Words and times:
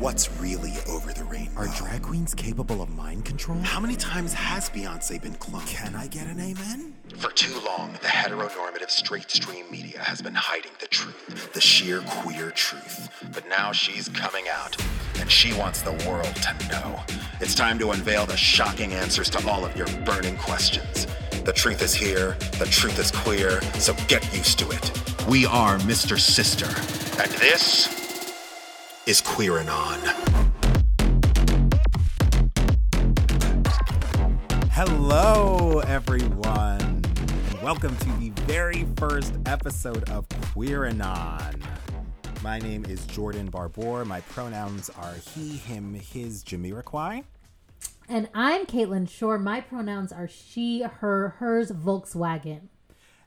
What's 0.00 0.32
really 0.40 0.72
over 0.88 1.12
the 1.12 1.24
rainbow? 1.24 1.60
Are 1.60 1.66
drag 1.76 2.00
queens 2.00 2.34
capable 2.34 2.80
of 2.80 2.88
mind 2.88 3.26
control? 3.26 3.58
How 3.58 3.80
many 3.80 3.96
times 3.96 4.32
has 4.32 4.70
Beyonce 4.70 5.20
been 5.20 5.34
cloned? 5.34 5.66
Can 5.66 5.94
I 5.94 6.06
get 6.06 6.26
an 6.26 6.40
amen? 6.40 6.94
For 7.18 7.30
too 7.30 7.60
long, 7.66 7.92
the 8.00 8.08
heteronormative 8.08 8.88
straight 8.88 9.30
stream 9.30 9.70
media 9.70 9.98
has 9.98 10.22
been 10.22 10.34
hiding 10.34 10.70
the 10.80 10.86
truth, 10.86 11.52
the 11.52 11.60
sheer 11.60 12.00
queer 12.22 12.50
truth. 12.50 13.10
But 13.34 13.46
now 13.50 13.72
she's 13.72 14.08
coming 14.08 14.46
out, 14.50 14.74
and 15.18 15.30
she 15.30 15.52
wants 15.52 15.82
the 15.82 15.92
world 16.08 16.34
to 16.34 16.68
know. 16.70 16.98
It's 17.38 17.54
time 17.54 17.78
to 17.80 17.90
unveil 17.90 18.24
the 18.24 18.38
shocking 18.38 18.94
answers 18.94 19.28
to 19.28 19.46
all 19.46 19.66
of 19.66 19.76
your 19.76 19.88
burning 20.06 20.38
questions. 20.38 21.06
The 21.44 21.52
truth 21.52 21.82
is 21.82 21.92
here, 21.92 22.38
the 22.58 22.68
truth 22.70 22.98
is 22.98 23.10
queer, 23.10 23.60
so 23.74 23.92
get 24.08 24.24
used 24.34 24.58
to 24.60 24.70
it. 24.70 25.26
We 25.28 25.44
are 25.44 25.76
Mr. 25.80 26.18
Sister, 26.18 26.68
and 27.20 27.30
this 27.32 27.99
is 29.06 29.20
Queer 29.22 29.58
and 29.58 29.70
On. 29.70 29.98
Hello, 34.70 35.80
everyone, 35.80 36.80
and 36.80 37.62
welcome 37.62 37.96
to 37.96 38.12
the 38.18 38.30
very 38.44 38.86
first 38.96 39.34
episode 39.46 40.08
of 40.10 40.28
Queer 40.28 40.84
and 40.84 41.00
On. 41.00 41.62
My 42.42 42.58
name 42.58 42.84
is 42.84 43.06
Jordan 43.06 43.46
Barbour. 43.46 44.04
My 44.04 44.20
pronouns 44.20 44.90
are 44.90 45.14
he, 45.14 45.56
him, 45.56 45.94
his, 45.94 46.44
Jamiroquai. 46.44 47.24
And 48.08 48.28
I'm 48.34 48.66
Caitlin 48.66 49.08
Shure. 49.08 49.38
My 49.38 49.62
pronouns 49.62 50.12
are 50.12 50.28
she, 50.28 50.82
her, 50.82 51.36
hers, 51.38 51.70
Volkswagen. 51.70 52.68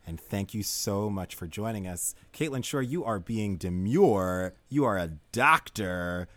And 0.05 0.20
thank 0.20 0.53
you 0.53 0.63
so 0.63 1.09
much 1.09 1.35
for 1.35 1.48
joining 1.48 1.88
us. 1.88 2.13
Caitlin 2.34 2.63
Shure, 2.63 2.81
you 2.81 3.05
are 3.05 3.20
being 3.20 3.57
demure. 3.57 4.53
You 4.70 4.84
are 4.84 4.98
a 4.98 5.12
doctor. 5.31 6.27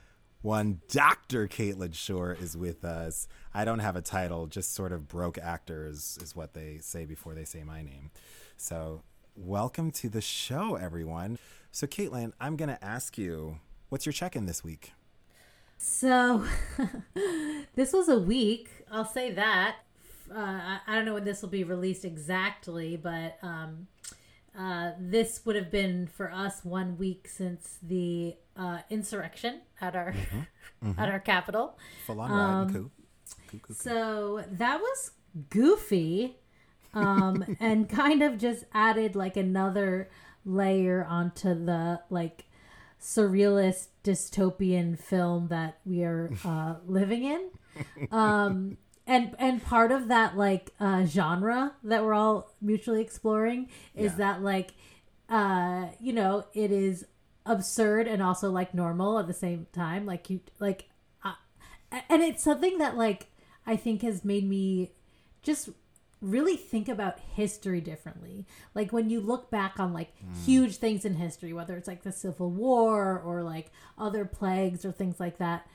One 0.43 0.81
Dr. 0.89 1.49
Caitlin 1.49 1.95
Shure 1.95 2.37
is 2.41 2.57
with 2.57 2.85
us. 2.85 3.27
I 3.53 3.65
don't 3.65 3.81
have 3.81 3.97
a 3.97 4.03
title, 4.03 4.47
just 4.47 4.75
sort 4.75 4.93
of 4.93 5.09
broke 5.09 5.39
actors 5.39 6.19
is 6.23 6.37
what 6.37 6.55
they 6.55 6.79
say 6.81 7.05
before 7.05 7.35
they 7.35 7.45
say 7.45 7.65
my 7.65 7.83
name. 7.83 8.11
So, 8.57 9.03
welcome 9.35 9.91
to 9.93 10.09
the 10.09 10.21
show, 10.21 10.77
everyone. 10.77 11.39
So, 11.73 11.89
Caitlin, 11.89 12.33
I'm 12.41 12.57
going 12.57 12.69
to 12.69 12.85
ask 12.85 13.19
you, 13.19 13.59
what's 13.89 14.07
your 14.07 14.13
check 14.13 14.37
in 14.37 14.47
this 14.47 14.63
week? 14.63 14.93
So, 15.79 16.45
this 17.75 17.93
was 17.93 18.09
a 18.09 18.19
week, 18.19 18.71
I'll 18.91 19.05
say 19.05 19.33
that. 19.33 19.77
Uh, 20.31 20.39
I, 20.39 20.79
I 20.87 20.95
don't 20.95 21.05
know 21.05 21.15
when 21.15 21.25
this 21.25 21.43
will 21.43 21.49
be 21.49 21.65
released 21.65 22.05
exactly, 22.05 22.97
but 22.97 23.39
um, 23.43 23.87
uh, 24.59 24.93
this 24.99 25.43
would 25.45 25.57
have 25.57 25.71
been 25.71 26.07
for 26.07 26.33
us 26.33 26.65
one 26.65 26.97
week 26.97 27.29
since 27.29 27.79
the 27.83 28.37
uh, 28.57 28.79
insurrection 28.91 29.61
at 29.81 29.95
our 29.95 30.15
at 30.99 31.09
our 31.09 31.21
Capitol. 31.21 31.79
Full 32.07 32.21
on 32.21 32.73
coup. 32.73 32.91
Coup, 33.49 33.59
coup, 33.59 33.59
coup. 33.59 33.75
So 33.75 34.45
that 34.51 34.81
was 34.81 35.13
goofy, 35.51 36.37
um, 36.95 37.45
and 37.61 37.89
kind 37.89 38.23
of 38.23 38.39
just 38.39 38.65
added 38.73 39.15
like 39.15 39.37
another 39.37 40.09
layer 40.45 41.05
onto 41.05 41.49
the 41.65 42.01
like 42.09 42.47
surrealist 43.01 43.89
dystopian 44.05 44.99
film 44.99 45.49
that 45.49 45.79
we 45.85 46.03
are 46.03 46.31
uh, 46.45 46.77
living 46.87 47.25
in. 47.25 47.51
Um, 48.11 48.79
and 49.07 49.35
and 49.39 49.63
part 49.63 49.93
of 49.93 50.09
that 50.09 50.37
like 50.37 50.73
uh, 50.81 51.05
genre 51.05 51.75
that 51.85 52.05
we're 52.05 52.15
all 52.15 52.53
mutually 52.61 53.01
exploring 53.01 53.69
is 53.95 54.13
Yeah. 54.13 54.17
that 54.19 54.43
like 54.43 54.75
uh, 55.29 55.87
you 56.01 56.13
know 56.13 56.45
it 56.55 56.71
is 56.71 57.05
absurd 57.45 58.09
and 58.09 58.23
also 58.23 58.51
like 58.51 58.75
normal 58.75 59.19
at 59.19 59.27
the 59.27 59.33
same 59.35 59.67
time. 59.73 60.05
Like 60.07 60.29
you 60.31 60.41
like, 60.59 60.89
uh, 61.25 61.35
and 62.09 62.23
it's 62.23 62.43
something 62.43 62.79
that 62.79 62.97
like 62.97 63.29
I 63.67 63.77
think 63.77 64.03
has 64.03 64.25
made 64.25 64.49
me 64.49 64.93
just 65.43 65.69
really 66.23 66.57
think 66.57 66.89
about 66.89 67.21
history 67.37 67.81
differently. 67.81 68.47
Like 68.75 68.93
when 68.93 69.11
you 69.11 69.21
look 69.21 69.51
back 69.51 69.79
on 69.79 69.93
like 69.93 70.13
huge 70.45 70.77
things 70.77 71.05
in 71.05 71.15
history, 71.15 71.53
whether 71.53 71.77
it's 71.77 71.87
like 71.87 72.03
the 72.03 72.11
Civil 72.13 72.51
War 72.51 73.21
or 73.25 73.43
like 73.45 73.71
other 73.99 74.25
plagues 74.25 74.85
or 74.85 74.91
things 74.93 75.21
like 75.21 75.39
that, 75.39 75.67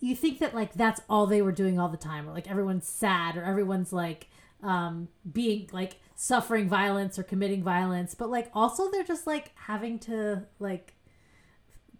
you 0.00 0.16
think 0.16 0.38
that 0.40 0.54
like 0.54 0.74
that's 0.74 1.00
all 1.08 1.26
they 1.26 1.42
were 1.42 1.52
doing 1.52 1.78
all 1.78 1.88
the 1.88 1.96
time, 1.96 2.28
or 2.28 2.32
like 2.32 2.50
everyone's 2.50 2.86
sad 2.86 3.36
or 3.36 3.44
everyone's 3.44 3.92
like 3.92 4.28
um 4.62 5.08
being 5.30 5.68
like 5.72 5.96
suffering 6.14 6.68
violence 6.68 7.18
or 7.18 7.22
committing 7.22 7.62
violence, 7.62 8.14
but 8.14 8.30
like 8.30 8.50
also 8.54 8.90
they're 8.90 9.04
just 9.04 9.26
like 9.26 9.52
having 9.54 9.98
to 10.00 10.44
like 10.58 10.94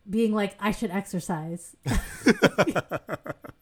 being 0.09 0.35
like 0.35 0.57
I 0.61 0.71
should 0.73 0.91
exercise. 0.91 1.77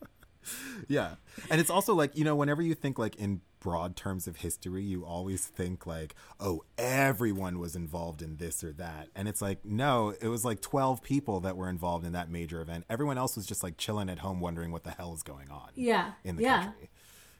Yeah. 0.88 1.16
And 1.50 1.60
it's 1.60 1.70
also 1.70 1.94
like, 1.94 2.16
you 2.16 2.24
know, 2.24 2.34
whenever 2.34 2.62
you 2.62 2.74
think 2.74 2.98
like 2.98 3.16
in 3.16 3.42
broad 3.60 3.94
terms 3.96 4.26
of 4.26 4.36
history, 4.36 4.82
you 4.82 5.04
always 5.04 5.44
think 5.44 5.86
like, 5.86 6.14
oh, 6.40 6.62
everyone 6.78 7.58
was 7.58 7.76
involved 7.76 8.22
in 8.22 8.36
this 8.36 8.64
or 8.64 8.72
that. 8.74 9.08
And 9.14 9.28
it's 9.28 9.42
like, 9.42 9.64
no, 9.64 10.14
it 10.20 10.28
was 10.28 10.44
like 10.44 10.62
12 10.62 11.02
people 11.02 11.40
that 11.40 11.56
were 11.56 11.68
involved 11.68 12.06
in 12.06 12.12
that 12.12 12.30
major 12.30 12.60
event. 12.60 12.84
Everyone 12.88 13.18
else 13.18 13.36
was 13.36 13.44
just 13.46 13.62
like 13.62 13.76
chilling 13.76 14.08
at 14.08 14.20
home 14.20 14.40
wondering 14.40 14.70
what 14.72 14.84
the 14.84 14.90
hell 14.90 15.12
is 15.12 15.22
going 15.22 15.50
on 15.50 15.70
yeah. 15.74 16.12
in 16.24 16.36
the 16.36 16.42
yeah. 16.44 16.64
country. 16.64 16.90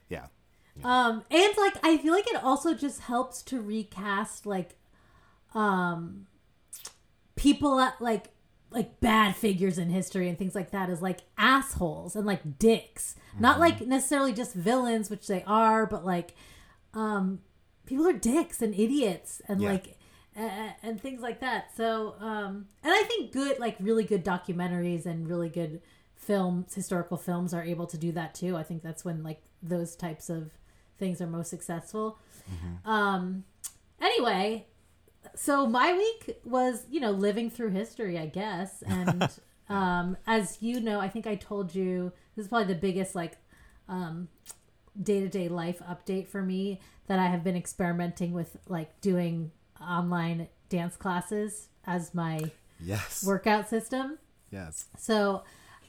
Yeah. 0.09 0.25
Um, 0.83 1.23
and 1.29 1.53
like 1.57 1.77
I 1.83 1.97
feel 1.97 2.13
like 2.13 2.27
it 2.27 2.43
also 2.43 2.73
just 2.73 3.01
helps 3.01 3.41
to 3.43 3.61
recast 3.61 4.45
like 4.45 4.77
um 5.53 6.27
people 7.35 7.79
at 7.79 7.99
like 7.99 8.29
like 8.71 8.99
bad 8.99 9.35
figures 9.35 9.77
in 9.77 9.89
history 9.89 10.29
and 10.29 10.37
things 10.37 10.53
like 10.53 10.71
that 10.71 10.89
as 10.89 11.01
like 11.01 11.21
assholes 11.37 12.15
and 12.15 12.25
like 12.25 12.59
dicks. 12.59 13.15
Not 13.39 13.59
like 13.59 13.81
necessarily 13.81 14.33
just 14.33 14.53
villains, 14.53 15.09
which 15.09 15.27
they 15.27 15.43
are, 15.43 15.85
but 15.85 16.05
like 16.05 16.35
um 16.93 17.39
people 17.85 18.07
are 18.07 18.13
dicks 18.13 18.61
and 18.61 18.73
idiots 18.75 19.41
and 19.47 19.61
Yeah. 19.61 19.71
like 19.71 19.95
uh, 20.37 20.69
and 20.83 21.01
things 21.01 21.21
like 21.21 21.39
that. 21.41 21.75
So 21.75 22.15
um 22.19 22.67
and 22.83 22.93
I 22.93 23.03
think 23.03 23.31
good 23.31 23.59
like 23.59 23.75
really 23.79 24.03
good 24.03 24.23
documentaries 24.23 25.05
and 25.05 25.27
really 25.27 25.49
good 25.49 25.81
films 26.15 26.75
historical 26.75 27.17
films 27.17 27.53
are 27.53 27.63
able 27.63 27.87
to 27.87 27.97
do 27.97 28.11
that 28.11 28.35
too. 28.35 28.55
I 28.55 28.63
think 28.63 28.83
that's 28.83 29.03
when 29.03 29.23
like 29.23 29.41
those 29.63 29.95
types 29.95 30.29
of 30.29 30.51
things 30.99 31.21
are 31.21 31.27
most 31.27 31.49
successful. 31.49 32.19
Um 32.85 33.45
anyway, 34.01 34.65
so 35.41 35.65
my 35.65 35.93
week 35.93 36.37
was, 36.43 36.85
you 36.89 36.99
know, 36.99 37.11
living 37.11 37.49
through 37.49 37.69
history, 37.69 38.17
I 38.19 38.25
guess. 38.25 38.83
And 38.87 39.29
um 39.69 40.17
as 40.27 40.57
you 40.61 40.79
know, 40.81 40.99
I 40.99 41.07
think 41.09 41.25
I 41.27 41.35
told 41.35 41.73
you 41.75 42.11
this 42.35 42.45
is 42.45 42.49
probably 42.49 42.73
the 42.73 42.79
biggest 42.79 43.15
like 43.15 43.37
um 43.87 44.27
day-to-day 45.01 45.47
life 45.47 45.81
update 45.87 46.27
for 46.27 46.41
me 46.41 46.79
that 47.07 47.19
I 47.19 47.27
have 47.27 47.43
been 47.43 47.55
experimenting 47.55 48.33
with 48.33 48.57
like 48.67 48.99
doing 49.01 49.51
online 49.81 50.47
dance 50.67 50.95
classes 50.97 51.69
as 51.85 52.13
my 52.13 52.51
Yes. 52.81 53.23
workout 53.25 53.67
system. 53.69 54.17
Yes. 54.51 54.85
So 54.97 55.43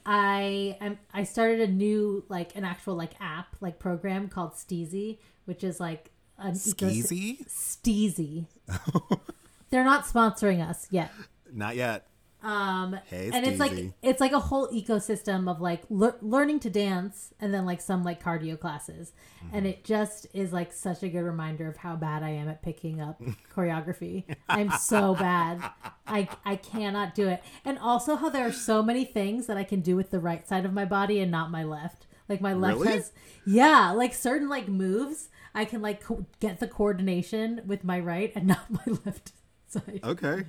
I 0.06 0.77
am 0.81 0.99
I 1.12 1.25
started 1.25 1.61
a 1.61 1.72
new 1.72 2.25
like 2.28 2.55
an 2.56 2.65
actual 2.65 2.94
like 2.94 3.12
app 3.21 3.56
like 3.61 3.78
program 3.78 4.28
called 4.28 4.53
Steezy, 4.55 5.19
which 5.44 5.62
is 5.65 5.81
like 5.81 6.11
an 6.38 6.55
Skeezy? 6.55 7.47
Steezy. 7.49 8.47
They're 9.70 9.84
not 9.84 10.04
sponsoring 10.04 10.66
us 10.66 10.86
yet. 10.91 11.12
Not 11.53 11.76
yet. 11.76 12.06
Um 12.42 12.98
Hey, 13.04 13.31
and 13.34 13.47
it's 13.47 13.60
like 13.60 13.72
it's 14.03 14.20
like 14.20 14.32
a 14.32 14.41
whole 14.41 14.66
ecosystem 14.69 15.48
of 15.50 15.60
like 15.60 15.82
lear- 15.91 16.16
learning 16.22 16.60
to 16.60 16.70
dance 16.70 17.34
and 17.38 17.53
then 17.53 17.66
like 17.66 17.82
some 17.82 18.03
like 18.03 18.22
cardio 18.22 18.58
classes. 18.58 19.12
And 19.53 19.66
it 19.66 19.84
just 19.84 20.26
is 20.32 20.50
like 20.53 20.72
such 20.72 21.03
a 21.03 21.08
good 21.10 21.20
reminder 21.22 21.69
of 21.69 21.76
how 21.76 21.97
bad 21.97 22.22
I 22.22 22.31
am 22.31 22.48
at 22.48 22.62
picking 22.62 22.98
up 23.00 23.20
choreography. 23.54 24.25
I'm 24.48 24.70
so 24.70 25.14
bad. 25.14 25.62
I 26.06 26.28
I 26.44 26.56
cannot 26.56 27.14
do 27.14 27.28
it. 27.28 27.42
And 27.64 27.78
also 27.78 28.16
how 28.16 28.31
there 28.31 28.47
are 28.47 28.52
so 28.52 28.82
many 28.82 29.04
things 29.04 29.47
that 29.47 29.58
I 29.58 29.64
can 29.64 29.81
do 29.81 29.94
with 29.94 30.11
the 30.11 30.19
right 30.20 30.49
side 30.49 30.64
of 30.64 30.73
my 30.73 30.87
body 30.87 31.20
and 31.20 31.31
not 31.31 31.50
my 31.50 31.62
left. 31.62 32.06
Like 32.26 32.40
my 32.40 32.55
left 32.55 32.78
Really? 32.81 32.93
has 32.93 33.12
yeah, 33.46 33.90
like 33.90 34.14
certain 34.14 34.49
like 34.49 34.66
moves 34.66 35.28
I 35.55 35.66
can 35.66 35.82
like 35.82 36.02
co- 36.02 36.25
get 36.38 36.58
the 36.61 36.69
coordination 36.69 37.61
with 37.66 37.84
my 37.84 38.00
right 38.00 38.32
and 38.34 38.46
not 38.55 38.70
my 38.70 38.96
left 39.05 39.32
Okay. 40.05 40.44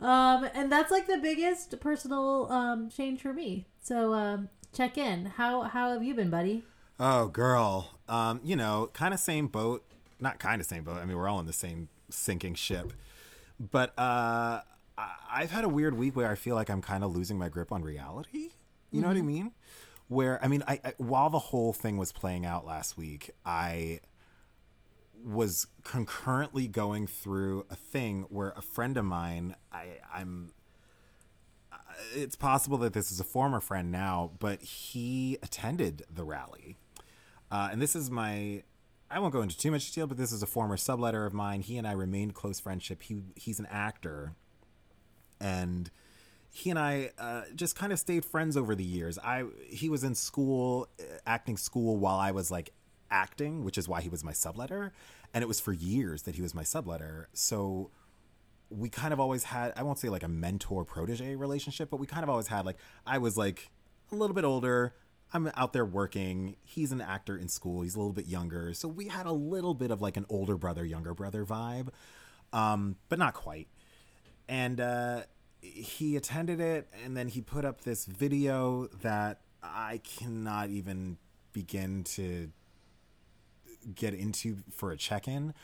Um, 0.00 0.48
and 0.54 0.70
that's 0.70 0.90
like 0.90 1.06
the 1.06 1.18
biggest 1.18 1.78
personal 1.80 2.50
um 2.50 2.90
change 2.90 3.20
for 3.22 3.32
me. 3.32 3.66
So 3.80 4.12
um, 4.14 4.48
check 4.72 4.98
in. 4.98 5.26
How 5.26 5.62
how 5.62 5.92
have 5.92 6.02
you 6.02 6.14
been, 6.14 6.30
buddy? 6.30 6.64
Oh, 6.98 7.28
girl. 7.28 7.90
Um, 8.08 8.40
you 8.44 8.56
know, 8.56 8.90
kind 8.92 9.14
of 9.14 9.20
same 9.20 9.46
boat. 9.48 9.84
Not 10.20 10.38
kind 10.38 10.60
of 10.60 10.66
same 10.66 10.84
boat. 10.84 10.98
I 10.98 11.04
mean, 11.04 11.16
we're 11.16 11.28
all 11.28 11.40
in 11.40 11.46
the 11.46 11.52
same 11.52 11.88
sinking 12.10 12.54
ship. 12.54 12.92
But 13.58 13.90
uh, 13.98 14.60
I- 14.98 15.14
I've 15.30 15.50
had 15.50 15.64
a 15.64 15.68
weird 15.68 15.96
week 15.96 16.14
where 16.16 16.30
I 16.30 16.34
feel 16.34 16.54
like 16.54 16.70
I'm 16.70 16.82
kind 16.82 17.02
of 17.04 17.14
losing 17.14 17.38
my 17.38 17.48
grip 17.48 17.72
on 17.72 17.82
reality. 17.82 18.50
You 18.90 19.00
know 19.00 19.08
what 19.08 19.16
I 19.16 19.22
mean? 19.22 19.50
Where 20.08 20.42
I 20.44 20.48
mean, 20.48 20.62
I, 20.68 20.80
I 20.84 20.92
while 20.98 21.30
the 21.30 21.38
whole 21.38 21.72
thing 21.72 21.96
was 21.96 22.12
playing 22.12 22.46
out 22.46 22.64
last 22.66 22.96
week, 22.96 23.30
I 23.44 24.00
was 25.24 25.66
concurrently 25.82 26.68
going 26.68 27.06
through 27.06 27.66
a 27.70 27.76
thing 27.76 28.26
where 28.28 28.52
a 28.56 28.62
friend 28.62 28.96
of 28.96 29.04
mine, 29.04 29.56
I, 29.72 29.98
I'm 30.12 30.52
it's 32.12 32.36
possible 32.36 32.78
that 32.78 32.92
this 32.92 33.12
is 33.12 33.20
a 33.20 33.24
former 33.24 33.60
friend 33.60 33.90
now, 33.90 34.32
but 34.38 34.62
he 34.62 35.38
attended 35.42 36.02
the 36.12 36.24
rally. 36.24 36.76
Uh, 37.50 37.68
and 37.70 37.80
this 37.80 37.94
is 37.94 38.10
my 38.10 38.62
I 39.10 39.18
won't 39.20 39.32
go 39.32 39.42
into 39.42 39.56
too 39.56 39.70
much 39.70 39.86
detail, 39.86 40.06
but 40.06 40.16
this 40.16 40.32
is 40.32 40.42
a 40.42 40.46
former 40.46 40.76
subletter 40.76 41.26
of 41.26 41.32
mine. 41.32 41.60
He 41.60 41.78
and 41.78 41.86
I 41.86 41.92
remained 41.92 42.34
close 42.34 42.58
friendship. 42.58 43.02
He 43.02 43.22
he's 43.36 43.58
an 43.60 43.66
actor, 43.70 44.32
and 45.40 45.90
he 46.50 46.70
and 46.70 46.78
I 46.78 47.10
uh, 47.18 47.42
just 47.54 47.76
kind 47.76 47.92
of 47.92 47.98
stayed 47.98 48.24
friends 48.24 48.56
over 48.56 48.74
the 48.74 48.84
years. 48.84 49.18
I 49.18 49.44
he 49.68 49.88
was 49.88 50.04
in 50.04 50.14
school, 50.14 50.88
uh, 50.98 51.04
acting 51.26 51.56
school, 51.56 51.96
while 51.96 52.16
I 52.16 52.32
was 52.32 52.50
like 52.50 52.70
acting, 53.10 53.64
which 53.64 53.78
is 53.78 53.88
why 53.88 54.00
he 54.00 54.08
was 54.08 54.24
my 54.24 54.32
subletter, 54.32 54.90
and 55.34 55.42
it 55.42 55.48
was 55.48 55.60
for 55.60 55.72
years 55.72 56.22
that 56.22 56.36
he 56.36 56.42
was 56.42 56.54
my 56.54 56.62
subletter. 56.62 57.26
So 57.34 57.90
we 58.70 58.88
kind 58.88 59.12
of 59.12 59.20
always 59.20 59.44
had 59.44 59.72
I 59.76 59.82
won't 59.82 59.98
say 59.98 60.08
like 60.08 60.22
a 60.22 60.28
mentor 60.28 60.84
protege 60.84 61.34
relationship, 61.34 61.90
but 61.90 61.98
we 61.98 62.06
kind 62.06 62.22
of 62.22 62.30
always 62.30 62.46
had 62.46 62.64
like 62.64 62.78
I 63.04 63.18
was 63.18 63.36
like 63.36 63.70
a 64.12 64.14
little 64.14 64.34
bit 64.34 64.44
older. 64.44 64.94
I'm 65.32 65.50
out 65.56 65.72
there 65.72 65.84
working. 65.84 66.56
He's 66.62 66.92
an 66.92 67.00
actor 67.00 67.36
in 67.36 67.48
school. 67.48 67.82
He's 67.82 67.96
a 67.96 67.98
little 67.98 68.12
bit 68.12 68.26
younger. 68.26 68.72
So 68.72 68.86
we 68.86 69.08
had 69.08 69.26
a 69.26 69.32
little 69.32 69.74
bit 69.74 69.90
of 69.90 70.00
like 70.00 70.16
an 70.16 70.26
older 70.28 70.56
brother, 70.56 70.84
younger 70.84 71.12
brother 71.12 71.44
vibe, 71.44 71.88
um, 72.52 72.96
but 73.08 73.18
not 73.18 73.34
quite. 73.34 73.66
And 74.48 74.80
uh, 74.80 75.22
he 75.60 76.16
attended 76.16 76.60
it, 76.60 76.88
and 77.04 77.16
then 77.16 77.26
he 77.26 77.40
put 77.40 77.64
up 77.64 77.80
this 77.80 78.04
video 78.04 78.86
that 79.02 79.40
I 79.62 80.00
cannot 80.04 80.68
even 80.70 81.16
begin 81.52 82.04
to 82.04 82.50
get 83.94 84.14
into 84.14 84.58
for 84.70 84.92
a 84.92 84.96
check 84.96 85.28
in. 85.28 85.54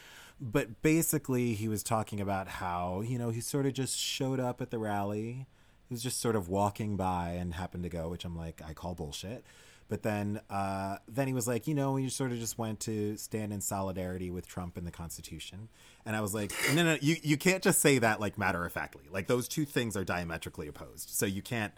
But 0.40 0.80
basically, 0.82 1.54
he 1.54 1.68
was 1.68 1.82
talking 1.82 2.20
about 2.20 2.48
how, 2.48 3.02
you 3.02 3.18
know, 3.18 3.30
he 3.30 3.40
sort 3.40 3.66
of 3.66 3.74
just 3.74 3.98
showed 3.98 4.40
up 4.40 4.60
at 4.60 4.70
the 4.70 4.78
rally 4.78 5.46
he 5.90 5.94
was 5.94 6.04
just 6.04 6.20
sort 6.20 6.36
of 6.36 6.48
walking 6.48 6.96
by 6.96 7.30
and 7.30 7.52
happened 7.52 7.82
to 7.82 7.88
go, 7.88 8.08
which 8.08 8.24
I'm 8.24 8.36
like, 8.36 8.62
I 8.64 8.74
call 8.74 8.94
bullshit. 8.94 9.44
But 9.88 10.04
then, 10.04 10.40
uh, 10.48 10.98
then 11.08 11.26
he 11.26 11.32
was 11.32 11.48
like, 11.48 11.66
you 11.66 11.74
know, 11.74 11.96
he 11.96 12.08
sort 12.08 12.30
of 12.30 12.38
just 12.38 12.56
went 12.58 12.78
to 12.80 13.16
stand 13.16 13.52
in 13.52 13.60
solidarity 13.60 14.30
with 14.30 14.46
Trump 14.46 14.76
and 14.76 14.86
the 14.86 14.92
Constitution. 14.92 15.68
And 16.06 16.14
I 16.14 16.20
was 16.20 16.32
like, 16.32 16.52
no, 16.76 16.84
no, 16.84 16.96
you 17.00 17.16
you 17.24 17.36
can't 17.36 17.60
just 17.60 17.80
say 17.80 17.98
that 17.98 18.20
like 18.20 18.38
matter 18.38 18.64
of 18.64 18.72
factly. 18.72 19.02
Like 19.10 19.26
those 19.26 19.48
two 19.48 19.64
things 19.64 19.96
are 19.96 20.04
diametrically 20.04 20.68
opposed. 20.68 21.10
So 21.10 21.26
you 21.26 21.42
can't. 21.42 21.72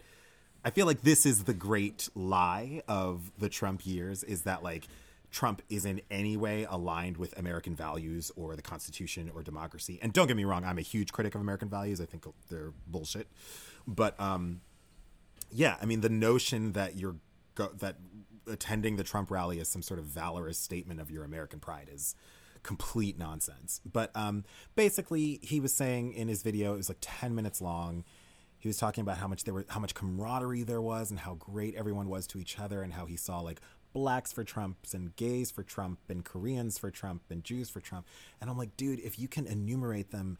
I 0.63 0.69
feel 0.69 0.85
like 0.85 1.01
this 1.01 1.25
is 1.25 1.45
the 1.45 1.53
great 1.55 2.09
lie 2.13 2.83
of 2.87 3.31
the 3.39 3.49
Trump 3.49 3.83
years 3.83 4.23
is 4.23 4.43
that 4.43 4.61
like 4.61 4.87
Trump 5.33 5.63
is 5.67 5.83
in 5.83 5.99
any 6.11 6.37
way 6.37 6.65
aligned 6.69 7.17
with 7.17 7.37
American 7.37 7.75
values 7.75 8.31
or 8.35 8.55
the 8.55 8.61
Constitution 8.61 9.31
or 9.33 9.41
democracy. 9.41 9.99
And 10.01 10.13
don't 10.13 10.27
get 10.27 10.37
me 10.37 10.45
wrong, 10.45 10.63
I'm 10.63 10.77
a 10.77 10.83
huge 10.83 11.11
critic 11.11 11.33
of 11.33 11.41
American 11.41 11.69
values. 11.69 11.99
I 11.99 12.05
think 12.05 12.25
they're 12.49 12.71
bullshit. 12.85 13.27
But 13.87 14.17
um, 14.19 14.61
yeah, 15.51 15.75
I 15.81 15.85
mean 15.85 16.01
the 16.01 16.09
notion 16.09 16.73
that 16.73 16.97
you're 16.97 17.15
go- 17.55 17.73
that 17.79 17.95
attending 18.47 18.95
the 18.95 19.03
Trump 19.03 19.31
rally 19.31 19.59
is 19.59 19.67
some 19.67 19.81
sort 19.81 19.99
of 19.99 20.05
valorous 20.05 20.59
statement 20.59 21.01
of 21.01 21.09
your 21.09 21.23
American 21.23 21.59
pride 21.59 21.89
is 21.91 22.15
complete 22.61 23.17
nonsense. 23.17 23.81
But 23.83 24.11
um, 24.15 24.45
basically, 24.75 25.39
he 25.41 25.59
was 25.59 25.73
saying 25.73 26.13
in 26.13 26.27
his 26.27 26.43
video, 26.43 26.75
it 26.75 26.77
was 26.77 26.89
like 26.89 26.99
ten 27.01 27.33
minutes 27.33 27.59
long. 27.59 28.03
He 28.59 28.69
was 28.69 28.77
talking 28.77 29.01
about 29.01 29.17
how 29.17 29.27
much 29.27 29.45
there 29.45 29.53
were, 29.53 29.65
how 29.69 29.79
much 29.79 29.95
camaraderie 29.95 30.63
there 30.63 30.81
was, 30.81 31.09
and 31.09 31.19
how 31.21 31.33
great 31.33 31.73
everyone 31.75 32.07
was 32.07 32.27
to 32.27 32.39
each 32.39 32.59
other, 32.59 32.83
and 32.83 32.93
how 32.93 33.07
he 33.07 33.17
saw 33.17 33.39
like 33.39 33.59
blacks 33.93 34.31
for 34.31 34.43
Trumps 34.43 34.93
and 34.93 35.15
gays 35.15 35.51
for 35.51 35.63
Trump 35.63 35.99
and 36.09 36.25
Koreans 36.25 36.77
for 36.77 36.91
Trump 36.91 37.21
and 37.29 37.43
Jews 37.43 37.69
for 37.69 37.79
Trump. 37.79 38.05
And 38.41 38.49
I'm 38.49 38.57
like, 38.57 38.75
dude, 38.75 38.99
if 38.99 39.17
you 39.17 39.27
can 39.27 39.45
enumerate 39.45 40.11
them, 40.11 40.37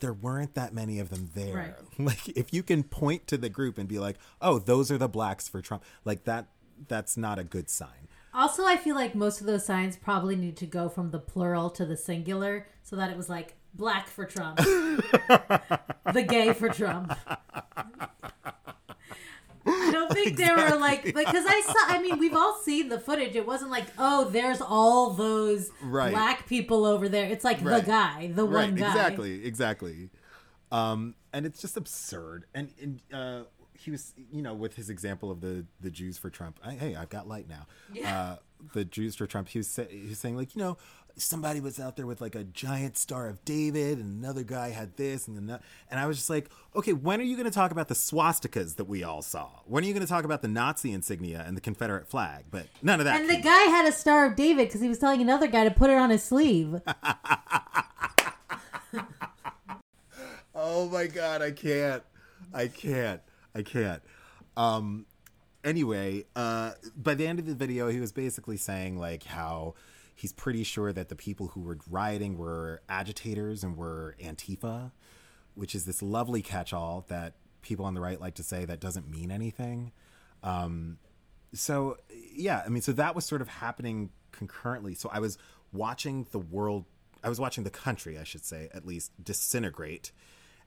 there 0.00 0.12
weren't 0.12 0.54
that 0.54 0.74
many 0.74 0.98
of 0.98 1.10
them 1.10 1.30
there. 1.34 1.54
Right. 1.54 1.74
Like 1.98 2.28
if 2.30 2.52
you 2.52 2.62
can 2.62 2.82
point 2.82 3.26
to 3.28 3.36
the 3.36 3.48
group 3.48 3.78
and 3.78 3.86
be 3.86 3.98
like, 3.98 4.16
"Oh, 4.40 4.58
those 4.58 4.90
are 4.90 4.98
the 4.98 5.08
blacks 5.08 5.48
for 5.48 5.60
Trump." 5.60 5.84
Like 6.04 6.24
that 6.24 6.46
that's 6.88 7.16
not 7.16 7.38
a 7.38 7.44
good 7.44 7.70
sign. 7.70 8.08
Also, 8.34 8.64
I 8.64 8.76
feel 8.76 8.96
like 8.96 9.14
most 9.14 9.40
of 9.40 9.46
those 9.46 9.64
signs 9.64 9.96
probably 9.96 10.36
need 10.36 10.56
to 10.56 10.66
go 10.66 10.88
from 10.88 11.10
the 11.10 11.18
plural 11.18 11.70
to 11.70 11.84
the 11.84 11.96
singular 11.96 12.66
so 12.82 12.96
that 12.96 13.10
it 13.10 13.16
was 13.16 13.28
like 13.28 13.54
black 13.74 14.08
for 14.08 14.24
Trump, 14.24 14.56
the 14.58 16.24
gay 16.26 16.52
for 16.54 16.68
Trump. 16.70 17.14
I 19.66 19.90
don't 19.92 20.12
think 20.12 20.36
they 20.36 20.48
were 20.50 20.76
like 20.76 21.04
because 21.04 21.44
I 21.46 21.60
saw. 21.60 21.94
I 21.94 22.00
mean, 22.02 22.18
we've 22.18 22.34
all 22.34 22.58
seen 22.62 22.88
the 22.88 22.98
footage. 22.98 23.36
It 23.36 23.46
wasn't 23.46 23.70
like, 23.70 23.84
oh, 23.98 24.24
there's 24.30 24.60
all 24.60 25.10
those 25.10 25.70
Right. 25.82 26.10
black 26.12 26.46
people 26.48 26.84
over 26.84 27.08
there. 27.08 27.26
It's 27.26 27.44
like 27.44 27.62
Right. 27.62 27.80
the 27.84 27.90
guy, 27.90 28.32
the 28.34 28.44
right, 28.44 28.66
one 28.68 28.74
guy. 28.74 28.88
exactly, 28.88 29.44
exactly. 29.46 30.10
Um, 30.70 31.14
and 31.32 31.46
it's 31.46 31.60
just 31.60 31.76
absurd. 31.76 32.46
And, 32.54 32.72
and 32.80 33.02
uh, 33.12 33.42
he 33.74 33.90
was, 33.90 34.14
you 34.30 34.42
know, 34.42 34.54
with 34.54 34.74
his 34.76 34.88
example 34.90 35.30
of 35.30 35.40
the 35.40 35.66
the 35.80 35.90
Jews 35.90 36.18
for 36.18 36.30
Trump. 36.30 36.58
I, 36.64 36.72
hey, 36.72 36.94
I've 36.96 37.10
got 37.10 37.28
light 37.28 37.46
now. 37.48 37.66
Uh, 38.06 38.36
the 38.74 38.84
Jews 38.84 39.16
for 39.16 39.26
Trump. 39.26 39.48
He 39.48 39.58
was 39.58 39.68
sa- 39.68 39.84
he 39.90 40.08
was 40.08 40.18
saying 40.18 40.36
like, 40.36 40.54
you 40.54 40.62
know, 40.62 40.78
somebody 41.16 41.60
was 41.60 41.78
out 41.78 41.96
there 41.96 42.06
with 42.06 42.20
like 42.20 42.34
a 42.34 42.44
giant 42.44 42.96
Star 42.96 43.28
of 43.28 43.44
David, 43.44 43.98
and 43.98 44.22
another 44.22 44.42
guy 44.42 44.70
had 44.70 44.96
this, 44.96 45.28
and 45.28 45.36
then 45.36 45.46
that. 45.46 45.62
And 45.90 45.98
I 46.00 46.06
was 46.06 46.16
just 46.16 46.30
like, 46.30 46.50
okay, 46.74 46.92
when 46.92 47.20
are 47.20 47.24
you 47.24 47.36
going 47.36 47.48
to 47.48 47.54
talk 47.54 47.70
about 47.70 47.88
the 47.88 47.94
swastikas 47.94 48.76
that 48.76 48.84
we 48.84 49.02
all 49.04 49.22
saw? 49.22 49.48
When 49.66 49.84
are 49.84 49.86
you 49.86 49.92
going 49.92 50.06
to 50.06 50.10
talk 50.10 50.24
about 50.24 50.42
the 50.42 50.48
Nazi 50.48 50.92
insignia 50.92 51.44
and 51.46 51.56
the 51.56 51.60
Confederate 51.60 52.08
flag? 52.08 52.44
But 52.50 52.66
none 52.82 53.00
of 53.00 53.06
that. 53.06 53.20
And 53.20 53.30
the 53.30 53.40
guy 53.40 53.62
had 53.64 53.86
a 53.86 53.92
Star 53.92 54.26
of 54.26 54.36
David 54.36 54.68
because 54.68 54.80
he 54.80 54.88
was 54.88 54.98
telling 54.98 55.20
another 55.20 55.46
guy 55.46 55.64
to 55.64 55.70
put 55.70 55.90
it 55.90 55.96
on 55.96 56.10
his 56.10 56.22
sleeve. 56.22 56.80
Oh 60.54 60.88
my 60.88 61.06
god, 61.06 61.42
I 61.42 61.50
can't. 61.50 62.02
I 62.52 62.68
can't. 62.68 63.20
I 63.54 63.62
can't. 63.62 64.02
Um 64.56 65.06
anyway, 65.64 66.24
uh 66.36 66.72
by 66.96 67.14
the 67.14 67.26
end 67.26 67.38
of 67.38 67.46
the 67.46 67.54
video 67.54 67.88
he 67.88 68.00
was 68.00 68.12
basically 68.12 68.56
saying 68.56 68.98
like 68.98 69.24
how 69.24 69.74
he's 70.22 70.32
pretty 70.32 70.62
sure 70.62 70.92
that 70.92 71.08
the 71.08 71.16
people 71.16 71.48
who 71.48 71.60
were 71.60 71.76
rioting 71.90 72.38
were 72.38 72.80
agitators 72.88 73.64
and 73.64 73.76
were 73.76 74.14
Antifa, 74.22 74.92
which 75.56 75.74
is 75.74 75.84
this 75.84 76.00
lovely 76.00 76.40
catch-all 76.40 77.04
that 77.08 77.34
people 77.60 77.84
on 77.84 77.94
the 77.94 78.00
right 78.00 78.20
like 78.20 78.34
to 78.36 78.42
say 78.44 78.64
that 78.64 78.78
doesn't 78.78 79.10
mean 79.10 79.32
anything. 79.32 79.90
Um 80.44 80.98
so 81.52 81.96
yeah, 82.32 82.62
I 82.64 82.68
mean 82.68 82.82
so 82.82 82.92
that 82.92 83.16
was 83.16 83.24
sort 83.24 83.42
of 83.42 83.48
happening 83.48 84.10
concurrently. 84.30 84.94
So 84.94 85.10
I 85.12 85.18
was 85.18 85.38
watching 85.72 86.28
the 86.30 86.38
world 86.38 86.84
I 87.24 87.28
was 87.28 87.40
watching 87.40 87.64
the 87.64 87.70
country, 87.70 88.16
I 88.16 88.22
should 88.22 88.44
say, 88.44 88.68
at 88.72 88.86
least 88.86 89.10
disintegrate 89.24 90.12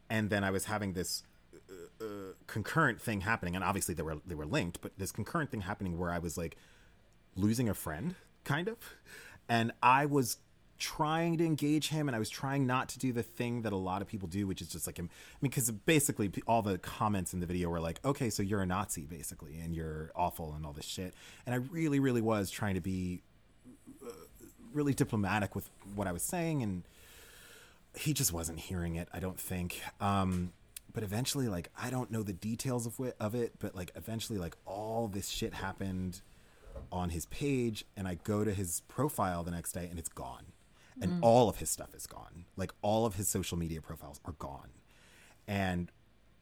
and 0.09 0.29
then 0.29 0.43
I 0.43 0.51
was 0.51 0.65
having 0.65 0.91
this 0.93 1.23
uh, 1.53 2.03
uh, 2.03 2.07
concurrent 2.47 2.99
thing 3.01 3.21
happening, 3.21 3.55
and 3.55 3.63
obviously 3.63 3.95
they 3.95 4.03
were 4.03 4.17
they 4.27 4.35
were 4.35 4.45
linked, 4.45 4.81
but 4.81 4.91
this 4.97 5.13
concurrent 5.13 5.49
thing 5.49 5.61
happening 5.61 5.97
where 5.97 6.11
I 6.11 6.19
was 6.19 6.37
like 6.37 6.57
losing 7.37 7.69
a 7.69 7.73
friend, 7.73 8.15
kind 8.43 8.67
of, 8.67 8.77
and 9.49 9.71
I 9.81 10.05
was 10.05 10.37
trying 10.77 11.37
to 11.37 11.45
engage 11.45 11.89
him, 11.89 12.09
and 12.09 12.15
I 12.15 12.19
was 12.19 12.29
trying 12.29 12.67
not 12.67 12.89
to 12.89 12.99
do 12.99 13.13
the 13.13 13.23
thing 13.23 13.61
that 13.61 13.71
a 13.71 13.77
lot 13.77 14.01
of 14.01 14.07
people 14.07 14.27
do, 14.27 14.45
which 14.45 14.61
is 14.61 14.67
just 14.69 14.87
like 14.87 14.97
him. 14.97 15.09
I 15.11 15.37
mean, 15.41 15.49
because 15.49 15.71
basically 15.71 16.31
all 16.47 16.61
the 16.61 16.77
comments 16.77 17.33
in 17.33 17.39
the 17.39 17.45
video 17.45 17.69
were 17.69 17.79
like, 17.79 17.99
"Okay, 18.03 18.29
so 18.29 18.43
you're 18.43 18.61
a 18.61 18.65
Nazi, 18.65 19.05
basically, 19.05 19.59
and 19.59 19.73
you're 19.73 20.11
awful 20.15 20.53
and 20.53 20.65
all 20.65 20.73
this 20.73 20.85
shit," 20.85 21.13
and 21.45 21.55
I 21.55 21.57
really, 21.57 21.99
really 21.99 22.21
was 22.21 22.51
trying 22.51 22.75
to 22.75 22.81
be 22.81 23.21
uh, 24.05 24.09
really 24.73 24.93
diplomatic 24.93 25.55
with 25.55 25.69
what 25.95 26.07
I 26.07 26.11
was 26.11 26.23
saying 26.23 26.61
and 26.61 26.83
he 27.97 28.13
just 28.13 28.33
wasn't 28.33 28.59
hearing 28.59 28.95
it 28.95 29.07
i 29.13 29.19
don't 29.19 29.39
think 29.39 29.81
um 30.01 30.51
but 30.93 31.03
eventually 31.03 31.47
like 31.47 31.69
i 31.81 31.89
don't 31.89 32.11
know 32.11 32.23
the 32.23 32.33
details 32.33 32.85
of 32.85 32.99
of 33.19 33.35
it 33.35 33.53
but 33.59 33.75
like 33.75 33.91
eventually 33.95 34.37
like 34.37 34.55
all 34.65 35.07
this 35.07 35.29
shit 35.29 35.53
happened 35.53 36.21
on 36.91 37.09
his 37.09 37.25
page 37.27 37.85
and 37.95 38.07
i 38.07 38.15
go 38.15 38.43
to 38.43 38.53
his 38.53 38.81
profile 38.87 39.43
the 39.43 39.51
next 39.51 39.71
day 39.71 39.87
and 39.89 39.99
it's 39.99 40.09
gone. 40.09 40.47
And 41.01 41.21
all 41.21 41.49
of 41.49 41.57
his 41.57 41.69
stuff 41.69 41.93
is 41.93 42.07
gone. 42.07 42.45
Like 42.55 42.71
all 42.81 43.05
of 43.05 43.15
his 43.15 43.27
social 43.27 43.57
media 43.57 43.81
profiles 43.81 44.21
are 44.23 44.31
gone. 44.31 44.69
And 45.45 45.91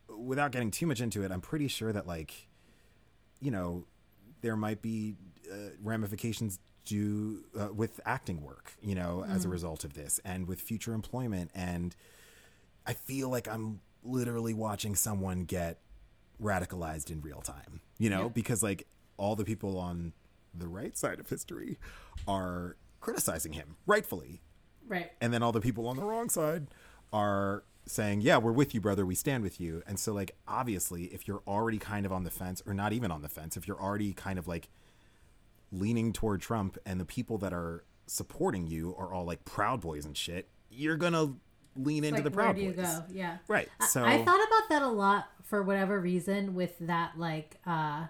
without 0.08 0.52
getting 0.52 0.70
too 0.72 0.86
much 0.86 1.02
into 1.02 1.24
it 1.24 1.32
i'm 1.32 1.42
pretty 1.42 1.68
sure 1.68 1.92
that 1.92 2.06
like 2.06 2.48
you 3.40 3.52
know 3.52 3.86
there 4.42 4.56
might 4.56 4.82
be 4.82 5.16
uh, 5.52 5.70
ramifications 5.82 6.60
due 6.86 7.44
uh, 7.60 7.74
with 7.74 8.00
acting 8.06 8.42
work 8.42 8.74
you 8.82 8.94
know 8.94 9.26
as 9.28 9.46
a 9.46 9.50
result 9.50 9.84
of 9.84 9.94
this 9.94 10.20
and 10.26 10.48
with 10.48 10.60
future 10.62 10.94
employment. 10.94 11.50
And 11.56 11.96
i 12.86 12.94
feel 12.94 13.30
like 13.30 13.48
i'm 13.48 13.80
literally 14.04 14.54
watching 14.54 14.96
someone 14.96 15.46
get 15.46 15.80
radicalized 16.42 17.10
in 17.10 17.22
real 17.22 17.42
time 17.42 17.80
you 17.98 18.10
know 18.10 18.30
because 18.30 18.62
like 18.62 18.86
all 19.18 19.36
the 19.36 19.46
people 19.46 19.78
on 19.78 20.12
the 20.54 20.68
right 20.68 20.98
side 20.98 21.20
of 21.20 21.30
history 21.30 21.78
are 22.28 22.78
criticizing 23.02 23.54
him 23.54 23.76
rightfully 23.86 24.42
Right. 24.88 25.12
and 25.22 25.34
then 25.34 25.42
all 25.44 25.52
the 25.52 25.62
people 25.62 25.88
on 25.88 25.96
the 25.98 26.04
wrong 26.04 26.30
side 26.30 26.68
are 27.12 27.64
saying 27.86 28.22
yeah 28.22 28.38
we're 28.38 28.52
with 28.52 28.74
you 28.74 28.82
brother 28.82 29.06
we 29.06 29.16
stand 29.16 29.44
with 29.44 29.60
you 29.60 29.82
and 29.88 30.00
so 30.00 30.14
like 30.14 30.36
obviously 30.48 31.06
if 31.06 31.28
you're 31.28 31.42
already 31.48 31.78
kind 31.78 32.06
of 32.06 32.12
on 32.12 32.24
the 32.24 32.30
fence 32.32 32.62
or 32.66 32.74
not 32.74 32.94
even 32.94 33.12
on 33.12 33.22
the 33.22 33.30
fence 33.30 33.56
if 33.58 33.68
you're 33.68 33.80
already 33.82 34.14
kind 34.14 34.38
of 34.40 34.48
like 34.48 34.70
leaning 35.72 36.14
toward 36.14 36.42
trump 36.42 36.78
and 36.86 37.00
the 37.00 37.06
people 37.06 37.38
that 37.38 37.54
are 37.54 37.84
supporting 38.08 38.68
you 38.68 38.96
are 38.98 39.14
all 39.14 39.26
like 39.26 39.44
proud 39.46 39.82
boys 39.82 40.06
and 40.06 40.16
shit 40.18 40.48
you're 40.70 40.98
gonna 40.98 41.34
lean 41.76 42.04
into 42.04 42.16
like, 42.18 42.24
the 42.24 42.32
Proud 42.32 42.46
where 42.46 42.54
do 42.56 42.62
you 42.62 42.72
Boys. 42.74 42.86
go? 42.86 43.04
Yeah. 43.12 43.38
Right. 43.48 43.68
I- 43.80 43.88
So 43.88 44.04
I 44.06 44.18
thought 44.24 44.48
about 44.48 44.70
that 44.70 44.82
a 44.84 44.88
lot 44.88 45.28
for 45.44 45.64
whatever 45.64 46.00
reason 46.00 46.54
with 46.54 46.78
that 46.82 47.18
like 47.18 47.58
uh 47.66 48.06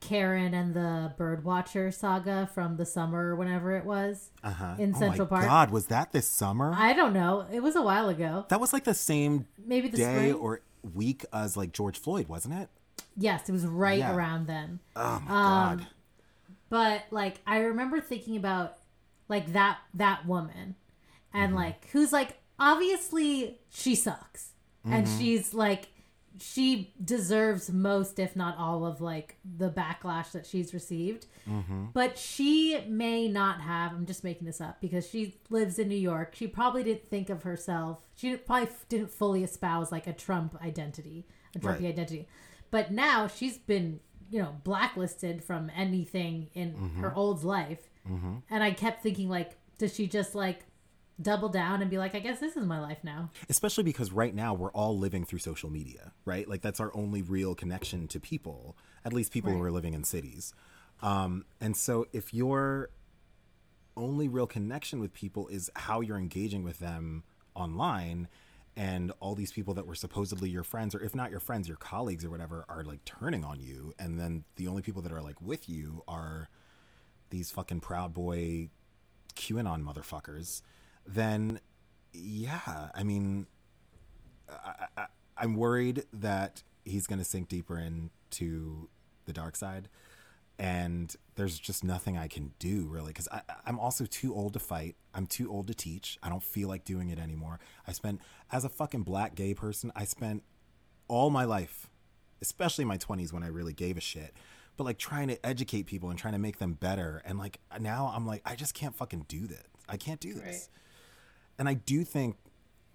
Karen 0.00 0.54
and 0.54 0.74
the 0.74 1.12
Birdwatcher 1.18 1.92
saga 1.92 2.48
from 2.54 2.76
the 2.76 2.84
summer 2.86 3.30
or 3.30 3.36
whenever 3.36 3.72
it 3.76 3.84
was 3.84 4.30
uh-huh. 4.44 4.74
in 4.78 4.94
oh 4.94 4.98
Central 4.98 5.26
my 5.30 5.36
Park. 5.38 5.44
God, 5.48 5.70
was 5.70 5.86
that 5.86 6.12
this 6.12 6.28
summer? 6.28 6.72
I 6.76 6.92
don't 6.92 7.12
know. 7.12 7.46
It 7.52 7.60
was 7.62 7.74
a 7.76 7.82
while 7.82 8.08
ago. 8.08 8.44
that 8.48 8.60
was 8.60 8.72
like 8.72 8.84
the 8.84 8.94
same 8.94 9.46
Maybe 9.64 9.88
the 9.88 9.96
day 9.96 10.14
spring. 10.30 10.34
or 10.34 10.60
week 10.94 11.24
as 11.32 11.56
like 11.56 11.72
George 11.72 11.98
Floyd, 11.98 12.28
wasn't 12.28 12.54
it? 12.54 12.68
yes, 13.16 13.48
it 13.48 13.52
was 13.52 13.66
right 13.66 13.98
Yeah. 13.98 14.14
around 14.14 14.46
then. 14.46 14.78
Oh 14.94 15.22
my 15.26 15.34
Um, 15.72 15.78
God. 15.78 15.86
But 16.68 17.02
like 17.10 17.40
I 17.46 17.58
remember 17.58 18.00
thinking 18.00 18.36
about 18.36 18.76
like 19.28 19.52
that 19.54 19.78
that 19.94 20.26
woman 20.26 20.74
and 21.32 21.48
Mm-hmm. 21.50 21.56
like 21.56 21.88
who's 21.90 22.12
like 22.12 22.38
obviously 22.58 23.58
she 23.70 23.94
sucks. 23.94 24.50
And 24.84 25.06
Mm-hmm. 25.06 25.18
she's 25.18 25.54
like 25.54 25.88
she 26.40 26.92
deserves 27.02 27.70
most 27.70 28.18
if 28.18 28.36
not 28.36 28.56
all 28.58 28.84
of 28.84 29.00
like 29.00 29.36
the 29.44 29.70
backlash 29.70 30.32
that 30.32 30.46
she's 30.46 30.74
received. 30.74 31.26
Mm-hmm. 31.48 31.86
But 31.92 32.18
she 32.18 32.80
may 32.88 33.28
not 33.28 33.60
have, 33.60 33.92
I'm 33.92 34.06
just 34.06 34.24
making 34.24 34.46
this 34.46 34.60
up 34.60 34.80
because 34.80 35.08
she 35.08 35.36
lives 35.50 35.78
in 35.78 35.88
New 35.88 35.94
York. 35.98 36.34
She 36.34 36.46
probably 36.46 36.82
didn't 36.84 37.08
think 37.08 37.30
of 37.30 37.42
herself. 37.44 38.00
She 38.16 38.36
probably 38.36 38.68
f- 38.68 38.86
didn't 38.88 39.10
fully 39.10 39.44
espouse 39.44 39.90
like 39.92 40.06
a 40.06 40.12
Trump 40.12 40.56
identity, 40.62 41.26
a 41.54 41.58
Trumpy 41.58 41.64
Right. 41.82 41.84
identity. 41.86 42.28
But 42.70 42.90
now 42.92 43.26
she's 43.28 43.58
been, 43.58 44.00
you 44.30 44.40
know, 44.42 44.56
blacklisted 44.64 45.42
from 45.44 45.70
anything 45.76 46.48
in 46.54 46.72
Mm-hmm. 46.72 47.00
her 47.00 47.14
old 47.14 47.44
life. 47.44 47.88
And 48.50 48.62
I 48.62 48.70
kept 48.70 49.02
thinking, 49.02 49.28
like, 49.28 49.56
does 49.78 49.92
she 49.94 50.06
just 50.06 50.34
like 50.36 50.64
double 51.20 51.48
down 51.48 51.80
and 51.80 51.90
be 51.90 51.98
like, 51.98 52.14
I 52.14 52.20
guess 52.20 52.40
this 52.40 52.56
is 52.56 52.66
my 52.66 52.80
life 52.80 52.98
now? 53.02 53.30
Especially 53.48 53.84
because 53.84 54.12
right 54.12 54.34
now 54.34 54.54
we're 54.54 54.72
all 54.72 54.98
living 54.98 55.24
through 55.24 55.38
social 55.38 55.70
media, 55.70 56.12
right? 56.24 56.48
Like 56.48 56.60
that's 56.60 56.80
our 56.80 56.94
only 56.94 57.22
real 57.22 57.54
connection 57.54 58.06
to 58.08 58.20
people, 58.20 58.76
at 59.04 59.12
least 59.12 59.32
people 59.32 59.52
who 59.52 59.62
are 59.62 59.70
living 59.70 59.94
in 59.94 60.04
cities. 60.04 60.52
Um, 61.02 61.44
and 61.60 61.76
so 61.76 62.06
if 62.12 62.34
your 62.34 62.90
only 63.96 64.28
real 64.28 64.46
connection 64.46 65.00
with 65.00 65.14
people 65.14 65.48
is 65.48 65.70
how 65.74 66.00
you're 66.00 66.18
engaging 66.18 66.62
with 66.62 66.78
them 66.80 67.24
online, 67.54 68.28
and 68.76 69.10
all 69.20 69.34
these 69.34 69.52
people 69.52 69.72
that 69.74 69.86
were 69.86 69.94
supposedly 69.94 70.50
your 70.50 70.62
friends, 70.62 70.94
or 70.94 71.00
if 71.00 71.14
not 71.14 71.30
your 71.30 71.40
friends, 71.40 71.66
your 71.66 71.78
colleagues 71.78 72.24
or 72.26 72.30
whatever, 72.30 72.66
are 72.68 72.84
like 72.84 73.02
turning 73.06 73.42
on 73.42 73.58
you, 73.58 73.94
and 73.98 74.20
then 74.20 74.44
the 74.56 74.68
only 74.68 74.82
people 74.82 75.00
that 75.00 75.12
are 75.12 75.22
like 75.22 75.40
with 75.40 75.66
you 75.68 76.02
are 76.06 76.50
these 77.30 77.50
fucking 77.50 77.80
Proud 77.80 78.12
Boy 78.12 78.68
QAnon 79.34 79.82
motherfuckers, 79.82 80.60
then 81.06 81.60
yeah, 82.12 82.88
I 82.94 83.02
mean, 83.02 83.46
I, 84.48 84.86
I, 84.96 85.06
I'm 85.36 85.56
worried 85.56 86.04
that 86.12 86.62
he's 86.84 87.06
going 87.06 87.18
to 87.18 87.24
sink 87.24 87.48
deeper 87.48 87.78
into 87.78 88.88
the 89.26 89.32
dark 89.32 89.56
side. 89.56 89.88
And 90.58 91.14
there's 91.34 91.58
just 91.58 91.84
nothing 91.84 92.16
I 92.16 92.28
can 92.28 92.52
do 92.58 92.86
really 92.86 93.08
because 93.08 93.28
I'm 93.66 93.78
also 93.78 94.06
too 94.06 94.34
old 94.34 94.54
to 94.54 94.58
fight. 94.58 94.96
I'm 95.12 95.26
too 95.26 95.50
old 95.50 95.66
to 95.66 95.74
teach. 95.74 96.18
I 96.22 96.30
don't 96.30 96.42
feel 96.42 96.68
like 96.68 96.84
doing 96.84 97.10
it 97.10 97.18
anymore. 97.18 97.60
I 97.86 97.92
spent, 97.92 98.22
as 98.50 98.64
a 98.64 98.70
fucking 98.70 99.02
black 99.02 99.34
gay 99.34 99.52
person, 99.52 99.92
I 99.94 100.04
spent 100.04 100.42
all 101.08 101.28
my 101.28 101.44
life, 101.44 101.90
especially 102.40 102.86
my 102.86 102.96
20s 102.96 103.34
when 103.34 103.42
I 103.42 103.48
really 103.48 103.74
gave 103.74 103.98
a 103.98 104.00
shit, 104.00 104.32
but 104.78 104.84
like 104.84 104.96
trying 104.96 105.28
to 105.28 105.44
educate 105.44 105.84
people 105.84 106.08
and 106.08 106.18
trying 106.18 106.32
to 106.32 106.38
make 106.38 106.58
them 106.58 106.72
better. 106.72 107.20
And 107.26 107.38
like 107.38 107.60
now 107.78 108.10
I'm 108.14 108.26
like, 108.26 108.40
I 108.46 108.54
just 108.54 108.72
can't 108.72 108.94
fucking 108.94 109.26
do 109.28 109.46
this. 109.46 109.62
I 109.90 109.98
can't 109.98 110.20
do 110.20 110.32
this. 110.32 110.42
Right. 110.44 110.68
And 111.58 111.68
I 111.68 111.74
do 111.74 112.04
think, 112.04 112.36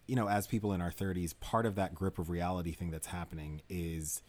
you 0.08 0.16
know, 0.16 0.28
as 0.28 0.48
people 0.48 0.74
in 0.74 0.82
our 0.82 0.92
30s, 0.92 1.34
part 1.40 1.66
of 1.66 1.76
that 1.76 1.96
grip 1.96 2.20
of 2.20 2.30
reality 2.30 2.74
thing 2.74 2.92
that's 2.92 3.08
happening 3.08 3.62
is, 3.70 4.22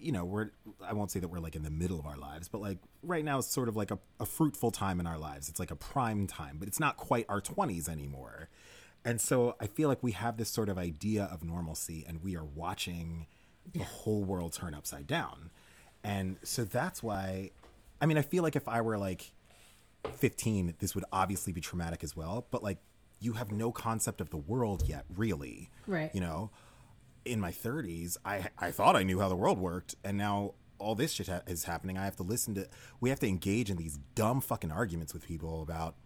you 0.00 0.12
know, 0.12 0.24
we're, 0.24 0.50
I 0.84 0.92
won't 0.92 1.10
say 1.10 1.20
that 1.20 1.28
we're 1.28 1.40
like 1.40 1.56
in 1.56 1.62
the 1.62 1.70
middle 1.70 1.98
of 1.98 2.06
our 2.06 2.16
lives, 2.16 2.48
but 2.48 2.60
like 2.60 2.78
right 3.02 3.24
now 3.24 3.38
is 3.38 3.46
sort 3.46 3.68
of 3.68 3.76
like 3.76 3.90
a, 3.90 3.98
a 4.20 4.26
fruitful 4.26 4.70
time 4.70 5.00
in 5.00 5.06
our 5.06 5.18
lives. 5.18 5.48
It's 5.48 5.58
like 5.58 5.70
a 5.70 5.76
prime 5.76 6.26
time, 6.26 6.56
but 6.58 6.68
it's 6.68 6.80
not 6.80 6.96
quite 6.96 7.26
our 7.28 7.40
20s 7.40 7.88
anymore. 7.88 8.48
And 9.04 9.20
so 9.20 9.56
I 9.60 9.66
feel 9.66 9.88
like 9.88 10.02
we 10.02 10.12
have 10.12 10.36
this 10.36 10.48
sort 10.48 10.68
of 10.68 10.78
idea 10.78 11.24
of 11.24 11.44
normalcy 11.44 12.04
and 12.06 12.22
we 12.22 12.36
are 12.36 12.44
watching 12.44 13.26
the 13.72 13.80
whole 13.80 14.24
world 14.24 14.52
turn 14.52 14.74
upside 14.74 15.06
down. 15.06 15.50
And 16.04 16.36
so 16.42 16.64
that's 16.64 17.02
why, 17.02 17.50
I 18.00 18.06
mean, 18.06 18.18
I 18.18 18.22
feel 18.22 18.42
like 18.42 18.56
if 18.56 18.68
I 18.68 18.80
were 18.80 18.98
like 18.98 19.32
15, 20.14 20.74
this 20.78 20.94
would 20.94 21.04
obviously 21.12 21.52
be 21.52 21.60
traumatic 21.60 22.04
as 22.04 22.16
well, 22.16 22.46
but 22.50 22.62
like 22.62 22.78
you 23.20 23.34
have 23.34 23.50
no 23.50 23.72
concept 23.72 24.20
of 24.20 24.30
the 24.30 24.36
world 24.36 24.84
yet, 24.86 25.04
really. 25.14 25.70
Right. 25.86 26.14
You 26.14 26.20
know, 26.20 26.50
in 27.24 27.40
my 27.40 27.50
30s, 27.50 28.16
I 28.24 28.46
I 28.58 28.70
thought 28.70 28.96
I 28.96 29.02
knew 29.02 29.20
how 29.20 29.28
the 29.28 29.36
world 29.36 29.58
worked, 29.58 29.94
and 30.04 30.16
now 30.16 30.54
all 30.78 30.94
this 30.94 31.12
shit 31.12 31.26
ha- 31.26 31.42
is 31.46 31.64
happening. 31.64 31.98
I 31.98 32.04
have 32.04 32.16
to 32.16 32.22
listen 32.22 32.54
to, 32.54 32.68
we 33.00 33.10
have 33.10 33.18
to 33.20 33.26
engage 33.26 33.68
in 33.70 33.76
these 33.76 33.98
dumb 34.14 34.40
fucking 34.40 34.70
arguments 34.70 35.12
with 35.12 35.26
people 35.26 35.60
about 35.62 35.96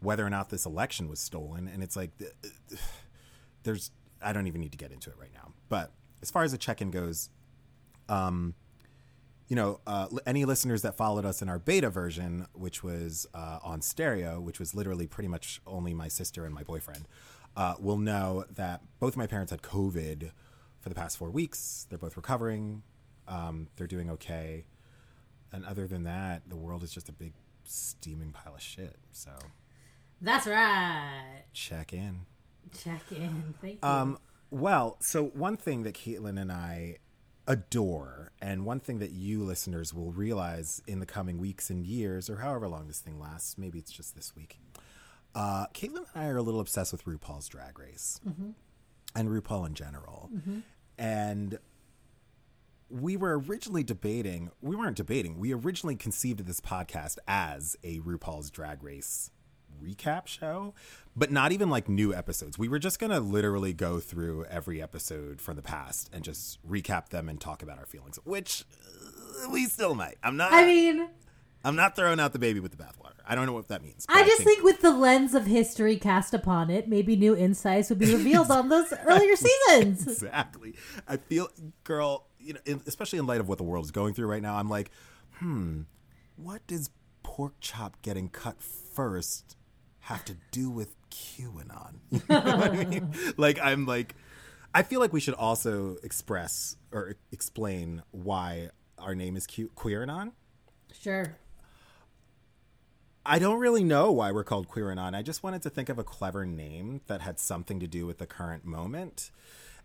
whether 0.00 0.26
or 0.26 0.30
not 0.30 0.50
this 0.50 0.66
election 0.66 1.08
was 1.08 1.20
stolen, 1.20 1.68
and 1.68 1.82
it's 1.82 1.94
like, 1.96 2.16
th- 2.18 2.32
th- 2.68 2.80
there's, 3.62 3.92
I 4.20 4.32
don't 4.32 4.46
even 4.48 4.60
need 4.60 4.72
to 4.72 4.78
get 4.78 4.90
into 4.90 5.10
it 5.10 5.16
right 5.18 5.30
now. 5.32 5.52
But 5.68 5.92
as 6.22 6.30
far 6.30 6.42
as 6.42 6.50
the 6.52 6.58
check-in 6.58 6.90
goes, 6.90 7.30
um, 8.08 8.54
you 9.48 9.56
know, 9.56 9.80
uh, 9.86 10.08
any 10.26 10.44
listeners 10.44 10.82
that 10.82 10.96
followed 10.96 11.24
us 11.24 11.40
in 11.40 11.48
our 11.48 11.58
beta 11.58 11.88
version, 11.90 12.46
which 12.52 12.82
was 12.82 13.26
uh, 13.32 13.58
on 13.62 13.80
stereo, 13.80 14.40
which 14.40 14.58
was 14.58 14.74
literally 14.74 15.06
pretty 15.06 15.28
much 15.28 15.60
only 15.66 15.94
my 15.94 16.08
sister 16.08 16.44
and 16.44 16.54
my 16.54 16.64
boyfriend, 16.64 17.06
uh, 17.56 17.74
will 17.78 17.96
know 17.98 18.44
that 18.50 18.82
both 18.98 19.16
my 19.16 19.26
parents 19.26 19.50
had 19.50 19.62
COVID 19.62 20.30
for 20.80 20.88
the 20.88 20.94
past 20.94 21.16
four 21.16 21.30
weeks. 21.30 21.86
They're 21.88 21.98
both 21.98 22.16
recovering. 22.16 22.82
Um, 23.28 23.68
they're 23.76 23.86
doing 23.86 24.10
okay. 24.10 24.64
And 25.52 25.64
other 25.64 25.86
than 25.86 26.04
that, 26.04 26.42
the 26.48 26.56
world 26.56 26.82
is 26.82 26.92
just 26.92 27.08
a 27.08 27.12
big 27.12 27.32
steaming 27.64 28.32
pile 28.32 28.54
of 28.54 28.60
shit. 28.60 28.96
So 29.12 29.30
That's 30.20 30.46
right. 30.46 31.44
check 31.52 31.92
in. 31.92 32.26
Check 32.76 33.02
in. 33.12 33.54
Thank 33.60 33.78
you. 33.82 33.88
Um, 33.88 34.18
well, 34.50 34.96
so 35.00 35.24
one 35.24 35.56
thing 35.56 35.82
that 35.84 35.94
Caitlin 35.94 36.40
and 36.40 36.52
I 36.52 36.98
adore, 37.46 38.32
and 38.40 38.64
one 38.64 38.80
thing 38.80 38.98
that 38.98 39.10
you 39.10 39.42
listeners 39.42 39.94
will 39.94 40.12
realize 40.12 40.82
in 40.86 41.00
the 41.00 41.06
coming 41.06 41.38
weeks 41.38 41.70
and 41.70 41.86
years, 41.86 42.28
or 42.28 42.36
however 42.38 42.68
long 42.68 42.86
this 42.88 43.00
thing 43.00 43.18
lasts, 43.20 43.56
maybe 43.56 43.78
it's 43.78 43.92
just 43.92 44.14
this 44.16 44.34
week. 44.34 44.58
Uh, 45.34 45.66
Caitlin 45.74 45.96
and 45.98 46.06
I 46.14 46.26
are 46.28 46.36
a 46.38 46.42
little 46.42 46.60
obsessed 46.60 46.92
with 46.92 47.04
RuPaul's 47.04 47.48
Drag 47.48 47.78
Race 47.78 48.20
and 49.14 49.28
RuPaul 49.28 49.66
in 49.66 49.74
general. 49.74 50.30
And 50.98 51.58
we 52.88 53.16
were 53.16 53.38
originally 53.38 53.82
debating, 53.82 54.50
we 54.62 54.76
weren't 54.76 54.96
debating, 54.96 55.38
we 55.38 55.52
originally 55.52 55.96
conceived 55.96 56.40
of 56.40 56.46
this 56.46 56.60
podcast 56.60 57.18
as 57.28 57.76
a 57.84 57.98
RuPaul's 58.00 58.50
Drag 58.50 58.82
Race 58.82 59.30
recap 59.82 60.26
show, 60.26 60.74
but 61.14 61.30
not 61.30 61.52
even 61.52 61.70
like 61.70 61.88
new 61.88 62.14
episodes. 62.14 62.58
We 62.58 62.68
were 62.68 62.78
just 62.78 62.98
going 62.98 63.10
to 63.10 63.20
literally 63.20 63.72
go 63.72 64.00
through 64.00 64.44
every 64.46 64.82
episode 64.82 65.40
from 65.40 65.56
the 65.56 65.62
past 65.62 66.10
and 66.12 66.24
just 66.24 66.58
recap 66.68 67.08
them 67.08 67.28
and 67.28 67.40
talk 67.40 67.62
about 67.62 67.78
our 67.78 67.86
feelings, 67.86 68.18
which 68.24 68.64
uh, 69.44 69.50
we 69.50 69.66
still 69.66 69.94
might. 69.94 70.16
I'm 70.22 70.36
not 70.36 70.52
I 70.52 70.64
mean, 70.66 71.08
I'm 71.64 71.76
not 71.76 71.96
throwing 71.96 72.20
out 72.20 72.32
the 72.32 72.38
baby 72.38 72.60
with 72.60 72.76
the 72.76 72.82
bathwater. 72.82 73.16
I 73.26 73.34
don't 73.34 73.46
know 73.46 73.52
what 73.52 73.68
that 73.68 73.82
means. 73.82 74.06
I 74.08 74.24
just 74.24 74.42
think 74.42 74.62
with 74.62 74.82
the 74.82 74.92
lens 74.92 75.34
of 75.34 75.46
history 75.46 75.96
cast 75.96 76.32
upon 76.32 76.70
it, 76.70 76.88
maybe 76.88 77.16
new 77.16 77.34
insights 77.34 77.88
would 77.90 77.98
be 77.98 78.14
revealed 78.14 78.52
on 78.52 78.68
those 78.68 78.92
earlier 79.04 79.34
seasons. 79.34 80.06
exactly. 80.06 80.74
I 81.08 81.16
feel, 81.16 81.48
girl, 81.82 82.28
you 82.38 82.54
know, 82.54 82.60
in, 82.64 82.82
especially 82.86 83.18
in 83.18 83.26
light 83.26 83.40
of 83.40 83.48
what 83.48 83.58
the 83.58 83.64
world 83.64 83.84
is 83.84 83.90
going 83.90 84.14
through 84.14 84.28
right 84.28 84.42
now, 84.42 84.56
I'm 84.56 84.70
like, 84.70 84.92
hmm, 85.38 85.82
what 86.36 86.64
does 86.68 86.90
pork 87.24 87.54
chop 87.60 88.00
getting 88.02 88.28
cut 88.28 88.62
first 88.62 89.56
have 90.06 90.24
to 90.24 90.36
do 90.52 90.70
with 90.70 90.94
QAnon? 91.10 91.96
You 92.10 92.20
know 92.28 92.56
what 92.56 92.70
I 92.70 92.84
mean? 92.84 93.12
Like, 93.36 93.58
I'm 93.60 93.86
like, 93.86 94.14
I 94.72 94.82
feel 94.82 95.00
like 95.00 95.12
we 95.12 95.18
should 95.18 95.34
also 95.34 95.96
express 96.04 96.76
or 96.92 97.16
explain 97.32 98.02
why 98.12 98.70
our 98.98 99.14
name 99.16 99.36
is 99.36 99.46
Q- 99.48 99.70
Queeranon. 99.76 100.32
Sure. 100.92 101.36
I 103.24 103.40
don't 103.40 103.58
really 103.58 103.82
know 103.82 104.12
why 104.12 104.30
we're 104.30 104.44
called 104.44 104.68
Queeranon. 104.68 105.16
I 105.16 105.22
just 105.22 105.42
wanted 105.42 105.62
to 105.62 105.70
think 105.70 105.88
of 105.88 105.98
a 105.98 106.04
clever 106.04 106.46
name 106.46 107.00
that 107.08 107.20
had 107.22 107.40
something 107.40 107.80
to 107.80 107.88
do 107.88 108.06
with 108.06 108.18
the 108.18 108.26
current 108.26 108.64
moment. 108.64 109.32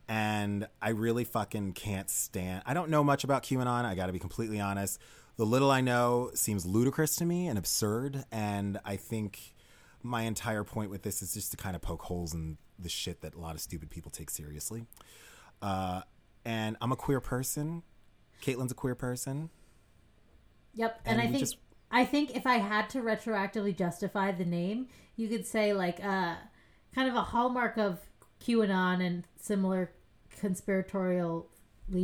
And 0.08 0.68
I 0.84 0.90
really 0.90 1.24
fucking 1.24 1.74
can't 1.74 2.12
stand. 2.12 2.62
I 2.68 2.76
don't 2.76 2.92
know 2.92 3.04
much 3.04 3.24
about 3.24 3.42
QAnon. 3.42 3.86
I 3.86 3.96
got 3.96 4.06
to 4.06 4.14
be 4.14 4.20
completely 4.20 4.60
honest. 4.60 5.00
The 5.38 5.46
little 5.46 5.72
I 5.72 5.82
know 5.82 6.30
seems 6.36 6.66
ludicrous 6.68 7.16
to 7.16 7.26
me 7.26 7.48
and 7.48 7.58
absurd. 7.58 8.26
And 8.32 8.80
I 8.86 8.98
think 8.98 9.56
my 10.04 10.24
entire 10.24 10.64
point 10.64 10.90
with 10.90 11.04
this 11.04 11.22
is 11.22 11.34
just 11.34 11.52
to 11.52 11.58
kind 11.58 11.76
of 11.76 11.82
poke 11.82 12.02
holes 12.04 12.34
in 12.34 12.58
the 12.80 12.90
shit 12.90 13.22
that 13.22 13.36
a 13.36 13.40
lot 13.40 13.56
of 13.56 13.62
stupid 13.62 13.90
people 13.90 14.12
take 14.12 14.30
seriously. 14.30 14.86
Uh, 15.62 16.02
and 16.46 16.76
I'm 16.82 16.92
a 16.92 16.96
queer 16.96 17.20
person. 17.20 17.84
Caitlin's 18.42 18.72
a 18.72 18.76
queer 18.76 18.96
person. 18.96 19.50
Yep. 20.74 21.02
And, 21.06 21.20
And 21.20 21.28
I 21.28 21.32
think 21.32 21.40
just- 21.40 21.58
I 21.92 22.06
think 22.06 22.36
if 22.36 22.48
I 22.48 22.56
had 22.58 22.90
to 22.92 23.02
retroactively 23.02 23.76
justify 23.78 24.32
the 24.32 24.46
name, 24.46 24.88
you 25.18 25.28
could 25.28 25.46
say 25.46 25.74
like 25.74 26.04
uh 26.04 26.36
kind 26.96 27.10
of 27.10 27.16
a 27.16 27.22
hallmark 27.22 27.78
of 27.78 28.00
QAnon 28.44 29.06
and 29.06 29.24
similar 29.38 29.92
conspiratorially 30.42 31.46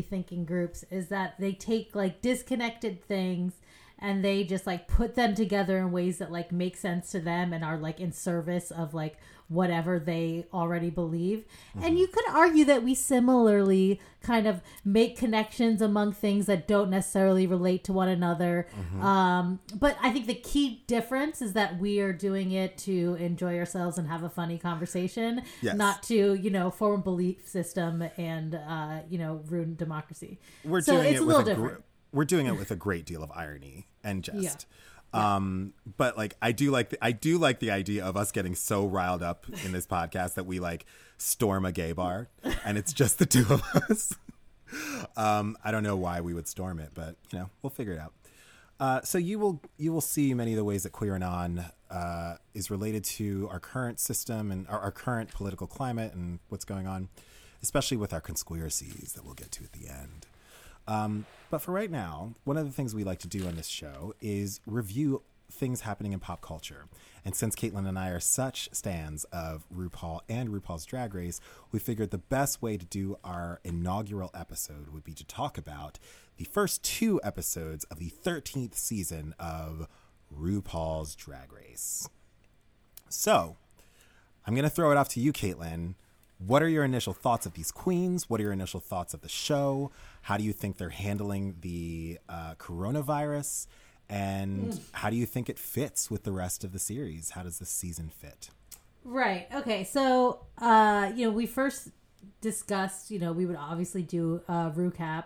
thinking 0.03 0.45
groups 0.45 0.83
is 0.91 1.07
that 1.07 1.35
they 1.39 1.53
take 1.53 1.95
like 1.95 2.21
disconnected 2.21 3.03
things 3.03 3.53
and 3.99 4.23
they 4.23 4.43
just 4.43 4.67
like 4.67 4.87
put 4.87 5.15
them 5.15 5.35
together 5.35 5.77
in 5.77 5.91
ways 5.91 6.17
that 6.19 6.31
like 6.31 6.51
make 6.51 6.77
sense 6.77 7.11
to 7.11 7.19
them 7.19 7.53
and 7.53 7.63
are 7.63 7.77
like 7.77 7.99
in 7.99 8.11
service 8.11 8.71
of 8.71 8.93
like 8.93 9.17
whatever 9.49 9.97
they 9.97 10.45
already 10.53 10.89
believe. 10.89 11.45
Mm-hmm. 11.69 11.85
And 11.85 11.99
you 11.99 12.07
could 12.07 12.27
argue 12.29 12.65
that 12.65 12.83
we 12.83 12.93
similarly 12.93 14.01
kind 14.21 14.45
of 14.45 14.61
make 14.83 15.17
connections 15.17 15.81
among 15.81 16.11
things 16.11 16.47
that 16.47 16.67
don't 16.67 16.89
necessarily 16.89 17.47
relate 17.47 17.83
to 17.85 17.93
one 17.93 18.09
another. 18.09 18.67
Mm-hmm. 18.77 19.01
Um, 19.01 19.59
but 19.73 19.97
I 20.01 20.11
think 20.11 20.27
the 20.27 20.35
key 20.35 20.83
difference 20.87 21.41
is 21.41 21.53
that 21.53 21.79
we 21.79 22.01
are 22.01 22.11
doing 22.11 22.51
it 22.51 22.77
to 22.79 23.15
enjoy 23.19 23.57
ourselves 23.57 23.97
and 23.97 24.07
have 24.09 24.23
a 24.23 24.29
funny 24.29 24.57
conversation, 24.57 25.43
yes. 25.61 25.75
not 25.75 26.03
to, 26.03 26.33
you 26.33 26.49
know, 26.49 26.69
form 26.69 26.99
a 26.99 27.03
belief 27.03 27.47
system 27.47 28.03
and, 28.17 28.55
uh, 28.55 28.99
you 29.09 29.17
know, 29.17 29.41
ruin 29.47 29.75
democracy. 29.75 30.39
We're 30.65 30.81
so 30.81 30.95
doing 30.95 31.07
it's 31.07 31.21
it 31.21 31.23
a 31.23 31.25
little 31.25 31.43
different. 31.43 31.75
Gr- 31.75 31.81
we're 32.11 32.25
doing 32.25 32.45
it 32.47 32.57
with 32.57 32.71
a 32.71 32.75
great 32.75 33.05
deal 33.05 33.23
of 33.23 33.31
irony 33.33 33.87
and 34.03 34.23
jest. 34.23 34.65
Yeah. 34.69 35.35
Um, 35.35 35.73
but 35.97 36.17
like 36.17 36.35
I 36.41 36.51
do 36.51 36.69
like 36.69 36.89
the, 36.89 37.03
I 37.03 37.11
do 37.11 37.37
like 37.37 37.59
the 37.59 37.71
idea 37.71 38.05
of 38.05 38.17
us 38.17 38.31
getting 38.31 38.55
so 38.55 38.85
riled 38.85 39.23
up 39.23 39.45
in 39.63 39.71
this 39.71 39.87
podcast 39.87 40.33
that 40.35 40.45
we 40.45 40.59
like 40.59 40.85
storm 41.17 41.65
a 41.65 41.71
gay 41.71 41.93
bar 41.93 42.27
and 42.65 42.77
it's 42.77 42.93
just 42.93 43.17
the 43.17 43.25
two 43.25 43.45
of 43.49 43.63
us. 43.89 44.15
um, 45.17 45.57
I 45.63 45.71
don't 45.71 45.83
know 45.83 45.95
why 45.95 46.21
we 46.21 46.33
would 46.33 46.47
storm 46.47 46.79
it, 46.79 46.89
but 46.93 47.15
you 47.31 47.39
know 47.39 47.49
we'll 47.61 47.69
figure 47.69 47.93
it 47.93 47.99
out. 47.99 48.13
Uh, 48.79 49.01
so 49.01 49.17
you 49.17 49.39
will 49.39 49.61
you 49.77 49.91
will 49.91 50.01
see 50.01 50.33
many 50.33 50.51
of 50.51 50.57
the 50.57 50.63
ways 50.63 50.83
that 50.83 50.91
QAnon 50.91 51.71
uh, 51.89 52.35
is 52.53 52.69
related 52.69 53.03
to 53.03 53.47
our 53.51 53.59
current 53.59 53.99
system 53.99 54.51
and 54.51 54.67
our, 54.67 54.79
our 54.79 54.91
current 54.91 55.31
political 55.31 55.67
climate 55.67 56.13
and 56.13 56.39
what's 56.49 56.65
going 56.65 56.85
on, 56.85 57.09
especially 57.63 57.97
with 57.97 58.13
our 58.13 58.21
conspiracies 58.21 59.13
that 59.13 59.25
we'll 59.25 59.33
get 59.33 59.51
to 59.53 59.63
at 59.63 59.71
the 59.71 59.87
end. 59.87 60.27
Um, 60.87 61.25
but 61.49 61.61
for 61.61 61.71
right 61.71 61.91
now, 61.91 62.33
one 62.43 62.57
of 62.57 62.65
the 62.65 62.71
things 62.71 62.95
we 62.95 63.03
like 63.03 63.19
to 63.19 63.27
do 63.27 63.45
on 63.47 63.55
this 63.55 63.67
show 63.67 64.13
is 64.21 64.59
review 64.65 65.23
things 65.49 65.81
happening 65.81 66.13
in 66.13 66.19
pop 66.19 66.41
culture. 66.41 66.85
And 67.23 67.35
since 67.35 67.55
Caitlin 67.55 67.87
and 67.87 67.97
I 67.97 68.09
are 68.09 68.19
such 68.19 68.69
stans 68.71 69.23
of 69.25 69.65
RuPaul 69.73 70.21
and 70.29 70.49
RuPaul's 70.49 70.85
Drag 70.85 71.13
Race, 71.13 71.39
we 71.71 71.79
figured 71.79 72.11
the 72.11 72.17
best 72.17 72.61
way 72.61 72.77
to 72.77 72.85
do 72.85 73.17
our 73.23 73.59
inaugural 73.63 74.31
episode 74.33 74.89
would 74.93 75.03
be 75.03 75.13
to 75.13 75.25
talk 75.25 75.57
about 75.57 75.99
the 76.37 76.45
first 76.45 76.83
two 76.83 77.19
episodes 77.23 77.83
of 77.85 77.99
the 77.99 78.11
13th 78.23 78.75
season 78.75 79.33
of 79.39 79.87
RuPaul's 80.37 81.15
Drag 81.15 81.51
Race. 81.51 82.09
So, 83.09 83.55
I'm 84.45 84.53
going 84.53 84.63
to 84.63 84.69
throw 84.69 84.91
it 84.91 84.97
off 84.97 85.09
to 85.09 85.19
you, 85.19 85.33
Caitlin. 85.33 85.95
What 86.39 86.61
are 86.61 86.69
your 86.69 86.83
initial 86.83 87.13
thoughts 87.13 87.45
of 87.45 87.53
these 87.53 87.71
queens? 87.71 88.29
What 88.29 88.39
are 88.39 88.43
your 88.43 88.53
initial 88.53 88.79
thoughts 88.79 89.13
of 89.13 89.21
the 89.21 89.29
show? 89.29 89.91
How 90.21 90.37
do 90.37 90.43
you 90.43 90.53
think 90.53 90.77
they're 90.77 90.89
handling 90.89 91.55
the 91.61 92.19
uh, 92.29 92.55
coronavirus? 92.59 93.67
And 94.09 94.73
mm. 94.73 94.79
how 94.91 95.09
do 95.09 95.15
you 95.15 95.25
think 95.25 95.49
it 95.49 95.57
fits 95.57 96.11
with 96.11 96.23
the 96.23 96.31
rest 96.31 96.63
of 96.63 96.71
the 96.73 96.79
series? 96.79 97.31
How 97.31 97.43
does 97.43 97.59
this 97.59 97.69
season 97.69 98.09
fit? 98.09 98.49
Right. 99.03 99.47
Okay. 99.53 99.83
So, 99.83 100.45
uh, 100.59 101.11
you 101.15 101.25
know, 101.25 101.31
we 101.31 101.45
first 101.45 101.89
discussed, 102.41 103.09
you 103.09 103.19
know, 103.19 103.31
we 103.31 103.45
would 103.45 103.55
obviously 103.55 104.03
do 104.03 104.41
a 104.47 104.71
recap. 104.75 105.25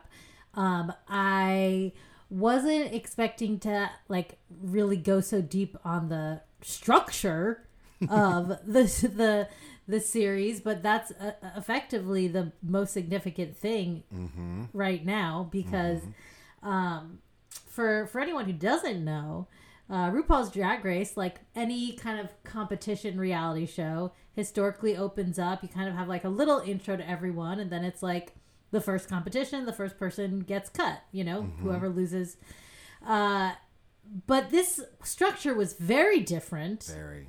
Um, 0.53 0.93
I 1.09 1.91
wasn't 2.29 2.93
expecting 2.93 3.59
to 3.59 3.89
like 4.07 4.37
really 4.61 4.97
go 4.97 5.19
so 5.19 5.41
deep 5.41 5.75
on 5.83 6.09
the 6.09 6.41
structure 6.61 7.67
of 8.09 8.47
the 8.65 8.83
the 9.15 9.47
the 9.91 9.99
series, 9.99 10.61
but 10.61 10.81
that's 10.81 11.11
uh, 11.11 11.33
effectively 11.55 12.27
the 12.27 12.51
most 12.63 12.93
significant 12.93 13.57
thing 13.57 14.03
mm-hmm. 14.13 14.63
right 14.73 15.05
now 15.05 15.49
because 15.51 16.01
mm-hmm. 16.01 16.67
um, 16.67 17.19
for 17.67 18.07
for 18.07 18.21
anyone 18.21 18.45
who 18.45 18.53
doesn't 18.53 19.03
know, 19.03 19.47
uh, 19.89 20.09
RuPaul's 20.09 20.49
Drag 20.49 20.83
Race, 20.85 21.17
like 21.17 21.41
any 21.55 21.91
kind 21.93 22.19
of 22.19 22.29
competition 22.43 23.19
reality 23.19 23.65
show, 23.65 24.13
historically 24.33 24.95
opens 24.95 25.37
up. 25.37 25.61
You 25.61 25.69
kind 25.69 25.89
of 25.89 25.95
have 25.95 26.07
like 26.07 26.23
a 26.23 26.29
little 26.29 26.59
intro 26.59 26.95
to 26.95 27.07
everyone, 27.07 27.59
and 27.59 27.69
then 27.69 27.83
it's 27.83 28.01
like 28.01 28.33
the 28.71 28.81
first 28.81 29.09
competition, 29.09 29.65
the 29.65 29.73
first 29.73 29.99
person 29.99 30.39
gets 30.39 30.69
cut. 30.69 31.01
You 31.11 31.25
know, 31.25 31.41
mm-hmm. 31.43 31.63
whoever 31.63 31.89
loses. 31.89 32.37
Uh, 33.05 33.51
but 34.25 34.49
this 34.49 34.79
structure 35.03 35.53
was 35.53 35.73
very 35.73 36.21
different. 36.21 36.85
Very 36.85 37.27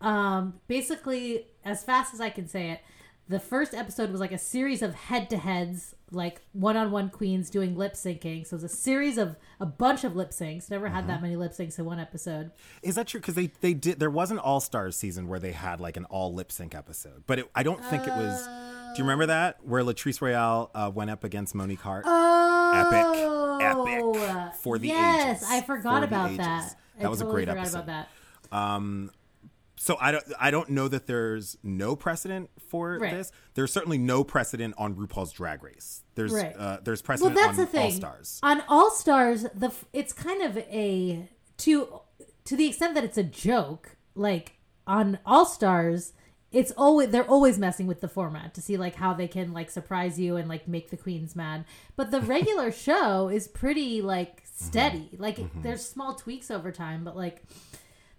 um, 0.00 0.60
basically, 0.68 1.46
as 1.64 1.84
fast 1.84 2.14
as 2.14 2.20
I 2.20 2.30
can 2.30 2.48
say 2.48 2.70
it, 2.70 2.80
the 3.28 3.38
first 3.38 3.74
episode 3.74 4.10
was 4.10 4.18
like 4.18 4.32
a 4.32 4.38
series 4.38 4.82
of 4.82 4.92
head 4.92 5.30
to 5.30 5.36
heads, 5.36 5.94
like 6.10 6.42
one 6.52 6.76
on 6.76 6.90
one 6.90 7.10
queens 7.10 7.48
doing 7.48 7.76
lip 7.76 7.92
syncing. 7.92 8.44
So 8.44 8.54
it 8.54 8.62
was 8.62 8.64
a 8.64 8.68
series 8.68 9.18
of 9.18 9.36
a 9.60 9.66
bunch 9.66 10.02
of 10.02 10.16
lip 10.16 10.30
syncs. 10.30 10.68
Never 10.68 10.88
had 10.88 11.02
mm-hmm. 11.02 11.08
that 11.08 11.22
many 11.22 11.36
lip 11.36 11.52
syncs 11.52 11.78
in 11.78 11.84
one 11.84 12.00
episode. 12.00 12.50
Is 12.82 12.96
that 12.96 13.06
true? 13.06 13.20
Because 13.20 13.34
they, 13.36 13.52
they 13.60 13.72
did, 13.72 14.00
there 14.00 14.10
was 14.10 14.32
an 14.32 14.40
All 14.40 14.58
Stars 14.58 14.96
season 14.96 15.28
where 15.28 15.38
they 15.38 15.52
had 15.52 15.80
like 15.80 15.96
an 15.96 16.06
all 16.06 16.34
lip 16.34 16.50
sync 16.50 16.74
episode, 16.74 17.22
but 17.28 17.38
it, 17.38 17.50
I 17.54 17.62
don't 17.62 17.84
think 17.84 18.02
uh, 18.02 18.10
it 18.10 18.16
was. 18.16 18.46
Do 18.46 18.98
you 18.98 19.04
remember 19.04 19.26
that 19.26 19.64
where 19.64 19.84
Latrice 19.84 20.20
Royale 20.20 20.72
uh, 20.74 20.90
went 20.92 21.10
up 21.10 21.22
against 21.22 21.54
Monique 21.54 21.80
Heart? 21.80 22.06
Oh, 22.08 22.72
epic, 22.74 23.94
epic 23.94 24.54
for 24.60 24.76
the 24.76 24.88
yes, 24.88 25.42
ages. 25.42 25.48
I 25.48 25.60
forgot 25.60 26.02
about 26.02 26.36
that. 26.38 26.74
That 26.98 27.06
I 27.06 27.08
was 27.08 27.20
totally 27.20 27.44
a 27.44 27.46
great 27.46 27.56
episode. 27.56 27.84
About 27.84 28.06
that. 28.50 28.56
Um, 28.56 29.12
so 29.82 29.96
I 29.98 30.12
don't 30.12 30.24
I 30.38 30.50
don't 30.50 30.68
know 30.68 30.88
that 30.88 31.06
there's 31.06 31.56
no 31.62 31.96
precedent 31.96 32.50
for 32.68 32.98
right. 32.98 33.14
this. 33.14 33.32
There's 33.54 33.72
certainly 33.72 33.96
no 33.96 34.22
precedent 34.22 34.74
on 34.76 34.94
RuPaul's 34.94 35.32
Drag 35.32 35.64
Race. 35.64 36.02
There's 36.16 36.34
right. 36.34 36.54
uh, 36.54 36.78
there's 36.84 37.00
precedent 37.00 37.34
well, 37.34 37.46
that's 37.46 37.58
on 37.58 37.64
the 37.64 37.70
thing. 37.70 37.84
All 37.84 37.90
Stars. 37.90 38.40
On 38.42 38.62
All 38.68 38.90
Stars, 38.90 39.46
the 39.54 39.72
it's 39.94 40.12
kind 40.12 40.42
of 40.42 40.58
a 40.58 41.30
to 41.56 42.00
to 42.44 42.56
the 42.56 42.66
extent 42.68 42.94
that 42.94 43.04
it's 43.04 43.16
a 43.16 43.22
joke. 43.22 43.96
Like 44.14 44.58
on 44.86 45.18
All 45.24 45.46
Stars, 45.46 46.12
it's 46.52 46.72
always 46.72 47.08
they're 47.08 47.24
always 47.24 47.58
messing 47.58 47.86
with 47.86 48.02
the 48.02 48.08
format 48.08 48.52
to 48.56 48.60
see 48.60 48.76
like 48.76 48.96
how 48.96 49.14
they 49.14 49.28
can 49.28 49.54
like 49.54 49.70
surprise 49.70 50.20
you 50.20 50.36
and 50.36 50.46
like 50.46 50.68
make 50.68 50.90
the 50.90 50.98
queens 50.98 51.34
mad. 51.34 51.64
But 51.96 52.10
the 52.10 52.20
regular 52.20 52.70
show 52.86 53.30
is 53.30 53.48
pretty 53.48 54.02
like 54.02 54.42
steady. 54.44 55.08
Mm-hmm. 55.14 55.22
Like 55.22 55.36
mm-hmm. 55.38 55.62
there's 55.62 55.88
small 55.88 56.16
tweaks 56.16 56.50
over 56.50 56.70
time, 56.70 57.02
but 57.02 57.16
like 57.16 57.44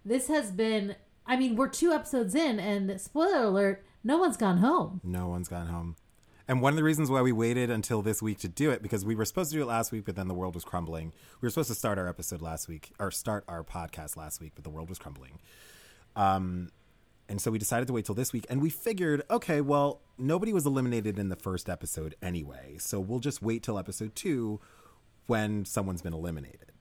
this 0.04 0.26
has 0.26 0.50
been 0.50 0.96
I 1.26 1.36
mean, 1.36 1.56
we're 1.56 1.68
two 1.68 1.92
episodes 1.92 2.34
in, 2.34 2.58
and 2.58 3.00
spoiler 3.00 3.44
alert, 3.44 3.84
no 4.04 4.18
one's 4.18 4.36
gone 4.36 4.58
home. 4.58 5.00
No 5.04 5.28
one's 5.28 5.48
gone 5.48 5.68
home. 5.68 5.96
And 6.48 6.60
one 6.60 6.72
of 6.72 6.76
the 6.76 6.82
reasons 6.82 7.10
why 7.10 7.22
we 7.22 7.32
waited 7.32 7.70
until 7.70 8.02
this 8.02 8.20
week 8.20 8.38
to 8.40 8.48
do 8.48 8.70
it, 8.70 8.82
because 8.82 9.04
we 9.04 9.14
were 9.14 9.24
supposed 9.24 9.52
to 9.52 9.56
do 9.56 9.62
it 9.62 9.66
last 9.66 9.92
week, 9.92 10.04
but 10.04 10.16
then 10.16 10.28
the 10.28 10.34
world 10.34 10.54
was 10.54 10.64
crumbling. 10.64 11.12
We 11.40 11.46
were 11.46 11.50
supposed 11.50 11.68
to 11.68 11.74
start 11.74 11.98
our 11.98 12.08
episode 12.08 12.42
last 12.42 12.68
week, 12.68 12.92
or 12.98 13.10
start 13.10 13.44
our 13.46 13.62
podcast 13.62 14.16
last 14.16 14.40
week, 14.40 14.52
but 14.54 14.64
the 14.64 14.70
world 14.70 14.88
was 14.88 14.98
crumbling. 14.98 15.38
Um, 16.16 16.70
and 17.28 17.40
so 17.40 17.50
we 17.50 17.58
decided 17.58 17.86
to 17.86 17.92
wait 17.92 18.04
till 18.04 18.14
this 18.14 18.32
week, 18.32 18.44
and 18.50 18.60
we 18.60 18.70
figured, 18.70 19.22
okay, 19.30 19.60
well, 19.60 20.02
nobody 20.18 20.52
was 20.52 20.66
eliminated 20.66 21.18
in 21.18 21.28
the 21.28 21.36
first 21.36 21.68
episode 21.70 22.16
anyway, 22.20 22.76
so 22.78 22.98
we'll 22.98 23.20
just 23.20 23.40
wait 23.40 23.62
till 23.62 23.78
episode 23.78 24.14
two 24.14 24.60
when 25.26 25.64
someone's 25.64 26.02
been 26.02 26.12
eliminated. 26.12 26.72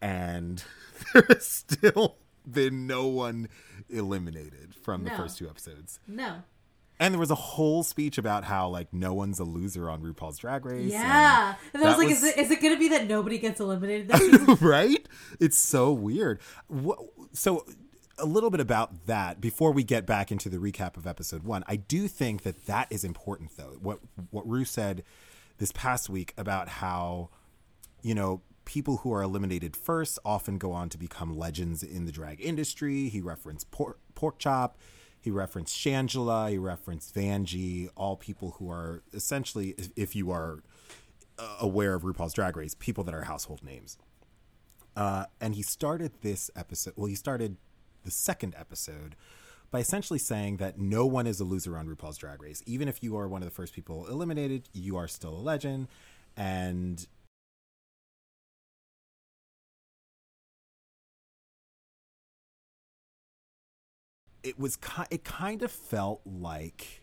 And 0.00 0.64
there 1.12 1.26
is 1.28 1.46
still 1.46 2.16
been 2.52 2.86
no 2.86 3.06
one 3.06 3.48
eliminated 3.88 4.74
from 4.82 5.04
the 5.04 5.10
no. 5.10 5.16
first 5.16 5.38
two 5.38 5.48
episodes. 5.48 6.00
No. 6.06 6.42
And 7.00 7.14
there 7.14 7.20
was 7.20 7.30
a 7.30 7.36
whole 7.36 7.84
speech 7.84 8.18
about 8.18 8.44
how 8.44 8.68
like 8.68 8.92
no 8.92 9.14
one's 9.14 9.38
a 9.38 9.44
loser 9.44 9.88
on 9.88 10.02
RuPaul's 10.02 10.38
Drag 10.38 10.64
Race. 10.64 10.90
Yeah, 10.90 11.54
and, 11.72 11.82
and 11.82 11.84
I 11.84 11.88
was 11.88 11.98
like, 11.98 12.08
was... 12.08 12.18
is 12.18 12.24
it 12.24 12.38
is 12.38 12.50
it 12.50 12.60
going 12.60 12.74
to 12.74 12.78
be 12.78 12.88
that 12.88 13.06
nobody 13.06 13.38
gets 13.38 13.60
eliminated? 13.60 14.10
right? 14.60 15.06
It's 15.38 15.56
so 15.56 15.92
weird. 15.92 16.40
So 17.32 17.64
a 18.18 18.26
little 18.26 18.50
bit 18.50 18.60
about 18.60 19.06
that 19.06 19.40
before 19.40 19.72
we 19.72 19.84
get 19.84 20.06
back 20.06 20.32
into 20.32 20.48
the 20.48 20.58
recap 20.58 20.96
of 20.96 21.06
episode 21.06 21.44
one. 21.44 21.62
I 21.68 21.76
do 21.76 22.08
think 22.08 22.42
that 22.42 22.66
that 22.66 22.88
is 22.90 23.04
important 23.04 23.56
though. 23.56 23.76
What 23.80 24.00
what 24.30 24.48
Ru 24.48 24.64
said 24.64 25.04
this 25.58 25.72
past 25.72 26.08
week 26.08 26.34
about 26.36 26.68
how 26.68 27.30
you 28.02 28.14
know 28.14 28.42
people 28.68 28.98
who 28.98 29.10
are 29.14 29.22
eliminated 29.22 29.74
first 29.74 30.18
often 30.26 30.58
go 30.58 30.72
on 30.72 30.90
to 30.90 30.98
become 30.98 31.38
legends 31.38 31.82
in 31.82 32.04
the 32.04 32.12
drag 32.12 32.38
industry. 32.38 33.08
He 33.08 33.22
referenced 33.22 33.70
Pork, 33.70 33.98
pork 34.14 34.38
Chop. 34.38 34.76
He 35.18 35.30
referenced 35.30 35.74
Shangela. 35.74 36.50
He 36.50 36.58
referenced 36.58 37.14
Vanjie. 37.14 37.88
All 37.96 38.14
people 38.14 38.56
who 38.58 38.70
are 38.70 39.02
essentially, 39.14 39.74
if 39.96 40.14
you 40.14 40.30
are 40.30 40.62
uh, 41.38 41.56
aware 41.60 41.94
of 41.94 42.02
RuPaul's 42.02 42.34
Drag 42.34 42.58
Race, 42.58 42.74
people 42.78 43.04
that 43.04 43.14
are 43.14 43.22
household 43.22 43.64
names. 43.64 43.96
Uh, 44.94 45.24
and 45.40 45.54
he 45.54 45.62
started 45.62 46.12
this 46.20 46.50
episode. 46.54 46.92
Well, 46.94 47.06
he 47.06 47.14
started 47.14 47.56
the 48.04 48.10
second 48.10 48.54
episode 48.58 49.16
by 49.70 49.78
essentially 49.78 50.18
saying 50.18 50.58
that 50.58 50.78
no 50.78 51.06
one 51.06 51.26
is 51.26 51.40
a 51.40 51.44
loser 51.44 51.78
on 51.78 51.88
RuPaul's 51.88 52.18
Drag 52.18 52.42
Race. 52.42 52.62
Even 52.66 52.86
if 52.86 53.02
you 53.02 53.16
are 53.16 53.28
one 53.28 53.40
of 53.40 53.48
the 53.48 53.54
first 53.54 53.72
people 53.72 54.06
eliminated, 54.08 54.68
you 54.74 54.98
are 54.98 55.08
still 55.08 55.32
a 55.32 55.40
legend. 55.40 55.88
And 56.36 57.06
it 64.48 64.58
was 64.58 64.78
it 65.10 65.24
kind 65.24 65.62
of 65.62 65.70
felt 65.70 66.22
like 66.24 67.02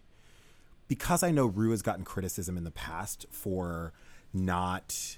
because 0.88 1.24
I 1.24 1.32
know 1.32 1.46
Ru 1.46 1.72
has 1.72 1.82
gotten 1.82 2.04
criticism 2.04 2.58
in 2.58 2.64
the 2.64 2.72
past 2.72 3.26
for 3.30 3.94
not 4.34 5.18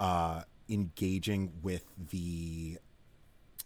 uh, 0.00 0.42
engaging 0.68 1.52
with 1.62 1.84
the 2.10 2.78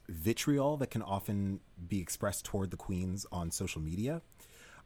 vitriol 0.09 0.77
that 0.77 0.91
can 0.91 1.03
often 1.03 1.61
be 1.89 2.01
expressed 2.01 2.45
toward 2.45 2.71
the 2.71 2.77
queens 2.77 3.27
on 3.33 3.51
social 3.51 3.81
media. 3.81 4.23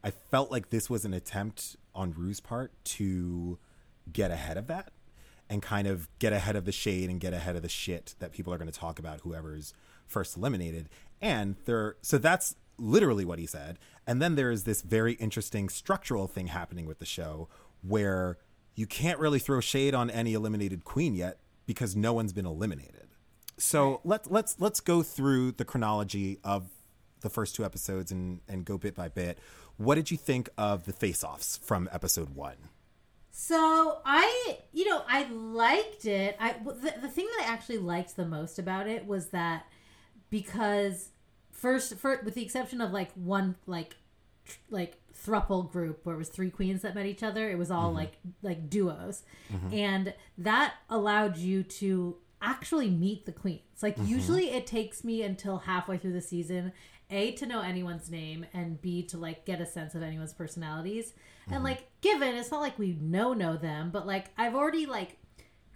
I 0.03 0.11
felt 0.11 0.51
like 0.51 0.69
this 0.69 0.89
was 0.89 1.05
an 1.05 1.13
attempt 1.13 1.75
on 1.93 2.13
Ru's 2.13 2.39
part 2.39 2.71
to 2.85 3.59
get 4.11 4.31
ahead 4.31 4.57
of 4.57 4.67
that 4.67 4.91
and 5.49 5.61
kind 5.61 5.87
of 5.87 6.07
get 6.17 6.33
ahead 6.33 6.55
of 6.55 6.65
the 6.65 6.71
shade 6.71 7.09
and 7.09 7.19
get 7.19 7.33
ahead 7.33 7.55
of 7.55 7.61
the 7.61 7.69
shit 7.69 8.15
that 8.19 8.31
people 8.31 8.53
are 8.53 8.57
going 8.57 8.71
to 8.71 8.79
talk 8.79 8.97
about 8.97 9.19
whoever's 9.19 9.73
first 10.07 10.37
eliminated. 10.37 10.89
And 11.21 11.55
there 11.65 11.97
so 12.01 12.17
that's 12.17 12.55
literally 12.81 13.25
what 13.25 13.39
he 13.39 13.45
said. 13.45 13.77
And 14.07 14.21
then 14.21 14.35
there 14.35 14.51
is 14.51 14.63
this 14.63 14.81
very 14.81 15.13
interesting 15.13 15.69
structural 15.69 16.27
thing 16.27 16.47
happening 16.47 16.85
with 16.85 16.99
the 16.99 17.05
show 17.05 17.47
where 17.81 18.37
you 18.75 18.87
can't 18.87 19.19
really 19.19 19.39
throw 19.39 19.59
shade 19.59 19.93
on 19.93 20.09
any 20.09 20.33
eliminated 20.33 20.83
queen 20.83 21.13
yet 21.13 21.39
because 21.65 21.95
no 21.95 22.13
one's 22.13 22.33
been 22.33 22.45
eliminated. 22.45 23.09
So 23.57 24.01
let's 24.03 24.29
let's 24.29 24.59
let's 24.59 24.79
go 24.79 25.03
through 25.03 25.53
the 25.53 25.65
chronology 25.65 26.39
of 26.43 26.69
the 27.21 27.29
first 27.29 27.55
two 27.55 27.63
episodes 27.63 28.11
and 28.11 28.41
and 28.47 28.65
go 28.65 28.77
bit 28.77 28.95
by 28.95 29.07
bit. 29.07 29.37
What 29.77 29.95
did 29.95 30.09
you 30.09 30.17
think 30.17 30.49
of 30.57 30.85
the 30.85 30.93
face-offs 30.93 31.57
from 31.57 31.89
episode 31.91 32.35
one? 32.35 32.57
So 33.31 33.99
I, 34.05 34.59
you 34.73 34.85
know, 34.87 35.03
I 35.07 35.23
liked 35.29 36.05
it. 36.05 36.35
I 36.39 36.53
the, 36.53 36.93
the 37.01 37.07
thing 37.07 37.27
that 37.37 37.45
I 37.47 37.51
actually 37.51 37.77
liked 37.77 38.15
the 38.15 38.25
most 38.25 38.59
about 38.59 38.87
it 38.87 39.05
was 39.05 39.27
that 39.27 39.67
because 40.29 41.09
first, 41.61 41.97
for, 41.97 42.19
with 42.23 42.33
the 42.33 42.43
exception 42.43 42.81
of 42.81 42.91
like 42.91 43.11
one 43.13 43.55
like 43.67 43.95
tr- 44.45 44.57
like 44.69 44.97
thruple 45.13 45.71
group 45.71 45.99
where 46.03 46.15
it 46.15 46.17
was 46.17 46.29
three 46.29 46.49
queens 46.49 46.81
that 46.81 46.95
met 46.95 47.05
each 47.05 47.23
other, 47.23 47.49
it 47.49 47.57
was 47.57 47.69
all 47.69 47.87
mm-hmm. 47.87 47.97
like 47.97 48.13
like 48.41 48.69
duos, 48.69 49.23
mm-hmm. 49.53 49.73
and 49.73 50.13
that 50.37 50.73
allowed 50.89 51.37
you 51.37 51.63
to 51.63 52.17
actually 52.41 52.89
meet 52.89 53.25
the 53.25 53.31
queens. 53.31 53.61
Like 53.81 53.95
mm-hmm. 53.95 54.07
usually 54.07 54.49
it 54.49 54.65
takes 54.65 55.03
me 55.03 55.21
until 55.21 55.59
halfway 55.59 55.97
through 55.97 56.13
the 56.13 56.21
season 56.21 56.73
a 57.11 57.33
to 57.33 57.45
know 57.45 57.59
anyone's 57.59 58.09
name 58.09 58.45
and 58.53 58.81
b 58.81 59.03
to 59.03 59.17
like 59.17 59.45
get 59.45 59.59
a 59.59 59.65
sense 59.65 59.93
of 59.95 60.01
anyone's 60.01 60.33
personalities. 60.33 61.13
And 61.51 61.63
like 61.63 61.85
given 61.99 62.35
it's 62.35 62.49
not 62.49 62.61
like 62.61 62.79
we 62.79 62.93
know 62.93 63.33
know 63.33 63.57
them 63.57 63.89
but 63.91 64.07
like 64.07 64.27
i've 64.37 64.55
already 64.55 64.85
like 64.85 65.17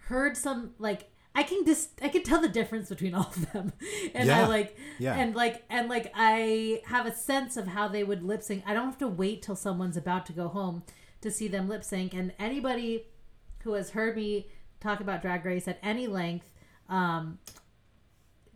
heard 0.06 0.36
some 0.36 0.72
like 0.78 1.10
i 1.36 1.42
can 1.44 1.64
just 1.64 1.90
i 2.02 2.08
can 2.08 2.22
tell 2.24 2.40
the 2.40 2.48
difference 2.48 2.88
between 2.88 3.14
all 3.14 3.28
of 3.36 3.52
them 3.52 3.72
and 4.14 4.28
i 4.30 4.46
like 4.48 4.76
Yeah. 4.98 5.14
and 5.14 5.34
like 5.36 5.62
and 5.70 5.88
like 5.88 6.10
i 6.16 6.82
have 6.86 7.06
a 7.06 7.14
sense 7.14 7.56
of 7.56 7.68
how 7.68 7.86
they 7.88 8.02
would 8.02 8.22
lip 8.24 8.42
sync 8.42 8.64
i 8.66 8.74
don't 8.74 8.86
have 8.86 8.98
to 8.98 9.08
wait 9.08 9.42
till 9.42 9.56
someone's 9.56 9.96
about 9.96 10.26
to 10.26 10.32
go 10.32 10.48
home 10.48 10.82
to 11.20 11.30
see 11.30 11.46
them 11.46 11.68
lip 11.68 11.84
sync 11.84 12.12
and 12.14 12.32
anybody 12.38 13.06
who 13.60 13.74
has 13.74 13.90
heard 13.90 14.16
me 14.16 14.48
talk 14.80 15.00
about 15.00 15.22
drag 15.22 15.44
race 15.44 15.68
at 15.68 15.78
any 15.82 16.06
length 16.06 16.50
um 16.88 17.38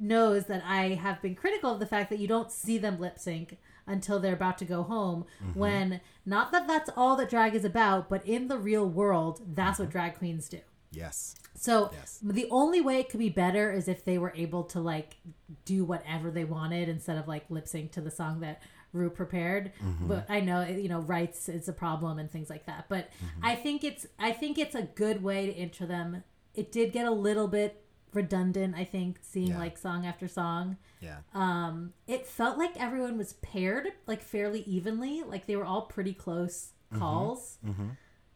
knows 0.03 0.47
that 0.47 0.63
I 0.65 0.95
have 0.95 1.21
been 1.21 1.35
critical 1.35 1.73
of 1.75 1.79
the 1.81 1.87
fact 1.87 2.09
that 2.11 2.19
you 2.19 2.27
don't 2.27 2.51
see 2.51 2.79
them 2.79 2.99
lip 2.99 3.19
sync 3.19 3.59
until 3.87 4.19
they're 4.19 4.33
about 4.33 4.57
to 4.59 4.65
go 4.65 4.83
home. 4.83 5.27
When 5.53 6.01
not 6.25 6.53
that 6.53 6.67
that's 6.67 6.89
all 6.97 7.17
that 7.17 7.29
drag 7.29 7.55
is 7.55 7.65
about, 7.67 8.09
but 8.09 8.25
in 8.27 8.49
the 8.49 8.57
real 8.57 8.89
world, 8.89 9.43
that's 9.55 9.79
what 9.79 9.91
drag 9.91 10.17
queens 10.17 10.49
do. 10.49 10.61
Yes. 10.93 11.35
So 11.55 11.91
Yes. 11.93 12.19
the 12.23 12.49
only 12.51 12.81
way 12.81 12.99
it 13.01 13.09
could 13.09 13.21
be 13.21 13.29
better 13.29 13.71
is 13.71 13.87
if 13.89 14.05
they 14.05 14.19
were 14.19 14.33
able 14.35 14.65
to 14.65 14.81
like 14.81 15.17
do 15.65 15.85
whatever 15.85 16.31
they 16.31 16.45
wanted 16.45 16.89
instead 16.89 17.17
of 17.19 17.29
like 17.29 17.45
lip 17.51 17.69
sync 17.69 17.93
to 17.93 18.01
the 18.01 18.11
song 18.11 18.41
that 18.41 18.63
Ru 18.93 19.09
prepared. 19.09 19.71
But 20.01 20.27
I 20.29 20.41
know 20.41 20.63
you 20.67 20.89
know 20.89 20.99
rights 21.01 21.49
is 21.49 21.69
a 21.69 21.73
problem 21.73 22.19
and 22.19 22.29
things 22.31 22.51
like 22.51 22.67
that. 22.67 22.87
But 22.89 23.09
I 23.43 23.55
think 23.55 23.85
it's 23.85 24.07
I 24.19 24.33
think 24.33 24.59
it's 24.59 24.75
a 24.75 24.83
good 24.83 25.23
way 25.23 25.47
to 25.47 25.53
enter 25.53 25.87
them. 25.87 26.25
It 26.55 26.73
did 26.73 26.93
get 26.93 27.07
a 27.07 27.11
little 27.13 27.47
bit 27.47 27.85
redundant. 28.13 28.75
I 28.75 28.83
think 28.85 29.19
seeing 29.23 29.49
Yeah. 29.51 29.59
like 29.61 29.79
song 29.79 30.05
after 30.07 30.27
song. 30.27 30.77
Yeah. 31.01 31.19
Um, 31.35 31.93
it 32.09 32.27
felt 32.27 32.59
like 32.59 32.77
everyone 32.77 33.17
was 33.17 33.35
paired 33.35 33.93
like 34.09 34.23
fairly 34.23 34.63
evenly. 34.63 35.23
Like 35.23 35.47
they 35.47 35.55
were 35.55 35.65
all 35.65 35.83
pretty 35.83 36.13
close 36.13 36.73
calls. 36.99 37.59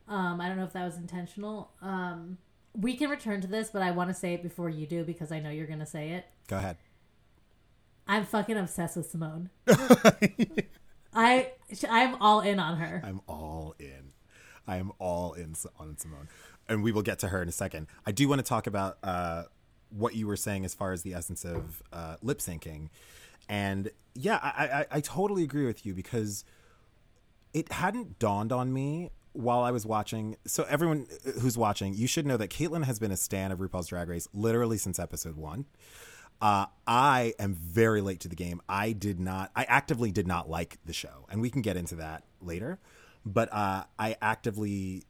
Um, 0.07 0.41
I 0.41 0.47
don't 0.49 0.57
know 0.59 0.65
if 0.65 0.73
that 0.75 0.85
was 0.85 0.97
intentional. 0.99 1.73
Um, 1.83 2.39
we 2.75 2.97
can 2.97 3.11
return 3.11 3.41
to 3.41 3.47
this, 3.47 3.71
but 3.71 3.83
I 3.83 3.93
want 3.93 4.11
to 4.11 4.15
say 4.15 4.35
it 4.35 4.43
before 4.43 4.69
you 4.69 4.87
do 4.87 5.05
because 5.05 5.31
I 5.31 5.41
know 5.41 5.51
you're 5.51 5.67
gonna 5.67 5.87
say 5.87 6.11
it. 6.11 6.27
Go 6.49 6.57
ahead. 6.57 6.77
I'm 8.07 8.25
fucking 8.25 8.57
obsessed 8.57 8.97
with 8.97 9.11
Simone. 9.11 9.51
I 11.15 11.53
I'm 11.89 12.17
all 12.21 12.41
in 12.41 12.59
on 12.59 12.79
her. 12.79 13.03
I'm 13.05 13.21
all 13.27 13.75
in. 13.79 14.13
I 14.67 14.77
am 14.77 14.93
all 14.99 15.35
in 15.35 15.55
on 15.79 15.97
Simone, 15.99 16.29
and 16.69 16.83
we 16.83 16.91
will 16.91 17.03
get 17.03 17.19
to 17.21 17.29
her 17.29 17.43
in 17.43 17.49
a 17.49 17.53
second. 17.53 17.87
I 18.07 18.13
do 18.13 18.29
want 18.29 18.41
to 18.41 18.47
talk 18.47 18.67
about 18.67 18.99
uh, 19.03 19.45
what 19.91 20.15
you 20.15 20.27
were 20.27 20.37
saying 20.37 20.65
as 20.65 20.75
far 20.75 20.93
as 20.93 21.03
the 21.03 21.15
essence 21.15 21.45
of 21.45 21.83
uh, 21.93 22.17
lip 22.23 22.39
syncing, 22.39 22.89
and 23.49 23.91
yeah, 24.15 24.39
I, 24.43 24.67
I 24.67 24.87
I 24.97 25.01
totally 25.01 25.45
agree 25.45 25.67
with 25.67 25.87
you 25.87 25.95
because 25.95 26.45
it 27.53 27.71
hadn't 27.73 28.19
dawned 28.19 28.53
on 28.53 28.73
me 28.73 29.11
while 29.35 29.63
I 29.63 29.71
was 29.71 29.85
watching. 29.85 30.37
So 30.47 30.65
everyone 30.65 31.07
who's 31.41 31.59
watching, 31.59 31.93
you 31.93 32.07
should 32.07 32.27
know 32.27 32.39
that 32.39 32.49
Caitlin 32.49 32.85
has 32.85 32.99
been 32.99 33.11
a 33.11 33.17
stan 33.17 33.53
of 33.53 33.59
RuPaul's 33.59 33.89
Drag 33.89 34.09
Race 34.09 34.27
literally 34.33 34.79
since 34.79 34.99
episode 34.99 35.37
one. 35.37 35.67
Uh, 36.41 36.67
I 36.87 37.35
am 37.39 37.55
very 37.55 38.01
late 38.01 38.21
to 38.21 38.29
the 38.29 38.37
game. 38.37 38.61
I 38.69 38.93
did 38.93 39.21
not. 39.21 39.51
I 39.55 39.65
actively 39.65 40.11
did 40.13 40.27
not 40.27 40.49
like 40.49 40.79
the 40.85 40.93
show, 40.93 41.27
and 41.31 41.41
we 41.41 41.51
can 41.51 41.63
get 41.63 41.77
into 41.77 41.97
that 41.97 42.25
later. 42.41 42.79
But 43.25 43.53
uh, 43.53 43.85
I 43.99 44.17
actively 44.21 45.05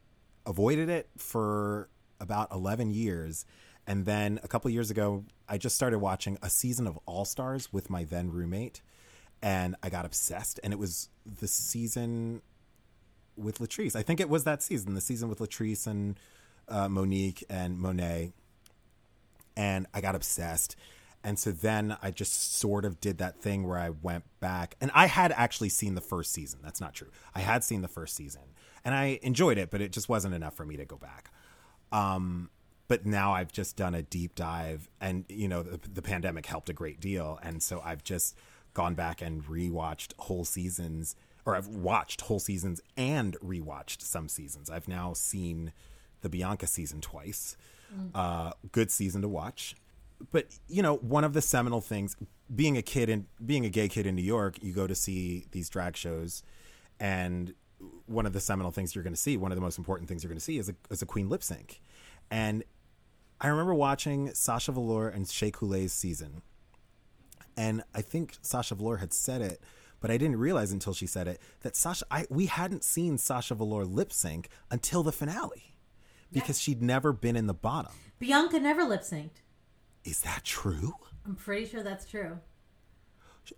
avoided 0.46 0.88
it 0.88 1.08
for 1.16 1.88
about 2.20 2.52
eleven 2.52 2.90
years, 2.90 3.46
and 3.86 4.04
then 4.04 4.38
a 4.42 4.48
couple 4.48 4.70
years 4.70 4.90
ago, 4.90 5.24
I 5.48 5.58
just 5.58 5.76
started 5.76 5.98
watching 5.98 6.38
a 6.42 6.50
season 6.50 6.86
of 6.86 6.98
All 7.06 7.24
Stars 7.24 7.72
with 7.72 7.90
my 7.90 8.04
then 8.04 8.30
roommate, 8.30 8.82
and 9.42 9.76
I 9.82 9.88
got 9.90 10.04
obsessed. 10.04 10.60
And 10.62 10.72
it 10.72 10.78
was 10.78 11.08
the 11.26 11.48
season 11.48 12.42
with 13.36 13.58
Latrice. 13.58 13.96
I 13.96 14.02
think 14.02 14.20
it 14.20 14.28
was 14.28 14.44
that 14.44 14.62
season, 14.62 14.94
the 14.94 15.00
season 15.00 15.28
with 15.28 15.38
Latrice 15.38 15.86
and 15.86 16.18
uh, 16.68 16.88
Monique 16.88 17.44
and 17.48 17.78
Monet. 17.78 18.32
And 19.56 19.86
I 19.94 20.00
got 20.00 20.14
obsessed. 20.14 20.76
And 21.22 21.38
so 21.38 21.52
then 21.52 21.96
I 22.02 22.10
just 22.10 22.54
sort 22.54 22.84
of 22.84 23.00
did 23.00 23.18
that 23.18 23.40
thing 23.40 23.66
where 23.66 23.78
I 23.78 23.90
went 23.90 24.24
back. 24.40 24.76
And 24.80 24.90
I 24.94 25.06
had 25.06 25.32
actually 25.32 25.70
seen 25.70 25.94
the 25.94 26.00
first 26.00 26.32
season. 26.32 26.60
That's 26.62 26.80
not 26.80 26.94
true. 26.94 27.10
I 27.34 27.40
had 27.40 27.64
seen 27.64 27.82
the 27.82 27.88
first 27.88 28.14
season 28.14 28.42
and 28.84 28.94
I 28.94 29.18
enjoyed 29.22 29.58
it, 29.58 29.70
but 29.70 29.80
it 29.80 29.92
just 29.92 30.08
wasn't 30.08 30.34
enough 30.34 30.54
for 30.54 30.66
me 30.66 30.76
to 30.76 30.84
go 30.84 30.96
back. 30.96 31.30
Um, 31.90 32.50
but 32.86 33.06
now 33.06 33.32
I've 33.32 33.50
just 33.50 33.76
done 33.76 33.94
a 33.94 34.02
deep 34.02 34.34
dive, 34.34 34.88
and 35.00 35.24
you 35.28 35.48
know 35.48 35.62
the, 35.62 35.80
the 35.88 36.02
pandemic 36.02 36.46
helped 36.46 36.68
a 36.68 36.74
great 36.74 37.00
deal, 37.00 37.38
and 37.42 37.62
so 37.62 37.80
I've 37.82 38.04
just 38.04 38.36
gone 38.74 38.94
back 38.94 39.22
and 39.22 39.42
rewatched 39.44 40.12
whole 40.18 40.44
seasons, 40.44 41.16
or 41.46 41.56
I've 41.56 41.68
watched 41.68 42.22
whole 42.22 42.40
seasons 42.40 42.80
and 42.96 43.36
rewatched 43.40 44.02
some 44.02 44.28
seasons. 44.28 44.70
I've 44.70 44.88
now 44.88 45.12
seen 45.12 45.72
the 46.22 46.28
Bianca 46.28 46.66
season 46.66 47.00
twice. 47.00 47.56
Uh, 48.14 48.52
good 48.72 48.90
season 48.90 49.22
to 49.22 49.28
watch. 49.28 49.76
But 50.32 50.46
you 50.68 50.82
know, 50.82 50.96
one 50.96 51.24
of 51.24 51.32
the 51.32 51.42
seminal 51.42 51.80
things, 51.80 52.16
being 52.54 52.76
a 52.76 52.82
kid 52.82 53.08
and 53.08 53.26
being 53.44 53.64
a 53.64 53.68
gay 53.68 53.88
kid 53.88 54.06
in 54.06 54.14
New 54.16 54.22
York, 54.22 54.62
you 54.62 54.72
go 54.72 54.86
to 54.86 54.94
see 54.94 55.46
these 55.52 55.68
drag 55.68 55.96
shows, 55.96 56.42
and 56.98 57.54
one 58.06 58.26
of 58.26 58.32
the 58.32 58.40
seminal 58.40 58.70
things 58.70 58.94
you're 58.94 59.04
going 59.04 59.14
to 59.14 59.20
see, 59.20 59.36
one 59.36 59.52
of 59.52 59.56
the 59.56 59.62
most 59.62 59.78
important 59.78 60.08
things 60.08 60.22
you're 60.22 60.28
going 60.28 60.38
to 60.38 60.44
see, 60.44 60.58
is 60.58 60.68
a, 60.68 60.74
is 60.90 61.02
a 61.02 61.06
queen 61.06 61.28
lip 61.28 61.42
sync. 61.42 61.80
And 62.30 62.64
I 63.40 63.48
remember 63.48 63.74
watching 63.74 64.32
Sasha 64.34 64.72
Velour 64.72 65.08
and 65.08 65.28
Shea 65.28 65.50
Coulee's 65.50 65.92
season, 65.92 66.42
and 67.56 67.82
I 67.94 68.00
think 68.00 68.38
Sasha 68.42 68.74
Velour 68.74 68.96
had 68.98 69.12
said 69.12 69.42
it, 69.42 69.60
but 70.00 70.10
I 70.10 70.16
didn't 70.18 70.38
realize 70.38 70.72
until 70.72 70.94
she 70.94 71.06
said 71.06 71.28
it 71.28 71.40
that 71.60 71.76
Sasha, 71.76 72.04
I 72.10 72.26
we 72.30 72.46
hadn't 72.46 72.84
seen 72.84 73.18
Sasha 73.18 73.54
Velour 73.54 73.84
lip 73.84 74.12
sync 74.12 74.48
until 74.70 75.02
the 75.02 75.12
finale, 75.12 75.76
because 76.32 76.60
she'd 76.60 76.82
never 76.82 77.12
been 77.12 77.36
in 77.36 77.46
the 77.46 77.54
bottom. 77.54 77.92
Bianca 78.18 78.58
never 78.58 78.84
lip 78.84 79.02
synced. 79.02 79.42
Is 80.04 80.20
that 80.20 80.44
true? 80.44 80.94
I'm 81.26 81.34
pretty 81.34 81.66
sure 81.66 81.82
that's 81.82 82.04
true. 82.04 82.38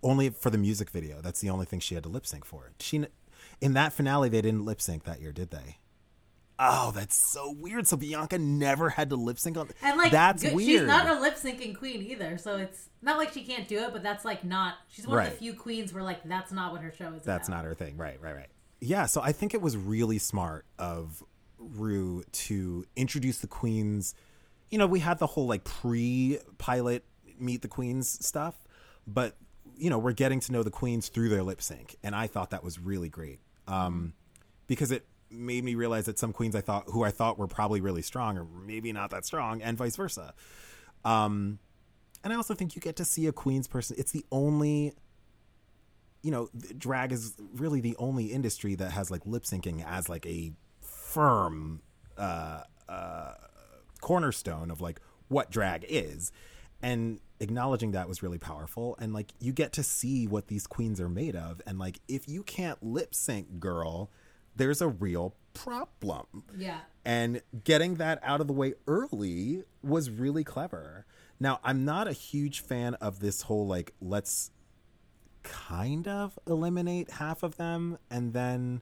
Only 0.03 0.29
for 0.29 0.49
the 0.49 0.57
music 0.57 0.89
video. 0.89 1.21
That's 1.21 1.41
the 1.41 1.49
only 1.49 1.65
thing 1.65 1.79
she 1.79 1.95
had 1.95 2.03
to 2.03 2.09
lip 2.09 2.25
sync 2.25 2.45
for. 2.45 2.71
She, 2.79 3.05
in 3.61 3.73
that 3.73 3.93
finale, 3.93 4.29
they 4.29 4.41
didn't 4.41 4.65
lip 4.65 4.81
sync 4.81 5.03
that 5.03 5.21
year, 5.21 5.31
did 5.31 5.51
they? 5.51 5.77
Oh, 6.59 6.91
that's 6.91 7.15
so 7.15 7.51
weird. 7.51 7.87
So 7.87 7.97
Bianca 7.97 8.39
never 8.39 8.89
had 8.89 9.09
to 9.11 9.15
lip 9.15 9.37
sync 9.37 9.57
on. 9.57 9.69
And 9.81 9.97
like 9.97 10.11
that's 10.11 10.41
good- 10.43 10.53
weird. 10.55 10.81
She's 10.81 10.87
not 10.87 11.07
a 11.07 11.19
lip 11.19 11.35
syncing 11.35 11.75
queen 11.77 12.01
either, 12.01 12.37
so 12.37 12.57
it's 12.57 12.89
not 13.01 13.17
like 13.17 13.31
she 13.31 13.43
can't 13.43 13.67
do 13.67 13.79
it, 13.83 13.93
but 13.93 14.01
that's 14.03 14.25
like 14.25 14.43
not. 14.43 14.75
She's 14.89 15.07
one 15.07 15.19
of 15.19 15.31
the 15.31 15.37
few 15.37 15.53
queens 15.53 15.93
where 15.93 16.03
like 16.03 16.23
that's 16.23 16.51
not 16.51 16.71
what 16.71 16.81
her 16.81 16.91
show 16.91 17.13
is. 17.13 17.23
That's 17.23 17.47
about. 17.47 17.57
not 17.57 17.65
her 17.65 17.75
thing. 17.75 17.97
Right, 17.97 18.19
right, 18.21 18.35
right. 18.35 18.49
Yeah, 18.79 19.05
so 19.05 19.21
I 19.21 19.31
think 19.31 19.53
it 19.53 19.61
was 19.61 19.75
really 19.77 20.19
smart 20.19 20.65
of 20.77 21.23
Ru 21.57 22.23
to 22.31 22.85
introduce 22.95 23.39
the 23.39 23.47
queens. 23.47 24.13
You 24.69 24.77
know, 24.77 24.87
we 24.87 24.99
had 24.99 25.19
the 25.19 25.27
whole 25.27 25.47
like 25.47 25.63
pre 25.63 26.39
pilot 26.57 27.03
meet 27.39 27.61
the 27.61 27.67
queens 27.67 28.23
stuff, 28.25 28.55
but 29.05 29.35
you 29.75 29.89
know 29.89 29.99
we're 29.99 30.11
getting 30.11 30.39
to 30.39 30.51
know 30.51 30.63
the 30.63 30.71
queens 30.71 31.09
through 31.09 31.29
their 31.29 31.43
lip 31.43 31.61
sync, 31.61 31.95
and 32.03 32.15
I 32.15 32.27
thought 32.27 32.49
that 32.49 32.63
was 32.63 32.79
really 32.79 33.09
great 33.09 33.39
um, 33.67 34.13
because 34.67 34.91
it 34.91 35.05
made 35.29 35.63
me 35.63 35.75
realize 35.75 36.05
that 36.05 36.17
some 36.17 36.33
queens 36.33 36.55
I 36.55 36.61
thought 36.61 36.85
who 36.87 37.03
I 37.03 37.11
thought 37.11 37.37
were 37.37 37.47
probably 37.47 37.81
really 37.81 38.01
strong 38.01 38.37
or 38.37 38.45
maybe 38.45 38.91
not 38.91 39.09
that 39.11 39.25
strong, 39.25 39.61
and 39.61 39.77
vice 39.77 39.95
versa. 39.95 40.33
Um, 41.05 41.59
and 42.23 42.33
I 42.33 42.35
also 42.35 42.53
think 42.53 42.75
you 42.75 42.81
get 42.81 42.95
to 42.97 43.05
see 43.05 43.27
a 43.27 43.31
queens 43.31 43.67
person. 43.67 43.95
It's 43.99 44.11
the 44.11 44.25
only 44.31 44.93
you 46.27 46.31
know, 46.31 46.49
drag 46.77 47.11
is 47.11 47.35
really 47.55 47.79
the 47.79 47.95
only 47.97 48.25
industry 48.25 48.75
that 48.75 48.91
has 48.91 49.11
like 49.11 49.25
lip 49.25 49.43
syncing 49.43 49.81
as 49.85 50.09
like 50.09 50.25
a 50.25 50.51
firm 50.81 51.81
uh, 52.17 52.63
uh, 52.89 53.33
cornerstone 54.01 54.71
of 54.71 54.81
like 54.81 54.99
what 55.27 55.51
drag 55.51 55.85
is. 55.87 56.31
And 56.81 57.19
acknowledging 57.39 57.91
that 57.91 58.07
was 58.07 58.21
really 58.21 58.39
powerful. 58.39 58.97
And 58.99 59.13
like 59.13 59.31
you 59.39 59.53
get 59.53 59.71
to 59.73 59.83
see 59.83 60.27
what 60.27 60.47
these 60.47 60.67
queens 60.67 60.99
are 60.99 61.09
made 61.09 61.35
of. 61.35 61.61
And 61.65 61.79
like 61.79 61.99
if 62.07 62.27
you 62.27 62.43
can't 62.43 62.81
lip 62.83 63.15
sync, 63.15 63.59
girl, 63.59 64.11
there's 64.57 64.81
a 64.81 64.87
real 64.87 65.35
problem. 65.53 66.43
Yeah. 66.57 66.79
And 67.05 67.41
getting 67.63 67.95
that 67.95 68.19
out 68.23 68.41
of 68.41 68.47
the 68.47 68.53
way 68.53 68.73
early 68.87 69.63
was 69.81 70.09
really 70.09 70.43
clever. 70.43 71.05
Now, 71.39 71.59
I'm 71.63 71.85
not 71.85 72.07
a 72.07 72.13
huge 72.13 72.59
fan 72.59 72.95
of 72.95 73.19
this 73.19 73.43
whole 73.43 73.67
like, 73.67 73.93
let's 74.01 74.51
kind 75.43 76.07
of 76.07 76.37
eliminate 76.45 77.11
half 77.11 77.43
of 77.43 77.55
them 77.57 77.97
and 78.11 78.33
then 78.33 78.81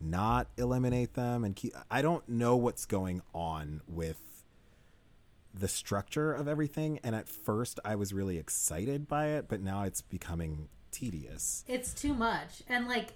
not 0.00 0.46
eliminate 0.56 1.14
them 1.14 1.42
and 1.42 1.56
keep 1.56 1.74
I 1.90 2.02
don't 2.02 2.28
know 2.28 2.54
what's 2.54 2.86
going 2.86 3.20
on 3.34 3.80
with 3.88 4.44
the 5.52 5.66
structure 5.66 6.32
of 6.32 6.46
everything 6.46 7.00
and 7.02 7.16
at 7.16 7.28
first 7.28 7.80
I 7.84 7.96
was 7.96 8.12
really 8.12 8.38
excited 8.38 9.08
by 9.08 9.30
it 9.30 9.48
but 9.48 9.60
now 9.60 9.82
it's 9.82 10.02
becoming 10.02 10.68
tedious. 10.92 11.64
It's 11.66 11.92
too 11.92 12.14
much. 12.14 12.62
And 12.68 12.86
like 12.86 13.14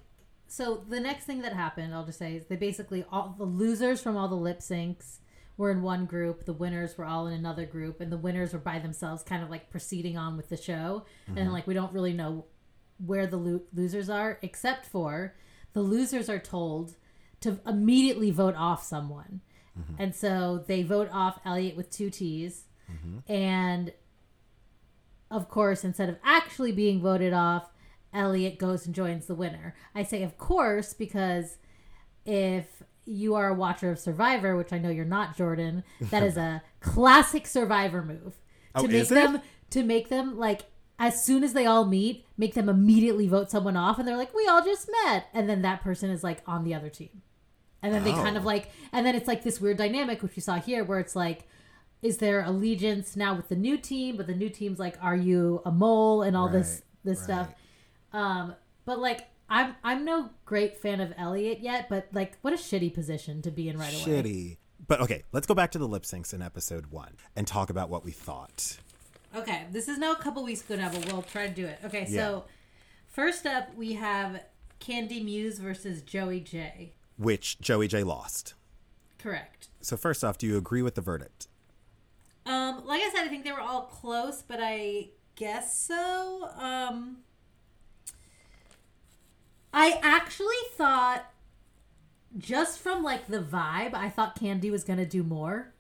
so 0.53 0.85
the 0.87 1.01
next 1.01 1.25
thing 1.25 1.41
that 1.41 1.55
happened, 1.55 1.95
I'll 1.95 2.05
just 2.05 2.19
say 2.19 2.37
is 2.37 2.45
they 2.45 2.57
basically 2.57 3.07
all 3.11 3.35
the 3.39 3.47
losers 3.47 4.03
from 4.03 4.19
all 4.19 4.29
the 4.29 4.35
lip 4.35 4.59
syncs 4.59 5.21
were 5.57 5.71
in 5.71 5.81
one 5.81 6.05
group, 6.05 6.45
the 6.45 6.53
winners 6.53 6.99
were 6.99 7.07
all 7.07 7.27
in 7.27 7.33
another 7.33 7.65
group, 7.65 8.03
and 8.03 8.13
the 8.13 8.19
winners 8.19 8.53
were 8.53 8.59
by 8.59 8.79
themselves 8.79 9.23
kind 9.23 9.43
of 9.43 9.49
like 9.49 9.71
proceeding 9.71 10.19
on 10.19 10.37
with 10.37 10.51
the 10.51 10.59
show. 10.59 11.07
And 11.27 11.39
mm-hmm. 11.39 11.53
like 11.53 11.67
we 11.67 11.73
don't 11.73 11.95
really 11.95 12.13
know 12.13 12.45
where 12.99 13.27
the 13.27 13.39
lo- 13.39 13.63
losers 13.73 14.11
are, 14.11 14.39
except 14.43 14.85
for 14.85 15.35
the 15.73 15.81
losers 15.81 16.29
are 16.29 16.39
told 16.39 16.97
to 17.41 17.59
immediately 17.67 18.31
vote 18.31 18.55
off 18.55 18.85
someone. 18.85 19.41
Mm-hmm. 19.79 20.03
And 20.03 20.15
so 20.15 20.65
they 20.67 20.83
vote 20.83 21.09
off 21.11 21.41
Elliott 21.47 21.79
with 21.79 21.89
two 21.89 22.11
T's. 22.11 22.65
Mm-hmm. 22.93 23.33
And 23.33 23.95
of 25.31 25.49
course, 25.49 25.83
instead 25.83 26.11
of 26.11 26.19
actually 26.23 26.73
being 26.73 27.01
voted 27.01 27.33
off, 27.33 27.72
Elliott 28.13 28.59
goes 28.59 28.87
and 28.87 28.95
joins 28.95 29.27
the 29.27 29.35
winner. 29.35 29.75
I 29.95 30.03
say, 30.03 30.23
of 30.23 30.37
course, 30.39 30.93
because 30.95 31.59
if 32.25 32.83
you 33.05 33.35
are 33.35 33.49
a 33.49 33.55
watcher 33.55 33.91
of 33.91 33.99
Survivor, 33.99 34.57
which 34.57 34.73
I 34.73 34.79
know 34.79 34.91
you're 34.91 35.05
not, 35.05 35.37
Jordan, 35.37 35.83
that 36.01 36.23
is 36.23 36.37
a 36.37 36.63
classic 36.81 37.47
Survivor 37.47 38.03
move 38.03 38.35
to 38.77 38.83
Oh, 38.83 38.83
make 38.87 38.93
is 38.93 39.11
it? 39.13 39.15
them 39.15 39.41
to 39.71 39.83
make 39.83 40.09
them 40.09 40.39
like 40.39 40.63
as 40.99 41.25
soon 41.25 41.43
as 41.43 41.53
they 41.53 41.67
all 41.67 41.85
meet, 41.85 42.25
make 42.37 42.55
them 42.55 42.69
immediately 42.69 43.27
vote 43.27 43.51
someone 43.51 43.77
off, 43.77 43.99
and 43.99 44.07
they're 44.07 44.17
like, 44.17 44.33
"We 44.35 44.47
all 44.47 44.63
just 44.63 44.89
met," 45.05 45.27
and 45.35 45.49
then 45.49 45.63
that 45.63 45.83
person 45.83 46.11
is 46.11 46.23
like 46.23 46.43
on 46.47 46.63
the 46.65 46.75
other 46.75 46.89
team, 46.91 47.23
and 47.83 47.93
then 47.93 48.05
they 48.05 48.13
kind 48.13 48.37
of 48.37 48.45
Oh. 48.45 48.47
like, 48.47 48.71
and 48.93 49.05
then 49.05 49.17
it's 49.17 49.27
like 49.27 49.43
this 49.43 49.61
weird 49.61 49.79
dynamic 49.79 50.23
which 50.23 50.37
we 50.37 50.43
saw 50.43 50.57
here, 50.61 50.85
where 50.85 50.99
it's 50.99 51.17
like. 51.17 51.49
Is 52.03 52.17
there 52.19 52.43
allegiance 52.43 53.15
now 53.15 53.33
with 53.37 53.49
the 53.49 53.55
new 53.55 53.79
team? 53.79 54.17
But 54.17 54.27
the 54.27 54.35
new 54.35 54.49
team's 54.49 54.81
like, 54.81 54.97
are 55.01 55.15
you 55.15 55.63
a 55.65 55.71
mole 55.71 56.23
and 56.23 56.37
all 56.37 56.49
this 56.49 56.83
Right, 56.83 56.83
this 57.05 57.23
stuff? 57.23 57.47
right. 57.47 57.57
Um, 58.13 58.55
but 58.85 58.99
like 58.99 59.29
I'm 59.49 59.75
I'm 59.85 60.05
no 60.05 60.31
great 60.45 60.77
fan 60.79 61.01
of 61.01 61.13
Elliott 61.17 61.61
yet, 61.61 61.89
but 61.89 62.09
like 62.13 62.39
what 62.43 62.53
a 62.53 62.57
shitty 62.57 62.93
position 62.95 63.43
to 63.43 63.51
be 63.51 63.69
in 63.69 63.79
right 63.79 63.93
away. 63.93 64.23
Shitty. 64.23 64.57
But 64.87 65.01
okay, 65.03 65.23
let's 65.33 65.47
go 65.47 65.55
back 65.55 65.71
to 65.73 65.79
the 65.79 65.87
lip 65.89 66.03
syncs 66.03 66.35
in 66.35 66.43
episode 66.43 66.87
1 66.87 67.17
and 67.37 67.47
talk 67.47 67.71
about 67.71 67.89
what 67.89 68.05
we 68.05 68.11
thought. 68.11 68.79
Okay, 69.35 69.65
this 69.71 69.89
is 69.89 69.97
now 69.97 70.13
a 70.13 70.17
couple 70.17 70.43
weeks 70.43 70.63
ago 70.63 70.77
now, 70.77 70.91
but 70.91 71.11
we'll 71.13 71.23
try 71.23 71.47
to 71.47 71.55
do 71.55 71.65
it. 71.67 71.79
Okay, 71.85 72.05
so 72.07 72.45
Yeah. 72.47 72.53
first 73.09 73.47
up 73.47 73.75
we 73.77 73.93
have 73.95 74.43
Candy 74.81 75.23
Muse 75.23 75.59
versus 75.59 76.03
Joey 76.03 76.41
Jay. 76.41 76.95
Which 77.17 77.61
Joey 77.61 77.87
Jay 77.89 78.03
lost. 78.03 78.55
Correct. 79.19 79.69
So 79.81 79.97
first 79.97 80.25
off, 80.25 80.37
do 80.37 80.47
you 80.47 80.57
agree 80.57 80.83
with 80.83 80.97
the 80.97 81.01
verdict? 81.01 81.47
Um, 82.45 82.85
like 82.87 83.01
I 83.03 83.11
said, 83.15 83.25
I 83.25 83.29
think 83.29 83.45
they 83.45 83.53
were 83.53 83.61
all 83.61 83.83
close, 83.83 84.43
but 84.43 84.59
I 84.61 85.11
guess 85.37 85.79
so. 85.79 86.49
Um, 86.59 87.19
I 89.73 89.99
actually 90.03 90.55
thought, 90.77 91.25
just 92.37 92.79
from 92.79 93.03
like 93.03 93.27
the 93.29 93.39
vibe, 93.41 93.95
I 93.95 94.09
thought 94.09 94.39
Candy 94.39 94.71
was 94.71 94.85
gonna 94.85 95.07
do 95.07 95.23
more. 95.23 95.73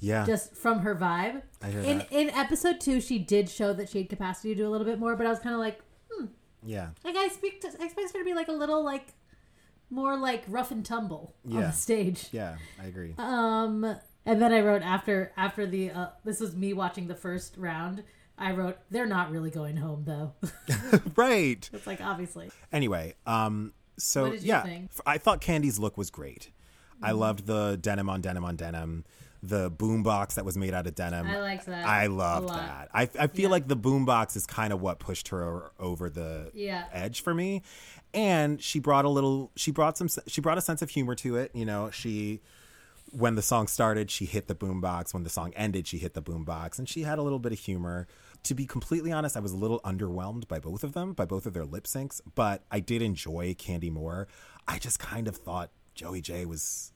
Yeah. 0.00 0.24
just 0.24 0.54
from 0.54 0.80
her 0.80 0.94
vibe. 0.94 1.42
I 1.60 1.70
hear 1.70 1.80
in 1.80 1.98
that. 1.98 2.12
in 2.12 2.30
episode 2.30 2.80
two, 2.80 3.00
she 3.00 3.18
did 3.18 3.48
show 3.48 3.72
that 3.72 3.88
she 3.88 3.98
had 3.98 4.08
capacity 4.08 4.50
to 4.50 4.62
do 4.62 4.68
a 4.68 4.70
little 4.70 4.86
bit 4.86 4.98
more, 5.00 5.16
but 5.16 5.26
I 5.26 5.30
was 5.30 5.40
kind 5.40 5.54
of 5.54 5.60
like, 5.60 5.80
hmm. 6.08 6.26
yeah. 6.62 6.90
like 7.04 7.16
I 7.16 7.26
expect 7.26 7.64
I 7.64 7.84
expect 7.84 8.12
her 8.12 8.20
to 8.20 8.24
be 8.24 8.34
like 8.34 8.46
a 8.48 8.52
little 8.52 8.84
like 8.84 9.08
more 9.90 10.16
like 10.16 10.44
rough 10.46 10.70
and 10.70 10.84
tumble 10.84 11.34
on 11.44 11.52
Yeah. 11.52 11.60
the 11.66 11.72
stage. 11.72 12.28
Yeah, 12.30 12.56
I 12.80 12.86
agree. 12.86 13.14
Um, 13.18 13.96
and 14.24 14.40
then 14.42 14.52
I 14.52 14.60
wrote 14.60 14.82
after 14.82 15.32
after 15.36 15.66
the 15.66 15.90
uh, 15.90 16.08
this 16.24 16.38
was 16.38 16.54
me 16.54 16.72
watching 16.72 17.08
the 17.08 17.14
first 17.16 17.56
round. 17.56 18.04
I 18.38 18.52
wrote 18.52 18.78
they're 18.90 19.06
not 19.06 19.30
really 19.30 19.50
going 19.50 19.76
home 19.76 20.04
though. 20.04 20.34
right. 21.16 21.68
it's 21.72 21.86
like 21.86 22.00
obviously. 22.00 22.50
Anyway, 22.72 23.14
um 23.26 23.72
so 23.96 24.24
What 24.24 24.32
did 24.32 24.42
you 24.42 24.48
yeah, 24.48 24.62
think? 24.62 24.90
I 25.04 25.18
thought 25.18 25.40
Candy's 25.40 25.78
look 25.78 25.96
was 25.98 26.10
great. 26.10 26.50
I 27.02 27.12
loved 27.12 27.46
the 27.46 27.78
denim 27.80 28.08
on 28.10 28.20
denim 28.20 28.44
on 28.44 28.56
denim, 28.56 29.04
the 29.42 29.70
boombox 29.70 30.34
that 30.34 30.44
was 30.44 30.56
made 30.56 30.74
out 30.74 30.86
of 30.88 30.94
denim. 30.96 31.26
I 31.28 31.38
liked 31.40 31.66
that 31.66 31.86
I 31.86 32.06
loved 32.06 32.48
that. 32.48 32.88
I, 32.92 33.02
I 33.18 33.26
feel 33.28 33.44
Yeah. 33.44 33.48
like 33.50 33.68
the 33.68 33.76
boombox 33.76 34.34
is 34.36 34.46
kind 34.46 34.72
of 34.72 34.80
what 34.80 34.98
pushed 34.98 35.28
her 35.28 35.70
over 35.78 36.10
the 36.10 36.50
Yeah. 36.54 36.86
edge 36.92 37.22
for 37.22 37.34
me. 37.34 37.62
And 38.14 38.60
she 38.62 38.80
brought 38.80 39.04
a 39.04 39.08
little 39.08 39.50
she 39.56 39.70
brought 39.70 39.96
some 39.98 40.08
she 40.26 40.40
brought 40.40 40.58
a 40.58 40.62
sense 40.62 40.82
of 40.82 40.90
humor 40.90 41.14
to 41.16 41.36
it, 41.36 41.50
you 41.54 41.64
know. 41.64 41.90
She 41.90 42.40
when 43.10 43.36
the 43.36 43.42
song 43.42 43.68
started, 43.68 44.10
she 44.10 44.26
hit 44.26 44.48
the 44.48 44.54
boombox. 44.54 45.14
When 45.14 45.22
the 45.24 45.30
song 45.30 45.52
ended, 45.56 45.86
she 45.86 45.98
hit 45.98 46.14
the 46.14 46.20
boombox, 46.22 46.78
and 46.78 46.88
she 46.88 47.02
had 47.02 47.18
a 47.18 47.22
little 47.22 47.38
bit 47.38 47.52
of 47.52 47.58
humor. 47.58 48.06
To 48.44 48.54
be 48.54 48.66
completely 48.66 49.12
honest, 49.12 49.36
I 49.36 49.40
was 49.40 49.52
a 49.52 49.56
little 49.56 49.80
underwhelmed 49.80 50.48
by 50.48 50.58
both 50.58 50.82
of 50.82 50.92
them, 50.94 51.12
by 51.12 51.26
both 51.26 51.44
of 51.44 51.52
their 51.52 51.66
lip 51.66 51.84
syncs, 51.84 52.20
but 52.34 52.64
I 52.70 52.80
did 52.80 53.02
enjoy 53.02 53.54
Candy 53.58 53.90
more. 53.90 54.26
I 54.66 54.78
just 54.78 54.98
kind 54.98 55.28
of 55.28 55.36
thought 55.36 55.70
Joey 55.94 56.20
Jay 56.20 56.46
was 56.46 56.92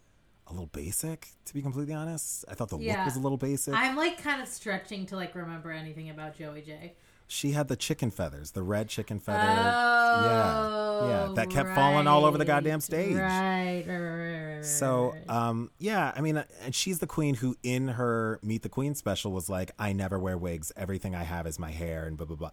a 0.47 0.53
little 0.53 0.67
basic, 0.67 1.29
to 1.47 1.55
be 1.55 1.63
completely 1.63 1.95
honest. 1.95 2.45
I 2.49 2.55
thought 2.55 2.69
the 2.69 2.77
look 2.77 3.05
was 3.05 3.17
a 3.17 3.21
little 3.21 3.39
basic. 3.39 3.75
I'm 3.75 3.97
like 3.97 4.23
kind 4.23 4.41
of 4.41 4.49
stretching 4.49 5.07
to 5.07 5.17
like 5.17 5.35
remember 5.35 5.71
anything 5.71 6.11
about 6.11 6.37
Joey 6.37 6.63
J. 6.63 6.95
she 7.33 7.53
had 7.53 7.69
the 7.69 7.77
chicken 7.77 8.11
feathers, 8.11 8.51
the 8.51 8.63
red 8.63 8.89
chicken 8.91 9.19
feather. 9.19 9.39
Oh, 9.41 10.21
yeah, 10.27 11.09
yeah, 11.09 11.33
that 11.35 11.49
kept 11.49 11.75
falling 11.75 12.07
all 12.07 12.27
over 12.27 12.37
the 12.37 12.45
goddamn 12.45 12.81
stage. 12.81 13.17
Right, 13.17 13.83
right, 13.87 13.99
right, 13.99 13.99
right, 13.99 14.55
right, 14.57 14.65
So, 14.65 15.13
right. 15.15 15.31
um, 15.31 15.71
yeah, 15.79 16.13
I 16.15 16.21
mean, 16.21 16.37
uh, 16.37 16.45
and 16.63 16.75
she's 16.75 16.99
the 16.99 17.07
queen 17.07 17.37
who, 17.37 17.57
in 17.63 17.89
her 17.89 18.39
Meet 18.43 18.63
the 18.63 18.69
Queen 18.69 18.95
special, 18.95 19.33
was 19.33 19.49
like, 19.49 19.71
"I 19.79 19.95
never 19.95 20.19
wear 20.19 20.37
wigs. 20.37 20.73
Everything 20.77 21.15
I 21.15 21.23
have 21.23 21.47
is 21.47 21.59
my 21.59 21.71
hair," 21.71 22.05
and 22.05 22.19
blah 22.19 22.27
blah 22.27 22.37
blah. 22.37 22.51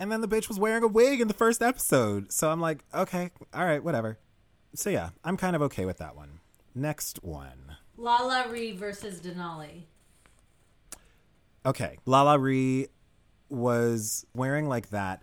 And 0.00 0.10
then 0.10 0.20
the 0.22 0.28
bitch 0.28 0.48
was 0.48 0.58
wearing 0.58 0.82
a 0.82 0.88
wig 0.88 1.20
in 1.20 1.28
the 1.28 1.34
first 1.34 1.62
episode. 1.62 2.32
So 2.32 2.50
I'm 2.50 2.60
like, 2.60 2.84
okay, 2.92 3.30
all 3.54 3.64
right, 3.64 3.82
whatever. 3.82 4.18
So 4.74 4.90
yeah, 4.90 5.10
I'm 5.24 5.36
kind 5.36 5.54
of 5.54 5.62
okay 5.62 5.84
with 5.84 5.98
that 5.98 6.16
one. 6.16 6.40
Next 6.74 7.22
one. 7.22 7.76
LaLa 7.96 8.50
Ri 8.50 8.72
versus 8.72 9.20
Denali. 9.20 9.84
Okay, 11.64 11.98
Lala 12.04 12.38
Ree 12.38 12.88
was 13.48 14.26
wearing 14.34 14.68
like 14.68 14.90
that 14.90 15.22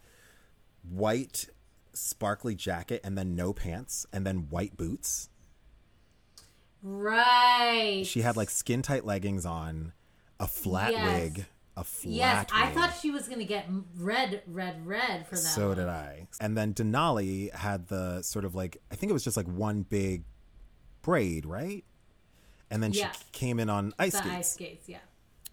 white 0.89 1.47
sparkly 1.93 2.55
jacket 2.55 3.01
and 3.03 3.17
then 3.17 3.35
no 3.35 3.53
pants 3.53 4.05
and 4.13 4.25
then 4.25 4.47
white 4.49 4.75
boots. 4.77 5.29
Right. 6.81 8.03
She 8.05 8.21
had 8.21 8.35
like 8.35 8.49
skin 8.49 8.81
tight 8.81 9.05
leggings 9.05 9.45
on, 9.45 9.93
a 10.39 10.47
flat 10.47 10.91
Yes. 10.91 11.05
wig, 11.21 11.45
a 11.77 11.83
flat 11.83 12.11
Yes, 12.13 12.45
I 12.51 12.65
wig. 12.65 12.73
thought 12.73 12.93
she 13.01 13.09
was 13.11 13.27
gonna 13.27 13.45
get 13.45 13.67
red, 13.97 14.41
red, 14.47 14.85
red 14.85 15.27
for 15.27 15.35
that. 15.35 15.41
So 15.41 15.69
one. 15.69 15.77
did 15.77 15.87
I. 15.87 16.27
And 16.41 16.57
then 16.57 16.73
Denali 16.73 17.53
had 17.53 17.87
the 17.87 18.21
sort 18.21 18.43
of 18.45 18.53
like 18.55 18.77
I 18.91 18.95
think 18.95 19.09
it 19.09 19.13
was 19.13 19.23
just 19.23 19.37
like 19.37 19.47
one 19.47 19.83
big 19.83 20.23
braid, 21.01 21.45
right? 21.45 21.85
And 22.69 22.81
then 22.83 22.91
Yes. 22.91 23.17
she 23.17 23.23
came 23.31 23.59
in 23.59 23.69
on 23.69 23.93
ice 23.99 24.13
The 24.13 24.17
skates, 24.19 24.35
ice 24.35 24.53
skates, 24.53 24.89
yeah. 24.89 24.97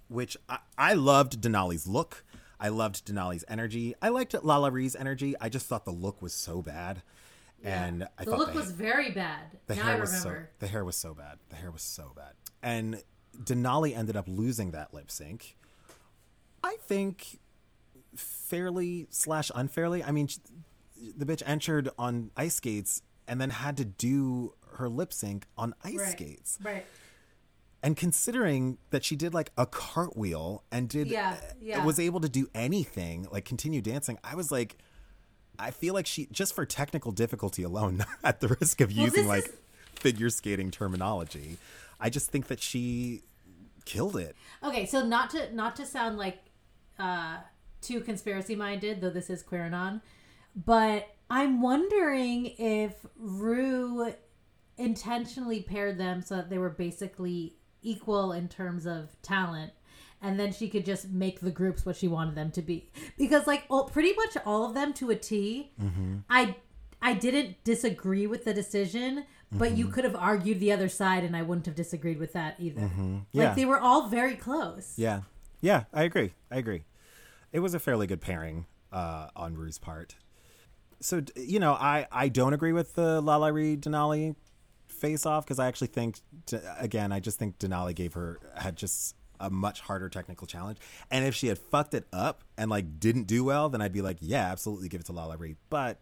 which 0.09 0.37
I, 0.49 0.59
I 0.79 0.95
loved 0.95 1.41
Denali's 1.41 1.87
look. 1.87 2.25
I 2.61 2.69
loved 2.69 3.07
Denali's 3.07 3.45
energy. 3.49 3.95
I 4.03 4.11
liked 4.11 4.33
LaLa 4.35 4.71
Ri's 4.71 4.95
energy. 4.95 5.35
I 5.41 5.49
just 5.49 5.67
thought 5.67 5.85
the 5.85 5.91
look 5.91 6.21
was 6.21 6.35
so 6.35 6.61
bad. 6.61 7.03
And 7.65 8.07
I 8.19 8.25
the 8.25 8.37
look 8.37 8.53
the, 8.53 8.59
was 8.59 8.71
very 8.71 9.11
bad. 9.11 9.59
the 9.67 9.77
now 9.77 9.83
hair 9.85 9.97
I 9.97 10.01
was 10.01 10.11
so 10.11 10.29
remember. 10.29 10.51
the 10.61 10.67
hair 10.67 10.85
was 10.85 10.97
so 10.97 11.15
bad. 11.15 11.39
The 11.49 11.57
hair 11.57 11.71
was 11.71 11.83
so 11.83 12.13
bad. 12.15 12.33
And 12.63 13.03
Denali 13.39 13.97
ended 13.97 14.17
up 14.17 14.27
losing 14.29 14.71
that 14.73 14.95
lip 14.95 15.11
sync. 15.11 15.57
I 16.63 16.77
think 16.83 17.39
fairly 18.15 19.07
slash 19.11 19.51
unfairly. 19.55 20.03
I 20.03 20.11
mean, 20.11 20.29
the 21.17 21.25
bitch 21.25 21.43
entered 21.47 21.91
on 21.99 22.31
ice 22.37 22.57
skates 22.57 23.03
and 23.27 23.41
then 23.41 23.51
had 23.51 23.77
to 23.79 23.85
do 23.85 24.55
her 24.75 24.89
lip 24.89 25.13
sync 25.13 25.47
on 25.57 25.75
ice 25.85 26.13
skates. 26.13 26.59
Right. 26.63 26.85
And 27.83 27.97
considering 27.97 28.77
that 28.91 29.05
she 29.05 29.17
did 29.17 29.33
like 29.33 29.53
a 29.57 29.65
cartwheel 29.67 30.65
and 30.71 30.89
did 30.89 31.09
Yeah, 31.09 31.37
yeah. 31.61 31.85
was 31.85 31.99
able 31.99 32.21
to 32.21 32.29
do 32.29 32.49
anything, 32.55 33.27
like 33.31 33.45
continue 33.45 33.81
dancing, 33.81 34.19
I 34.23 34.35
was 34.35 34.51
like 34.53 34.77
I 35.59 35.71
feel 35.71 35.93
like 35.95 36.07
she 36.07 36.27
just 36.33 36.55
for 36.55 36.65
technical 36.65 37.13
difficulty 37.13 37.63
alone, 37.63 38.05
at 38.25 38.41
the 38.41 38.49
risk 38.49 38.81
of 38.81 38.91
using 38.93 39.27
like 39.27 39.47
is- 39.47 39.53
figure 39.95 40.31
skating 40.31 40.71
terminology, 40.71 41.59
I 41.99 42.11
just 42.11 42.31
think 42.31 42.49
that 42.49 42.61
she 42.61 43.23
killed 43.85 44.17
it. 44.17 44.37
Okay, 44.63 44.87
so 44.87 45.05
not 45.05 45.31
to 45.31 45.55
not 45.55 45.77
to 45.77 45.87
sound 45.87 46.19
like 46.19 46.39
uh 46.99 47.39
too 47.81 48.01
conspiracy 48.01 48.55
minded, 48.55 49.01
though 49.01 49.11
this 49.11 49.31
is 49.31 49.43
Queeranon, 49.43 50.03
but 50.55 51.09
I'm 51.31 51.63
wondering 51.63 52.47
if 52.59 52.95
Ru 53.17 54.13
intentionally 54.77 55.63
paired 55.63 55.99
them 55.99 56.23
so 56.23 56.37
that 56.37 56.51
they 56.51 56.59
were 56.59 56.71
basically 56.71 57.57
equal 57.83 58.33
in 58.33 58.49
terms 58.49 58.87
of 58.87 59.21
talent. 59.23 59.73
And 60.23 60.39
then 60.39 60.53
she 60.53 60.69
could 60.69 60.85
just 60.85 61.09
make 61.09 61.41
the 61.41 61.51
groups 61.51 61.87
what 61.87 61.97
she 61.97 62.07
wanted 62.07 62.35
them 62.35 62.51
to 62.51 62.63
be, 62.63 62.91
because 63.17 63.47
like 63.47 63.65
all, 63.71 63.85
pretty 63.85 64.13
much 64.15 64.37
all 64.45 64.67
of 64.67 64.75
them 64.75 64.93
to 64.95 65.11
a 65.11 65.17
T, 65.17 65.73
mm-hmm. 65.81 66.19
I 66.29 66.57
I 67.01 67.15
didn't 67.15 67.65
disagree 67.65 68.27
with 68.27 68.45
the 68.45 68.53
decision, 68.53 69.25
but 69.51 69.73
you 69.73 69.87
mm-hmm. 69.87 69.95
could 69.95 70.05
have 70.05 70.15
argued 70.15 70.61
the 70.61 70.73
other 70.73 70.91
side, 70.91 71.25
and 71.25 71.35
I 71.35 71.41
wouldn't 71.41 71.65
have 71.65 71.75
disagreed 71.75 72.19
with 72.19 72.35
that 72.35 72.57
either. 72.59 72.83
Mm-hmm. 72.83 73.19
Yeah. 73.33 73.45
Like 73.47 73.57
they 73.57 73.65
were 73.65 73.81
all 73.81 74.09
very 74.09 74.37
close. 74.37 74.93
Yeah. 74.97 75.23
Yeah, 75.63 75.85
I 75.93 76.03
agree. 76.03 76.35
I 76.51 76.57
agree. 76.57 76.85
It 77.53 77.61
was 77.61 77.75
a 77.75 77.79
fairly 77.79 78.07
good 78.07 78.21
pairing 78.21 78.67
uh, 78.93 79.29
on 79.35 79.55
Ru's 79.55 79.79
part. 79.79 80.17
So, 81.01 81.23
you 81.35 81.61
know, 81.61 81.73
I, 81.73 82.07
I 82.13 82.29
don't 82.29 82.53
agree 82.53 82.73
with 82.73 82.95
the 82.95 83.23
LaLa 83.23 83.53
Ri 83.53 83.77
Denali 83.77 84.37
face 85.01 85.27
off 85.27 85.45
because 85.45 85.59
I 85.59 85.67
actually 85.67 85.89
think, 85.89 86.21
again, 86.79 87.13
I 87.13 87.21
just 87.21 87.39
think 87.39 87.59
Denali 87.59 87.95
gave 87.95 88.13
her, 88.15 88.39
had 88.57 88.77
just 88.77 89.17
a 89.39 89.49
much 89.51 89.81
harder 89.81 90.09
technical 90.09 90.47
challenge. 90.47 90.79
And 91.11 91.25
if 91.25 91.35
she 91.35 91.47
had 91.49 91.59
fucked 91.59 91.95
it 91.95 92.07
up 92.13 92.45
and 92.59 92.71
like 92.71 93.01
didn't 93.01 93.25
do 93.25 93.43
well, 93.45 93.69
then 93.71 93.81
I'd 93.81 93.93
be 93.93 94.03
like, 94.03 94.19
yeah, 94.21 94.51
absolutely 94.51 94.89
give 94.89 95.01
it 95.01 95.07
to 95.07 95.13
LaLa 95.13 95.39
Ri. 95.39 95.57
But 95.71 95.99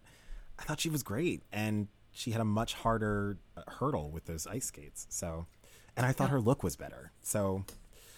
I 0.59 0.65
thought 0.65 0.81
she 0.81 0.91
was 0.91 1.03
great 1.03 1.43
and 1.53 1.89
she 2.11 2.33
had 2.33 2.41
a 2.41 2.45
much 2.45 2.75
harder 2.75 3.39
uh, 3.57 3.63
hurdle 3.69 4.11
with 4.11 4.25
those 4.27 4.47
ice 4.47 4.67
skates. 4.67 5.07
So, 5.09 5.47
and 5.97 6.05
I 6.05 6.13
thought 6.13 6.31
her 6.31 6.41
look 6.41 6.63
was 6.65 6.75
better. 6.77 7.13
So, 7.23 7.65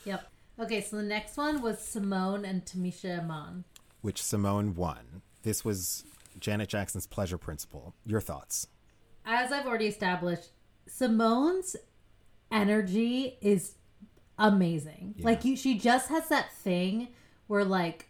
Yep. 0.06 0.26
Okay, 0.58 0.80
so 0.80 0.96
the 0.96 1.02
next 1.02 1.36
one 1.36 1.60
was 1.62 1.76
Symone 1.78 2.48
and 2.48 2.64
Tamisha 2.64 3.20
Iman. 3.20 3.64
which 4.00 4.22
Symone 4.22 4.74
won. 4.74 5.22
This 5.42 5.64
was 5.64 6.04
Janet 6.38 6.68
Jackson's 6.70 7.06
pleasure 7.06 7.38
principle. 7.38 7.94
Your 8.06 8.20
thoughts? 8.20 8.66
As 9.24 9.52
I've 9.52 9.66
already 9.66 9.86
established, 9.86 10.50
Symone's 10.90 11.76
energy 12.50 13.38
is 13.40 13.74
amazing. 14.38 15.14
Like 15.20 15.44
you 15.44 15.56
she 15.56 15.78
just 15.78 16.08
has 16.08 16.28
that 16.28 16.52
thing 16.52 17.08
where 17.46 17.64
like 17.64 18.08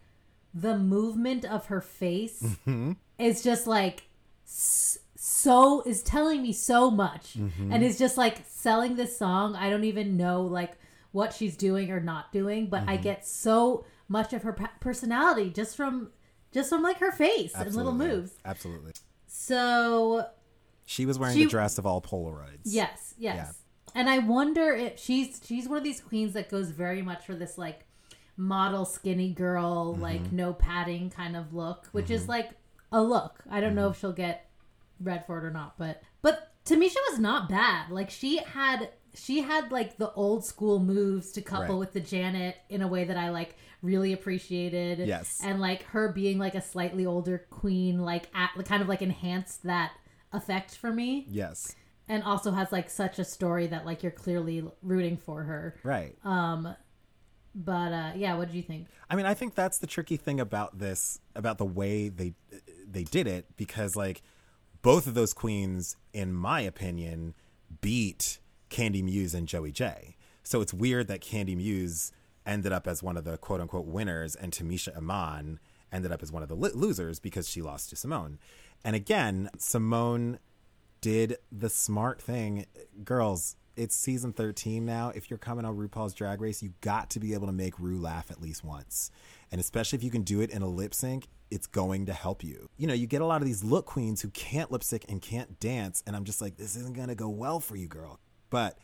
the 0.54 0.78
movement 0.78 1.44
of 1.44 1.66
her 1.66 1.80
face 1.80 2.42
mm-hmm. 2.42 2.92
is 3.18 3.42
just 3.42 3.66
like 3.66 4.04
so 4.44 5.82
is 5.86 6.02
telling 6.02 6.42
me 6.42 6.52
so 6.52 6.90
much 6.90 7.34
mm-hmm. 7.34 7.72
and 7.72 7.84
is 7.84 7.98
just 7.98 8.16
like 8.16 8.38
selling 8.48 8.96
this 8.96 9.16
song. 9.16 9.54
I 9.54 9.70
don't 9.70 9.84
even 9.84 10.16
know 10.16 10.42
like 10.42 10.72
what 11.12 11.32
she's 11.32 11.56
doing 11.56 11.90
or 11.90 12.00
not 12.00 12.32
doing, 12.32 12.66
but 12.66 12.82
I 12.82 12.94
mm-hmm. 12.94 13.02
get 13.02 13.26
so 13.26 13.84
much 14.08 14.32
of 14.32 14.42
her 14.42 14.52
personality 14.80 15.50
just 15.50 15.76
from 15.76 16.10
just 16.52 16.68
from 16.68 16.82
like 16.82 16.98
her 16.98 17.12
face 17.12 17.54
and 17.54 17.74
little 17.74 17.92
moves. 17.92 18.32
Absolutely. 18.44 18.92
So 19.26 20.26
She 20.90 21.06
was 21.06 21.18
wearing 21.20 21.36
She- 21.36 21.44
the 21.44 21.50
dress 21.50 21.78
of 21.78 21.86
all 21.86 22.00
Polaroids. 22.02 22.62
Yes, 22.64 23.14
yes. 23.16 23.36
Yeah. 23.36 23.52
And 23.94 24.10
I 24.10 24.18
wonder 24.18 24.72
if 24.74 24.98
she's 24.98 25.40
she's 25.44 25.68
one 25.68 25.78
of 25.78 25.84
these 25.84 26.00
queens 26.00 26.32
that 26.34 26.48
goes 26.50 26.70
very 26.70 27.00
much 27.00 27.24
for 27.24 27.34
this 27.34 27.56
like 27.56 27.86
model 28.36 28.84
skinny 28.84 29.30
girl, 29.32 29.92
Mm-hmm. 29.92 30.02
like 30.02 30.32
no 30.32 30.52
padding 30.52 31.10
kind 31.10 31.36
of 31.36 31.54
look, 31.54 31.86
which 31.92 32.10
is 32.10 32.28
like 32.28 32.50
a 32.90 33.00
look. 33.02 33.44
I 33.50 33.60
don't 33.60 33.74
know 33.76 33.82
Mm-hmm. 33.84 33.90
if 33.92 34.00
she'll 34.00 34.12
get 34.12 34.48
read 35.00 35.24
for 35.26 35.38
it 35.38 35.44
or 35.44 35.50
not, 35.52 35.78
but 35.78 36.02
but 36.22 36.52
Tamisha 36.64 36.96
was 37.10 37.18
not 37.20 37.48
bad. 37.48 37.90
Like 37.90 38.10
she 38.10 38.38
had 38.38 38.90
she 39.14 39.42
had 39.42 39.70
like 39.72 39.96
the 39.96 40.12
old 40.12 40.44
school 40.44 40.78
moves 40.80 41.32
to 41.32 41.40
couple 41.42 41.74
Right. 41.76 41.78
with 41.80 41.92
the 41.92 42.00
Janet 42.00 42.56
in 42.68 42.82
a 42.82 42.88
way 42.88 43.04
that 43.04 43.16
I 43.16 43.30
like 43.30 43.56
really 43.82 44.12
appreciated. 44.12 44.98
Yes. 45.06 45.40
And 45.42 45.60
like 45.60 45.82
her 45.84 46.12
being 46.12 46.38
like 46.38 46.54
a 46.54 46.60
slightly 46.62 47.06
older 47.06 47.46
queen 47.50 48.00
like 48.00 48.26
at 48.34 48.50
kind 48.66 48.82
of 48.82 48.88
like 48.88 49.02
enhanced 49.02 49.62
that 49.64 49.92
effect 50.32 50.76
for 50.76 50.92
me 50.92 51.26
Yes. 51.28 51.74
and 52.08 52.22
also 52.22 52.52
has 52.52 52.70
like 52.72 52.88
such 52.90 53.18
a 53.18 53.24
story 53.24 53.66
that 53.68 53.84
like 53.86 54.02
you're 54.02 54.12
clearly 54.12 54.64
rooting 54.82 55.16
for 55.16 55.42
her. 55.42 55.76
Right. 55.82 56.16
Um 56.24 56.74
but 57.54 57.92
uh 57.92 58.12
yeah, 58.14 58.34
what 58.36 58.46
did 58.48 58.54
you 58.56 58.62
think? 58.62 58.86
I 59.08 59.16
mean, 59.16 59.26
I 59.26 59.34
think 59.34 59.54
that's 59.54 59.78
the 59.78 59.86
tricky 59.88 60.16
thing 60.16 60.38
about 60.40 60.78
this, 60.78 61.18
about 61.34 61.58
the 61.58 61.64
way 61.64 62.08
they 62.08 62.34
they 62.88 63.04
did 63.04 63.26
it, 63.26 63.46
because 63.56 63.96
like 63.96 64.22
both 64.82 65.06
of 65.06 65.14
those 65.14 65.34
queens, 65.34 65.96
in 66.12 66.32
my 66.32 66.60
opinion, 66.60 67.34
beat 67.80 68.38
Kandy 68.70 69.02
Muse 69.02 69.34
and 69.34 69.46
Joey 69.48 69.72
Jay. 69.72 70.16
So 70.42 70.60
it's 70.60 70.72
weird 70.72 71.08
that 71.08 71.20
Kandy 71.20 71.56
Muse 71.56 72.12
ended 72.46 72.72
up 72.72 72.86
as 72.86 73.02
one 73.02 73.16
of 73.16 73.24
the 73.24 73.36
quote 73.36 73.60
unquote 73.60 73.86
winners, 73.86 74.34
and 74.36 74.52
Tamisha 74.52 74.96
Iman 74.96 75.58
ended 75.92 76.12
up 76.12 76.22
as 76.22 76.30
one 76.32 76.42
of 76.42 76.48
the 76.48 76.54
losers 76.54 77.18
because 77.18 77.48
she 77.48 77.60
lost 77.60 77.90
to 77.90 77.96
Symone. 77.96 78.38
And 78.84 78.96
again, 78.96 79.50
Symone 79.56 80.38
did 81.00 81.36
the 81.50 81.68
smart 81.68 82.20
thing. 82.20 82.66
Girls, 83.04 83.56
it's 83.76 83.96
season 83.96 84.32
13 84.32 84.84
now. 84.84 85.12
If 85.14 85.30
you're 85.30 85.38
coming 85.38 85.64
on 85.64 85.76
RuPaul's 85.76 86.14
Drag 86.14 86.40
Race, 86.40 86.62
you 86.62 86.74
got 86.80 87.10
to 87.10 87.20
be 87.20 87.34
able 87.34 87.46
to 87.46 87.52
make 87.52 87.78
Ru 87.78 87.98
laugh 87.98 88.30
at 88.30 88.40
least 88.40 88.64
once. 88.64 89.10
And 89.50 89.60
especially 89.60 89.96
if 89.96 90.04
you 90.04 90.10
can 90.10 90.22
do 90.22 90.40
it 90.40 90.50
in 90.50 90.62
a 90.62 90.68
lip 90.68 90.94
sync, 90.94 91.28
it's 91.50 91.66
going 91.66 92.06
to 92.06 92.12
help 92.12 92.44
you. 92.44 92.68
You 92.76 92.86
know, 92.86 92.94
you 92.94 93.06
get 93.06 93.22
a 93.22 93.26
lot 93.26 93.40
of 93.40 93.46
these 93.46 93.64
look 93.64 93.86
queens 93.86 94.22
who 94.22 94.28
can't 94.30 94.70
lip 94.70 94.84
sync 94.84 95.04
and 95.08 95.20
can't 95.20 95.58
dance. 95.58 96.02
And 96.06 96.14
I'm 96.14 96.24
just 96.24 96.40
like, 96.40 96.56
this 96.56 96.76
isn't 96.76 96.94
going 96.94 97.08
to 97.08 97.14
go 97.14 97.28
well 97.28 97.58
for 97.60 97.76
you, 97.76 97.88
girl. 97.88 98.20
But 98.50 98.78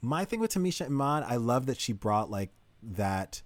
my 0.00 0.24
thing 0.24 0.40
with 0.40 0.54
Tamisha 0.54 0.86
Iman, 0.86 1.24
I 1.26 1.36
love 1.36 1.66
that 1.66 1.80
she 1.80 1.92
brought 1.92 2.30
like 2.30 2.50
that. 2.82 3.42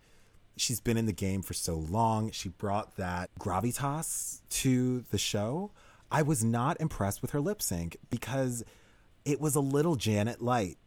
She's 0.56 0.80
been 0.80 0.96
in 0.96 1.06
the 1.06 1.12
game 1.12 1.42
for 1.42 1.54
so 1.54 1.74
long. 1.74 2.30
She 2.30 2.48
brought 2.48 2.96
that 2.96 3.30
gravitas 3.38 4.40
to 4.50 5.00
the 5.10 5.18
show. 5.18 5.72
I 6.10 6.22
was 6.22 6.44
not 6.44 6.80
impressed 6.80 7.22
with 7.22 7.32
her 7.32 7.40
lip 7.40 7.60
sync 7.60 7.96
because 8.10 8.64
it 9.24 9.40
was 9.40 9.54
a 9.54 9.60
little 9.60 9.96
Janet 9.96 10.42
light. 10.42 10.78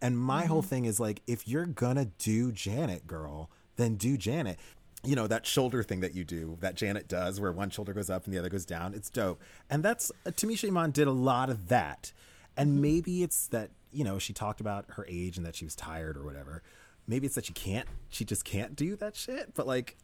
And 0.00 0.18
my 0.18 0.46
whole 0.46 0.62
thing 0.62 0.84
is 0.84 0.98
like, 0.98 1.22
if 1.26 1.46
you're 1.46 1.66
gonna 1.66 2.06
do 2.18 2.50
Janet, 2.50 3.06
girl, 3.06 3.50
then 3.76 3.94
do 3.94 4.16
Janet. 4.16 4.58
You 5.04 5.16
know, 5.16 5.26
that 5.26 5.46
shoulder 5.46 5.82
thing 5.82 6.00
that 6.00 6.14
you 6.14 6.24
do, 6.24 6.58
that 6.60 6.74
Janet 6.74 7.08
does, 7.08 7.40
where 7.40 7.52
one 7.52 7.70
shoulder 7.70 7.92
goes 7.92 8.10
up 8.10 8.24
and 8.24 8.34
the 8.34 8.38
other 8.38 8.48
goes 8.48 8.64
down. 8.64 8.94
It's 8.94 9.10
dope. 9.10 9.40
And 9.70 9.82
that's, 9.82 10.10
uh, 10.26 10.30
Tamisha 10.30 10.68
Iman 10.68 10.90
did 10.92 11.08
a 11.08 11.12
lot 11.12 11.50
of 11.50 11.68
that. 11.68 12.12
And 12.56 12.80
maybe 12.80 13.22
it's 13.22 13.46
that, 13.48 13.70
you 13.92 14.04
know, 14.04 14.18
she 14.18 14.32
talked 14.32 14.60
about 14.60 14.84
her 14.90 15.06
age 15.08 15.36
and 15.36 15.46
that 15.46 15.56
she 15.56 15.64
was 15.64 15.74
tired 15.74 16.16
or 16.16 16.22
whatever. 16.22 16.62
Maybe 17.06 17.26
it's 17.26 17.34
that 17.34 17.46
she 17.46 17.52
can't, 17.52 17.88
she 18.08 18.24
just 18.24 18.44
can't 18.44 18.76
do 18.76 18.94
that 18.96 19.16
shit. 19.16 19.54
But 19.54 19.66
like, 19.66 19.96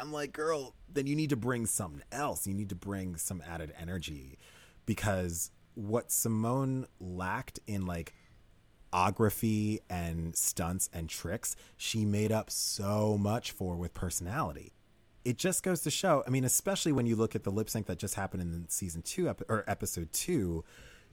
I'm 0.00 0.12
like, 0.12 0.32
girl, 0.32 0.74
then 0.92 1.06
you 1.06 1.16
need 1.16 1.30
to 1.30 1.36
bring 1.36 1.66
something 1.66 2.02
else. 2.12 2.46
You 2.46 2.54
need 2.54 2.68
to 2.70 2.74
bring 2.74 3.16
some 3.16 3.42
added 3.48 3.72
energy 3.78 4.38
because 4.86 5.50
what 5.74 6.08
Symone 6.08 6.86
lacked 7.00 7.60
in 7.66 7.86
like 7.86 8.14
ography 8.92 9.80
and 9.88 10.34
stunts 10.36 10.88
and 10.92 11.08
tricks, 11.08 11.56
she 11.76 12.04
made 12.04 12.32
up 12.32 12.50
so 12.50 13.18
much 13.18 13.50
for 13.52 13.76
with 13.76 13.94
personality. 13.94 14.72
It 15.24 15.36
just 15.36 15.62
goes 15.62 15.82
to 15.82 15.90
show, 15.90 16.24
I 16.26 16.30
mean, 16.30 16.44
especially 16.44 16.92
when 16.92 17.06
you 17.06 17.16
look 17.16 17.34
at 17.34 17.44
the 17.44 17.50
lip 17.50 17.68
sync 17.68 17.86
that 17.86 17.98
just 17.98 18.14
happened 18.14 18.42
in 18.42 18.68
season 18.68 19.02
two 19.02 19.28
ep- 19.28 19.42
or 19.48 19.64
episode 19.66 20.12
two, 20.12 20.64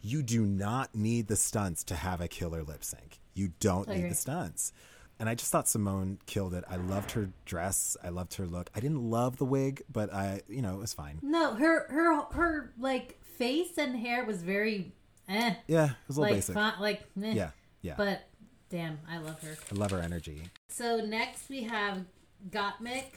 you 0.02 0.24
do 0.24 0.46
not 0.46 0.96
need 0.96 1.28
the 1.28 1.36
stunts 1.36 1.84
to 1.86 1.96
have 1.96 2.22
a 2.22 2.28
killer 2.28 2.64
lip 2.64 2.84
sync. 2.84 3.20
You 3.34 3.52
don't 3.60 3.90
need 3.90 4.10
the 4.10 4.16
stunts. 4.16 4.72
And 5.20 5.30
I 5.30 5.36
just 5.36 5.52
thought 5.52 5.66
Symone 5.66 6.18
killed 6.26 6.54
it. 6.54 6.64
I 6.70 6.76
loved 6.76 7.12
her 7.12 7.30
dress. 7.46 7.96
I 8.04 8.10
loved 8.10 8.34
her 8.36 8.46
look. 8.46 8.70
I 8.76 8.80
didn't 8.82 9.10
love 9.10 9.38
the 9.38 9.46
wig, 9.46 9.82
but 9.92 10.14
I, 10.14 10.42
you 10.50 10.62
know, 10.62 10.74
it 10.76 10.80
was 10.80 10.94
fine. 10.94 11.20
No, 11.22 11.54
her 11.56 11.88
her 11.90 12.22
her 12.34 12.74
like 12.78 13.22
face 13.24 13.78
and 13.78 13.96
hair 13.96 14.26
was 14.26 14.44
very 14.44 14.92
eh. 15.30 15.56
Yeah, 15.68 15.86
it 15.86 15.92
was 16.08 16.18
a 16.18 16.20
little 16.22 16.34
Like 16.34 16.38
basic. 16.42 16.54
fun, 16.56 16.74
like 16.82 17.02
eh. 17.24 17.32
Yeah, 17.34 17.50
yeah. 17.82 17.94
But 17.98 18.28
damn, 18.70 19.00
I 19.10 19.20
love 19.20 19.42
her. 19.42 19.56
I 19.72 19.76
love 19.76 19.92
her 19.92 20.02
energy. 20.02 20.42
So 20.68 20.98
next 20.98 21.48
we 21.50 21.64
have 21.64 22.04
Gottmik 22.50 23.12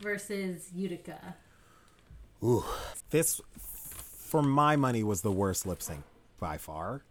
versus 0.00 0.68
Utica. 0.74 1.36
Ooh, 2.42 2.64
this, 3.10 3.40
for 3.58 4.42
my 4.42 4.76
money, 4.76 5.02
was 5.02 5.22
the 5.22 5.32
worst 5.32 5.66
lip 5.66 5.82
sync 5.82 6.02
by 6.38 6.56
far. 6.58 7.02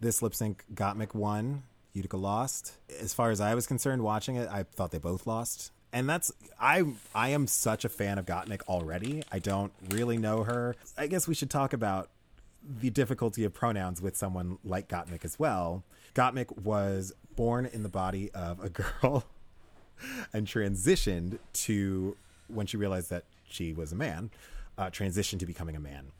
This 0.00 0.20
lip 0.22 0.34
sync, 0.34 0.64
Gottmik 0.74 1.14
won, 1.14 1.62
Utica 1.96 2.16
lost. 2.16 2.74
As 3.00 3.14
far 3.14 3.30
as 3.30 3.40
I 3.40 3.54
was 3.54 3.66
concerned 3.66 4.02
watching 4.02 4.36
it, 4.36 4.48
I 4.50 4.62
thought 4.64 4.90
they 4.90 4.98
both 4.98 5.26
lost. 5.26 5.72
and 5.92 6.08
that's 6.08 6.30
I 6.60 6.84
I 7.14 7.28
am 7.30 7.46
such 7.46 7.84
a 7.84 7.88
fan 7.88 8.18
of 8.18 8.26
Gottmik 8.26 8.62
already. 8.68 9.22
I 9.32 9.38
don't 9.38 9.72
really 9.90 10.18
know 10.18 10.44
her. 10.44 10.76
I 10.98 11.06
guess 11.06 11.26
we 11.26 11.34
should 11.34 11.50
talk 11.50 11.72
about 11.72 12.10
the 12.80 12.90
difficulty 12.90 13.44
of 13.44 13.54
pronouns 13.54 14.02
with 14.02 14.16
someone 14.16 14.58
like 14.64 14.88
Gottmik 14.88 15.24
as 15.24 15.38
well. 15.38 15.84
Gottmik 16.14 16.58
was 16.62 17.12
born 17.36 17.66
in 17.66 17.82
the 17.82 17.88
body 17.88 18.30
of 18.32 18.62
a 18.62 18.68
girl 18.82 19.24
and 20.32 20.46
transitioned 20.46 21.38
to 21.52 22.16
when 22.48 22.66
she 22.66 22.76
realized 22.76 23.08
that 23.10 23.24
she 23.48 23.72
was 23.72 23.92
a 23.92 23.96
man, 23.96 24.30
uh, 24.76 24.86
transitioned 24.90 25.38
to 25.38 25.46
becoming 25.46 25.76
a 25.76 25.80
man, 25.80 26.12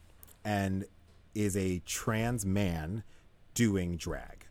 and 0.45 0.87
is 1.35 1.57
a 1.57 1.81
trans 1.85 2.47
man 2.47 3.03
doing 3.55 3.97
drag, 3.97 4.45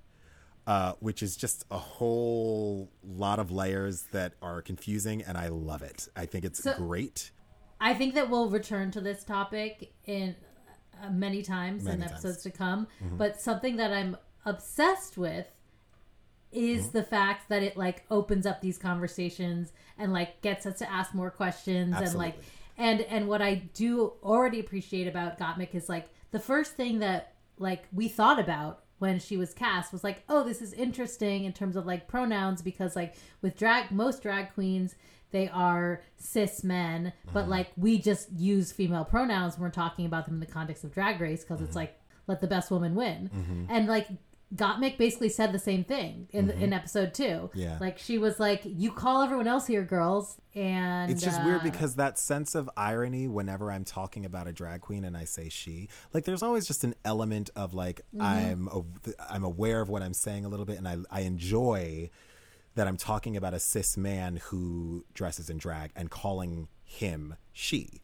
uh, 0.67 0.93
which 0.99 1.21
is 1.21 1.35
just 1.35 1.65
a 1.71 1.77
whole 1.77 2.89
lot 3.03 3.39
of 3.39 3.51
layers 3.51 4.03
that 4.11 4.33
are 4.41 4.61
confusing, 4.61 5.21
and 5.21 5.37
I 5.37 5.47
love 5.49 5.81
it. 5.83 6.07
I 6.15 6.25
think 6.25 6.45
it's 6.45 6.61
So- 6.63 6.75
great. 6.77 7.31
I 7.79 7.93
think 7.93 8.15
that 8.15 8.29
we'll 8.29 8.49
return 8.49 8.89
to 8.91 9.01
this 9.01 9.23
topic 9.23 9.93
in 10.05 10.35
uh, 11.03 11.09
many 11.11 11.41
times 11.43 11.83
Many 11.83 11.95
in 11.95 12.01
times. 12.01 12.11
episodes 12.13 12.43
to 12.43 12.51
come. 12.51 12.87
But 13.17 13.41
something 13.41 13.75
that 13.75 13.91
I'm 13.91 14.15
obsessed 14.45 15.17
with 15.17 15.45
is 16.53 16.91
the 16.91 17.03
fact 17.03 17.49
that 17.49 17.61
it 17.63 17.75
like 17.75 18.05
opens 18.09 18.45
up 18.45 18.61
these 18.61 18.77
conversations 18.77 19.73
and 19.97 20.13
like 20.13 20.41
gets 20.41 20.65
us 20.65 20.77
to 20.79 20.89
ask 20.89 21.13
more 21.13 21.29
questions 21.29 21.93
and 21.99 22.13
like 22.15 22.37
and 22.77 23.01
and 23.01 23.27
what 23.27 23.41
I 23.41 23.55
do 23.73 24.13
already 24.23 24.61
appreciate 24.61 25.05
about 25.07 25.37
Gottmik 25.37 25.75
is 25.75 25.89
like 25.89 26.07
the 26.31 26.39
first 26.39 26.75
thing 26.77 26.99
that 26.99 27.33
like 27.57 27.83
we 27.91 28.07
thought 28.07 28.39
about 28.39 28.84
when 28.99 29.19
she 29.19 29.37
was 29.37 29.53
cast 29.53 29.91
was 29.91 30.03
like 30.03 30.23
oh 30.29 30.43
this 30.43 30.61
is 30.61 30.73
interesting 30.73 31.45
in 31.45 31.53
terms 31.53 31.75
of 31.75 31.85
like 31.85 32.07
pronouns 32.07 32.61
because 32.61 32.95
like 32.95 33.15
with 33.41 33.57
drag 33.57 33.91
most 33.91 34.21
drag 34.21 34.53
queens 34.53 34.95
they 35.31 35.49
are 35.49 36.01
cis 36.17 36.63
men 36.63 37.11
but 37.33 37.41
mm-hmm. 37.41 37.51
like 37.51 37.67
we 37.75 37.97
just 37.97 38.31
use 38.31 38.71
female 38.71 39.05
pronouns 39.05 39.55
when 39.55 39.63
we're 39.63 39.69
talking 39.69 40.05
about 40.05 40.25
them 40.25 40.35
in 40.35 40.39
the 40.39 40.45
context 40.45 40.83
of 40.83 40.93
drag 40.93 41.19
race 41.19 41.43
because 41.43 41.61
it's 41.61 41.71
mm-hmm. 41.71 41.79
like 41.79 41.99
let 42.27 42.41
the 42.41 42.47
best 42.47 42.71
woman 42.71 42.95
win. 42.95 43.29
Mm-hmm. 43.33 43.65
And 43.69 43.87
like 43.87 44.07
Gottmik 44.53 44.97
basically 44.97 45.29
said 45.29 45.51
the 45.51 45.59
same 45.59 45.83
thing 45.83 46.27
in 46.31 46.49
in 46.51 46.71
episode 46.71 47.13
two. 47.13 47.49
Yeah. 47.53 47.77
like 47.81 47.97
she 47.97 48.17
was 48.17 48.39
like, 48.39 48.61
"You 48.63 48.91
call 48.91 49.21
everyone 49.21 49.47
else 49.47 49.65
here, 49.67 49.83
girls," 49.83 50.37
and 50.53 51.11
It's 51.11 51.23
just 51.23 51.43
weird 51.43 51.61
uh, 51.61 51.63
because 51.63 51.95
that 51.95 52.19
sense 52.19 52.53
of 52.53 52.69
irony 52.77 53.27
whenever 53.27 53.71
I'm 53.71 53.83
talking 53.83 54.23
about 54.23 54.47
a 54.47 54.53
drag 54.53 54.81
queen 54.81 55.03
and 55.03 55.17
I 55.17 55.25
say 55.25 55.49
she, 55.49 55.89
like 56.13 56.25
there's 56.25 56.43
always 56.43 56.67
just 56.67 56.83
an 56.83 56.93
element 57.03 57.49
of 57.55 57.73
like 57.73 58.01
Mm-hmm. 58.15 58.21
I'm 58.21 58.67
a, 58.67 58.83
I'm 59.33 59.43
aware 59.43 59.81
of 59.81 59.89
what 59.89 60.03
I'm 60.03 60.13
saying 60.13 60.45
a 60.45 60.47
little 60.47 60.65
bit 60.65 60.77
and 60.77 60.87
I 60.87 60.97
I 61.09 61.21
enjoy 61.21 62.09
that 62.75 62.87
I'm 62.87 62.97
talking 62.97 63.35
about 63.35 63.53
a 63.53 63.59
cis 63.59 63.97
man 63.97 64.37
who 64.45 65.05
dresses 65.13 65.49
in 65.49 65.57
drag 65.57 65.91
and 65.95 66.09
calling 66.11 66.67
him 66.83 67.35
she. 67.51 68.01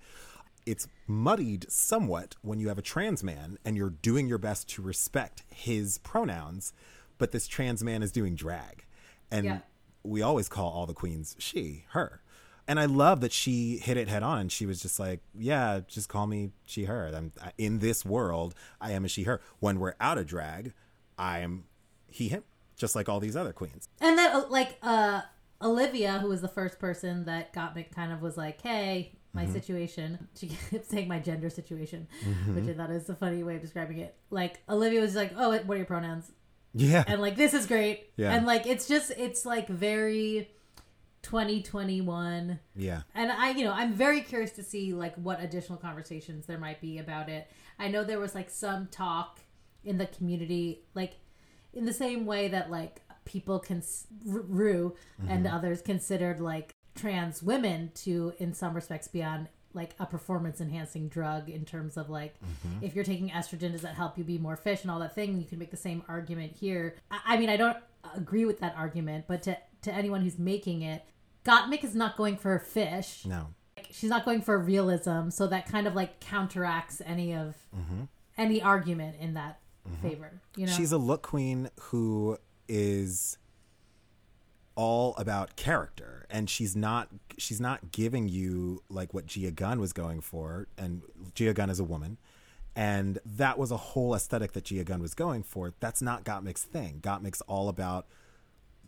It's 0.66 0.88
muddied 1.07 1.66
somewhat 1.72 2.36
when 2.41 2.59
you 2.59 2.68
have 2.68 2.78
a 2.78 2.82
trans 2.84 3.24
man 3.24 3.57
and 3.66 3.76
you're 3.76 3.89
doing 3.89 4.28
your 4.28 4.38
best 4.38 4.70
to 4.70 4.82
respect 4.82 5.43
his 5.49 5.97
pronouns, 5.99 6.74
but 7.18 7.32
this 7.32 7.47
trans 7.47 7.84
man 7.84 8.03
is 8.03 8.12
doing 8.12 8.36
drag. 8.36 8.86
And 9.32 9.45
Yeah. 9.45 9.59
we 10.03 10.22
always 10.22 10.47
call 10.49 10.72
all 10.72 10.86
the 10.86 10.93
queens 10.93 11.36
she, 11.39 11.86
her. 11.89 12.22
And 12.68 12.80
I 12.80 12.86
love 12.86 13.22
that 13.22 13.32
she 13.34 13.78
hit 13.78 13.97
it 13.97 14.07
head 14.07 14.24
on 14.24 14.47
she 14.49 14.66
was 14.66 14.82
just 14.82 14.99
like, 14.99 15.20
yeah, 15.38 15.82
just 15.88 16.09
call 16.09 16.28
me 16.28 16.51
she, 16.66 16.86
her. 16.86 17.12
I'm 17.14 17.34
in 17.57 17.80
this 17.80 18.05
world, 18.05 18.53
I 18.80 18.91
am 18.91 19.03
a 19.03 19.07
she, 19.07 19.24
her. 19.24 19.41
When 19.59 19.80
we're 19.80 19.95
out 19.99 20.18
of 20.18 20.28
drag, 20.28 20.74
I 21.18 21.39
am 21.39 21.66
he, 22.07 22.30
him, 22.30 22.43
just 22.78 22.95
like 22.95 23.09
all 23.09 23.20
these 23.20 23.36
other 23.36 23.51
queens. 23.53 23.88
And 23.99 24.18
that, 24.18 24.36
uh, 24.36 24.45
like, 24.49 24.78
uh, 24.84 25.22
Olivia, 25.62 26.20
who 26.20 26.28
was 26.28 26.41
the 26.41 26.47
first 26.47 26.80
person 26.80 27.26
that 27.26 27.51
got 27.53 27.76
me, 27.76 27.84
kind 27.93 28.12
of 28.12 28.22
was 28.22 28.36
like, 28.38 28.62
"Hey, 28.62 29.14
my 29.34 29.43
Mm-hmm. 29.43 29.53
situation." 29.53 30.27
She 30.38 30.47
kept 30.47 30.89
saying 30.89 31.07
my 31.07 31.19
gender 31.19 31.49
situation, 31.49 32.07
which 32.53 32.67
I 32.69 32.73
thought 32.73 32.89
is 32.91 33.09
a 33.09 33.15
funny 33.15 33.43
way 33.43 33.55
of 33.55 33.61
describing 33.61 33.97
it. 33.99 34.15
Like, 34.29 34.59
Olivia 34.69 35.01
was 35.01 35.15
like, 35.15 35.34
"Oh, 35.38 35.49
what 35.51 35.69
are 35.69 35.77
your 35.77 35.86
pronouns?" 35.86 36.32
Yeah. 36.73 37.03
And 37.07 37.21
like, 37.21 37.36
this 37.36 37.53
is 37.53 37.65
great. 37.65 38.09
Yeah. 38.15 38.34
And 38.34 38.45
like, 38.45 38.65
it's 38.65 38.88
just, 38.88 39.11
it's 39.17 39.45
like 39.45 39.67
very 39.67 40.49
2021. 41.23 42.59
yeah. 42.75 43.01
And 43.13 43.32
I, 43.32 43.51
you 43.51 43.63
know, 43.63 43.73
I'm 43.73 43.93
very 43.93 44.21
curious 44.21 44.51
to 44.51 44.63
see 44.63 44.93
like 44.93 45.15
what 45.15 45.41
additional 45.41 45.77
conversations 45.77 46.45
there 46.45 46.57
might 46.57 46.82
be 46.82 46.97
about 46.97 47.29
it. 47.29 47.49
I 47.79 47.88
know 47.89 48.03
there 48.03 48.19
was 48.19 48.36
like 48.36 48.49
some 48.49 48.88
talk 48.88 49.39
in 49.84 49.97
the 49.97 50.05
community, 50.07 50.84
like 50.95 51.15
in 51.73 51.86
the 51.86 51.93
same 51.93 52.25
way 52.25 52.47
that 52.49 52.69
like 52.71 53.01
people 53.25 53.59
can 53.59 53.84
Ru 54.25 54.95
and 55.27 55.45
others 55.47 55.82
considered 55.82 56.39
like 56.39 56.73
trans 56.95 57.41
women 57.41 57.91
to, 57.95 58.33
in 58.37 58.53
some 58.53 58.73
respects, 58.73 59.07
be 59.07 59.23
on 59.23 59.47
like 59.73 59.91
a 59.99 60.05
performance 60.05 60.59
enhancing 60.59 61.07
drug 61.07 61.49
in 61.49 61.65
terms 61.65 61.97
of 61.97 62.09
like 62.09 62.35
mm-hmm. 62.39 62.83
if 62.83 62.95
you're 62.95 63.03
taking 63.03 63.29
estrogen 63.29 63.71
does 63.71 63.81
that 63.81 63.95
help 63.95 64.17
you 64.17 64.23
be 64.23 64.37
more 64.37 64.55
fish 64.55 64.81
and 64.81 64.91
all 64.91 64.99
that 64.99 65.15
thing? 65.15 65.37
You 65.39 65.45
can 65.45 65.59
make 65.59 65.71
the 65.71 65.77
same 65.77 66.03
argument 66.07 66.53
here. 66.53 66.95
I, 67.09 67.19
I 67.25 67.37
mean 67.37 67.49
i 67.49 67.57
don't 67.57 67.77
agree 68.15 68.45
with 68.45 68.59
that 68.59 68.75
argument 68.75 69.25
but 69.27 69.43
to 69.43 69.57
to 69.83 69.93
anyone 69.93 70.21
who's 70.21 70.39
making 70.39 70.81
it 70.81 71.05
gottmik 71.45 71.83
is 71.83 71.95
not 71.95 72.17
going 72.17 72.35
for 72.35 72.57
fish. 72.59 73.25
No. 73.25 73.47
she's 73.89 74.09
not 74.09 74.25
going 74.25 74.41
for 74.41 74.57
realism 74.57 75.29
so 75.29 75.47
that 75.47 75.67
kind 75.67 75.87
of 75.87 75.95
like 75.95 76.19
counteracts 76.19 77.01
any 77.05 77.33
of 77.33 77.55
mm-hmm. 77.75 78.03
any 78.37 78.61
argument 78.61 79.15
in 79.19 79.35
that 79.35 79.59
mm-hmm. 79.87 80.07
favor 80.07 80.41
you 80.55 80.65
know? 80.65 80.73
She's 80.73 80.91
a 80.91 80.97
look 80.97 81.21
queen 81.21 81.69
who 81.79 82.37
is 82.67 83.37
all 84.76 85.15
about 85.17 85.55
character 85.55 86.26
and 86.30 86.49
she's 86.49 86.76
not 86.76 87.09
she's 87.38 87.59
not 87.59 87.91
giving 87.91 88.28
you 88.28 88.82
like 88.89 89.13
what 89.13 89.26
Gia 89.26 89.51
Gunn 89.51 89.80
was 89.80 89.93
going 89.93 90.22
for 90.22 90.67
and 90.78 91.01
Gia 91.36 91.53
Gunn 91.53 91.69
is 91.69 91.80
a 91.80 91.84
woman 91.84 92.17
and 92.76 93.19
that 93.26 93.57
was 93.57 93.72
a 93.72 93.78
whole 93.78 94.15
aesthetic 94.15 94.53
that 94.53 94.65
Gia 94.65 94.86
Gunn 94.86 95.01
was 95.01 95.13
going 95.13 95.43
for. 95.43 95.74
That's 95.82 96.01
not 96.01 96.24
Gottmik's 96.24 96.63
thing. 96.63 96.99
Gottmik's 97.01 97.41
all 97.41 97.67
about 97.67 98.07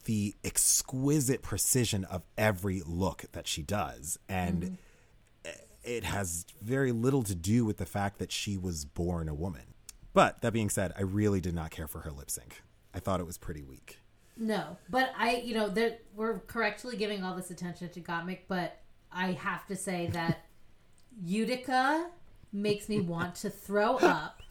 the 0.05 0.36
exquisite 0.43 1.41
precision 1.41 2.05
of 2.05 2.23
every 2.38 2.81
look 2.86 3.25
that 3.34 3.47
she 3.47 3.61
does 3.61 4.17
and 4.29 4.63
mm-hmm. 4.63 5.51
it 5.84 6.05
has 6.05 6.45
very 6.61 6.93
little 6.93 7.23
to 7.23 7.36
do 7.36 7.65
with 7.65 7.77
the 7.77 7.86
fact 7.86 8.19
that 8.19 8.31
she 8.31 8.57
was 8.57 8.86
born 8.86 9.27
a 9.27 9.34
woman. 9.34 9.73
But 10.13 10.41
that 10.41 10.53
being 10.53 10.69
said 10.69 10.93
I 10.97 11.01
really 11.01 11.41
did 11.41 11.55
not 11.55 11.71
care 11.71 11.88
for 11.88 12.01
her 12.01 12.11
lip 12.11 12.29
sync. 12.29 12.61
I 12.93 12.99
thought 12.99 13.19
it 13.19 13.25
was 13.25 13.38
pretty 13.38 13.63
weak 13.63 13.99
No, 14.38 14.77
but 14.89 15.13
I, 15.17 15.38
you 15.38 15.53
know, 15.53 15.69
there 15.69 15.97
we're 16.15 16.39
correctly 16.39 16.97
giving 16.97 17.23
all 17.23 17.36
this 17.36 17.51
attention 17.51 17.89
to 17.89 18.01
Gottmik, 18.01 18.39
but 18.47 18.79
I 19.11 19.34
have 19.34 19.67
to 19.67 19.75
say 19.75 20.07
that 20.13 20.45
Utica 21.25 22.07
makes 22.51 22.89
me 22.89 22.99
want 22.99 23.36
to 23.36 23.49
throw 23.49 23.97
up 23.97 24.41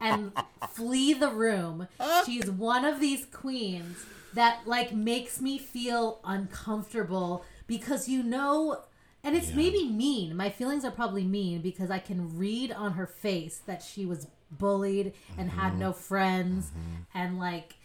and 0.00 0.32
flee 0.70 1.14
the 1.14 1.30
room. 1.30 1.88
She's 2.26 2.50
one 2.50 2.84
of 2.84 3.00
these 3.00 3.26
queens 3.26 4.04
that 4.34 4.60
like 4.66 4.92
makes 4.92 5.40
me 5.40 5.58
feel 5.58 6.20
uncomfortable 6.24 7.44
because 7.66 8.08
you 8.08 8.22
know 8.22 8.82
and 9.24 9.36
it's 9.36 9.52
maybe 9.52 9.84
mean. 9.84 10.36
My 10.36 10.50
feelings 10.50 10.84
are 10.84 10.90
probably 10.90 11.24
mean 11.24 11.62
because 11.62 11.90
I 11.90 12.00
can 12.00 12.36
read 12.36 12.72
on 12.72 12.94
her 12.94 13.06
face 13.06 13.58
that 13.66 13.82
she 13.82 14.04
was 14.04 14.26
bullied 14.50 15.12
and 15.38 15.50
had 15.50 15.70
mm-hmm. 15.70 15.80
no 15.80 15.92
friends 15.92 16.70
mm-hmm. 16.70 17.18
and 17.18 17.38
like 17.38 17.76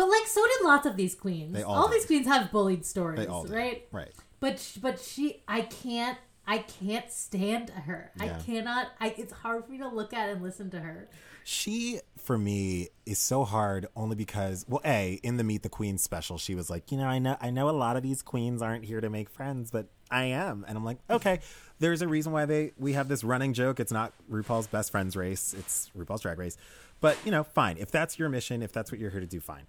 but 0.00 0.08
like 0.08 0.26
so 0.26 0.42
did 0.42 0.64
lots 0.66 0.86
of 0.86 0.96
these 0.96 1.14
queens. 1.14 1.52
They 1.52 1.62
all 1.62 1.74
all 1.74 1.88
did. 1.88 1.98
these 1.98 2.06
queens 2.06 2.26
have 2.26 2.50
bullied 2.50 2.86
stories, 2.86 3.20
They 3.20 3.26
all 3.26 3.44
did. 3.44 3.52
right? 3.52 3.88
Right. 3.92 4.10
But 4.40 4.58
sh- 4.58 4.78
but 4.80 4.98
she 4.98 5.42
I 5.46 5.60
can't 5.60 6.16
I 6.46 6.58
can't 6.58 7.10
stand 7.12 7.68
her. 7.68 8.10
I 8.18 8.28
cannot 8.46 8.88
I 8.98 9.14
it's 9.18 9.32
hard 9.32 9.66
for 9.66 9.72
me 9.72 9.78
to 9.78 9.88
look 9.88 10.14
at 10.14 10.30
and 10.30 10.42
listen 10.42 10.70
to 10.70 10.80
her. 10.80 11.10
She, 11.44 12.00
for 12.18 12.38
me, 12.38 12.90
is 13.06 13.18
so 13.18 13.44
hard 13.44 13.86
only 13.96 14.14
because, 14.14 14.64
well, 14.68 14.82
a 14.84 15.18
in 15.22 15.36
the 15.36 15.42
Meet 15.44 15.62
the 15.62 15.68
Queens 15.68 16.02
special, 16.02 16.38
she 16.38 16.54
was 16.54 16.70
like, 16.70 16.92
you 16.92 16.98
know, 16.98 17.06
I 17.06 17.18
know, 17.18 17.36
I 17.40 17.50
know, 17.50 17.68
a 17.68 17.72
lot 17.72 17.96
of 17.96 18.02
these 18.02 18.22
queens 18.22 18.62
aren't 18.62 18.84
here 18.84 19.00
to 19.00 19.10
make 19.10 19.28
friends, 19.28 19.70
but 19.70 19.88
I 20.10 20.24
am, 20.24 20.64
and 20.68 20.76
I'm 20.76 20.84
like, 20.84 20.98
okay, 21.08 21.40
there's 21.78 22.02
a 22.02 22.08
reason 22.08 22.32
why 22.32 22.44
they 22.46 22.72
we 22.78 22.92
have 22.92 23.08
this 23.08 23.24
running 23.24 23.52
joke. 23.52 23.80
It's 23.80 23.92
not 23.92 24.12
RuPaul's 24.30 24.66
best 24.66 24.90
friends 24.92 25.16
race; 25.16 25.54
it's 25.58 25.90
RuPaul's 25.96 26.20
Drag 26.22 26.38
Race. 26.38 26.56
But 27.00 27.16
you 27.24 27.30
know, 27.30 27.42
fine. 27.42 27.78
If 27.78 27.90
that's 27.90 28.18
your 28.18 28.28
mission, 28.28 28.62
if 28.62 28.70
that's 28.72 28.92
what 28.92 29.00
you're 29.00 29.10
here 29.10 29.20
to 29.20 29.26
do, 29.26 29.40
fine. 29.40 29.66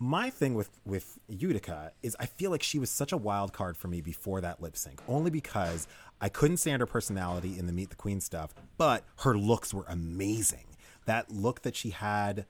My 0.00 0.30
thing 0.30 0.54
with 0.54 0.70
with 0.84 1.18
Utica 1.28 1.92
is 2.02 2.16
I 2.20 2.26
feel 2.26 2.52
like 2.52 2.62
she 2.62 2.78
was 2.78 2.90
such 2.90 3.10
a 3.10 3.16
wild 3.16 3.52
card 3.52 3.76
for 3.76 3.88
me 3.88 4.00
before 4.00 4.40
that 4.40 4.62
lip 4.62 4.76
sync, 4.76 5.00
only 5.08 5.30
because 5.30 5.88
I 6.20 6.28
couldn't 6.28 6.58
stand 6.58 6.80
her 6.80 6.86
personality 6.86 7.58
in 7.58 7.66
the 7.66 7.72
Meet 7.72 7.90
the 7.90 7.96
Queen 7.96 8.20
stuff, 8.20 8.54
but 8.76 9.02
her 9.18 9.36
looks 9.36 9.74
were 9.74 9.86
amazing. 9.88 10.66
That 11.06 11.30
look 11.30 11.62
that 11.62 11.74
she 11.74 11.90
had 11.90 12.46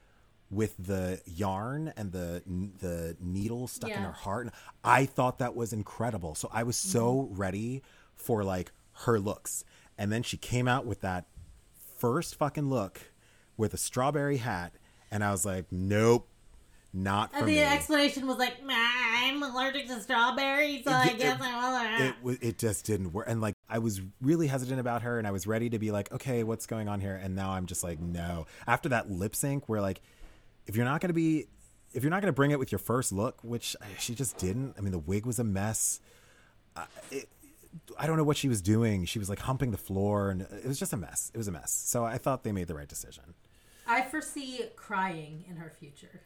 with 0.51 0.75
the 0.79 1.23
yarn 1.25 1.93
and 1.97 2.13
the 2.13 2.43
the 2.81 3.17
needle 3.19 3.67
stuck 3.67 3.91
in 3.91 4.03
her 4.03 4.13
heart, 4.13 4.51
I 4.85 5.07
thought 5.07 5.39
that 5.39 5.57
was 5.57 5.73
incredible. 5.73 6.35
So 6.35 6.51
I 6.53 6.65
was 6.65 6.77
so 6.77 7.15
mm-hmm. 7.15 7.35
ready 7.35 7.83
for 8.15 8.45
like 8.45 8.73
her 9.05 9.19
looks, 9.19 9.65
and 9.97 10.13
then 10.13 10.23
she 10.23 10.37
came 10.37 10.69
out 10.69 10.85
with 10.85 11.01
that 11.01 11.25
first 11.97 12.35
fucking 12.35 12.69
look 12.69 13.13
with 13.57 13.73
a 13.73 13.79
strawberry 13.79 14.37
hat, 14.37 14.75
and 15.11 15.25
I 15.25 15.31
was 15.31 15.47
like, 15.47 15.65
nope 15.71 16.29
not 16.93 17.33
for 17.33 17.39
And 17.41 17.49
the 17.49 17.53
me. 17.53 17.63
explanation 17.63 18.27
was 18.27 18.39
like, 18.39 18.55
I'm 18.67 19.43
allergic 19.43 19.87
to 19.89 20.01
strawberries, 20.01 20.85
so 20.85 20.91
I 20.91 21.07
It- 21.09 21.19
guess 21.19 21.37
it- 21.39 21.43
I 21.43 22.07
it 22.07 22.15
wa- 22.23 22.35
it 22.41 22.59
just 22.59 22.87
didn't 22.87 23.13
work 23.13 23.27
and 23.29 23.41
like 23.41 23.55
i 23.69 23.79
was 23.79 24.01
really 24.23 24.47
hesitant 24.47 24.81
about 24.81 25.03
her 25.03 25.19
and 25.19 25.27
i 25.27 25.31
was 25.31 25.47
ready 25.47 25.69
to 25.69 25.79
be 25.79 25.91
like 25.91 26.11
okay 26.13 26.43
what's 26.45 26.67
going 26.67 26.89
on 26.89 27.01
here? 27.01 27.15
And 27.15 27.35
now 27.37 27.51
i'm 27.51 27.67
just 27.67 27.83
like 27.85 28.01
no. 28.01 28.47
After 28.67 28.89
that 28.91 29.11
lip 29.11 29.37
sync 29.37 29.69
where 29.69 29.81
like 29.83 30.01
if 30.67 30.75
you're 30.77 30.85
not 30.87 31.01
going 31.03 31.11
to 31.11 31.15
be 31.15 31.47
if 31.93 32.03
you're 32.03 32.11
not 32.11 32.23
going 32.23 32.33
to 32.33 32.37
bring 32.37 32.51
it 32.53 32.59
with 32.59 32.73
your 32.73 32.79
first 32.79 33.13
look 33.13 33.43
which 33.45 33.77
uh, 33.81 33.85
she 33.99 34.15
just 34.15 34.39
didn't 34.39 34.75
i 34.79 34.81
mean 34.81 34.93
the 34.93 34.99
wig 34.99 35.27
was 35.27 35.39
a 35.39 35.45
mess. 35.45 36.01
Uh, 36.77 36.85
it, 37.11 37.29
i 37.99 38.07
don't 38.07 38.17
know 38.17 38.25
what 38.25 38.37
she 38.39 38.49
was 38.49 38.63
doing. 38.63 39.05
She 39.05 39.19
was 39.19 39.29
like 39.29 39.41
humping 39.41 39.71
the 39.73 39.79
floor 39.79 40.31
and 40.31 40.43
it 40.43 40.67
was 40.67 40.79
just 40.79 40.93
a 40.95 40.97
mess. 40.97 41.31
It 41.35 41.39
was 41.39 41.49
a 41.49 41.53
mess. 41.53 41.71
So 41.71 42.05
i 42.05 42.17
thought 42.17 42.45
they 42.45 42.53
made 42.53 42.69
the 42.69 42.75
right 42.75 42.89
decision. 42.89 43.35
I 43.87 44.03
foresee 44.03 44.65
crying 44.77 45.45
in 45.49 45.57
her 45.57 45.71
future. 45.79 46.23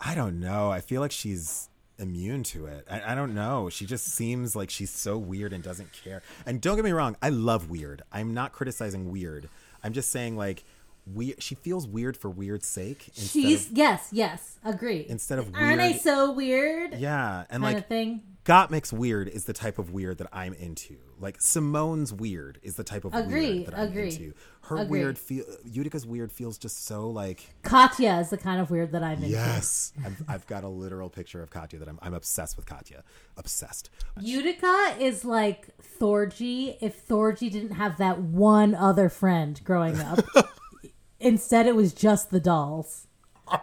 I 0.00 0.14
don't 0.14 0.40
know. 0.40 0.70
I 0.70 0.80
feel 0.80 1.00
like 1.00 1.12
she's 1.12 1.68
immune 1.98 2.42
to 2.42 2.66
it. 2.66 2.86
I, 2.90 3.12
I 3.12 3.14
don't 3.14 3.34
know. 3.34 3.68
She 3.70 3.86
just 3.86 4.06
seems 4.06 4.56
like 4.56 4.70
she's 4.70 4.90
so 4.90 5.16
weird 5.16 5.52
and 5.52 5.62
doesn't 5.62 5.92
care. 5.92 6.22
And 6.44 6.60
don't 6.60 6.76
get 6.76 6.84
me 6.84 6.90
wrong, 6.92 7.16
I 7.22 7.28
love 7.30 7.70
weird. 7.70 8.02
I'm 8.12 8.34
not 8.34 8.52
criticizing 8.52 9.10
weird. 9.10 9.48
I'm 9.82 9.92
just 9.92 10.10
saying 10.10 10.36
like 10.36 10.64
we 11.12 11.34
she 11.38 11.54
feels 11.54 11.86
weird 11.86 12.16
for 12.16 12.30
weird's 12.30 12.66
sake 12.66 13.10
She's 13.12 13.70
of 13.70 13.76
yes, 13.76 14.08
yes, 14.10 14.58
agree. 14.64 15.04
instead 15.08 15.38
of 15.38 15.52
weird 15.52 15.62
Aren't 15.62 15.80
I 15.82 15.92
so 15.92 16.32
weird? 16.32 16.94
yeah, 16.94 17.44
and 17.50 17.62
like 17.62 17.88
thing. 17.88 18.22
Gottmik's 18.44 18.92
weird 18.92 19.28
is 19.28 19.46
the 19.46 19.54
type 19.54 19.78
of 19.78 19.90
weird 19.92 20.18
that 20.18 20.28
I'm 20.32 20.52
into. 20.52 20.96
Like 21.18 21.38
Symone's 21.38 22.12
weird 22.12 22.58
is 22.62 22.76
the 22.76 22.84
type 22.84 23.04
of 23.06 23.14
Agree, 23.14 23.54
weird 23.60 23.66
that 23.66 23.74
I'm 23.78 23.88
agree, 23.88 24.10
into. 24.10 24.34
Her 24.62 24.76
agree. 24.76 25.00
weird 25.00 25.18
feel 25.18 25.44
Utica's 25.64 26.06
weird 26.06 26.30
feels 26.30 26.58
just 26.58 26.84
so 26.84 27.08
like 27.08 27.54
Katya 27.62 28.18
is 28.18 28.28
the 28.30 28.36
kind 28.36 28.60
of 28.60 28.70
weird 28.70 28.92
that 28.92 29.02
I'm 29.02 29.16
into. 29.16 29.28
yes. 29.28 29.92
I've, 30.04 30.22
I've 30.28 30.46
got 30.46 30.62
a 30.64 30.68
literal 30.68 31.08
picture 31.08 31.42
of 31.42 31.48
Katya 31.50 31.78
that 31.78 31.88
I'm 31.88 31.98
I'm 32.02 32.12
obsessed 32.12 32.56
with 32.56 32.66
Katya. 32.66 33.02
Obsessed. 33.38 33.88
Utica 34.20 34.96
is 35.00 35.24
like 35.24 35.68
Thorgy 35.98 36.76
if 36.82 37.06
Thorgy 37.08 37.50
didn't 37.50 37.76
have 37.76 37.96
that 37.98 38.20
one 38.20 38.74
other 38.74 39.08
friend 39.08 39.58
growing 39.64 39.98
up. 40.00 40.18
Instead, 41.20 41.66
it 41.66 41.74
was 41.76 41.94
just 41.94 42.30
the 42.30 42.40
dolls. 42.40 43.06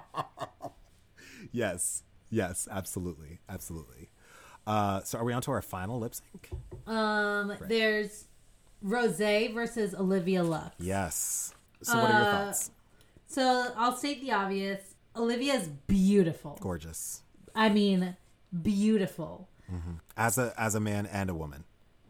Yes. 1.51 2.03
Yes, 2.29 2.67
absolutely. 2.71 3.39
Absolutely. 3.49 4.09
Uh, 4.67 5.01
so 5.01 5.17
are 5.17 5.23
we 5.23 5.33
on 5.33 5.41
to 5.43 5.51
our 5.51 5.61
final 5.61 5.99
lip 5.99 6.13
sync? 6.15 6.49
Um, 6.87 7.53
there's 7.67 8.25
Rose 8.81 9.17
versus 9.17 9.93
Olivia 9.95 10.43
Lux. 10.43 10.75
Yes. 10.79 11.53
So 11.81 11.97
what 11.99 12.11
are 12.11 12.19
your 12.19 12.27
Uh, 12.29 12.45
thoughts? 12.45 12.71
So 13.27 13.73
I'll 13.77 13.95
state 13.95 14.21
the 14.21 14.31
obvious. 14.31 14.95
Olivia's 15.15 15.67
beautiful. 15.87 16.57
Gorgeous. 16.61 17.23
I 17.55 17.69
mean, 17.69 18.15
beautiful. 18.61 19.47
As 20.17 20.37
a 20.37 20.53
as 20.57 20.75
a 20.75 20.79
man 20.81 21.05
and 21.05 21.29
a 21.29 21.33
woman. 21.33 21.63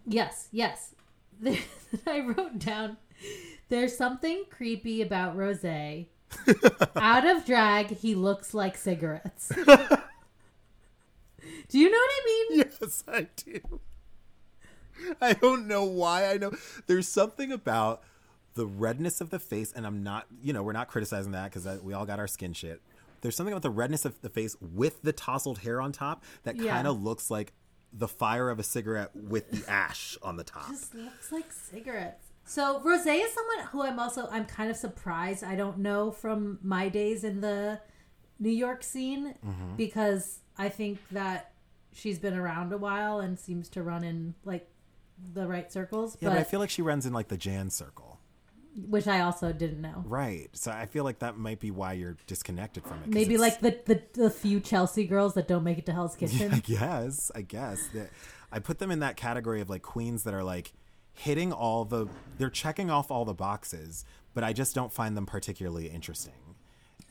Yes, 0.06 0.48
yes. 0.52 0.96
I 2.08 2.20
wrote 2.22 2.58
down 2.60 2.98
there's 3.70 3.96
something 3.96 4.46
creepy 4.50 5.02
about 5.02 5.36
Rose. 5.38 5.64
Out 6.96 7.26
of 7.28 7.46
drag, 7.46 7.88
he 7.98 8.16
looks 8.16 8.54
like 8.54 8.76
cigarettes. 8.78 9.52
do 11.72 11.80
you 11.80 11.90
know 11.90 11.98
what 11.98 12.12
I 12.12 12.26
mean? 12.26 12.66
Yes, 12.82 13.04
I 13.08 13.28
do. 13.38 13.80
I 15.20 15.34
don't 15.34 15.68
know 15.68 15.84
why 15.84 16.30
I 16.32 16.38
know. 16.38 16.52
There's 16.88 17.08
something 17.08 17.52
about 17.52 18.04
the 18.54 18.68
redness 18.68 19.22
of 19.22 19.30
the 19.30 19.40
face, 19.40 19.72
and 19.76 19.88
I'm 19.88 20.04
not, 20.04 20.28
you 20.44 20.54
know, 20.54 20.62
we're 20.62 20.74
not 20.74 20.90
criticizing 20.90 21.32
that 21.32 21.52
because 21.52 21.82
we 21.82 21.94
all 21.94 22.06
got 22.06 22.20
our 22.20 22.28
skin 22.28 22.54
shit. 22.54 22.82
There's 23.22 23.36
something 23.36 23.54
about 23.54 23.62
the 23.64 23.70
redness 23.70 24.06
of 24.06 24.20
the 24.22 24.30
face 24.30 24.56
with 24.62 25.02
the 25.02 25.14
tousled 25.14 25.60
hair 25.60 25.80
on 25.82 25.92
top 25.92 26.24
that 26.44 26.56
Yeah. 26.56 26.72
kind 26.74 26.88
of 26.88 27.02
looks 27.02 27.32
like 27.32 27.54
the 27.94 28.08
fire 28.08 28.50
of 28.50 28.60
a 28.60 28.64
cigarette 28.64 29.12
with 29.16 29.50
the 29.52 29.70
ash 29.70 30.18
on 30.22 30.38
the 30.38 30.44
top. 30.44 30.70
Just 30.70 30.94
looks 30.96 31.32
like 31.32 31.52
cigarettes. 31.52 32.26
So 32.46 32.80
Rose 32.82 33.06
is 33.06 33.34
someone 33.34 33.66
who 33.72 33.84
I'm 33.84 34.00
also 34.00 34.28
I'm 34.32 34.46
kind 34.46 34.70
of 34.72 34.76
surprised 34.78 35.44
I 35.44 35.56
don't 35.56 35.78
know 35.80 36.12
from 36.12 36.58
my 36.64 36.90
days 36.90 37.24
in 37.24 37.42
the 37.42 37.80
New 38.40 38.50
York 38.50 38.84
scene 38.84 39.36
Mm-hmm. 39.46 39.76
because 39.78 40.40
I 40.58 40.70
think 40.70 41.00
that 41.12 41.51
she's 41.94 42.20
been 42.20 42.34
around 42.36 42.72
a 42.74 42.78
while 42.78 43.20
and 43.20 43.38
seems 43.40 43.70
to 43.70 43.84
run 43.84 44.04
in 44.04 44.34
like 44.46 44.68
the 45.34 45.48
right 45.48 45.72
circles, 45.72 46.18
Yeah, 46.20 46.30
but, 46.30 46.36
but 46.36 46.40
I 46.42 46.44
feel 46.44 46.60
like 46.60 46.70
she 46.70 46.82
runs 46.82 47.06
in 47.06 47.14
like 47.14 47.28
the 47.28 47.38
Jan 47.38 47.70
circle. 47.70 48.20
which 48.88 49.08
I 49.08 49.20
also 49.22 49.52
didn't 49.54 49.82
know. 49.82 50.04
Right. 50.08 50.50
So 50.54 50.72
I 50.72 50.86
feel 50.86 51.04
like 51.04 51.20
that 51.20 51.38
might 51.38 51.60
be 51.60 51.70
why 51.72 51.94
you're 51.94 52.18
disconnected 52.26 52.84
from 52.86 53.00
it. 53.04 53.08
Maybe 53.10 53.36
it's- 53.36 53.40
like 53.40 53.60
the, 53.60 53.94
the 53.94 54.24
the 54.24 54.30
few 54.30 54.60
Chelsea 54.60 55.06
girls 55.06 55.34
that 55.36 55.48
don't 55.48 55.64
make 55.64 55.78
it 55.78 55.86
to 55.88 55.94
Hell's 55.94 56.16
Kitchen. 56.22 56.54
I 56.54 56.60
guess. 56.60 57.32
I 57.36 57.42
guess. 57.42 57.86
That- 57.94 58.10
I 58.52 58.60
put 58.60 58.80
them 58.80 58.90
in 58.92 59.00
that 59.00 59.16
category 59.16 59.62
of 59.62 59.70
like 59.70 59.82
queens 59.82 60.24
that 60.24 60.34
are 60.34 60.44
like 60.44 60.74
hitting 61.14 61.52
all 61.54 61.84
the 61.86 62.08
they're 62.38 62.50
checking 62.50 62.90
off 62.90 63.12
all 63.12 63.26
the 63.26 63.34
boxes, 63.34 64.06
but 64.34 64.44
I 64.44 64.54
just 64.54 64.74
don't 64.74 64.92
find 64.92 65.16
them 65.18 65.26
particularly 65.26 65.88
interesting. 65.88 66.34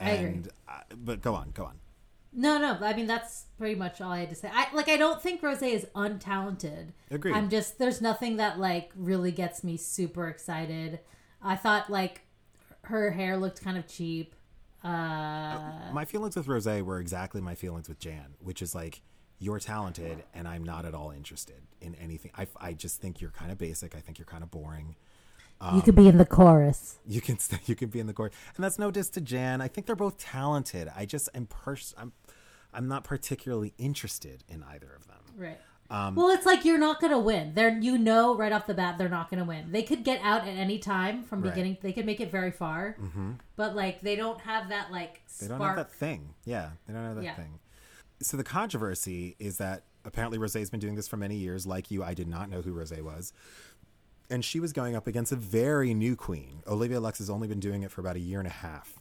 I 0.00 0.10
agree. 0.12 0.28
And 0.30 0.48
uh, 0.68 0.80
but 0.96 1.20
go 1.20 1.34
on, 1.34 1.50
go 1.52 1.64
on. 1.64 1.78
No, 2.32 2.58
no. 2.58 2.78
I 2.80 2.94
mean, 2.94 3.06
that's 3.06 3.46
pretty 3.58 3.74
much 3.74 4.00
all 4.00 4.12
I 4.12 4.20
had 4.20 4.30
to 4.30 4.36
say. 4.36 4.50
I 4.52 4.68
like. 4.72 4.88
I 4.88 4.96
don't 4.96 5.20
think 5.20 5.42
Rose 5.42 5.62
is 5.62 5.86
untalented. 5.96 6.92
Agreed. 7.10 7.34
I'm 7.34 7.48
just 7.48 7.78
there's 7.78 8.00
nothing 8.00 8.36
that 8.36 8.58
like 8.58 8.90
really 8.94 9.32
gets 9.32 9.64
me 9.64 9.76
super 9.76 10.28
excited. 10.28 11.00
I 11.42 11.56
thought 11.56 11.90
like 11.90 12.22
her 12.82 13.10
hair 13.10 13.36
looked 13.36 13.62
kind 13.62 13.76
of 13.76 13.86
cheap. 13.86 14.34
Uh, 14.82 15.90
My 15.92 16.04
feelings 16.06 16.36
with 16.36 16.48
Rose 16.48 16.66
were 16.66 17.00
exactly 17.00 17.40
my 17.40 17.54
feelings 17.54 17.88
with 17.88 17.98
Jan, 17.98 18.34
which 18.40 18.62
is 18.62 18.74
like 18.74 19.02
you're 19.38 19.58
talented 19.58 20.22
and 20.34 20.46
I'm 20.46 20.64
not 20.64 20.84
at 20.84 20.94
all 20.94 21.10
interested 21.10 21.62
in 21.80 21.94
anything. 21.96 22.30
I, 22.36 22.46
I 22.60 22.72
just 22.74 23.00
think 23.00 23.20
you're 23.20 23.30
kind 23.30 23.50
of 23.50 23.58
basic. 23.58 23.94
I 23.94 24.00
think 24.00 24.18
you're 24.18 24.26
kind 24.26 24.42
of 24.42 24.50
boring. 24.50 24.96
You 25.74 25.82
could 25.82 25.94
be 25.94 26.08
in 26.08 26.16
the 26.18 26.24
chorus. 26.26 26.98
You 27.06 27.20
can 27.20 27.38
st- 27.38 27.60
you 27.68 27.74
can 27.74 27.88
be 27.88 28.00
in 28.00 28.06
the 28.06 28.12
chorus, 28.14 28.32
and 28.56 28.64
that's 28.64 28.78
no 28.78 28.90
diss 28.90 29.08
to 29.10 29.20
Jan. 29.20 29.60
I 29.60 29.68
think 29.68 29.86
they're 29.86 29.96
both 29.96 30.18
talented. 30.18 30.88
I 30.96 31.04
just 31.06 31.28
am 31.34 31.46
pers- 31.46 31.94
I'm 31.98 32.12
I'm 32.72 32.88
not 32.88 33.04
particularly 33.04 33.74
interested 33.78 34.44
in 34.48 34.62
either 34.62 34.90
of 34.96 35.06
them. 35.06 35.16
Right. 35.36 35.58
Um, 35.90 36.14
well, 36.14 36.28
it's 36.30 36.46
like 36.46 36.64
you're 36.64 36.78
not 36.78 37.00
gonna 37.00 37.18
win. 37.18 37.54
They're 37.54 37.76
you 37.76 37.98
know 37.98 38.36
right 38.36 38.52
off 38.52 38.66
the 38.68 38.74
bat 38.74 38.96
they're 38.96 39.08
not 39.08 39.28
gonna 39.28 39.44
win. 39.44 39.72
They 39.72 39.82
could 39.82 40.04
get 40.04 40.20
out 40.22 40.42
at 40.42 40.48
any 40.56 40.78
time 40.78 41.24
from 41.24 41.40
Right. 41.40 41.46
Mm-hmm. 41.48 41.54
beginning. 41.56 41.78
They 41.82 41.92
could 41.92 42.06
make 42.06 42.20
it 42.20 42.30
very 42.30 42.52
far, 42.52 42.96
but 43.56 43.74
like 43.74 44.00
they 44.00 44.14
don't 44.16 44.40
have 44.42 44.68
that 44.68 44.92
like 44.92 45.20
They 45.40 45.48
don't 45.48 45.60
have 45.60 45.76
that 45.76 45.92
thing. 45.92 46.34
Yeah, 46.44 46.70
they 46.86 46.94
don't 46.94 47.04
have 47.04 47.16
that 47.16 47.24
Yeah. 47.24 47.34
thing. 47.34 47.58
So 48.22 48.36
the 48.36 48.44
controversy 48.44 49.34
is 49.40 49.58
that 49.58 49.82
apparently 50.04 50.38
Rosé's 50.38 50.70
been 50.70 50.78
doing 50.80 50.94
this 50.94 51.08
for 51.08 51.16
many 51.16 51.36
years. 51.36 51.66
Like 51.66 51.90
you, 51.90 52.04
I 52.04 52.14
did 52.14 52.28
not 52.28 52.48
know 52.50 52.60
who 52.62 52.72
Rosé 52.74 53.02
was. 53.02 53.32
And 54.30 54.44
she 54.44 54.60
was 54.60 54.72
going 54.72 54.94
up 54.94 55.06
against 55.06 55.32
a 55.32 55.36
very 55.36 55.92
new 55.92 56.14
queen. 56.14 56.62
Olivia 56.66 57.00
Lux 57.00 57.18
has 57.18 57.28
only 57.28 57.48
been 57.48 57.60
doing 57.60 57.82
it 57.82 57.90
for 57.90 58.00
about 58.00 58.16
a 58.16 58.20
year 58.20 58.38
and 58.38 58.46
a 58.46 58.52
half 58.52 59.00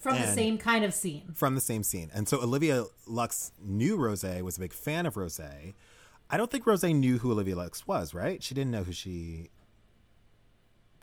from 0.00 0.16
the 0.20 0.26
same 0.28 0.58
kind 0.58 0.84
of 0.84 0.94
scene. 0.94 1.32
from 1.34 1.54
the 1.54 1.60
same 1.60 1.82
scene. 1.82 2.10
And 2.14 2.28
so 2.28 2.40
Olivia 2.40 2.84
Lux 3.06 3.52
knew 3.60 3.96
Rosé, 3.96 4.42
was 4.42 4.56
a 4.56 4.60
big 4.60 4.72
fan 4.72 5.06
of 5.06 5.14
Rosé. 5.14 5.74
I 6.30 6.36
don't 6.36 6.50
think 6.50 6.64
Rosé 6.64 6.94
knew 6.94 7.18
who 7.18 7.32
Olivia 7.32 7.56
Lux 7.56 7.86
was, 7.86 8.14
right? 8.14 8.42
She 8.42 8.54
didn't 8.54 8.70
know 8.70 8.84
who 8.84 8.92
she 8.92 9.50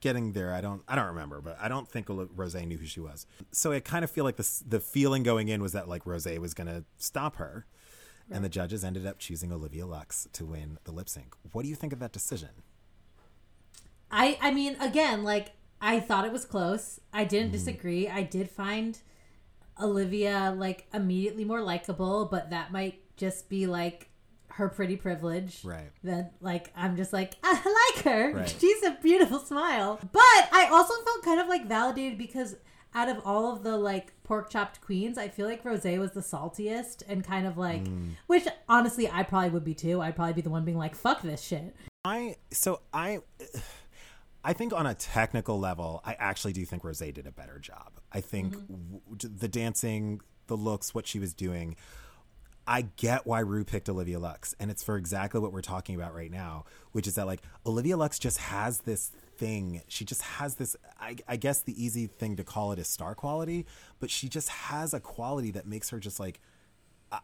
getting 0.01 0.33
there. 0.33 0.53
I 0.53 0.61
don't 0.61 0.83
I 0.87 0.95
don't 0.95 1.07
remember, 1.07 1.41
but 1.41 1.57
I 1.59 1.67
don't 1.67 1.89
think 1.89 2.07
Rosé 2.07 2.65
knew 2.67 2.77
who 2.77 2.85
she 2.85 2.99
was. 2.99 3.25
So 3.51 3.71
I 3.71 3.79
kind 3.79 4.03
of 4.03 4.11
feel 4.11 4.23
like 4.23 4.37
the 4.37 4.47
the 4.67 4.79
feeling 4.79 5.23
going 5.23 5.49
in 5.49 5.61
was 5.61 5.71
that 5.73 5.89
like 5.89 6.05
Rosé 6.05 6.37
was 6.37 6.53
going 6.53 6.67
to 6.67 6.85
stop 6.97 7.37
her. 7.37 7.65
And 8.31 8.43
the 8.43 8.49
judges 8.49 8.83
ended 8.83 9.05
up 9.05 9.19
choosing 9.19 9.51
Olivia 9.51 9.85
Lux 9.85 10.27
to 10.33 10.45
win 10.45 10.79
the 10.85 10.91
lip 10.91 11.09
sync. 11.09 11.35
What 11.51 11.61
do 11.61 11.69
you 11.69 11.75
think 11.75 11.93
of 11.93 11.99
that 11.99 12.11
decision? 12.11 12.49
I 14.15 14.37
I 14.41 14.51
mean 14.51 14.77
again 14.79 15.23
like 15.23 15.51
I 15.81 15.99
thought 15.99 16.25
it 16.25 16.31
was 16.31 16.45
close. 16.45 16.99
I 17.13 17.25
didn't 17.25 17.51
disagree. 17.51 18.07
I 18.07 18.23
did 18.23 18.49
find 18.49 18.97
Olivia 19.81 20.55
like 20.57 20.87
immediately 20.93 21.45
more 21.45 21.61
likable, 21.61 22.25
but 22.25 22.49
that 22.49 22.71
might 22.71 23.01
just 23.17 23.49
be 23.49 23.67
like 23.67 24.09
her 24.47 24.69
pretty 24.69 24.95
privilege. 24.95 25.59
Right. 25.65 25.91
That 26.03 26.33
like 26.41 26.71
I'm 26.75 26.95
just 26.95 27.11
like 27.13 27.35
I 27.43 27.91
like 27.95 28.03
her. 28.05 28.31
Right. 28.33 28.55
She's 28.59 28.83
a 28.83 28.97
beautiful 29.01 29.39
smile. 29.39 29.99
But 30.11 30.21
I 30.51 30.69
also 30.71 30.93
felt 31.03 31.23
kind 31.23 31.39
of 31.41 31.47
like 31.47 31.67
validated 31.67 32.17
because 32.17 32.55
out 32.93 33.09
of 33.09 33.17
all 33.25 33.51
of 33.51 33.63
the 33.63 33.75
like 33.75 34.13
pork 34.23 34.49
chopped 34.49 34.79
queens, 34.79 35.17
I 35.17 35.27
feel 35.27 35.47
like 35.47 35.65
Rose 35.65 35.83
was 35.83 36.11
the 36.11 36.21
saltiest 36.21 37.03
and 37.09 37.23
kind 37.25 37.45
of 37.45 37.57
like 37.57 37.83
Mm. 37.83 38.11
which 38.27 38.47
honestly 38.69 39.09
I 39.11 39.23
probably 39.23 39.49
would 39.49 39.65
be 39.65 39.73
too. 39.73 40.01
I'd 40.01 40.15
probably 40.15 40.33
be 40.33 40.41
the 40.41 40.49
one 40.49 40.63
being 40.63 40.77
like 40.77 40.95
fuck 40.95 41.21
this 41.21 41.41
shit. 41.41 41.75
I 42.05 42.37
so 42.51 42.79
I 42.93 43.19
I 44.45 44.53
think 44.53 44.73
on 44.73 44.85
a 44.85 44.93
technical 44.93 45.59
level, 45.59 46.01
I 46.05 46.15
actually 46.19 46.53
do 46.53 46.63
think 46.65 46.83
Rosé 46.83 47.11
did 47.11 47.25
a 47.25 47.31
better 47.31 47.57
job. 47.57 47.93
I 48.11 48.21
think 48.21 48.55
mm-hmm. 48.55 48.97
w- 49.11 49.37
the 49.37 49.47
dancing, 49.47 50.21
the 50.45 50.55
looks, 50.55 50.93
what 50.93 51.07
she 51.07 51.17
was 51.17 51.33
doing. 51.33 51.75
I 52.67 52.83
get 52.83 53.25
why 53.25 53.39
Ru 53.39 53.63
picked 53.63 53.89
Olivia 53.89 54.19
Lux, 54.19 54.55
and 54.59 54.69
it's 54.69 54.83
for 54.83 54.97
exactly 54.97 55.39
what 55.39 55.51
we're 55.51 55.61
talking 55.61 55.95
about 55.95 56.13
right 56.13 56.29
now, 56.29 56.65
which 56.91 57.07
is 57.07 57.15
that 57.15 57.25
like 57.25 57.41
Olivia 57.65 57.97
Lux 57.97 58.19
just 58.19 58.37
has 58.37 58.81
this 58.81 59.11
thing. 59.37 59.81
She 59.87 60.05
just 60.05 60.21
has 60.21 60.55
this. 60.55 60.75
I, 60.99 61.15
I 61.27 61.37
guess 61.37 61.61
the 61.61 61.83
easy 61.83 62.05
thing 62.05 62.35
to 62.35 62.43
call 62.43 62.71
it 62.71 62.77
is 62.77 62.87
star 62.87 63.15
quality, 63.15 63.65
but 63.99 64.11
she 64.11 64.29
just 64.29 64.49
has 64.49 64.93
a 64.93 64.99
quality 64.99 65.49
that 65.51 65.65
makes 65.65 65.89
her 65.89 65.99
just 65.99 66.19
like. 66.19 66.39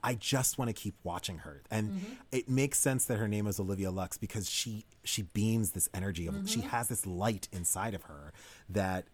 I- 0.04 0.16
just 0.16 0.58
want 0.58 0.70
to 0.70 0.74
keep 0.74 0.96
watching 1.04 1.40
her, 1.40 1.64
and 1.72 1.92
mm-hmm. 1.92 2.14
it 2.32 2.48
makes 2.48 2.80
sense 2.80 3.06
that 3.06 3.18
her 3.18 3.28
name 3.28 3.48
is 3.48 3.60
Olivia 3.60 3.92
Lux 3.92 4.18
because 4.18 4.50
she 4.50 4.86
she 5.04 5.24
beams 5.24 5.72
this 5.72 5.90
energy 5.94 6.28
of 6.28 6.48
she 6.50 6.60
mm-hmm. 6.60 6.70
has 6.70 6.88
this 6.88 7.06
light 7.06 7.48
inside 7.52 7.94
of 7.94 8.04
her 8.04 8.32
that 8.70 9.06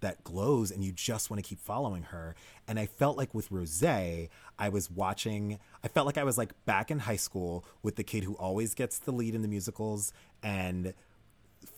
that 0.00 0.22
glows 0.24 0.70
and 0.70 0.84
you 0.84 0.92
just 0.92 1.30
want 1.30 1.42
to 1.42 1.48
keep 1.48 1.60
following 1.60 2.04
her. 2.04 2.34
And 2.66 2.78
I 2.78 2.86
felt 2.86 3.16
like 3.16 3.34
with 3.34 3.50
Rose, 3.50 3.82
I 3.82 4.28
was 4.70 4.90
watching, 4.90 5.58
I 5.82 5.88
felt 5.88 6.06
like 6.06 6.18
I 6.18 6.24
was 6.24 6.38
like 6.38 6.52
back 6.66 6.90
in 6.90 7.00
high 7.00 7.16
school 7.16 7.64
with 7.82 7.96
the 7.96 8.04
kid 8.04 8.24
who 8.24 8.34
always 8.34 8.74
gets 8.74 8.98
the 8.98 9.12
lead 9.12 9.34
in 9.34 9.42
the 9.42 9.48
musicals. 9.48 10.12
And 10.42 10.94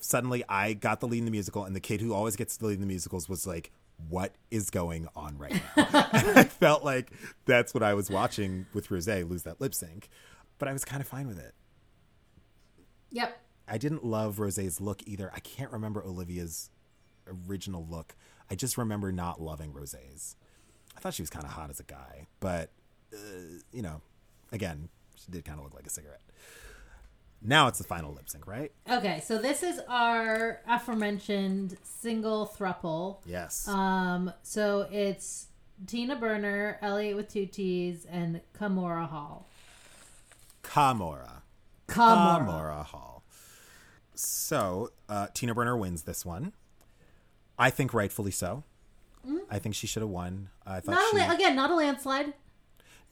suddenly 0.01 0.45
I 0.49 0.74
got 0.74 1.01
the 1.01 1.09
lead 1.09 1.18
in 1.18 1.24
the 1.24 1.30
musical, 1.30 1.64
and 1.64 1.74
the 1.74 1.80
kid 1.80 2.01
who 2.01 2.12
always 2.12 2.36
gets 2.36 2.57
the 2.57 2.66
lead 2.66 2.74
in 2.74 2.80
the 2.80 2.86
musicals 2.86 3.28
was 3.28 3.47
like, 3.47 3.70
what 4.09 4.34
is 4.51 4.70
going 4.70 5.09
on 5.14 5.38
right 5.38 5.61
now? 5.76 5.86
and 6.12 6.38
I 6.38 6.44
felt 6.44 6.84
like 6.84 7.12
that's 7.44 7.74
what 7.74 7.82
I 7.82 7.94
was 7.94 8.11
watching 8.11 8.66
with 8.72 8.90
Rose 8.90 9.09
lose 9.09 9.42
that 9.44 9.61
lip 9.61 9.74
sync. 9.74 10.09
But 10.59 10.68
I 10.68 10.72
was 10.72 10.84
kind 10.84 11.01
of 11.01 11.09
fine 11.09 11.26
with 11.26 11.38
it. 11.38 11.55
Yep. 13.11 13.40
I 13.66 13.78
didn't 13.78 14.05
love 14.05 14.38
Rose's 14.38 14.80
look 14.80 15.03
either. 15.07 15.30
I 15.34 15.40
can't 15.40 15.70
remember 15.70 16.05
Olivia's 16.05 16.70
original 17.48 17.86
look. 17.88 18.16
I 18.51 18.57
just 18.57 18.76
remember 18.76 19.12
not 19.12 19.40
loving 19.40 19.72
Rose's. 19.72 20.36
I 20.96 21.01
thought 21.01 21.14
she 21.14 21.22
was 21.22 21.30
kind 21.30 21.44
of 21.44 21.53
hot 21.53 21.70
as 21.70 21.78
a 21.78 21.84
guy, 21.84 22.26
but 22.40 22.70
uh, 23.12 23.16
you 23.72 23.82
know, 23.82 24.01
again, 24.51 24.88
she 25.16 25.30
did 25.30 25.44
kind 25.44 25.59
of 25.59 25.64
look 25.64 25.74
like 25.74 25.86
a 25.86 25.90
cigarette. 25.90 26.22
Now 27.43 27.68
it's 27.68 27.78
the 27.78 27.84
final 27.84 28.12
lip 28.12 28.28
sync, 28.28 28.47
right? 28.47 28.70
Okay, 28.91 29.20
so 29.24 29.38
this 29.38 29.62
is 29.62 29.80
our 29.88 30.61
aforementioned 30.68 31.76
single 31.82 32.47
thruple. 32.59 33.18
Yes. 33.24 33.66
Um, 33.66 34.32
so 34.43 34.86
it's 34.93 35.47
Tina 35.86 36.16
Burner, 36.16 36.78
Elliott 36.82 37.16
with 37.16 37.32
two 37.32 37.47
T's, 37.47 38.05
and 38.05 38.43
Kahmora 38.59 39.09
Hall. 39.09 39.49
Kahmora. 40.62 41.43
Kahmora. 41.88 42.47
Kahmora 42.47 42.84
Hall. 42.84 43.24
So 44.14 44.91
uh, 45.09 45.28
Tina 45.32 45.55
Burner 45.55 45.76
wins 45.76 46.03
this 46.03 46.24
one. 46.26 46.53
I 47.59 47.70
think 47.70 47.93
rightfully 47.95 48.30
so. 48.30 48.64
I 49.51 49.59
think 49.59 49.74
she 49.74 49.86
should 49.86 50.01
have 50.03 50.11
won. 50.11 50.49
I 50.66 50.80
thought 50.80 50.95
Mm-hmm. 50.97 51.16
Not 51.16 51.24
she, 51.24 51.28
la- 51.28 51.34
again, 51.34 51.57
not 51.57 51.70
a 51.70 51.74
landslide. 51.74 52.32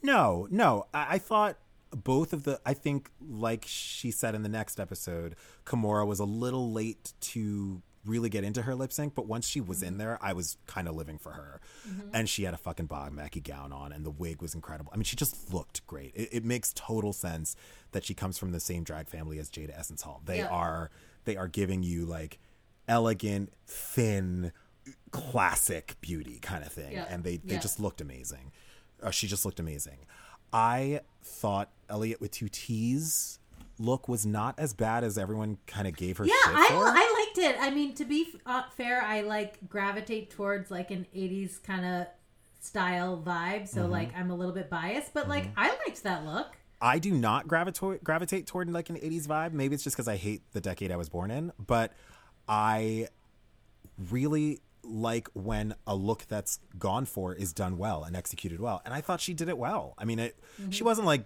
No, 0.01 0.47
no. 0.49 0.87
I, 0.93 1.15
I 1.15 1.17
thought 1.19 1.57
both 1.91 2.33
of 2.33 2.43
the. 2.43 2.59
I 2.65 2.73
think, 2.73 3.09
like 3.19 3.65
she 3.67 4.11
said 4.11 4.35
in 4.35 4.43
the 4.43 4.49
next 4.49 4.79
episode, 4.79 5.35
Kahmora 5.65 6.05
was 6.05 6.19
a 6.19 6.25
little 6.25 6.71
late 6.71 7.13
to 7.21 7.81
really 8.05 8.29
get 8.29 8.43
into 8.45 8.61
her 8.61 8.73
lip 8.75 8.91
sync, 8.93 9.13
but 9.13 9.27
once 9.27 9.45
she 9.47 9.59
was 9.59 9.83
in 9.83 9.97
there, 9.97 10.17
I 10.21 10.31
was 10.33 10.55
kind 10.67 10.87
of 10.87 10.95
living 10.95 11.17
for 11.17 11.31
her. 11.31 11.59
And 12.13 12.29
she 12.29 12.43
had 12.43 12.53
a 12.53 12.57
fucking 12.57 12.85
Bob 12.85 13.11
Mackie 13.11 13.41
gown 13.41 13.73
on, 13.73 13.91
and 13.91 14.05
the 14.05 14.09
wig 14.09 14.41
was 14.41 14.55
incredible. 14.55 14.91
I 14.93 14.97
mean, 14.97 15.03
she 15.03 15.15
just 15.17 15.53
looked 15.53 15.85
great. 15.85 16.13
It, 16.15 16.29
it 16.31 16.45
makes 16.45 16.71
total 16.73 17.11
sense 17.11 17.55
that 17.91 18.05
she 18.05 18.13
comes 18.13 18.37
from 18.37 18.51
the 18.51 18.59
same 18.61 18.83
drag 18.83 19.09
family 19.09 19.37
as 19.37 19.49
Jada 19.49 19.77
Essence 19.77 20.01
Hall. 20.03 20.21
They 20.25 20.37
Yeah. 20.39 20.47
are 20.47 20.91
they 21.25 21.35
are 21.35 21.47
giving 21.49 21.83
you 21.83 22.05
like 22.05 22.39
elegant, 22.87 23.51
thin, 23.67 24.53
classic 25.11 25.95
beauty 26.01 26.39
kind 26.39 26.63
of 26.63 26.71
thing, 26.71 26.93
Yeah. 26.93 27.05
and 27.09 27.23
they 27.23 27.37
they 27.37 27.55
Yeah. 27.55 27.59
just 27.59 27.79
looked 27.79 28.01
amazing. 28.01 28.51
Uh, 29.01 29.11
she 29.11 29.27
just 29.27 29.45
looked 29.45 29.59
amazing. 29.59 30.05
I 30.53 31.01
thought 31.21 31.69
Elliott 31.89 32.21
with 32.21 32.31
two 32.31 32.49
T's 32.49 33.39
look 33.77 34.07
was 34.09 34.25
not 34.25 34.59
as 34.59 34.73
bad 34.73 35.03
as 35.03 35.17
everyone 35.17 35.57
kind 35.65 35.87
of 35.87 35.95
gave 35.95 36.17
her 36.17 36.25
Yeah, 36.25 36.33
I. 36.45 36.67
I 36.71 37.25
liked 37.25 37.37
it. 37.37 37.55
I 37.59 37.69
mean, 37.71 37.93
to 37.95 38.05
be 38.05 38.33
uh, 38.45 38.63
fair, 38.75 39.01
I 39.01 39.21
like 39.21 39.69
gravitate 39.69 40.31
towards 40.31 40.69
like 40.69 40.91
an 40.91 41.05
'80s 41.15 41.61
kind 41.63 41.85
of 41.85 42.07
style 42.59 43.21
vibe. 43.25 43.67
So 43.67 43.83
Mm-hmm. 43.83 43.91
like, 43.91 44.17
I'm 44.17 44.31
a 44.31 44.35
little 44.35 44.53
bit 44.53 44.69
biased, 44.69 45.13
but 45.13 45.29
like, 45.29 45.47
I 45.55 45.69
liked 45.85 46.03
that 46.03 46.25
look. 46.25 46.57
I 46.81 46.99
do 46.99 47.11
not 47.11 47.47
gravitate 47.47 48.03
gravitate 48.03 48.47
toward 48.47 48.69
like 48.71 48.89
an 48.89 48.95
80s 48.95 49.27
vibe. 49.27 49.51
Maybe 49.51 49.75
it's 49.75 49.83
just 49.83 49.95
because 49.95 50.07
I 50.07 50.15
hate 50.15 50.43
the 50.53 50.61
decade 50.61 50.91
I 50.91 50.95
was 50.95 51.09
born 51.09 51.29
in, 51.31 51.51
but 51.65 51.93
I 52.47 53.07
really 54.09 54.61
like 54.89 55.27
when 55.33 55.75
a 55.85 55.95
look 55.95 56.27
that's 56.27 56.59
gone 56.77 57.05
for 57.05 57.33
is 57.33 57.53
done 57.53 57.77
well 57.77 58.03
and 58.03 58.15
executed 58.15 58.59
well. 58.59 58.81
And 58.85 58.93
I 58.93 59.01
thought 59.01 59.21
she 59.21 59.33
did 59.33 59.49
it 59.49 59.57
well. 59.57 59.93
I 59.97 60.05
mean, 60.05 60.19
it, 60.19 60.35
mm-hmm. 60.59 60.71
she 60.71 60.83
wasn't 60.83 61.05
like 61.05 61.25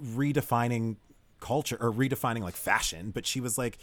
redefining 0.00 0.96
culture 1.40 1.76
or 1.80 1.90
redefining 1.90 2.42
like 2.42 2.54
fashion, 2.56 3.10
but 3.10 3.26
she 3.26 3.40
was 3.40 3.58
like 3.58 3.78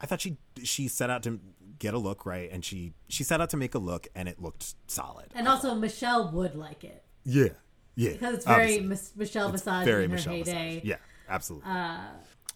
I 0.00 0.06
thought 0.06 0.20
she 0.20 0.36
she 0.62 0.88
set 0.88 1.10
out 1.10 1.22
to 1.22 1.40
get 1.78 1.94
a 1.94 1.98
look 1.98 2.26
right 2.26 2.50
and 2.50 2.64
she 2.64 2.92
she 3.08 3.24
set 3.24 3.40
out 3.40 3.50
to 3.50 3.56
make 3.56 3.74
a 3.74 3.78
look 3.78 4.08
and 4.14 4.28
it 4.28 4.40
looked 4.42 4.74
solid. 4.86 5.26
And 5.34 5.48
also, 5.48 5.74
Michelle 5.74 6.30
would 6.32 6.54
like 6.54 6.84
it 6.84 7.04
Yeah. 7.24 7.50
Yeah. 7.94 8.12
because 8.12 8.34
it's 8.34 8.46
very. 8.46 8.80
Mis- 8.80 9.12
Michelle 9.16 9.50
Visage 9.50 9.84
very 9.84 10.04
in 10.04 10.10
her 10.10 10.16
Michelle 10.16 10.34
heyday. 10.34 10.74
Visage. 10.74 10.84
Yeah, 10.84 10.96
absolutely. 11.28 11.70
Uh, 11.70 11.98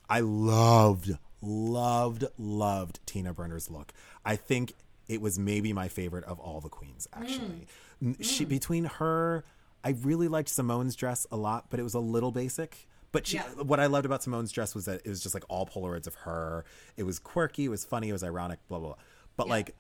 I 0.09 0.21
loved, 0.21 1.19
loved, 1.43 2.25
loved 2.39 3.01
Tina 3.07 3.33
Burner's 3.35 3.71
look. 3.71 3.93
I 4.25 4.37
think 4.37 4.75
it 5.09 5.21
was 5.21 5.39
maybe 5.39 5.73
my 5.73 5.89
favorite 5.89 6.25
of 6.25 6.39
all 6.41 6.61
the 6.61 6.69
queens. 6.69 7.07
Mm. 7.15 7.23
Actually, 7.23 7.67
N 8.03 8.15
mm. 8.15 8.25
she 8.25 8.45
between 8.45 8.85
her, 8.85 9.45
I 9.85 9.91
really 10.03 10.29
liked 10.29 10.49
Symone's 10.49 10.97
dress 10.97 11.27
a 11.31 11.37
lot, 11.37 11.67
but 11.71 11.79
it 11.81 11.83
was 11.83 11.95
a 11.95 12.01
little 12.01 12.33
basic. 12.33 12.89
But 13.13 13.27
she, 13.27 13.37
Yeah. 13.37 13.45
what 13.63 13.81
I 13.81 13.87
loved 13.87 14.05
about 14.05 14.23
Symone's 14.23 14.53
dress 14.53 14.75
was 14.75 14.85
that 14.87 15.01
it 15.05 15.09
was 15.09 15.21
just 15.23 15.35
like 15.35 15.45
all 15.49 15.65
Polaroids 15.67 16.07
of 16.07 16.15
her. 16.17 16.65
It 16.97 17.05
was 17.05 17.19
quirky, 17.19 17.65
it 17.67 17.69
was 17.69 17.85
funny, 17.85 18.09
it 18.09 18.13
was 18.13 18.25
ironic, 18.25 18.59
blah 18.69 18.79
blah. 18.79 18.89
blah. 18.89 18.97
But 19.37 19.49
like 19.49 19.75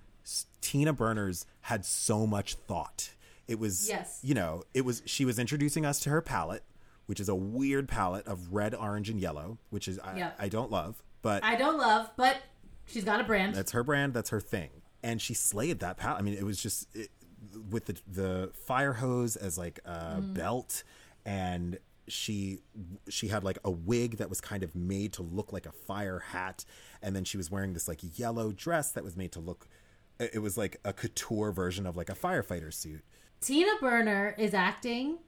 Tina 0.60 0.92
Burner's 0.92 1.46
had 1.62 1.84
so 1.84 2.26
much 2.26 2.54
thought. 2.54 3.10
It 3.48 3.58
was, 3.58 3.88
Yes. 3.88 4.18
you 4.22 4.34
know, 4.34 4.64
it 4.74 4.84
was. 4.84 5.02
She 5.06 5.24
was 5.24 5.38
introducing 5.38 5.84
us 5.86 6.00
to 6.00 6.10
her 6.10 6.20
palette, 6.20 6.64
which 7.06 7.20
is 7.20 7.28
a 7.28 7.34
weird 7.34 7.88
palette 7.88 8.26
of 8.26 8.52
red, 8.52 8.74
orange, 8.74 9.08
and 9.08 9.20
yellow, 9.20 9.58
which 9.70 9.86
is 9.86 9.98
I, 10.00 10.16
Yeah. 10.16 10.30
I 10.38 10.48
don't 10.48 10.70
love, 10.70 11.02
but 11.22 11.44
I 11.44 11.54
don't 11.56 11.78
love, 11.78 12.10
but 12.16 12.38
she's 12.86 13.04
got 13.04 13.20
a 13.20 13.24
brand. 13.24 13.54
that's 13.54 13.70
her 13.72 13.84
brand. 13.84 14.14
That's 14.14 14.30
her 14.30 14.40
thing, 14.40 14.70
and 15.06 15.22
she 15.22 15.34
slayed 15.34 15.78
that 15.80 15.96
palette. 15.96 16.18
I 16.18 16.22
mean, 16.22 16.34
it 16.34 16.44
was 16.44 16.60
just 16.60 16.88
it, 16.94 17.10
with 17.70 17.84
the 17.86 17.96
the 18.20 18.50
fire 18.66 18.94
hose 18.94 19.36
as 19.36 19.56
like 19.56 19.78
a 19.84 20.20
Mm. 20.20 20.34
belt, 20.34 20.82
and 21.24 21.78
she 22.08 22.60
she 23.08 23.28
had 23.28 23.42
like 23.44 23.58
a 23.64 23.70
wig 23.70 24.16
that 24.18 24.28
was 24.28 24.40
kind 24.40 24.62
of 24.62 24.74
made 24.74 25.12
to 25.14 25.22
look 25.22 25.52
like 25.52 25.66
a 25.66 25.72
fire 25.72 26.18
hat, 26.18 26.64
and 27.02 27.14
then 27.14 27.24
she 27.24 27.36
was 27.36 27.50
wearing 27.50 27.72
this 27.72 27.86
like 27.88 28.00
yellow 28.18 28.52
dress 28.52 28.90
that 28.92 29.04
was 29.04 29.16
made 29.16 29.32
to 29.32 29.40
look. 29.40 29.68
It 30.18 30.40
was 30.42 30.56
like 30.56 30.78
a 30.84 30.92
couture 30.92 31.52
version 31.52 31.86
of 31.86 31.96
like 31.96 32.08
a 32.10 32.14
firefighter 32.14 32.72
suit. 32.72 33.02
Tina 33.40 33.72
Burner 33.80 34.34
is 34.38 34.54
acting 34.54 35.18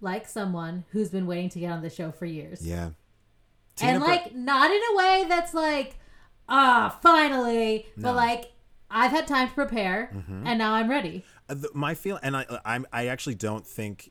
like 0.00 0.26
someone 0.26 0.84
who's 0.92 1.10
been 1.10 1.26
waiting 1.26 1.50
to 1.50 1.60
get 1.60 1.70
on 1.70 1.82
the 1.82 1.90
show 1.90 2.10
for 2.12 2.24
years. 2.26 2.66
Yeah, 2.66 2.90
and 3.80 4.00
Bur- 4.00 4.06
like 4.06 4.34
not 4.34 4.70
in 4.70 4.80
a 4.92 4.96
way 4.96 5.26
that's 5.28 5.54
like 5.54 5.96
ah 6.48 6.98
finally 7.02 7.86
No. 7.96 8.04
but 8.04 8.16
like 8.16 8.52
i've 8.90 9.10
had 9.10 9.26
time 9.26 9.48
to 9.48 9.54
prepare 9.54 10.10
Mm-hmm. 10.14 10.46
and 10.46 10.58
now 10.58 10.74
i'm 10.74 10.88
ready 10.88 11.24
Uh, 11.48 11.54
the, 11.54 11.70
my 11.74 11.94
feel 11.94 12.18
and 12.22 12.36
I 12.36 12.44
I'm 12.64 12.86
I 12.92 13.06
actually 13.08 13.34
don't 13.36 13.66
think 13.66 14.10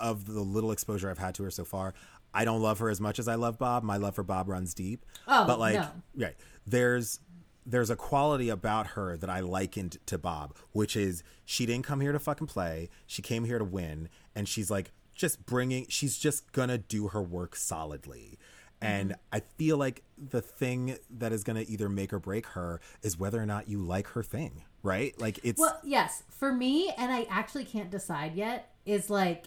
of 0.00 0.26
the 0.26 0.40
little 0.40 0.72
exposure 0.72 1.10
I've 1.10 1.18
had 1.18 1.34
to 1.36 1.44
her 1.44 1.50
so 1.50 1.64
far. 1.64 1.94
I 2.34 2.44
don't 2.44 2.60
love 2.62 2.78
her 2.80 2.88
as 2.88 3.00
much 3.00 3.18
as 3.18 3.28
I 3.28 3.34
love 3.36 3.58
Bob. 3.58 3.82
My 3.84 3.96
love 3.98 4.14
for 4.14 4.22
Bob 4.24 4.48
runs 4.48 4.72
deep. 4.74 5.04
Oh, 5.28 5.46
but 5.46 5.58
like 5.60 5.74
no. 5.74 5.88
right 6.16 6.34
there's 6.66 7.20
there's 7.64 7.90
a 7.90 7.94
quality 7.96 8.48
about 8.48 8.88
her 8.88 9.16
that 9.18 9.30
I 9.30 9.40
likened 9.40 9.98
to 10.06 10.18
Bob, 10.18 10.56
which 10.72 10.96
is 10.96 11.22
she 11.44 11.66
didn't 11.66 11.84
come 11.84 12.00
here 12.00 12.10
to 12.12 12.18
fucking 12.18 12.48
play. 12.48 12.88
She 13.06 13.22
came 13.22 13.44
here 13.44 13.58
to 13.58 13.64
win, 13.64 14.08
and 14.34 14.48
she's 14.48 14.70
like 14.70 14.90
just 15.14 15.44
bringing. 15.46 15.86
She's 15.88 16.18
just 16.18 16.50
gonna 16.52 16.78
do 16.78 17.08
her 17.08 17.22
work 17.22 17.54
solidly. 17.54 18.38
And 18.82 19.10
Mm-hmm. 19.10 19.34
I 19.36 19.40
feel 19.58 19.76
like 19.76 20.02
the 20.18 20.40
thing 20.42 20.96
that 21.10 21.32
is 21.32 21.44
going 21.44 21.56
to 21.64 21.70
either 21.70 21.88
make 21.88 22.12
or 22.12 22.18
break 22.18 22.46
her 22.48 22.80
is 23.02 23.18
whether 23.18 23.40
or 23.40 23.46
not 23.46 23.68
you 23.68 23.78
like 23.78 24.08
her 24.08 24.22
thing, 24.22 24.62
right? 24.82 25.18
Like 25.20 25.38
it's 25.42 25.60
well 25.60 25.78
yes 25.84 26.22
for 26.30 26.52
me 26.52 26.92
and 26.98 27.10
i 27.12 27.22
actually 27.30 27.64
can't 27.64 27.90
decide 27.90 28.34
yet 28.34 28.74
is 28.84 29.08
like 29.08 29.46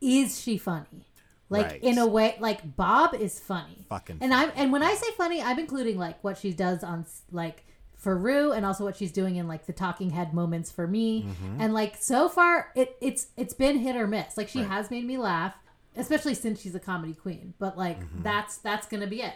is 0.00 0.40
she 0.40 0.58
funny 0.58 1.06
like 1.48 1.66
Right. 1.66 1.82
in 1.82 1.98
a 1.98 2.06
way 2.06 2.36
like 2.40 2.76
bob 2.76 3.14
is 3.14 3.38
funny 3.40 3.84
Fucking 3.88 4.18
and 4.20 4.32
i'm 4.32 4.50
and 4.56 4.70
when 4.72 4.82
i 4.82 4.94
say 4.94 5.06
funny 5.16 5.42
i'm 5.42 5.58
including 5.58 5.98
like 5.98 6.22
what 6.22 6.38
she 6.38 6.52
does 6.52 6.82
on 6.84 7.04
like 7.32 7.64
for 7.96 8.16
Ru 8.16 8.52
and 8.52 8.64
also 8.66 8.84
what 8.84 8.96
she's 8.96 9.12
doing 9.12 9.36
in 9.36 9.48
like 9.48 9.66
the 9.66 9.72
talking 9.72 10.10
head 10.10 10.34
moments 10.34 10.70
for 10.70 10.86
me 10.86 11.22
Mm-hmm. 11.24 11.60
and 11.60 11.74
like 11.74 11.96
so 12.00 12.28
far 12.28 12.70
it 12.76 12.96
it's 13.00 13.28
it's 13.36 13.54
been 13.54 13.78
hit 13.78 13.96
or 13.96 14.06
miss 14.06 14.36
like 14.36 14.48
she 14.48 14.60
Right. 14.60 14.68
has 14.68 14.90
made 14.90 15.04
me 15.04 15.16
laugh 15.18 15.54
especially 15.96 16.34
since 16.34 16.60
she's 16.60 16.74
a 16.74 16.80
comedy 16.80 17.14
queen 17.14 17.54
but 17.58 17.76
like 17.78 18.00
Mm-hmm. 18.00 18.22
that's 18.22 18.56
that's 18.58 18.86
gonna 18.86 19.06
be 19.06 19.22
it 19.22 19.34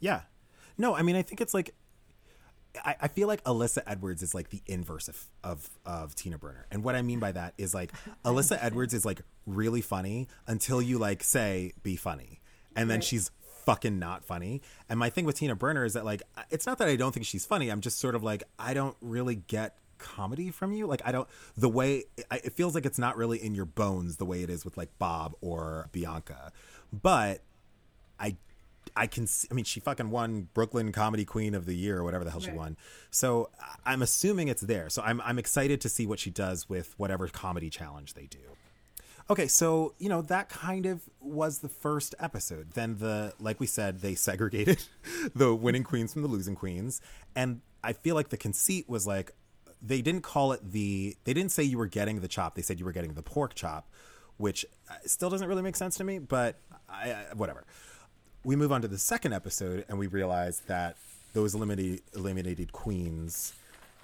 Yeah. 0.00 0.22
No, 0.78 0.94
I 0.96 1.02
mean, 1.02 1.14
I 1.16 1.22
think 1.22 1.40
it's 1.40 1.52
like 1.54 1.74
I, 2.84 2.94
I 3.02 3.08
feel 3.08 3.26
like 3.26 3.42
Alyssa 3.44 3.82
Edwards 3.86 4.22
is 4.22 4.34
like 4.34 4.50
the 4.50 4.62
inverse 4.66 5.08
of, 5.08 5.24
of 5.42 5.68
of 5.84 6.14
Tina 6.14 6.38
Burner, 6.38 6.66
and 6.70 6.84
what 6.84 6.94
I 6.94 7.02
mean 7.02 7.18
by 7.18 7.32
that 7.32 7.54
is 7.58 7.74
like 7.74 7.90
Alyssa 8.24 8.56
Edwards 8.60 8.94
is 8.94 9.04
like 9.04 9.22
really 9.44 9.80
funny 9.80 10.28
until 10.46 10.80
you 10.80 10.96
like 10.98 11.22
say 11.24 11.72
be 11.82 11.96
funny, 11.96 12.40
and 12.76 12.88
then 12.88 12.98
Right. 12.98 13.04
she's 13.04 13.30
fucking 13.66 13.98
not 13.98 14.24
funny. 14.24 14.62
And 14.88 14.98
my 14.98 15.10
thing 15.10 15.24
with 15.26 15.36
Tina 15.36 15.54
Burner 15.56 15.84
is 15.84 15.94
that 15.94 16.04
like 16.04 16.22
it's 16.48 16.64
not 16.64 16.78
that 16.78 16.88
I 16.88 16.94
don't 16.96 17.12
think 17.12 17.26
she's 17.26 17.44
funny. 17.44 17.68
I'm 17.70 17.80
just 17.80 17.98
sort 17.98 18.14
of 18.14 18.22
like 18.22 18.44
I 18.58 18.72
don't 18.72 18.96
really 19.00 19.34
get 19.34 19.76
comedy 20.00 20.50
from 20.50 20.72
you. 20.72 20.86
Like 20.86 21.02
I 21.04 21.12
don't 21.12 21.28
the 21.56 21.68
way 21.68 22.04
it 22.30 22.52
feels 22.54 22.74
like 22.74 22.86
it's 22.86 22.98
not 22.98 23.16
really 23.16 23.38
in 23.42 23.54
your 23.54 23.64
bones 23.66 24.16
the 24.16 24.24
way 24.24 24.42
it 24.42 24.50
is 24.50 24.64
with 24.64 24.76
like 24.76 24.90
Bob 24.98 25.34
or 25.40 25.88
Bianca, 25.92 26.52
but 26.92 27.42
I 28.18 28.36
I 28.96 29.06
can 29.06 29.26
see, 29.26 29.46
I 29.50 29.54
mean 29.54 29.64
she 29.64 29.78
fucking 29.80 30.10
won 30.10 30.48
Brooklyn 30.54 30.92
Comedy 30.92 31.24
Queen 31.24 31.54
of 31.54 31.66
the 31.66 31.74
Year 31.74 31.98
or 31.98 32.04
whatever 32.04 32.24
the 32.24 32.30
hell 32.30 32.40
she 32.40 32.50
won. 32.50 32.76
So 33.10 33.50
I'm 33.84 34.02
assuming 34.02 34.48
it's 34.48 34.62
there. 34.62 34.88
So 34.88 35.02
I'm 35.02 35.20
I'm 35.20 35.38
excited 35.38 35.80
to 35.82 35.88
see 35.88 36.06
what 36.06 36.18
she 36.18 36.30
does 36.30 36.68
with 36.68 36.94
whatever 36.96 37.28
comedy 37.28 37.70
challenge 37.70 38.14
they 38.14 38.26
do. 38.26 38.38
Okay, 39.30 39.46
so 39.46 39.94
you 39.98 40.08
know 40.08 40.22
that 40.22 40.48
kind 40.48 40.86
of 40.86 41.08
was 41.20 41.60
the 41.60 41.68
first 41.68 42.16
episode. 42.18 42.72
Then 42.72 42.98
the 42.98 43.32
like 43.38 43.60
we 43.60 43.66
said, 43.66 44.00
they 44.00 44.16
segregated 44.16 44.84
the 45.34 45.54
winning 45.54 45.84
queens 45.84 46.12
from 46.12 46.22
the 46.22 46.28
losing 46.28 46.56
queens, 46.56 47.00
and 47.36 47.60
I 47.84 47.92
feel 47.92 48.16
like 48.16 48.30
the 48.30 48.36
conceit 48.36 48.88
was 48.88 49.06
like 49.06 49.32
they 49.82 50.02
didn't 50.02 50.22
call 50.22 50.52
it 50.52 50.72
the 50.72 51.16
they 51.24 51.32
didn't 51.32 51.52
say 51.52 51.62
you 51.62 51.78
were 51.78 51.86
getting 51.86 52.20
the 52.20 52.28
chop. 52.28 52.54
They 52.54 52.62
said 52.62 52.78
you 52.78 52.84
were 52.84 52.92
getting 52.92 53.14
the 53.14 53.22
pork 53.22 53.54
chop, 53.54 53.88
which 54.36 54.64
uh, 54.90 54.94
still 55.06 55.30
doesn't 55.30 55.48
really 55.48 55.62
make 55.62 55.76
sense 55.76 55.96
to 55.96 56.04
me. 56.04 56.18
But 56.18 56.56
I, 56.88 57.26
whatever. 57.34 57.64
We 58.42 58.56
move 58.56 58.72
on 58.72 58.80
to 58.82 58.88
the 58.88 58.98
second 58.98 59.34
episode, 59.34 59.84
and 59.88 59.98
we 59.98 60.06
realize 60.06 60.60
that 60.60 60.96
those 61.32 61.54
eliminated 61.54 62.02
eliminated 62.14 62.72
queens 62.72 63.52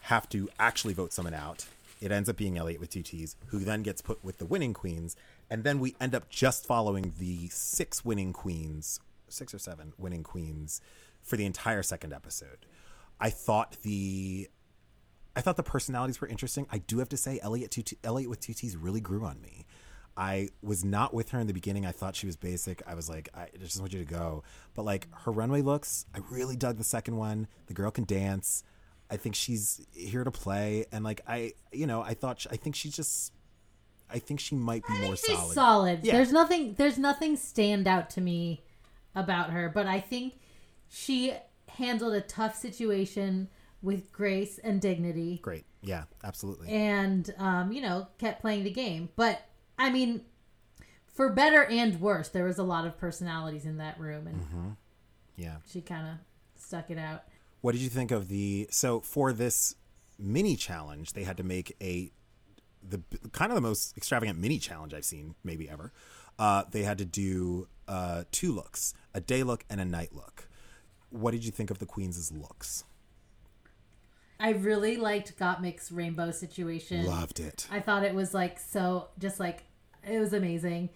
have 0.03 0.29
to 0.31 0.49
actually 0.59 0.95
vote 0.95 1.13
someone 1.13 1.35
out. 1.35 1.67
It 2.01 2.13
ends 2.13 2.29
up 2.29 2.37
being 2.37 2.59
Elliott 2.59 2.81
with 2.81 2.91
two 2.91 3.03
T's, 3.03 3.37
who 3.47 3.61
then 3.61 3.83
gets 3.83 4.03
put 4.03 4.23
with 4.23 4.39
the 4.39 4.45
winning 4.45 4.75
queens, 4.75 5.17
and 5.49 5.65
then 5.65 5.81
we 5.81 5.97
end 6.01 6.15
up 6.15 6.29
just 6.29 6.67
following 6.67 7.15
the 7.19 7.49
six 7.49 8.05
winning 8.05 8.33
queens, 8.33 9.01
six 9.29 9.55
or 9.55 9.59
seven 9.59 9.95
winning 9.97 10.23
queens, 10.23 10.81
for 11.23 11.37
the 11.37 11.47
entire 11.47 11.83
second 11.83 12.13
episode. 12.13 12.67
I 13.19 13.31
thought 13.31 13.79
the, 13.83 14.49
I 15.37 15.43
thought 15.43 15.57
the 15.57 15.63
personalities 15.63 16.21
were 16.21 16.27
interesting. 16.27 16.67
I 16.73 16.79
do 16.79 16.99
have 16.99 17.11
to 17.11 17.17
say, 17.17 17.39
Elliott 17.43 17.71
two 17.71 17.83
Elliott 18.03 18.31
with 18.31 18.41
two 18.41 18.55
T's 18.55 18.77
really 18.77 19.01
grew 19.01 19.25
on 19.25 19.41
me. 19.41 19.67
I 20.17 20.49
was 20.63 20.83
not 20.83 21.13
with 21.13 21.29
her 21.31 21.39
in 21.39 21.47
the 21.47 21.53
beginning. 21.53 21.85
I 21.85 21.93
thought 21.93 22.17
she 22.17 22.25
was 22.27 22.37
basic. 22.37 22.83
I 22.87 22.95
was 22.95 23.11
like, 23.11 23.29
I 23.35 23.49
just 23.61 23.79
want 23.79 23.93
you 23.93 23.99
to 23.99 24.11
go. 24.11 24.45
But 24.75 24.87
like 24.87 25.09
her 25.25 25.31
runway 25.31 25.61
looks, 25.61 26.07
I 26.15 26.21
really 26.31 26.57
dug 26.57 26.79
the 26.79 26.85
second 26.85 27.17
one. 27.17 27.49
The 27.67 27.75
girl 27.75 27.91
can 27.91 28.05
dance. 28.05 28.63
I 29.11 29.19
think 29.19 29.35
she's 29.35 29.87
here 29.93 30.25
to 30.25 30.31
play, 30.33 30.87
and 30.91 31.05
like 31.05 31.21
I, 31.29 31.53
you 31.71 31.87
know, 31.87 32.01
I 32.03 32.15
thought 32.15 32.45
I 32.51 32.57
think 32.57 32.75
she's 32.75 32.97
just, 32.97 33.33
I 34.11 34.19
think 34.19 34.41
she 34.41 34.57
might 34.57 34.85
be 34.87 34.95
more 34.95 35.17
She's 35.17 35.37
solid. 35.37 35.55
solid. 35.55 36.01
Yeah. 36.03 36.15
There's 36.15 36.33
nothing. 36.33 36.75
There's 36.75 36.99
nothing 36.99 37.37
stand 37.37 37.87
out 37.87 38.11
to 38.11 38.21
me 38.21 38.65
about 39.15 39.51
her, 39.51 39.69
but 39.69 39.87
I 39.87 40.01
think 40.01 40.41
she 40.89 41.35
handled 41.69 42.15
a 42.15 42.21
tough 42.21 42.57
situation 42.57 43.49
with 43.83 44.13
grace 44.13 44.59
and 44.59 44.81
dignity, 44.81 45.39
Great, 45.43 45.65
yeah, 45.83 46.05
absolutely. 46.25 46.69
and 46.71 47.33
um, 47.39 47.73
you 47.73 47.81
know, 47.81 48.09
kept 48.19 48.41
playing 48.41 48.65
the 48.65 48.71
game. 48.71 49.09
But 49.17 49.43
I 49.79 49.91
mean, 49.91 50.23
for 51.07 51.31
better 51.31 51.65
and 51.65 52.01
worse, 52.01 52.29
there 52.29 52.45
was 52.45 52.59
a 52.59 52.63
lot 52.65 52.87
of 52.87 52.99
personalities 52.99 53.65
in 53.65 53.79
that 53.79 53.99
room, 54.01 54.27
and 54.27 54.41
Mm-hmm. 54.43 54.69
yeah. 55.37 55.57
she 55.71 55.81
kind 55.81 56.07
of 56.07 56.15
stuck 56.61 56.91
it 56.91 56.99
out. 56.99 57.25
What 57.61 57.73
did 57.73 57.81
you 57.81 57.89
think 57.91 58.11
of 58.11 58.29
the? 58.29 58.69
So 58.71 59.01
for 59.01 59.33
this 59.33 59.75
mini 60.19 60.57
challenge, 60.57 61.13
they 61.13 61.25
had 61.25 61.37
to 61.37 61.43
make 61.43 61.77
a 61.81 62.11
the 62.89 63.03
kind 63.33 63.51
of 63.51 63.57
the 63.57 63.61
most 63.63 63.97
extravagant 63.97 64.39
mini 64.39 64.59
challenge 64.59 64.95
I've 64.95 65.05
seen 65.05 65.35
maybe 65.43 65.69
ever. 65.69 65.93
Uh, 66.39 66.65
they 66.71 66.83
had 66.83 66.99
to 66.99 67.05
do 67.05 67.67
uh, 67.89 68.25
two 68.31 68.53
looks: 68.53 68.95
a 69.15 69.21
day 69.21 69.43
look 69.43 69.65
and 69.71 69.81
a 69.81 69.85
night 69.85 70.11
look. 70.15 70.49
What 71.11 71.31
did 71.33 71.45
you 71.45 71.51
think 71.51 71.71
of 71.71 71.79
the 71.79 71.87
queens' 71.87 72.31
looks? 72.33 72.85
I 74.39 74.51
really 74.51 74.97
liked 74.97 75.39
Gottmik's 75.39 75.91
rainbow 75.91 76.31
situation. 76.31 77.07
Loved 77.07 77.41
it. 77.41 77.67
I 77.71 77.81
thought 77.81 78.05
it 78.05 78.15
was 78.15 78.35
like 78.35 78.59
so, 78.59 79.09
just 79.19 79.41
like 79.41 79.65
it 80.09 80.19
was 80.19 80.33
amazing. 80.33 80.91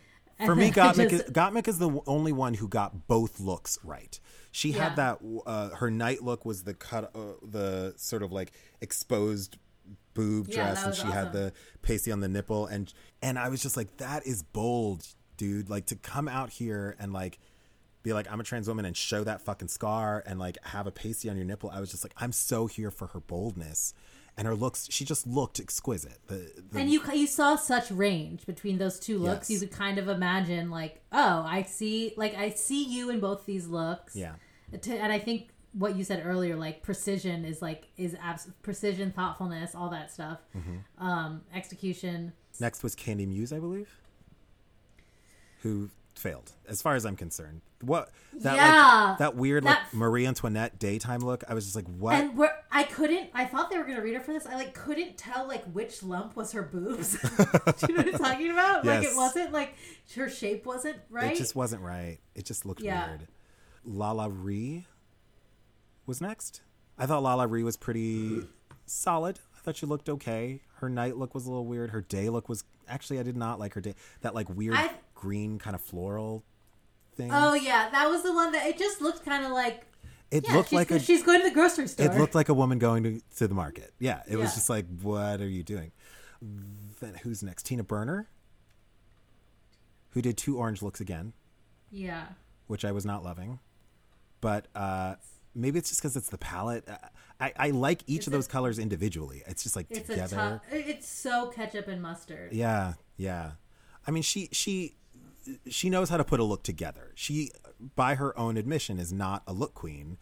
For 0.45 0.55
me, 0.55 0.71
Gottmik, 0.73 1.11
just- 1.11 1.27
is, 1.29 1.33
Gottmik 1.33 1.69
is 1.69 1.79
the 1.79 2.01
only 2.07 2.33
one 2.33 2.55
who 2.55 2.69
got 2.69 3.07
both 3.09 3.41
looks 3.41 3.79
right. 3.85 4.19
She 4.53 4.71
Yeah. 4.71 4.89
had 4.91 4.97
that. 4.97 5.19
Uh, 5.47 5.69
her 5.71 5.91
night 5.91 6.23
look 6.23 6.45
was 6.45 6.65
the 6.65 6.75
cut, 6.75 7.11
uh, 7.15 7.35
the 7.43 7.95
sort 7.97 8.23
of 8.23 8.33
like 8.33 8.53
exposed 8.81 9.59
boob 10.15 10.49
Yeah, 10.49 10.55
dress, 10.73 10.85
and 10.85 10.95
she 10.95 11.07
had 11.07 11.33
the 11.33 11.53
pasty 11.83 12.11
on 12.13 12.21
the 12.21 12.29
nipple, 12.29 12.67
and 12.67 12.93
and 13.23 13.39
I 13.39 13.49
was 13.49 13.63
just 13.63 13.77
like, 13.77 13.97
that 13.99 14.27
is 14.27 14.43
bold, 14.43 15.07
dude. 15.37 15.71
Like 15.71 15.87
to 15.87 15.97
come 15.97 16.27
out 16.29 16.51
here 16.51 16.97
and 16.99 17.13
like 17.13 17.39
be 18.03 18.13
like, 18.13 18.31
I'm 18.33 18.41
a 18.41 18.45
trans 18.45 18.67
woman 18.69 18.85
and 18.85 18.97
show 18.97 19.25
that 19.25 19.43
fucking 19.43 19.69
scar 19.69 20.23
and 20.27 20.39
like 20.39 20.57
have 20.65 20.87
a 20.87 20.91
pasty 20.91 21.29
on 21.29 21.37
your 21.37 21.45
nipple. 21.45 21.71
I 21.71 21.81
was 21.81 21.91
just 21.91 22.05
like, 22.05 22.15
I'm 22.17 22.33
so 22.33 22.67
here 22.67 22.91
for 22.91 23.09
her 23.09 23.21
boldness. 23.21 23.95
And 24.37 24.47
her 24.47 24.55
looks, 24.55 24.87
she 24.91 25.05
just 25.05 25.27
looked 25.27 25.61
exquisite. 25.61 26.19
The, 26.29 26.51
the 26.71 26.79
and 26.79 26.89
you 26.91 27.03
you 27.13 27.27
saw 27.27 27.57
such 27.57 27.91
range 27.91 28.47
between 28.47 28.79
those 28.79 28.99
two 28.99 29.19
looks. 29.19 29.51
Yes. 29.51 29.61
You 29.61 29.69
could 29.69 29.77
kind 29.77 29.99
of 29.99 30.09
imagine 30.09 30.71
like, 30.71 31.03
oh, 31.13 31.45
I 31.47 31.65
see, 31.65 32.15
like 32.17 32.35
I 32.37 32.51
see 32.51 32.85
you 32.85 33.11
in 33.11 33.21
both 33.21 33.45
these 33.45 33.67
looks. 33.67 34.17
yeah, 34.17 34.35
To- 34.81 34.97
And 34.97 35.13
I 35.13 35.19
think 35.19 35.51
what 35.73 35.95
you 35.97 36.05
said 36.05 36.23
earlier, 36.25 36.57
like 36.57 36.83
precision 36.83 37.45
is 37.45 37.61
like 37.61 37.89
is 37.99 38.17
abs- 38.23 38.49
precision, 38.63 39.11
thoughtfulness, 39.13 39.75
all 39.75 39.91
that 39.91 40.11
stuff. 40.11 40.39
Mm-hmm. 40.57 41.05
Um, 41.07 41.43
execution. 41.55 42.33
Next 42.61 42.83
was 42.83 42.97
Kandy 42.97 43.27
Muse, 43.29 43.53
I 43.53 43.59
believe, 43.59 43.91
who 45.63 45.91
failed, 46.21 46.53
as 46.69 46.83
far 46.83 46.95
as 46.95 47.05
I'm 47.07 47.17
concerned. 47.17 47.63
What 47.81 48.11
that 48.35 48.57
Yeah. 48.57 49.07
like, 49.11 49.19
that 49.19 49.37
weird 49.37 49.65
That- 49.65 49.85
like 49.85 49.95
Marie 49.95 50.27
Antoinette 50.27 50.79
daytime 50.79 51.21
look? 51.21 51.43
I 51.49 51.55
was 51.55 51.65
just 51.65 51.75
like, 51.77 51.87
what? 51.87 52.15
And 52.15 52.37
where 52.37 52.63
I 52.71 52.85
couldn't, 52.85 53.31
I 53.35 53.47
thought 53.47 53.71
they 53.71 53.79
were 53.79 53.85
gonna 53.85 54.03
read 54.03 54.15
her 54.15 54.21
for 54.21 54.33
this. 54.33 54.45
I 54.47 54.55
like 54.57 54.75
couldn't 54.75 55.17
tell 55.17 55.49
like 55.49 55.65
which 55.73 56.03
lump 56.03 56.37
was 56.37 56.53
her 56.53 56.63
boobs. 56.63 57.13
Do 57.21 57.27
you 57.89 57.95
know 57.97 58.03
what 58.05 58.15
I'm 58.15 58.19
talking 58.19 58.51
about? 58.51 58.85
Like 58.85 59.05
it 59.05 59.17
wasn't 59.17 59.53
like 59.53 59.75
her 60.15 60.29
shape 60.29 60.67
wasn't 60.67 60.99
right. 61.09 61.33
It 61.33 61.39
just 61.39 61.57
wasn't 61.57 61.83
right. 61.83 62.19
It 62.35 62.45
just 62.45 62.67
looked 62.67 62.83
Yeah. 62.83 63.09
weird. 63.09 63.27
LaLa 63.89 64.29
Ri 64.31 64.87
was 66.07 66.21
next. 66.21 66.61
I 66.99 67.07
thought 67.07 67.23
LaLa 67.23 67.51
Ri 67.51 67.63
was 67.65 67.77
pretty 67.77 68.43
solid. 68.87 69.39
I 69.57 69.61
thought 69.63 69.77
she 69.77 69.87
looked 69.87 70.09
okay. 70.09 70.61
Her 70.77 70.89
night 70.89 71.17
look 71.17 71.35
was 71.35 71.47
a 71.47 71.51
little 71.51 71.67
weird. 71.67 71.91
Her 71.91 72.01
day 72.03 72.29
look 72.29 72.49
was 72.49 72.65
actually 72.89 73.19
I 73.19 73.23
did 73.23 73.37
not 73.37 73.59
like 73.59 73.75
her 73.75 73.81
day. 73.81 73.95
That 74.23 74.35
like 74.35 74.49
weird 74.51 74.75
I- 74.75 74.91
green 75.21 75.59
kind 75.59 75.75
of 75.75 75.81
floral 75.83 76.43
thing. 77.15 77.31
Oh 77.33 77.55
yeah, 77.55 77.89
that 77.91 78.09
was 78.09 78.23
the 78.23 78.33
one 78.33 78.53
that 78.53 78.67
it 78.67 78.79
just 78.79 79.01
looked 79.01 79.25
kind 79.25 79.45
of 79.45 79.51
like. 79.53 79.87
it 80.31 80.47
Yeah, 80.49 80.57
looked 80.57 80.73
like 80.73 80.91
a 80.91 80.99
she's 80.99 81.23
going 81.23 81.41
to 81.43 81.49
the 81.49 81.55
grocery 81.55 81.87
store. 81.89 82.07
It 82.07 82.15
looked 82.19 82.35
like 82.35 82.49
a 82.49 82.55
woman 82.55 82.79
going 82.79 83.03
to, 83.05 83.21
to 83.37 83.47
the 83.49 83.55
market. 83.55 83.93
Yeah, 83.99 84.23
it 84.29 84.37
was 84.37 84.55
just 84.55 84.71
like, 84.71 84.87
what 85.03 85.41
are 85.41 85.49
you 85.49 85.63
doing? 85.63 85.93
Then 87.01 87.15
who's 87.23 87.43
next? 87.43 87.65
Tina 87.67 87.83
Burner, 87.83 88.29
who 90.11 90.23
did 90.23 90.37
two 90.37 90.59
orange 90.59 90.83
looks 90.83 91.01
again, 91.01 91.33
yeah. 91.91 92.27
which 92.67 92.85
I 92.85 92.93
was 92.93 93.05
not 93.05 93.23
loving. 93.23 93.59
But 94.41 94.67
uh, 94.75 95.17
maybe 95.55 95.79
it's 95.79 95.91
just 95.91 96.01
because 96.01 96.17
it's 96.17 96.31
the 96.31 96.39
palette. 96.39 96.89
Uh, 96.89 96.97
I, 97.39 97.53
I 97.57 97.71
like 97.71 98.03
each 98.07 98.19
It's 98.21 98.27
of 98.29 98.33
a- 98.33 98.37
those 98.37 98.47
colors 98.47 98.79
individually. 98.79 99.43
It's 99.47 99.63
just 99.63 99.77
like 99.77 99.87
It's 99.91 100.09
together. 100.09 100.61
It's 100.71 101.09
so 101.09 101.49
ketchup 101.49 101.89
and 101.89 102.01
mustard. 102.01 102.53
Yeah, 102.53 102.95
yeah. 103.17 103.53
I 104.07 104.11
mean, 104.13 104.23
she 104.23 104.49
she 104.53 104.97
she 105.69 105.91
knows 105.91 106.09
how 106.09 106.17
to 106.17 106.25
put 106.25 106.41
a 106.41 106.45
look 106.45 106.63
together. 106.63 107.13
She, 107.15 107.51
by 107.97 108.15
her 108.15 108.39
own 108.39 108.57
admission, 108.57 108.99
is 108.99 109.13
not 109.13 109.43
a 109.47 109.53
look 109.53 109.75
queen. 109.75 110.19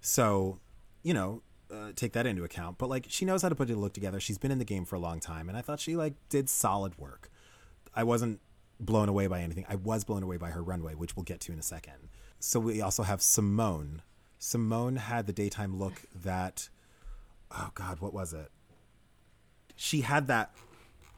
So, 0.00 0.60
you 1.02 1.14
know, 1.14 1.42
uh, 1.72 1.92
take 1.94 2.12
that 2.12 2.26
into 2.26 2.44
account. 2.44 2.78
But 2.78 2.88
like, 2.88 3.06
she 3.08 3.24
knows 3.24 3.42
how 3.42 3.48
to 3.48 3.54
put 3.54 3.70
a 3.70 3.76
look 3.76 3.94
together. 3.94 4.20
She's 4.20 4.38
been 4.38 4.50
in 4.50 4.58
the 4.58 4.64
game 4.64 4.84
for 4.84 4.96
a 4.96 5.00
long 5.00 5.20
time, 5.20 5.48
and 5.48 5.56
I 5.56 5.62
thought 5.62 5.80
she 5.80 5.96
like 5.96 6.14
did 6.28 6.48
solid 6.48 6.98
work. 6.98 7.30
I 7.94 8.04
wasn't 8.04 8.40
blown 8.80 9.08
away 9.08 9.26
by 9.26 9.40
anything. 9.40 9.66
I 9.68 9.76
was 9.76 10.04
blown 10.04 10.22
away 10.22 10.36
by 10.36 10.50
her 10.50 10.62
runway, 10.62 10.94
which 10.94 11.16
we'll 11.16 11.24
get 11.24 11.40
to 11.40 11.52
in 11.52 11.58
a 11.58 11.62
second. 11.62 12.08
So 12.38 12.60
we 12.60 12.80
also 12.80 13.02
have 13.02 13.20
Symone. 13.20 14.00
Symone 14.40 14.98
had 14.98 15.26
the 15.26 15.32
daytime 15.32 15.76
look 15.76 16.02
that, 16.14 16.68
oh 17.50 17.70
God, 17.74 18.00
what 18.00 18.14
was 18.14 18.32
it? 18.32 18.50
She 19.74 20.02
had 20.02 20.28
that. 20.28 20.54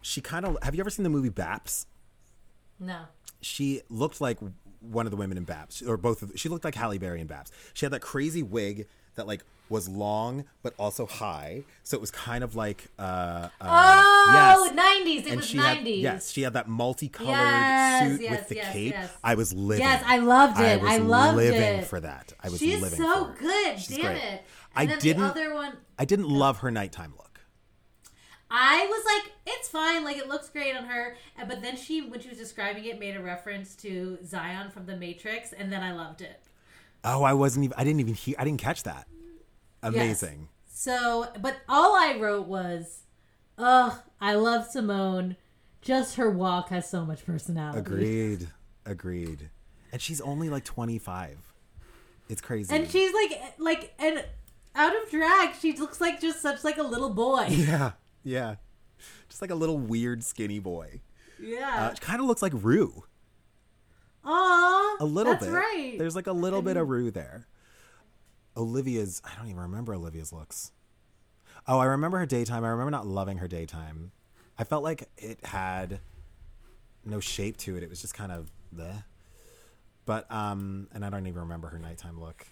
She 0.02 0.20
kind 0.20 0.46
of. 0.46 0.56
Have 0.62 0.74
you 0.74 0.80
ever 0.80 0.90
seen 0.90 1.04
the 1.04 1.10
movie 1.10 1.30
Baps? 1.30 1.86
No. 2.80 3.02
She 3.42 3.82
looked 3.88 4.20
like 4.20 4.38
one 4.80 5.06
of 5.06 5.10
the 5.10 5.16
women 5.16 5.36
in 5.36 5.44
Baps, 5.44 5.82
or 5.86 5.96
both 5.96 6.22
of. 6.22 6.32
She 6.36 6.48
looked 6.48 6.64
like 6.64 6.74
Halle 6.74 6.98
Berry 6.98 7.20
in 7.20 7.26
Baps. 7.28 7.50
She 7.74 7.84
had 7.84 7.92
that 7.92 8.00
crazy 8.00 8.42
wig 8.42 8.86
that 9.14 9.26
like 9.26 9.44
was 9.68 9.88
long 9.88 10.44
but 10.62 10.74
also 10.78 11.06
high, 11.06 11.62
so 11.84 11.96
it 11.96 12.00
was 12.00 12.10
kind 12.10 12.42
of 12.42 12.56
like 12.56 12.88
uh, 12.98 13.48
uh 13.60 14.02
Oh, 14.02 14.70
yes. 14.74 15.04
90s. 15.06 15.18
It 15.20 15.26
and 15.28 15.36
was 15.36 15.46
she 15.46 15.58
90s. 15.58 15.62
had 15.62 15.86
yes, 15.86 16.30
she 16.32 16.42
had 16.42 16.54
that 16.54 16.68
multicolored 16.68 17.30
Yes, 17.30 18.08
suit 18.10 18.20
yes, 18.22 18.30
with 18.32 18.48
the 18.48 18.54
yes, 18.56 18.72
cape. 18.72 18.94
I 19.22 19.34
was 19.36 19.52
living. 19.54 19.84
Yes, 19.84 20.02
I 20.06 20.18
loved 20.18 20.56
I 20.58 20.66
it. 20.72 20.80
was 20.80 20.90
I 20.90 20.96
loved 20.96 21.36
living 21.36 21.60
it. 21.80 21.84
for 21.86 22.00
that. 22.00 22.32
I 22.42 22.48
was 22.48 22.58
She's 22.58 22.80
living 22.80 22.98
so 22.98 23.32
good. 23.38 23.78
She's 23.78 23.96
Damn 23.96 24.06
great. 24.06 24.16
it. 24.24 24.42
I 24.74 24.82
And 24.82 24.90
then 24.92 24.98
didn't. 24.98 25.22
the 25.22 25.28
other 25.28 25.54
one 25.54 25.76
I 25.98 26.04
didn't 26.04 26.28
love 26.28 26.58
her 26.58 26.70
nighttime 26.70 27.12
look. 27.16 27.29
I 28.50 28.86
was 28.86 29.04
like, 29.04 29.32
it's 29.46 29.68
fine, 29.68 30.04
like 30.04 30.16
it 30.16 30.28
looks 30.28 30.48
great 30.48 30.76
on 30.76 30.84
her. 30.84 31.16
But 31.46 31.62
then 31.62 31.76
she, 31.76 32.02
when 32.02 32.20
she 32.20 32.28
was 32.28 32.38
describing 32.38 32.84
it, 32.84 32.98
made 32.98 33.16
a 33.16 33.22
reference 33.22 33.76
to 33.76 34.18
Zion 34.24 34.70
from 34.70 34.86
The 34.86 34.96
Matrix, 34.96 35.52
and 35.52 35.72
then 35.72 35.82
I 35.82 35.92
loved 35.92 36.20
it. 36.20 36.42
Oh, 37.04 37.22
I 37.22 37.32
wasn't 37.32 37.64
even. 37.64 37.74
I 37.78 37.84
didn't 37.84 38.00
even 38.00 38.14
hear. 38.14 38.34
I 38.38 38.44
didn't 38.44 38.60
catch 38.60 38.82
that. 38.82 39.06
Amazing. 39.82 40.48
So, 40.66 41.28
but 41.40 41.58
all 41.68 41.94
I 41.94 42.16
wrote 42.18 42.46
was, 42.46 43.02
ugh, 43.56 43.98
I 44.20 44.34
love 44.34 44.68
Symone. 44.68 45.36
Just 45.80 46.16
her 46.16 46.30
walk 46.30 46.68
has 46.70 46.88
so 46.90 47.04
much 47.04 47.24
personality. 47.24 47.78
Agreed. 47.78 48.48
Agreed. 48.84 49.50
And 49.92 50.00
she's 50.00 50.20
only 50.20 50.48
like 50.50 50.64
25. 50.64 51.38
It's 52.28 52.40
crazy. 52.40 52.74
And 52.74 52.88
she's 52.88 53.12
like, 53.12 53.54
like, 53.58 53.94
and 53.98 54.24
out 54.74 54.92
of 54.94 55.10
drag, 55.10 55.54
she 55.60 55.72
looks 55.72 56.00
like 56.00 56.20
just 56.20 56.40
such 56.40 56.62
like 56.64 56.76
a 56.78 56.82
little 56.82 57.10
boy. 57.10 57.46
yeah, 57.48 57.92
yeah. 58.22 58.56
Just 59.28 59.40
like 59.40 59.50
a 59.50 59.54
little 59.54 59.78
weird 59.78 60.22
skinny 60.22 60.58
boy. 60.58 61.00
Yeah. 61.40 61.90
Uh, 61.92 61.94
kind 61.96 62.20
of 62.20 62.26
looks 62.26 62.42
like 62.42 62.52
Ru. 62.54 63.04
Aw. 64.24 64.96
A 65.00 65.04
little 65.04 65.32
that's 65.32 65.46
bit. 65.46 65.52
right. 65.52 65.94
There's 65.98 66.14
like 66.14 66.26
a 66.26 66.32
little 66.32 66.62
bit 66.62 66.76
of 66.76 66.88
Ru 66.88 67.10
there. 67.10 67.46
Olivia's. 68.56 69.22
I 69.24 69.34
don't 69.36 69.46
even 69.48 69.60
remember 69.60 69.94
Olivia's 69.94 70.32
looks. 70.32 70.72
Oh, 71.66 71.78
I 71.78 71.86
remember 71.86 72.18
her 72.18 72.26
daytime. 72.26 72.64
I 72.64 72.68
remember 72.68 72.90
not 72.90 73.06
loving 73.06 73.38
her 73.38 73.48
daytime. 73.48 74.12
I 74.58 74.64
felt 74.64 74.82
like 74.82 75.08
it 75.16 75.44
had 75.44 76.00
no 77.04 77.20
shape 77.20 77.56
to 77.58 77.76
it. 77.76 77.82
It 77.82 77.88
was 77.88 78.00
just 78.00 78.14
kind 78.14 78.32
of 78.32 78.50
the. 78.72 79.04
But 80.04 80.30
um, 80.30 80.88
and 80.92 81.04
I 81.04 81.10
don't 81.10 81.26
even 81.26 81.40
remember 81.42 81.68
her 81.68 81.78
nighttime 81.78 82.20
look. 82.20 82.46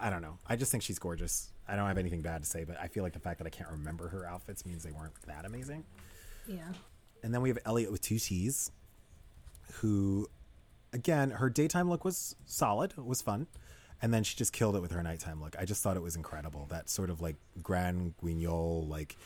I 0.00 0.10
don't 0.10 0.22
know. 0.22 0.38
I 0.46 0.56
just 0.56 0.70
think 0.70 0.82
she's 0.82 0.98
gorgeous. 0.98 1.52
I 1.66 1.76
don't 1.76 1.86
have 1.86 1.98
anything 1.98 2.22
bad 2.22 2.42
to 2.42 2.48
say, 2.48 2.64
but 2.64 2.78
I 2.80 2.88
feel 2.88 3.02
like 3.02 3.12
the 3.12 3.18
fact 3.18 3.38
that 3.38 3.46
I 3.46 3.50
can't 3.50 3.70
remember 3.70 4.08
her 4.08 4.26
outfits 4.26 4.64
means 4.64 4.82
they 4.82 4.92
weren't 4.92 5.14
that 5.26 5.44
amazing. 5.44 5.84
yeah. 6.46 6.72
And 7.22 7.34
then 7.34 7.42
we 7.42 7.48
have 7.48 7.58
Elliott 7.66 7.90
with 7.90 8.00
two 8.00 8.18
T's, 8.18 8.70
who, 9.74 10.28
again, 10.92 11.30
her 11.32 11.50
daytime 11.50 11.90
look 11.90 12.04
was 12.04 12.36
solid, 12.46 12.96
was 12.96 13.20
fun. 13.20 13.48
And 14.00 14.14
then 14.14 14.22
she 14.22 14.36
just 14.36 14.52
killed 14.52 14.76
it 14.76 14.80
with 14.80 14.92
her 14.92 15.02
nighttime 15.02 15.42
look. 15.42 15.56
I 15.58 15.64
just 15.64 15.82
thought 15.82 15.96
it 15.96 16.02
was 16.02 16.14
incredible. 16.14 16.66
That 16.70 16.88
sort 16.88 17.10
of 17.10 17.20
like 17.20 17.34
Grand 17.60 18.14
Guignol, 18.22 18.86
like 18.88 19.16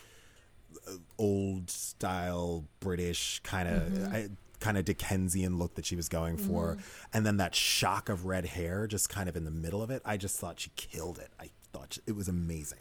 old 1.19 1.69
style 1.71 2.65
British 2.81 3.41
kind 3.45 3.69
of. 3.69 3.83
Mm-hmm. 3.93 4.35
Kind 4.63 4.79
of 4.79 4.85
Dickensian 4.85 5.59
look 5.59 5.75
that 5.75 5.85
she 5.85 5.97
was 5.97 6.09
going 6.09 6.37
for, 6.37 6.75
mm-hmm. 6.75 6.81
and 7.13 7.27
then 7.27 7.39
that 7.39 7.53
shock 7.53 8.09
of 8.09 8.27
red 8.27 8.47
hair 8.47 8.87
just 8.87 9.09
kind 9.09 9.29
of 9.29 9.37
in 9.37 9.45
the 9.45 9.51
middle 9.51 9.83
of 9.83 9.91
it. 9.91 10.03
I 10.05 10.17
just 10.17 10.39
thought 10.39 10.61
she 10.61 10.71
killed 10.77 11.19
it. 11.19 11.31
I 11.41 11.51
thought 11.73 11.95
she, 11.95 12.01
it 12.07 12.15
was 12.15 12.29
amazing. 12.29 12.79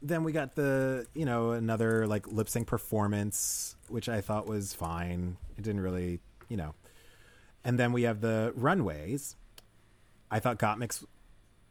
Then 0.00 0.24
we 0.24 0.32
got 0.32 0.54
the 0.54 1.06
you 1.12 1.26
know 1.26 1.50
another 1.50 2.06
like 2.06 2.26
lip 2.28 2.48
sync 2.48 2.66
performance 2.66 3.76
which 3.88 4.08
i 4.08 4.20
thought 4.22 4.46
was 4.46 4.72
fine. 4.72 5.36
It 5.58 5.62
didn't 5.62 5.82
really 5.82 6.20
you 6.48 6.56
know. 6.56 6.74
And 7.62 7.78
then 7.78 7.92
we 7.92 8.02
have 8.04 8.20
the 8.22 8.52
runways. 8.56 9.36
I 10.30 10.40
thought 10.40 10.58
Gottmik's 10.58 11.04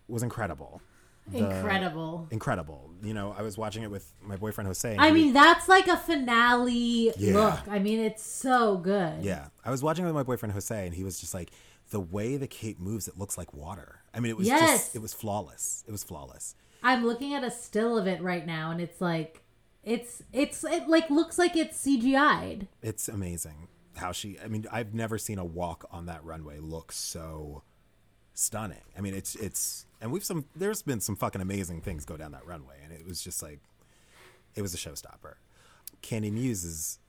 was 0.08 0.22
incredible 0.22 0.82
The- 1.28 1.40
Incredible. 1.40 2.28
incredible 2.30 2.92
you 3.02 3.14
know 3.14 3.34
i 3.38 3.42
was 3.42 3.58
watching 3.58 3.82
it 3.84 3.90
with 3.90 4.14
my 4.22 4.36
boyfriend 4.36 4.68
jose 4.68 4.96
I 4.96 5.08
he- 5.08 5.14
mean, 5.14 5.34
that's 5.34 5.68
like 5.68 5.88
a 5.88 5.98
finale 5.98 7.12
Yeah. 7.18 7.34
look. 7.34 7.60
I 7.68 7.80
mean, 7.80 8.00
it's 8.00 8.24
so 8.24 8.78
good. 8.78 9.24
yeah 9.24 9.48
i 9.64 9.72
was 9.72 9.82
watching 9.82 10.06
it 10.06 10.08
with 10.08 10.16
my 10.16 10.24
boyfriend 10.24 10.54
jose 10.54 10.86
and 10.86 10.94
he 10.94 11.04
was 11.04 11.20
just 11.20 11.34
like 11.34 11.50
the 11.90 12.00
way 12.00 12.38
the 12.38 12.48
cape 12.48 12.80
moves 12.80 13.08
it 13.08 13.18
looks 13.18 13.38
like 13.40 13.54
water 13.54 14.02
i 14.14 14.20
mean 14.20 14.30
it 14.30 14.38
was 14.38 14.46
Yes. 14.48 14.70
just 14.84 14.96
it 14.96 15.02
was 15.02 15.14
flawless 15.14 15.84
it 15.88 15.92
was 15.92 16.04
flawless 16.04 16.56
I'm 16.84 17.04
looking 17.04 17.34
at 17.34 17.44
a 17.44 17.50
still 17.50 17.98
of 17.98 18.06
it 18.06 18.22
right 18.22 18.46
now, 18.46 18.70
and 18.70 18.80
it's 18.80 19.02
like, 19.02 19.42
it's 19.84 20.22
it's 20.32 20.64
it 20.64 20.88
like 20.88 21.10
looks 21.10 21.40
like 21.40 21.56
it's 21.56 21.84
CGI'd. 21.84 22.68
It's 22.84 23.08
amazing 23.10 23.70
how 23.96 24.12
she. 24.12 24.38
I 24.40 24.48
mean, 24.48 24.68
I've 24.72 24.94
never 24.94 25.18
seen 25.18 25.40
a 25.40 25.46
walk 25.46 25.88
on 25.90 26.06
that 26.06 26.24
runway 26.24 26.60
look 26.60 26.92
so 26.92 27.64
stunning. 28.36 28.84
I 28.96 29.02
mean, 29.02 29.16
it's 29.16 29.34
it's 29.36 29.88
and 30.06 30.14
we've 30.14 30.24
some. 30.24 30.46
There's 30.56 30.82
been 30.84 31.02
some 31.02 31.16
fucking 31.16 31.42
amazing 31.42 31.82
things 31.82 32.06
go 32.06 32.16
down 32.16 32.32
that 32.32 32.46
runway, 32.46 32.76
and 32.84 32.94
it 32.94 33.06
was 33.06 33.22
just 33.22 33.42
like, 33.44 33.60
it 34.56 34.62
was 34.62 34.74
a 34.74 34.78
showstopper. 34.78 35.34
Kandy 36.04 36.32
Muse's 36.32 37.00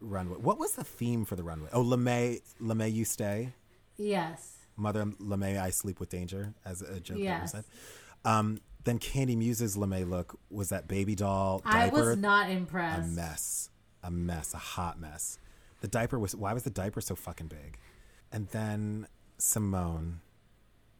runway. 0.00 0.36
What 0.36 0.58
was 0.58 0.74
the 0.74 0.84
theme 0.84 1.24
for 1.24 1.36
the 1.36 1.42
runway? 1.42 1.70
Oh, 1.72 1.82
LeMay, 1.82 2.42
LeMay, 2.60 2.92
you 2.92 3.06
stay. 3.06 3.54
Yes. 3.96 4.56
Mother 4.76 5.04
LeMay, 5.06 5.58
I 5.58 5.70
sleep 5.70 6.00
with 6.00 6.10
danger, 6.10 6.52
as 6.64 6.82
a 6.82 7.00
joke 7.00 7.16
that 7.16 7.22
Yes. 7.22 7.42
was 7.42 7.50
said. 7.52 7.64
Um, 8.26 8.60
then 8.84 8.98
Kandy 8.98 9.36
Muse's 9.36 9.76
LeMay 9.76 10.06
look 10.08 10.38
was 10.50 10.68
that 10.68 10.86
baby 10.86 11.14
doll 11.14 11.62
I 11.64 11.86
diaper 11.86 12.10
was 12.10 12.18
not 12.18 12.50
impressed. 12.50 13.08
a 13.08 13.12
mess, 13.12 13.70
a 14.02 14.10
mess, 14.10 14.52
a 14.52 14.58
hot 14.58 15.00
mess. 15.00 15.38
The 15.80 15.88
diaper 15.88 16.18
was 16.18 16.36
why 16.36 16.52
was 16.52 16.64
the 16.64 16.70
diaper 16.70 17.00
so 17.00 17.14
fucking 17.14 17.46
big? 17.46 17.78
And 18.30 18.48
then 18.48 19.06
Simone, 19.38 20.20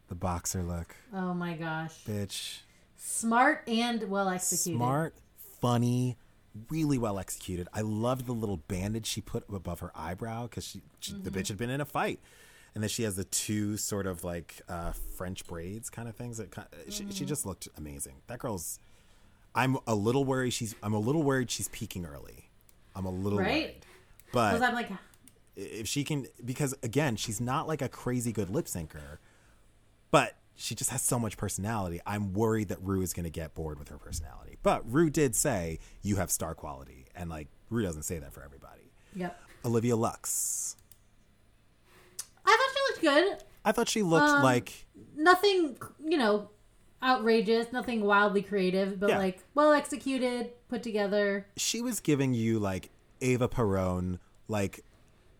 the 0.07 0.15
boxer 0.15 0.63
look, 0.63 0.95
Oh 1.13 1.33
my 1.33 1.53
gosh. 1.55 2.03
bitch, 2.05 2.59
Smart 2.97 3.63
and 3.67 4.09
well 4.09 4.29
executed. 4.29 4.77
smart, 4.77 5.15
funny, 5.61 6.17
really 6.69 6.97
well 6.97 7.19
executed. 7.19 7.67
I 7.73 7.81
loved 7.81 8.25
the 8.25 8.31
little 8.33 8.57
bandage 8.57 9.05
she 9.05 9.21
put 9.21 9.43
above 9.53 9.79
her 9.81 9.91
eyebrow 9.95 10.43
because 10.43 10.65
she, 10.65 10.81
she 10.99 11.13
the 11.13 11.29
Mm-hmm. 11.29 11.39
bitch 11.39 11.47
had 11.49 11.57
been 11.57 11.69
in 11.69 11.81
a 11.81 11.85
fight. 11.85 12.19
And 12.73 12.83
then 12.83 12.89
she 12.89 13.03
has 13.03 13.15
the 13.15 13.23
two 13.23 13.77
sort 13.77 14.05
of 14.05 14.23
like 14.25 14.61
uh, 14.67 14.91
French 15.17 15.47
braids 15.47 15.89
kind 15.89 16.09
of 16.09 16.15
things. 16.15 16.37
That 16.37 16.51
kind 16.51 16.67
she, 16.89 17.03
Mm-hmm. 17.03 17.11
she 17.11 17.25
just 17.25 17.45
looked 17.45 17.67
amazing. 17.77 18.15
That 18.27 18.39
girl's. 18.39 18.79
I'm 19.53 19.77
a 19.87 19.95
little 19.95 20.25
worried. 20.25 20.51
She's. 20.51 20.75
I'm 20.83 20.93
a 20.93 20.99
little 20.99 21.23
worried 21.23 21.49
she's 21.49 21.69
peaking 21.69 22.05
early. 22.05 22.49
I'm 22.95 23.05
a 23.05 23.09
little 23.11 23.39
Right? 23.39 23.47
worried. 23.49 23.75
But 24.33 24.61
I'm 24.61 24.73
like, 24.73 24.89
if 25.55 25.87
she 25.87 26.03
can 26.03 26.27
because 26.43 26.73
again 26.83 27.15
she's 27.15 27.39
not 27.39 27.65
like 27.65 27.81
a 27.81 27.87
crazy 27.87 28.33
good 28.33 28.49
lip 28.49 28.65
syncer 28.65 29.19
but 30.11 30.35
she 30.55 30.73
just 30.75 30.89
has 30.89 31.01
so 31.01 31.19
much 31.19 31.37
personality 31.37 31.99
i'm 32.05 32.33
worried 32.33 32.69
that 32.69 32.81
Ru 32.81 33.01
is 33.01 33.13
going 33.13 33.23
to 33.25 33.29
get 33.29 33.53
bored 33.55 33.77
with 33.79 33.89
her 33.89 33.97
personality 33.97 34.57
but 34.63 34.89
Ru 34.91 35.09
did 35.09 35.35
say 35.35 35.79
you 36.01 36.15
have 36.17 36.31
star 36.31 36.53
quality 36.55 37.05
and 37.15 37.29
like 37.29 37.47
Ru 37.69 37.83
doesn't 37.83 38.03
say 38.03 38.19
that 38.19 38.33
for 38.33 38.43
everybody 38.43 38.91
yep. 39.15 39.39
olivia 39.65 39.95
lux 39.95 40.75
I 42.47 42.51
thought 42.55 42.69
she 43.01 43.09
looked 43.09 43.25
good. 43.25 43.43
i 43.65 43.71
thought 43.71 43.89
she 43.89 44.03
looked 44.03 44.29
Um, 44.29 44.43
like 44.43 44.85
Nothing, 45.17 45.77
you 46.05 46.17
know, 46.17 46.49
outrageous. 47.01 47.71
Nothing 47.71 48.03
wildly 48.03 48.41
creative, 48.41 48.99
but 48.99 49.09
Yeah. 49.09 49.17
like 49.17 49.39
well 49.53 49.71
executed, 49.73 50.51
put 50.67 50.83
together. 50.83 51.47
she 51.57 51.81
was 51.81 51.99
giving 51.99 52.33
you 52.33 52.59
like 52.59 52.89
Eva 53.21 53.47
Perón 53.47 54.19
like 54.47 54.81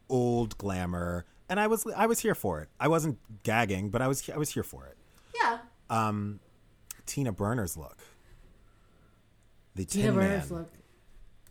old 0.09 0.57
glamour 0.57 1.25
and 1.49 1.59
i 1.59 1.67
was 1.67 1.85
i 1.95 2.05
was 2.05 2.19
here 2.19 2.35
for 2.35 2.59
it 2.61 2.69
i 2.79 2.87
wasn't 2.87 3.17
gagging 3.43 3.89
but 3.89 4.01
i 4.01 4.07
was 4.07 4.27
i 4.29 4.37
was 4.37 4.49
here 4.49 4.63
for 4.63 4.85
it 4.87 4.97
Yeah. 5.41 5.59
Um, 5.89 6.39
tina 7.05 7.31
burner's 7.31 7.77
look 7.77 7.99
the 9.75 9.83
Tina 9.85 10.05
Tin 10.05 10.15
Burner's 10.15 10.51
look. 10.51 10.71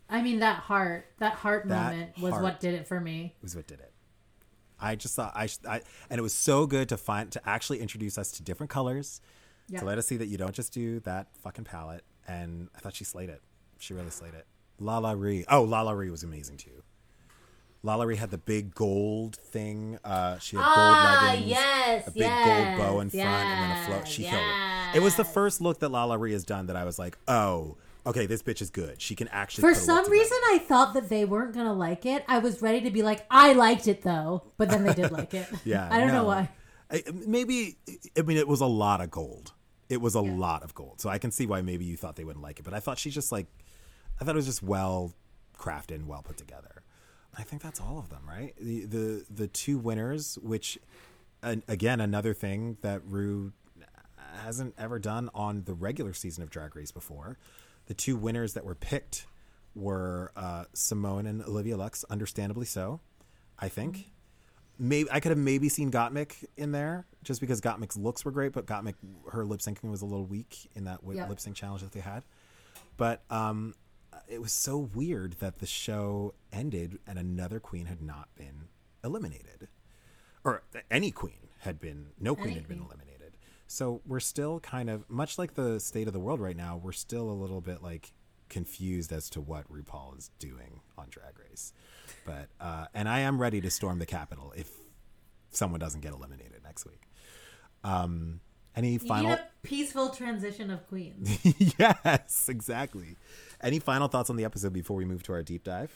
I 0.08 0.22
mean, 0.22 0.38
that 0.40 0.58
heart, 0.60 1.06
that 1.18 1.34
heart 1.34 1.68
That 1.68 1.92
moment 1.92 2.18
was 2.18 2.30
heart. 2.32 2.42
what 2.42 2.60
did 2.60 2.72
it 2.74 2.86
for 2.88 2.98
me. 3.00 3.34
was 3.42 3.54
what 3.54 3.66
did 3.66 3.80
it. 3.80 3.92
I 4.80 4.96
just 4.96 5.14
thought 5.14 5.32
I, 5.36 5.48
I 5.68 5.82
and 6.08 6.18
it 6.18 6.22
was 6.22 6.34
so 6.34 6.66
good 6.66 6.88
to 6.90 6.96
find 6.96 7.30
to 7.32 7.48
actually 7.48 7.80
introduce 7.80 8.16
us 8.16 8.30
to 8.32 8.42
different 8.42 8.70
colors 8.70 9.20
Yeah. 9.68 9.80
to 9.80 9.84
let 9.84 9.98
us 9.98 10.06
see 10.06 10.16
that 10.16 10.26
you 10.26 10.38
don't 10.38 10.54
just 10.54 10.72
do 10.72 11.00
that 11.00 11.28
fucking 11.42 11.64
palette. 11.64 12.02
And 12.26 12.68
I 12.74 12.78
thought 12.80 12.94
she 12.94 13.04
slayed 13.04 13.28
it. 13.28 13.42
She 13.78 13.92
really 13.92 14.10
slayed 14.10 14.32
it. 14.34 14.46
LaLa 14.80 15.20
Ri. 15.20 15.44
Oh, 15.48 15.66
LaLa 15.66 15.94
Ri 15.96 16.10
was 16.10 16.22
amazing 16.22 16.56
too. 16.56 16.82
Lala 17.84 18.16
had 18.16 18.30
the 18.30 18.38
big 18.38 18.74
gold 18.74 19.36
thing. 19.36 19.98
Uh, 20.02 20.38
she 20.38 20.56
had 20.56 20.64
Ah, 20.66 21.18
gold 21.20 21.32
leggings, 21.32 21.50
yes, 21.50 22.08
a 22.08 22.10
big 22.10 22.22
yes, 22.22 22.78
gold 22.78 22.78
bow 22.78 23.00
in 23.00 23.10
front, 23.10 23.24
and 23.28 23.70
then 23.70 23.78
a 23.78 23.86
float. 23.86 24.08
She 24.08 24.22
killed 24.22 24.42
it. 24.42 24.96
It 24.96 25.02
was 25.02 25.16
the 25.16 25.24
first 25.24 25.60
look 25.60 25.80
that 25.80 25.90
Lala 25.90 26.18
has 26.30 26.44
done 26.44 26.66
that 26.66 26.76
I 26.76 26.84
was 26.84 26.98
like, 26.98 27.18
oh, 27.28 27.76
okay, 28.06 28.24
this 28.24 28.42
bitch 28.42 28.62
is 28.62 28.70
good. 28.70 29.02
She 29.02 29.14
can 29.14 29.28
actually. 29.28 29.62
For 29.62 29.74
some 29.74 30.10
reason, 30.10 30.38
I 30.46 30.58
thought 30.66 30.94
that 30.94 31.10
they 31.10 31.26
weren't 31.26 31.54
gonna 31.54 31.74
like 31.74 32.06
it. 32.06 32.24
I 32.26 32.38
was 32.38 32.62
ready 32.62 32.80
to 32.80 32.90
be 32.90 33.02
like, 33.02 33.26
I 33.30 33.52
liked 33.52 33.86
it 33.86 34.00
though, 34.02 34.44
but 34.56 34.70
then 34.70 34.84
they 34.84 34.94
did 34.94 35.12
like 35.12 35.34
it. 35.34 35.46
Yeah, 35.64 35.86
I 35.90 36.00
don't 36.00 36.08
know 36.08 36.24
why. 36.24 36.48
I, 36.90 37.02
maybe 37.26 37.76
I 38.16 38.22
mean 38.22 38.38
it 38.38 38.48
was 38.48 38.62
a 38.62 38.66
lot 38.66 39.02
of 39.02 39.10
gold. 39.10 39.52
It 39.90 40.00
was 40.00 40.14
a 40.14 40.20
lot 40.22 40.62
of 40.62 40.74
gold, 40.74 41.02
so 41.02 41.10
I 41.10 41.18
can 41.18 41.30
see 41.30 41.44
why 41.44 41.60
maybe 41.60 41.84
you 41.84 41.98
thought 41.98 42.16
they 42.16 42.24
wouldn't 42.24 42.42
like 42.42 42.58
it. 42.58 42.62
But 42.62 42.72
I 42.72 42.80
thought 42.80 42.98
she 42.98 43.10
just 43.10 43.30
like, 43.30 43.46
I 44.18 44.24
thought 44.24 44.34
it 44.34 44.36
was 44.36 44.46
just 44.46 44.62
well 44.62 45.12
crafted 45.58 45.96
and 45.96 46.08
well 46.08 46.22
put 46.22 46.38
together. 46.38 46.82
I 47.36 47.42
think 47.42 47.62
that's 47.62 47.80
all 47.80 47.98
of 47.98 48.08
them, 48.10 48.22
right? 48.28 48.54
The 48.60 48.84
the 48.84 49.24
the 49.30 49.48
two 49.48 49.78
winners, 49.78 50.38
which 50.42 50.78
uh, 51.42 51.56
again 51.68 52.00
another 52.00 52.34
thing 52.34 52.76
that 52.82 53.02
Ru 53.06 53.52
hasn't 54.42 54.74
ever 54.78 54.98
done 54.98 55.30
on 55.34 55.64
the 55.64 55.74
regular 55.74 56.12
season 56.12 56.42
of 56.42 56.50
Drag 56.50 56.74
Race 56.76 56.90
before. 56.92 57.38
The 57.86 57.94
two 57.94 58.16
winners 58.16 58.54
that 58.54 58.64
were 58.64 58.74
picked 58.74 59.26
were 59.74 60.32
uh, 60.36 60.64
Symone 60.74 61.28
and 61.28 61.42
Olivia 61.42 61.76
Lux, 61.76 62.04
understandably 62.10 62.66
so. 62.66 63.00
I 63.58 63.68
think. 63.68 64.10
Maybe 64.76 65.08
I 65.12 65.20
could 65.20 65.30
have 65.30 65.38
maybe 65.38 65.68
seen 65.68 65.92
Gottmik 65.92 66.44
in 66.56 66.72
there 66.72 67.06
just 67.22 67.40
because 67.40 67.60
Gottmik's 67.60 67.96
looks 67.96 68.24
were 68.24 68.32
great, 68.32 68.52
but 68.52 68.66
Gottmik 68.66 68.94
her 69.30 69.44
lip 69.44 69.60
syncing 69.60 69.88
was 69.90 70.02
a 70.02 70.04
little 70.06 70.26
weak 70.26 70.68
in 70.74 70.84
that 70.84 71.00
Yep. 71.08 71.28
lip 71.28 71.38
sync 71.40 71.54
challenge 71.54 71.82
that 71.82 71.92
they 71.92 72.00
had. 72.00 72.24
But 72.96 73.22
um, 73.30 73.74
it 74.28 74.40
was 74.40 74.52
so 74.52 74.76
weird 74.78 75.34
that 75.34 75.58
the 75.58 75.66
show 75.66 76.34
ended 76.52 76.98
and 77.06 77.18
another 77.18 77.60
queen 77.60 77.86
had 77.86 78.02
not 78.02 78.28
been 78.36 78.68
eliminated, 79.02 79.68
or 80.44 80.62
any 80.90 81.10
queen 81.10 81.48
had 81.60 81.80
been 81.80 82.08
no 82.20 82.34
queen 82.34 82.54
had 82.54 82.68
been 82.68 82.78
eliminated. 82.80 83.36
So 83.66 84.02
we're 84.06 84.20
still 84.20 84.60
kind 84.60 84.90
of 84.90 85.08
much 85.08 85.38
like 85.38 85.54
the 85.54 85.80
state 85.80 86.06
of 86.06 86.12
the 86.12 86.20
world 86.20 86.40
right 86.40 86.56
now. 86.56 86.76
We're 86.82 86.92
still 86.92 87.30
a 87.30 87.32
little 87.32 87.60
bit 87.60 87.82
like 87.82 88.12
confused 88.48 89.10
as 89.12 89.30
to 89.30 89.40
what 89.40 89.70
RuPaul 89.72 90.16
is 90.18 90.30
doing 90.38 90.80
on 90.98 91.06
Drag 91.10 91.38
Race. 91.38 91.72
But 92.26 92.48
uh, 92.60 92.86
and 92.94 93.08
I 93.08 93.20
am 93.20 93.40
ready 93.40 93.60
to 93.62 93.70
storm 93.70 93.98
the 93.98 94.06
Capitol 94.06 94.52
if 94.56 94.70
someone 95.50 95.80
doesn't 95.80 96.02
get 96.02 96.12
eliminated 96.12 96.62
next 96.62 96.84
week. 96.86 97.08
Um, 97.82 98.40
any 98.76 98.92
You 98.92 98.98
final? 98.98 99.38
peaceful 99.62 100.10
transition 100.10 100.70
of 100.70 100.86
queens. 100.88 101.38
yes, 101.78 102.48
exactly. 102.48 103.16
Any 103.64 103.78
final 103.78 104.08
thoughts 104.08 104.28
on 104.28 104.36
the 104.36 104.44
episode 104.44 104.74
before 104.74 104.96
we 104.96 105.06
move 105.06 105.22
to 105.22 105.32
our 105.32 105.42
deep 105.42 105.64
dive? 105.64 105.90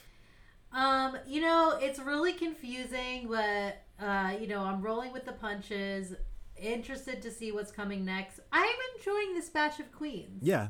Um, 0.72 1.18
you 1.26 1.42
know, 1.42 1.78
it's 1.80 1.98
really 1.98 2.32
confusing, 2.32 3.28
but 3.28 3.82
uh, 4.00 4.32
you 4.40 4.46
know, 4.46 4.62
I'm 4.62 4.80
rolling 4.80 5.12
with 5.12 5.26
the 5.26 5.32
punches. 5.32 6.14
Interested 6.56 7.20
to 7.22 7.30
see 7.30 7.52
what's 7.52 7.70
coming 7.70 8.06
next. 8.06 8.40
I'm 8.52 8.74
enjoying 8.96 9.34
this 9.34 9.50
batch 9.50 9.78
of 9.80 9.92
queens. 9.92 10.40
Yeah, 10.42 10.68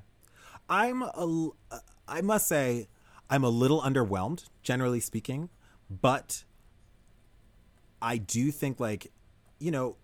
I'm 0.68 1.03
a. 1.03 1.51
I 2.09 2.20
must 2.20 2.49
say, 2.49 2.88
I'm 3.30 3.44
a 3.44 3.49
little 3.49 3.80
underwhelmed, 3.80 4.49
generally 4.62 5.01
speaking, 5.01 5.51
but 5.88 6.42
I 8.03 8.16
do 8.16 8.51
think 8.51 8.80
like, 8.80 9.12
you 9.61 9.70
know, 9.70 9.96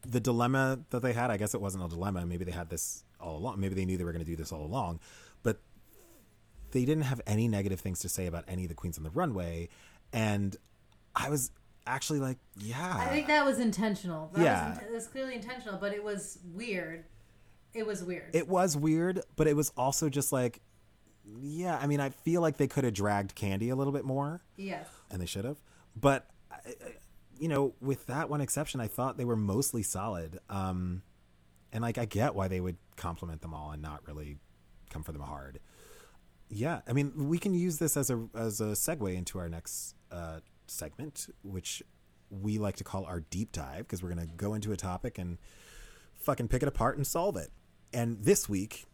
the 0.00 0.20
dilemma 0.20 0.80
that 0.90 1.02
they 1.02 1.12
had. 1.12 1.30
I 1.30 1.36
guess 1.36 1.52
it 1.52 1.60
wasn't 1.60 1.84
a 1.84 1.88
dilemma. 1.88 2.24
Maybe 2.24 2.44
they 2.44 2.52
had 2.52 2.70
this 2.70 3.04
all 3.20 3.36
along. 3.36 3.60
Maybe 3.60 3.74
they 3.74 3.84
knew 3.84 3.96
they 3.98 4.04
were 4.04 4.12
going 4.12 4.24
to 4.24 4.30
do 4.30 4.36
this 4.36 4.52
all 4.52 4.64
along, 4.64 5.00
they 6.76 6.84
didn't 6.84 7.04
have 7.04 7.22
any 7.26 7.48
negative 7.48 7.80
things 7.80 8.00
to 8.00 8.08
say 8.08 8.26
about 8.26 8.44
any 8.46 8.64
of 8.64 8.68
the 8.68 8.74
queens 8.74 8.98
on 8.98 9.04
the 9.04 9.10
runway, 9.10 9.68
and 10.12 10.54
I 11.14 11.30
was 11.30 11.50
actually 11.86 12.20
like, 12.20 12.36
yeah, 12.58 12.96
I 12.98 13.06
think 13.06 13.28
that 13.28 13.46
was 13.46 13.58
intentional. 13.58 14.30
That 14.34 14.42
Yeah. 14.44 14.68
was, 14.70 14.78
it 14.78 14.92
was 14.92 15.06
clearly 15.06 15.34
intentional, 15.34 15.78
but 15.78 15.94
it 15.94 16.04
was 16.04 16.38
weird. 16.52 17.04
It 17.72 17.86
was 17.86 18.04
weird. 18.04 18.34
it 18.34 18.46
was 18.48 18.76
weird, 18.76 19.22
but 19.36 19.46
it 19.46 19.56
was 19.56 19.72
also 19.76 20.08
just 20.10 20.32
like, 20.32 20.60
yeah. 21.40 21.78
I 21.80 21.86
mean, 21.86 22.00
I 22.00 22.10
feel 22.10 22.42
like 22.42 22.58
they 22.58 22.66
could 22.68 22.84
have 22.84 22.92
dragged 22.94 23.34
Kandy 23.34 23.70
a 23.70 23.74
little 23.74 23.92
bit 23.92 24.04
more, 24.04 24.42
yes. 24.56 24.86
and 25.10 25.20
they 25.20 25.26
should 25.26 25.44
have. 25.46 25.56
But 25.98 26.28
I- 26.50 26.74
you 27.38 27.48
know, 27.48 27.74
with 27.80 28.06
that 28.06 28.28
one 28.30 28.40
exception, 28.40 28.80
I 28.80 28.88
thought 28.88 29.16
they 29.18 29.24
were 29.26 29.36
mostly 29.36 29.82
solid. 29.82 30.38
Um, 30.50 31.02
and 31.72 31.82
like, 31.82 31.98
I 31.98 32.04
get 32.06 32.34
why 32.34 32.48
they 32.48 32.60
would 32.60 32.76
compliment 32.96 33.42
them 33.42 33.52
all 33.54 33.72
and 33.72 33.82
not 33.82 34.06
really 34.06 34.38
come 34.88 35.02
for 35.02 35.12
them 35.12 35.20
hard. 35.22 35.60
Yeah, 36.48 36.80
I 36.86 36.92
mean, 36.92 37.28
we 37.28 37.38
can 37.38 37.54
use 37.54 37.78
this 37.78 37.96
as 37.96 38.10
a 38.10 38.28
as 38.34 38.60
a 38.60 38.72
segue 38.72 39.14
into 39.14 39.38
our 39.38 39.48
next 39.48 39.94
uh, 40.10 40.40
segment, 40.66 41.28
which 41.42 41.82
we 42.30 42.58
like 42.58 42.76
to 42.76 42.84
call 42.84 43.04
our 43.04 43.20
deep 43.20 43.52
dive, 43.52 43.80
because 43.80 44.02
we're 44.02 44.12
going 44.12 44.26
to 44.26 44.34
go 44.34 44.54
into 44.54 44.72
a 44.72 44.76
topic 44.76 45.18
and 45.18 45.38
fucking 46.14 46.48
pick 46.48 46.62
it 46.62 46.68
apart 46.68 46.96
and 46.96 47.06
solve 47.06 47.36
it. 47.36 47.50
And 47.92 48.22
this 48.22 48.48
week, 48.48 48.84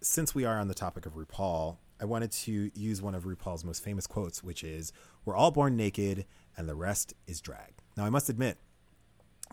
since 0.00 0.34
we 0.34 0.44
are 0.44 0.58
on 0.58 0.68
the 0.68 0.74
topic 0.74 1.06
of 1.06 1.14
RuPaul, 1.14 1.78
I 2.00 2.04
wanted 2.04 2.32
to 2.32 2.70
use 2.74 3.00
one 3.00 3.14
of 3.14 3.24
RuPaul's 3.24 3.64
most 3.64 3.82
famous 3.82 4.06
quotes, 4.06 4.42
which 4.42 4.64
is, 4.64 4.92
We're 5.24 5.36
all 5.36 5.50
born 5.50 5.76
naked 5.76 6.26
and 6.56 6.68
the 6.68 6.74
rest 6.74 7.14
is 7.26 7.40
drag. 7.40 7.74
Now, 7.96 8.04
I 8.04 8.10
must 8.10 8.28
admit, 8.28 8.58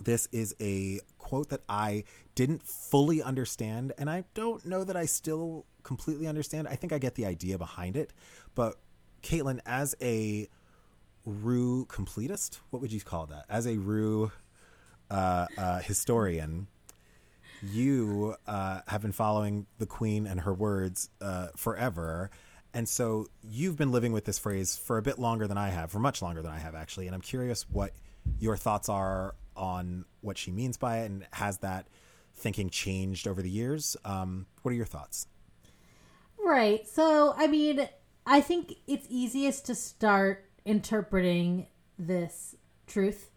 this 0.03 0.27
is 0.31 0.55
a 0.61 0.99
quote 1.17 1.49
that 1.49 1.61
I 1.67 2.03
didn't 2.35 2.63
fully 2.63 3.21
understand, 3.21 3.93
and 3.97 4.09
I 4.09 4.23
don't 4.33 4.65
know 4.65 4.83
that 4.83 4.95
I 4.95 5.05
still 5.05 5.65
completely 5.83 6.27
understand. 6.27 6.67
I 6.67 6.75
think 6.75 6.93
I 6.93 6.97
get 6.97 7.15
the 7.15 7.25
idea 7.25 7.57
behind 7.57 7.97
it. 7.97 8.13
But, 8.55 8.75
Caitlin, 9.21 9.59
as 9.65 9.95
a 10.01 10.47
Ru 11.25 11.85
completist, 11.85 12.59
what 12.69 12.81
would 12.81 12.91
you 12.91 13.01
call 13.01 13.27
that? 13.27 13.45
As 13.49 13.67
a 13.67 13.77
Ru 13.77 14.31
uh, 15.11 15.47
uh, 15.57 15.79
historian, 15.79 16.67
you 17.61 18.35
uh, 18.47 18.81
have 18.87 19.01
been 19.01 19.11
following 19.11 19.65
the 19.77 19.85
queen 19.85 20.25
and 20.25 20.41
her 20.41 20.53
words 20.53 21.09
uh, 21.21 21.47
forever. 21.55 22.31
And 22.73 22.87
so 22.87 23.27
you've 23.43 23.77
been 23.77 23.91
living 23.91 24.13
with 24.13 24.25
this 24.25 24.39
phrase 24.39 24.77
for 24.77 24.97
a 24.97 25.01
bit 25.01 25.19
longer 25.19 25.47
than 25.47 25.57
I 25.57 25.69
have, 25.69 25.91
for 25.91 25.99
much 25.99 26.21
longer 26.21 26.41
than 26.41 26.51
I 26.51 26.59
have, 26.59 26.75
actually. 26.75 27.07
And 27.07 27.15
I'm 27.15 27.21
curious 27.21 27.65
what 27.69 27.93
your 28.39 28.55
thoughts 28.55 28.89
are 28.89 29.35
on 29.55 30.05
what 30.21 30.37
she 30.37 30.51
means 30.51 30.77
by 30.77 30.99
it 30.99 31.05
and 31.05 31.27
has 31.33 31.59
that 31.59 31.87
thinking 32.33 32.69
changed 32.69 33.27
over 33.27 33.41
the 33.41 33.49
years? 33.49 33.97
Um, 34.05 34.45
what 34.61 34.71
are 34.71 34.75
your 34.75 34.85
thoughts? 34.85 35.27
Right. 36.37 36.87
So, 36.87 37.33
I 37.37 37.47
mean, 37.47 37.87
I 38.25 38.41
think 38.41 38.75
it's 38.87 39.05
easiest 39.09 39.65
to 39.67 39.75
start 39.75 40.45
interpreting 40.65 41.67
this 41.97 42.55
truth 42.87 43.29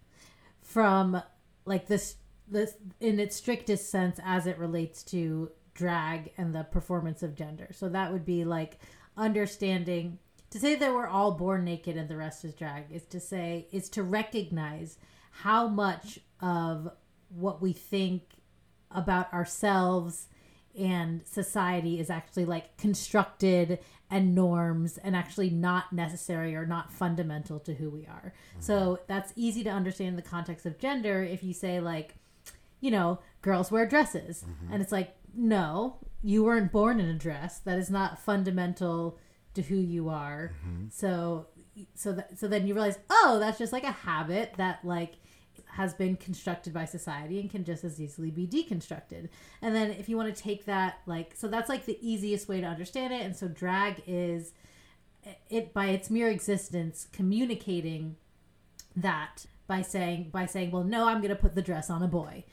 from 0.61 1.23
like 1.65 1.87
this 1.87 2.17
this 2.49 2.75
in 3.01 3.19
its 3.19 3.37
strictest 3.37 3.91
sense 3.91 4.21
as 4.25 4.47
it 4.47 4.59
relates 4.59 5.03
to 5.03 5.51
drag 5.75 6.33
and 6.37 6.55
the 6.55 6.65
performance 6.65 7.23
of 7.23 7.35
gender. 7.35 7.69
So 7.73 7.89
that 7.89 8.13
would 8.13 8.27
be 8.27 8.45
like 8.45 8.79
understanding 9.17 10.19
to 10.51 10.59
say 10.59 10.75
that 10.75 10.93
we're 10.93 11.07
all 11.07 11.33
born 11.33 11.65
naked 11.65 11.97
and 11.97 12.09
the 12.09 12.17
rest 12.17 12.45
is 12.45 12.55
drag 12.55 12.85
is 12.91 13.05
to 13.07 13.21
say 13.21 13.67
is 13.73 13.89
to 13.91 14.03
recognize 14.03 14.99
how 15.41 15.69
much 15.69 16.19
of 16.41 16.91
what 17.29 17.61
we 17.61 17.73
think 17.73 18.23
about 18.91 19.33
ourselves 19.33 20.29
and 20.79 21.27
society 21.27 21.99
is 21.99 22.09
actually 22.11 22.45
like 22.45 22.77
constructed 22.77 23.79
and 24.11 24.35
norms 24.35 24.99
and 24.99 25.17
actually 25.17 25.51
not 25.51 25.93
necessary 25.93 26.55
or 26.55 26.67
not 26.67 26.91
fundamental 26.91 27.59
to 27.59 27.75
who 27.75 27.91
we 27.91 28.07
are. 28.07 28.35
Mm-hmm. 28.51 28.61
So 28.61 29.01
that's 29.07 29.33
easy 29.37 29.65
to 29.65 29.71
understand 29.71 30.11
in 30.11 30.17
the 30.17 30.23
context 30.23 30.67
of 30.67 30.79
gender 30.79 31.23
if 31.23 31.43
you 31.43 31.53
say 31.53 31.81
like 31.81 32.15
you 32.83 32.91
know, 32.91 33.21
girls 33.41 33.71
wear 33.71 33.87
dresses. 33.87 34.45
Mm-hmm. 34.45 34.75
And 34.75 34.83
it's 34.83 34.93
like, 34.93 35.15
no, 35.35 35.97
you 36.23 36.45
weren't 36.45 36.71
born 36.71 37.01
in 37.01 37.09
a 37.09 37.15
dress. 37.15 37.61
That 37.61 37.79
is 37.79 37.89
not 37.89 38.19
fundamental 38.19 39.19
to 39.55 39.63
who 39.63 39.77
you 39.77 40.11
are. 40.11 40.53
Mm-hmm. 40.67 40.89
So 40.91 41.47
so 41.95 42.13
that 42.13 42.39
so 42.39 42.49
then 42.49 42.67
you 42.67 42.75
realize, 42.75 42.99
oh, 43.09 43.39
that's 43.41 43.59
just 43.59 43.73
like 43.73 43.85
a 43.85 43.93
habit 43.93 44.55
that 44.59 44.85
like 44.85 45.15
has 45.73 45.95
been 45.95 46.17
constructed 46.17 46.73
by 46.73 46.85
society 46.85 47.41
and 47.41 47.51
can 47.51 47.65
just 47.65 47.83
as 47.83 47.99
easily 48.01 48.31
be 48.31 48.47
deconstructed. 48.47 49.29
And 49.63 49.75
then 49.75 49.91
if 49.91 50.07
you 50.09 50.19
want 50.19 50.35
to 50.35 50.43
take 50.43 50.67
that 50.67 50.99
like 51.07 51.33
so 51.35 51.49
that's 51.49 51.69
like 51.69 51.87
the 51.87 51.99
easiest 52.01 52.49
way 52.49 52.61
to 52.61 52.67
understand 52.67 53.13
it. 53.13 53.23
And 53.23 53.35
so 53.35 53.49
drag 53.49 54.03
is 54.07 54.53
it 55.49 55.73
by 55.73 55.87
its 55.87 56.11
mere 56.11 56.29
existence 56.29 57.09
communicating 57.13 58.17
that 58.95 59.47
by 59.67 59.81
saying 59.81 60.29
by 60.31 60.45
saying 60.45 60.71
well 60.71 60.85
no 60.85 61.07
i'm 61.07 61.19
going 61.19 61.31
to 61.31 61.37
put 61.37 61.55
the 61.55 61.63
dress 61.63 61.89
on 61.89 62.03
a 62.03 62.09
boy. 62.09 62.45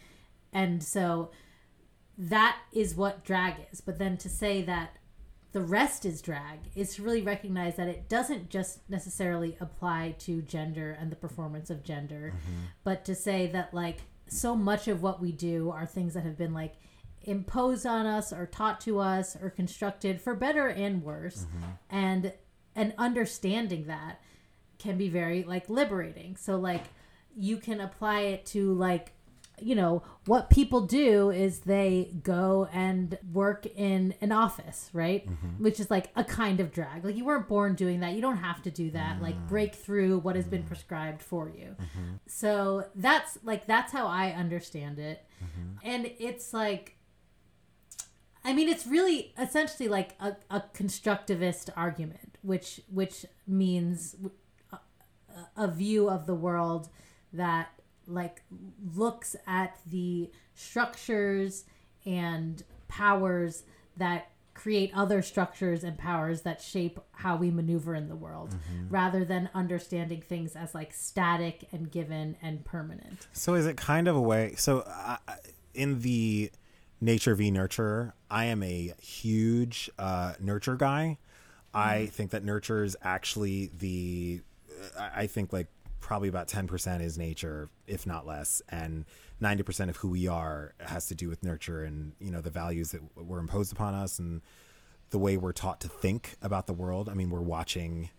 And 0.53 0.81
so 0.81 1.31
that 2.17 2.57
is 2.73 2.95
what 2.95 3.23
drag 3.23 3.55
is. 3.71 3.81
But 3.81 3.99
then 3.99 4.17
to 4.17 4.29
say 4.29 4.61
that 4.63 4.95
the 5.51 5.61
rest 5.61 6.05
is 6.05 6.21
drag 6.21 6.59
is 6.75 6.95
to 6.95 7.03
really 7.03 7.21
recognize 7.21 7.75
that 7.75 7.87
it 7.87 8.07
doesn't 8.07 8.49
just 8.49 8.87
necessarily 8.89 9.57
apply 9.59 10.15
to 10.19 10.41
gender 10.41 10.95
and 10.99 11.11
the 11.11 11.15
performance 11.15 11.69
of 11.69 11.83
gender 11.83 12.33
mm-hmm. 12.35 12.61
but 12.83 13.03
to 13.05 13.15
say 13.15 13.47
that 13.47 13.73
like 13.73 14.01
so 14.27 14.55
much 14.55 14.87
of 14.87 15.01
what 15.01 15.19
we 15.19 15.31
do 15.31 15.71
are 15.71 15.85
things 15.85 16.13
that 16.13 16.23
have 16.23 16.37
been 16.37 16.53
like 16.53 16.75
imposed 17.23 17.85
on 17.85 18.05
us 18.05 18.31
or 18.31 18.45
taught 18.45 18.81
to 18.81 18.99
us 18.99 19.35
or 19.41 19.49
constructed 19.49 20.21
for 20.21 20.35
better 20.35 20.67
and 20.67 21.03
worse. 21.03 21.45
Mm-hmm. 21.45 21.63
And 21.89 22.33
and 22.75 22.93
understanding 22.97 23.87
that 23.87 24.21
can 24.77 24.97
be 24.97 25.09
very 25.09 25.43
like 25.43 25.69
liberating. 25.69 26.35
So 26.37 26.57
like 26.57 26.83
you 27.35 27.57
can 27.57 27.81
apply 27.81 28.21
it 28.21 28.45
to 28.47 28.73
like 28.73 29.11
you 29.61 29.75
know 29.75 30.03
what 30.25 30.49
people 30.49 30.81
do 30.81 31.29
is 31.29 31.59
they 31.59 32.11
go 32.23 32.67
and 32.71 33.17
work 33.31 33.65
in 33.65 34.13
an 34.21 34.31
office 34.31 34.89
right? 34.93 35.27
Mm-hmm. 35.27 35.63
Which 35.63 35.79
is 35.79 35.89
like 35.89 36.11
a 36.15 36.23
kind 36.23 36.59
of 36.59 36.71
drag. 36.71 37.05
Like 37.05 37.15
you 37.15 37.25
weren't 37.25 37.47
born 37.47 37.75
doing 37.75 37.99
that. 38.01 38.13
You 38.13 38.21
don't 38.21 38.37
have 38.37 38.61
to 38.63 38.71
do 38.71 38.91
that. 38.91 39.21
Like 39.21 39.35
mm. 39.35 39.47
break 39.47 39.75
through 39.75 40.19
what 40.19 40.35
has 40.35 40.45
been 40.45 40.63
mm. 40.63 40.67
prescribed 40.67 41.21
for 41.21 41.49
you. 41.49 41.75
Mm-hmm. 41.79 42.15
So 42.27 42.85
that's 42.95 43.37
like 43.43 43.65
that's 43.65 43.91
how 43.91 44.07
i 44.07 44.31
understand 44.31 44.99
it. 44.99 45.25
Mm-hmm. 45.43 45.87
And 45.87 46.11
it's 46.19 46.53
like 46.53 46.95
I 48.43 48.53
mean, 48.53 48.69
it's 48.69 48.87
really 48.87 49.33
essentially 49.37 49.89
like 49.89 50.15
a, 50.19 50.35
a 50.49 50.63
constructivist 50.73 51.69
argument, 51.75 52.37
which 52.41 52.81
which 52.89 53.25
means 53.45 54.15
uh, 54.71 54.77
a 55.57 55.67
view 55.67 56.09
of 56.09 56.25
the 56.25 56.35
world 56.35 56.89
that 57.33 57.78
like 58.09 58.41
looks 58.95 59.35
at 59.47 59.77
the 59.85 60.29
structures 60.55 61.65
and 62.05 62.63
powers 62.87 63.63
that 63.97 64.31
create 64.53 64.91
other 64.93 65.21
structures 65.21 65.85
and 65.85 65.97
powers 65.97 66.41
that 66.41 66.61
shape 66.61 66.99
how 67.11 67.37
we 67.37 67.49
maneuver 67.49 67.95
in 67.95 68.09
the 68.09 68.15
world 68.15 68.53
rather 68.89 69.23
than 69.23 69.49
understanding 69.53 70.19
things 70.19 70.53
as 70.53 70.75
like 70.75 70.91
static 70.91 71.65
and 71.71 71.89
given 71.89 72.35
and 72.41 72.65
permanent. 72.65 73.27
So 73.31 73.53
is 73.53 73.65
it 73.65 73.77
kind 73.77 74.09
of 74.09 74.17
a 74.17 74.21
way? 74.21 74.55
So 74.57 74.79
uh, 74.79 75.17
in 75.73 76.01
the 76.01 76.51
nature 76.99 77.35
v 77.35 77.51
nurture, 77.51 78.13
I 78.29 78.45
am 78.45 78.61
a 78.61 78.93
huge 79.01 79.89
uh, 79.97 80.33
nurture 80.41 80.75
guy. 80.75 81.19
I 81.73 82.07
think 82.07 82.31
that 82.31 82.43
nurture 82.43 82.83
is 82.83 82.97
actually 83.01 83.71
the. 83.77 84.41
I 84.97 85.27
think 85.27 85.53
like 85.53 85.67
probably 85.99 86.29
about 86.29 86.47
ten 86.47 86.67
percent 86.67 87.03
is 87.03 87.17
nature, 87.17 87.69
if 87.87 88.05
not 88.05 88.25
less, 88.25 88.61
and 88.69 89.05
ninety 89.39 89.63
percent 89.63 89.89
of 89.89 89.97
who 89.97 90.09
we 90.09 90.27
are 90.27 90.73
has 90.79 91.07
to 91.07 91.15
do 91.15 91.29
with 91.29 91.43
nurture 91.43 91.83
and 91.83 92.13
you 92.19 92.31
know 92.31 92.41
the 92.41 92.49
values 92.49 92.91
that 92.91 93.01
were 93.15 93.39
imposed 93.39 93.71
upon 93.71 93.93
us 93.93 94.19
and 94.19 94.41
the 95.09 95.19
way 95.19 95.37
we're 95.37 95.51
taught 95.51 95.81
to 95.81 95.87
think 95.87 96.35
about 96.41 96.67
the 96.67 96.73
world. 96.73 97.09
I 97.09 97.13
mean, 97.13 97.29
we're 97.29 97.41
watching 97.41 98.09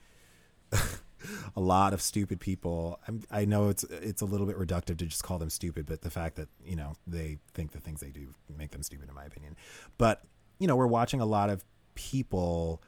a 1.57 1.61
lot 1.61 1.93
of 1.93 2.01
stupid 2.01 2.41
people. 2.41 2.99
I'm, 3.07 3.23
I 3.31 3.45
know 3.45 3.69
it's 3.69 3.85
it's 3.85 4.23
a 4.23 4.27
little 4.27 4.47
bit 4.47 4.59
reductive 4.59 4.99
to 4.99 5.07
just 5.07 5.23
call 5.23 5.39
them 5.39 5.51
stupid, 5.51 5.87
but 5.87 6.03
the 6.03 6.11
fact 6.11 6.37
that 6.37 6.49
you 6.65 6.77
know 6.77 6.95
they 7.07 7.39
think 7.55 7.73
the 7.73 7.81
things 7.81 8.01
they 8.01 8.11
do 8.11 8.35
make 8.57 8.71
them 8.71 8.83
stupid, 8.83 9.09
in 9.09 9.15
my 9.15 9.25
opinion. 9.25 9.57
But 9.99 10.23
you 10.59 10.67
know, 10.67 10.77
we're 10.77 10.87
watching 10.87 11.21
a 11.21 11.27
lot 11.27 11.51
of 11.51 11.65
people 11.95 12.83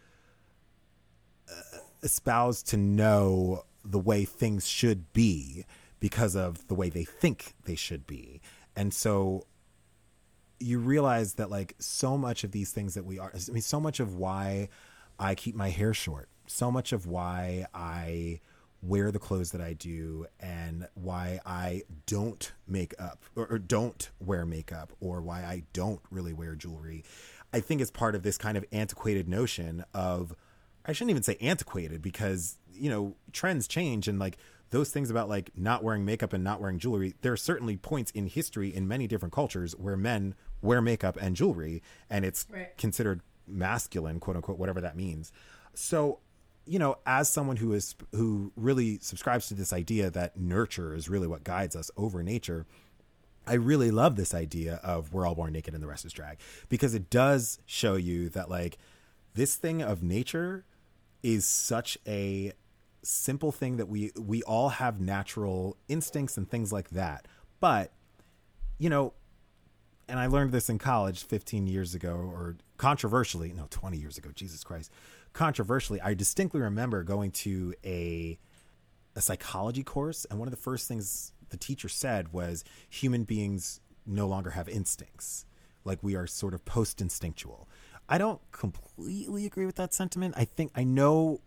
uh, 1.50 1.78
espouse 2.02 2.62
to 2.64 2.76
know 2.76 3.64
the 3.84 3.98
way 3.98 4.24
things 4.24 4.66
should 4.66 5.12
be 5.12 5.64
because 6.00 6.34
of 6.34 6.66
the 6.68 6.74
way 6.74 6.88
they 6.88 7.04
think 7.04 7.54
they 7.64 7.74
should 7.76 8.06
be, 8.06 8.40
and 8.76 8.92
so 8.92 9.46
you 10.62 10.78
realize 10.78 11.34
that 11.34 11.50
like 11.50 11.74
so 11.78 12.16
much 12.16 12.44
of 12.44 12.52
these 12.52 12.70
things 12.70 12.94
that 12.94 13.04
we 13.04 13.18
are 13.18 13.32
i 13.34 13.52
mean 13.52 13.62
so 13.62 13.80
much 13.80 14.00
of 14.00 14.16
why 14.16 14.68
i 15.18 15.34
keep 15.34 15.54
my 15.54 15.68
hair 15.68 15.92
short 15.92 16.28
so 16.46 16.70
much 16.70 16.92
of 16.92 17.06
why 17.06 17.66
i 17.74 18.40
wear 18.80 19.10
the 19.10 19.18
clothes 19.18 19.50
that 19.52 19.60
i 19.60 19.72
do 19.72 20.26
and 20.40 20.86
why 20.94 21.40
i 21.44 21.82
don't 22.06 22.52
make 22.66 22.94
up 22.98 23.24
or, 23.34 23.46
or 23.46 23.58
don't 23.58 24.10
wear 24.20 24.46
makeup 24.46 24.92
or 25.00 25.20
why 25.20 25.40
i 25.40 25.62
don't 25.72 26.00
really 26.10 26.32
wear 26.32 26.54
jewelry 26.54 27.04
i 27.52 27.60
think 27.60 27.80
is 27.80 27.90
part 27.90 28.14
of 28.14 28.22
this 28.22 28.38
kind 28.38 28.56
of 28.56 28.64
antiquated 28.72 29.28
notion 29.28 29.84
of 29.92 30.34
i 30.86 30.92
shouldn't 30.92 31.10
even 31.10 31.22
say 31.22 31.36
antiquated 31.40 32.00
because 32.00 32.58
you 32.74 32.90
know 32.90 33.14
trends 33.32 33.66
change 33.68 34.08
and 34.08 34.18
like 34.18 34.36
those 34.70 34.90
things 34.90 35.10
about 35.10 35.28
like 35.28 35.50
not 35.56 35.82
wearing 35.84 36.04
makeup 36.04 36.32
and 36.32 36.42
not 36.42 36.60
wearing 36.60 36.78
jewelry 36.78 37.14
there 37.22 37.32
are 37.32 37.36
certainly 37.36 37.76
points 37.76 38.10
in 38.12 38.26
history 38.26 38.74
in 38.74 38.88
many 38.88 39.06
different 39.06 39.32
cultures 39.32 39.72
where 39.76 39.96
men 39.96 40.34
wear 40.62 40.80
makeup 40.80 41.16
and 41.20 41.36
jewelry 41.36 41.82
and 42.08 42.24
it's 42.24 42.46
Right. 42.50 42.76
considered 42.78 43.20
masculine 43.46 44.18
quote 44.20 44.36
unquote 44.36 44.58
whatever 44.58 44.80
that 44.80 44.96
means 44.96 45.32
so 45.74 46.20
you 46.64 46.78
know 46.78 46.96
as 47.04 47.28
someone 47.28 47.56
who 47.56 47.72
is 47.72 47.94
who 48.12 48.52
really 48.56 48.98
subscribes 49.00 49.48
to 49.48 49.54
this 49.54 49.72
idea 49.72 50.10
that 50.10 50.38
nurture 50.38 50.94
is 50.94 51.08
really 51.08 51.26
what 51.26 51.44
guides 51.44 51.74
us 51.76 51.90
over 51.96 52.22
nature 52.22 52.66
I 53.44 53.54
really 53.54 53.90
love 53.90 54.14
this 54.14 54.34
idea 54.34 54.78
of 54.84 55.12
we're 55.12 55.26
all 55.26 55.34
born 55.34 55.52
naked 55.52 55.74
and 55.74 55.82
the 55.82 55.88
rest 55.88 56.04
is 56.04 56.12
drag 56.12 56.38
because 56.68 56.94
it 56.94 57.10
does 57.10 57.58
show 57.66 57.96
you 57.96 58.28
that 58.30 58.48
like 58.48 58.78
this 59.34 59.56
thing 59.56 59.82
of 59.82 60.00
nature 60.04 60.64
is 61.24 61.44
such 61.44 61.98
a 62.06 62.52
simple 63.02 63.52
thing 63.52 63.76
that 63.76 63.86
we 63.86 64.12
we 64.18 64.42
all 64.42 64.70
have 64.70 65.00
natural 65.00 65.76
instincts 65.88 66.36
and 66.36 66.48
things 66.48 66.72
like 66.72 66.90
that. 66.90 67.26
But 67.60 67.92
you 68.78 68.90
know, 68.90 69.14
and 70.08 70.18
I 70.18 70.26
learned 70.26 70.52
this 70.52 70.68
in 70.68 70.78
college 70.78 71.24
15 71.24 71.66
years 71.66 71.94
ago 71.94 72.14
or 72.14 72.56
controversially, 72.76 73.52
no, 73.52 73.66
20 73.70 73.96
years 73.96 74.18
ago, 74.18 74.30
Jesus 74.34 74.64
Christ. 74.64 74.90
Controversially, 75.32 76.00
I 76.00 76.14
distinctly 76.14 76.60
remember 76.60 77.02
going 77.02 77.30
to 77.30 77.74
a 77.84 78.38
a 79.14 79.20
psychology 79.20 79.82
course 79.82 80.24
and 80.30 80.38
one 80.38 80.48
of 80.48 80.52
the 80.52 80.60
first 80.60 80.88
things 80.88 81.32
the 81.50 81.56
teacher 81.56 81.88
said 81.88 82.32
was 82.32 82.64
human 82.88 83.24
beings 83.24 83.80
no 84.06 84.26
longer 84.26 84.50
have 84.50 84.68
instincts 84.68 85.44
like 85.84 85.98
we 86.02 86.16
are 86.16 86.26
sort 86.26 86.54
of 86.54 86.64
post 86.64 87.00
instinctual 87.00 87.68
i 88.08 88.16
don't 88.16 88.40
completely 88.52 89.44
agree 89.44 89.66
with 89.66 89.76
that 89.76 89.92
sentiment 89.92 90.32
i 90.36 90.46
think 90.46 90.72
i 90.74 90.82
know 90.82 91.40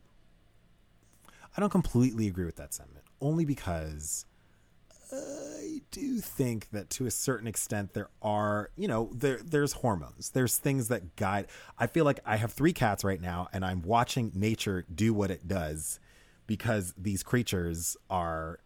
i 1.55 1.59
don't 1.59 1.71
completely 1.71 2.27
agree 2.27 2.45
with 2.45 2.55
that 2.55 2.73
sentiment 2.73 3.05
only 3.21 3.45
because 3.45 4.25
I 5.11 5.81
do 5.91 6.19
think 6.19 6.69
that 6.71 6.89
to 6.91 7.05
a 7.05 7.11
certain 7.11 7.47
extent 7.47 7.93
there 7.93 8.09
are, 8.21 8.71
you 8.75 8.87
know, 8.87 9.09
there 9.13 9.39
there's 9.43 9.73
hormones. 9.73 10.31
There's 10.31 10.57
things 10.57 10.87
that 10.87 11.15
guide. 11.15 11.47
I 11.77 11.87
feel 11.87 12.05
like 12.05 12.19
I 12.25 12.37
have 12.37 12.53
three 12.53 12.73
cats 12.73 13.03
right 13.03 13.21
now 13.21 13.47
and 13.53 13.63
I'm 13.63 13.81
watching 13.81 14.31
nature 14.33 14.85
do 14.93 15.13
what 15.13 15.31
it 15.31 15.47
does 15.47 15.99
because 16.47 16.93
these 16.97 17.23
creatures 17.23 17.97
are 18.09 18.59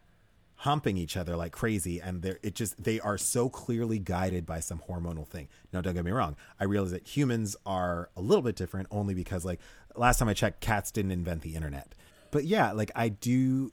humping 0.56 0.98
each 0.98 1.16
other 1.16 1.38
like 1.38 1.54
crazy 1.54 2.02
and 2.02 2.22
they're 2.22 2.38
it 2.44 2.54
just 2.54 2.84
they 2.84 3.00
are 3.00 3.18
so 3.18 3.48
clearly 3.48 3.98
guided 3.98 4.46
by 4.46 4.60
some 4.60 4.82
hormonal 4.90 5.28
thing. 5.28 5.48
Now 5.72 5.82
don't 5.82 5.94
get 5.94 6.06
me 6.06 6.12
wrong. 6.12 6.36
I 6.60 6.66
realize 6.66 6.92
that 6.92 7.08
humans 7.08 7.56
are 7.66 8.10
a 8.16 8.22
little 8.22 8.44
bit 8.44 8.56
different 8.56 8.88
only 8.92 9.14
because 9.14 9.46
like 9.46 9.60
last 9.96 10.20
time 10.20 10.30
I 10.30 10.34
checked 10.34 10.62
cats 10.62 10.92
didn't 10.92 11.12
invent 11.12 11.42
the 11.42 11.56
internet. 11.56 11.94
But 12.32 12.46
yeah, 12.46 12.72
like 12.72 12.92
I 12.96 13.10
do 13.10 13.72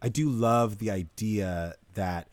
I 0.00 0.08
do 0.08 0.28
love 0.28 0.78
the 0.78 0.90
idea 0.90 1.74
that 1.94 2.28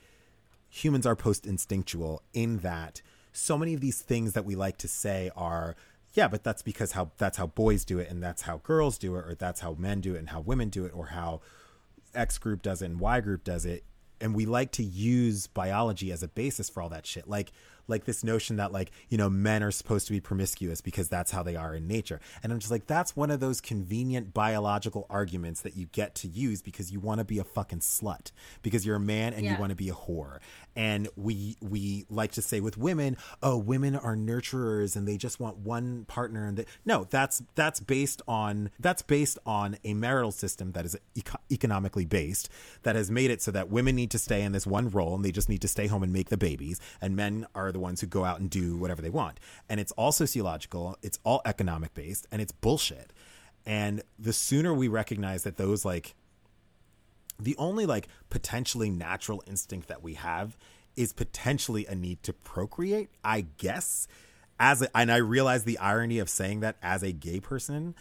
humans 0.69 1.05
are 1.05 1.15
post 1.15 1.45
instinctual 1.45 2.21
in 2.33 2.57
that 2.59 3.01
so 3.31 3.57
many 3.57 3.73
of 3.73 3.81
these 3.81 4.01
things 4.01 4.33
that 4.33 4.45
we 4.45 4.55
like 4.55 4.77
to 4.77 4.87
say 4.87 5.31
are 5.35 5.75
yeah 6.13 6.27
but 6.27 6.43
that's 6.43 6.61
because 6.61 6.91
how 6.91 7.11
that's 7.17 7.37
how 7.37 7.47
boys 7.47 7.85
do 7.85 7.97
it 7.97 8.09
and 8.09 8.21
that's 8.21 8.41
how 8.41 8.57
girls 8.57 8.97
do 8.97 9.15
it 9.15 9.25
or 9.25 9.35
that's 9.35 9.61
how 9.61 9.73
men 9.79 10.01
do 10.01 10.15
it 10.15 10.19
and 10.19 10.29
how 10.29 10.41
women 10.41 10.67
do 10.67 10.85
it 10.85 10.91
or 10.93 11.07
how 11.07 11.39
x 12.15 12.37
group 12.37 12.61
does 12.61 12.81
it 12.81 12.85
and 12.85 12.99
y 12.99 13.19
group 13.19 13.43
does 13.43 13.65
it. 13.65 13.83
And 14.21 14.33
we 14.33 14.45
like 14.45 14.71
to 14.73 14.83
use 14.83 15.47
biology 15.47 16.11
as 16.11 16.23
a 16.23 16.27
basis 16.27 16.69
for 16.69 16.81
all 16.81 16.89
that 16.89 17.05
shit. 17.05 17.27
Like 17.27 17.51
like 17.87 18.05
this 18.05 18.23
notion 18.23 18.57
that 18.57 18.71
like 18.71 18.91
you 19.09 19.17
know 19.17 19.29
men 19.29 19.63
are 19.63 19.71
supposed 19.71 20.07
to 20.07 20.13
be 20.13 20.19
promiscuous 20.19 20.81
because 20.81 21.07
that's 21.07 21.31
how 21.31 21.43
they 21.43 21.55
are 21.55 21.75
in 21.75 21.87
nature. 21.87 22.19
And 22.43 22.51
i'm 22.51 22.59
just 22.59 22.71
like 22.71 22.87
that's 22.87 23.15
one 23.15 23.31
of 23.31 23.39
those 23.39 23.61
convenient 23.61 24.33
biological 24.33 25.05
arguments 25.09 25.61
that 25.61 25.75
you 25.75 25.87
get 25.87 26.15
to 26.15 26.27
use 26.27 26.61
because 26.61 26.91
you 26.91 26.99
want 26.99 27.19
to 27.19 27.25
be 27.25 27.39
a 27.39 27.43
fucking 27.43 27.79
slut 27.79 28.31
because 28.61 28.85
you're 28.85 28.95
a 28.95 28.99
man 28.99 29.33
and 29.33 29.45
you 29.45 29.55
want 29.57 29.69
to 29.71 29.75
be 29.75 29.89
a 29.89 29.93
whore 29.93 30.39
and 30.75 31.07
we 31.15 31.57
we 31.61 32.05
like 32.09 32.31
to 32.31 32.41
say 32.41 32.59
with 32.59 32.77
women 32.77 33.17
oh 33.41 33.57
women 33.57 33.95
are 33.95 34.15
nurturers 34.15 34.95
and 34.95 35.07
they 35.07 35.17
just 35.17 35.39
want 35.39 35.57
one 35.57 36.05
partner 36.05 36.47
and 36.47 36.57
they, 36.57 36.65
no 36.85 37.05
that's 37.05 37.41
that's 37.55 37.79
based 37.79 38.21
on 38.27 38.69
that's 38.79 39.01
based 39.01 39.39
on 39.45 39.77
a 39.83 39.93
marital 39.93 40.31
system 40.31 40.71
that 40.73 40.85
is 40.85 40.97
eco- 41.15 41.39
economically 41.51 42.05
based 42.05 42.49
that 42.83 42.95
has 42.95 43.09
made 43.09 43.31
it 43.31 43.41
so 43.41 43.51
that 43.51 43.69
women 43.69 43.95
need 43.95 44.11
to 44.11 44.19
stay 44.19 44.41
in 44.41 44.51
this 44.51 44.67
one 44.67 44.89
role 44.89 45.15
and 45.15 45.23
they 45.23 45.31
just 45.31 45.49
need 45.49 45.61
to 45.61 45.67
stay 45.67 45.87
home 45.87 46.03
and 46.03 46.11
make 46.11 46.29
the 46.29 46.37
babies 46.37 46.79
and 47.01 47.15
men 47.15 47.45
are 47.55 47.71
the 47.71 47.79
ones 47.79 48.01
who 48.01 48.07
go 48.07 48.23
out 48.23 48.39
and 48.39 48.49
do 48.49 48.77
whatever 48.77 49.01
they 49.01 49.09
want. 49.09 49.39
And 49.69 49.79
it's 49.79 49.91
all 49.93 50.11
sociological 50.11 50.97
it's 51.01 51.19
all 51.23 51.41
economic 51.45 51.93
based 51.93 52.27
and 52.31 52.41
it's 52.41 52.51
bullshit. 52.51 53.11
And 53.65 54.03
the 54.19 54.33
sooner 54.33 54.73
we 54.73 54.87
recognize 54.87 55.43
that 55.43 55.57
those 55.57 55.85
like 55.85 56.15
the 57.39 57.55
only 57.57 57.85
like 57.85 58.07
potentially 58.29 58.89
natural 58.89 59.43
instinct 59.47 59.87
that 59.87 60.01
we 60.03 60.13
have 60.15 60.57
is 60.95 61.11
potentially 61.13 61.85
a 61.85 61.95
need 61.95 62.21
to 62.23 62.33
procreate 62.33 63.09
i 63.23 63.41
guess 63.57 64.07
as 64.59 64.81
a, 64.81 64.97
and 64.97 65.11
i 65.11 65.17
realize 65.17 65.63
the 65.63 65.77
irony 65.79 66.19
of 66.19 66.29
saying 66.29 66.61
that 66.61 66.75
as 66.81 67.03
a 67.03 67.11
gay 67.11 67.39
person 67.39 67.95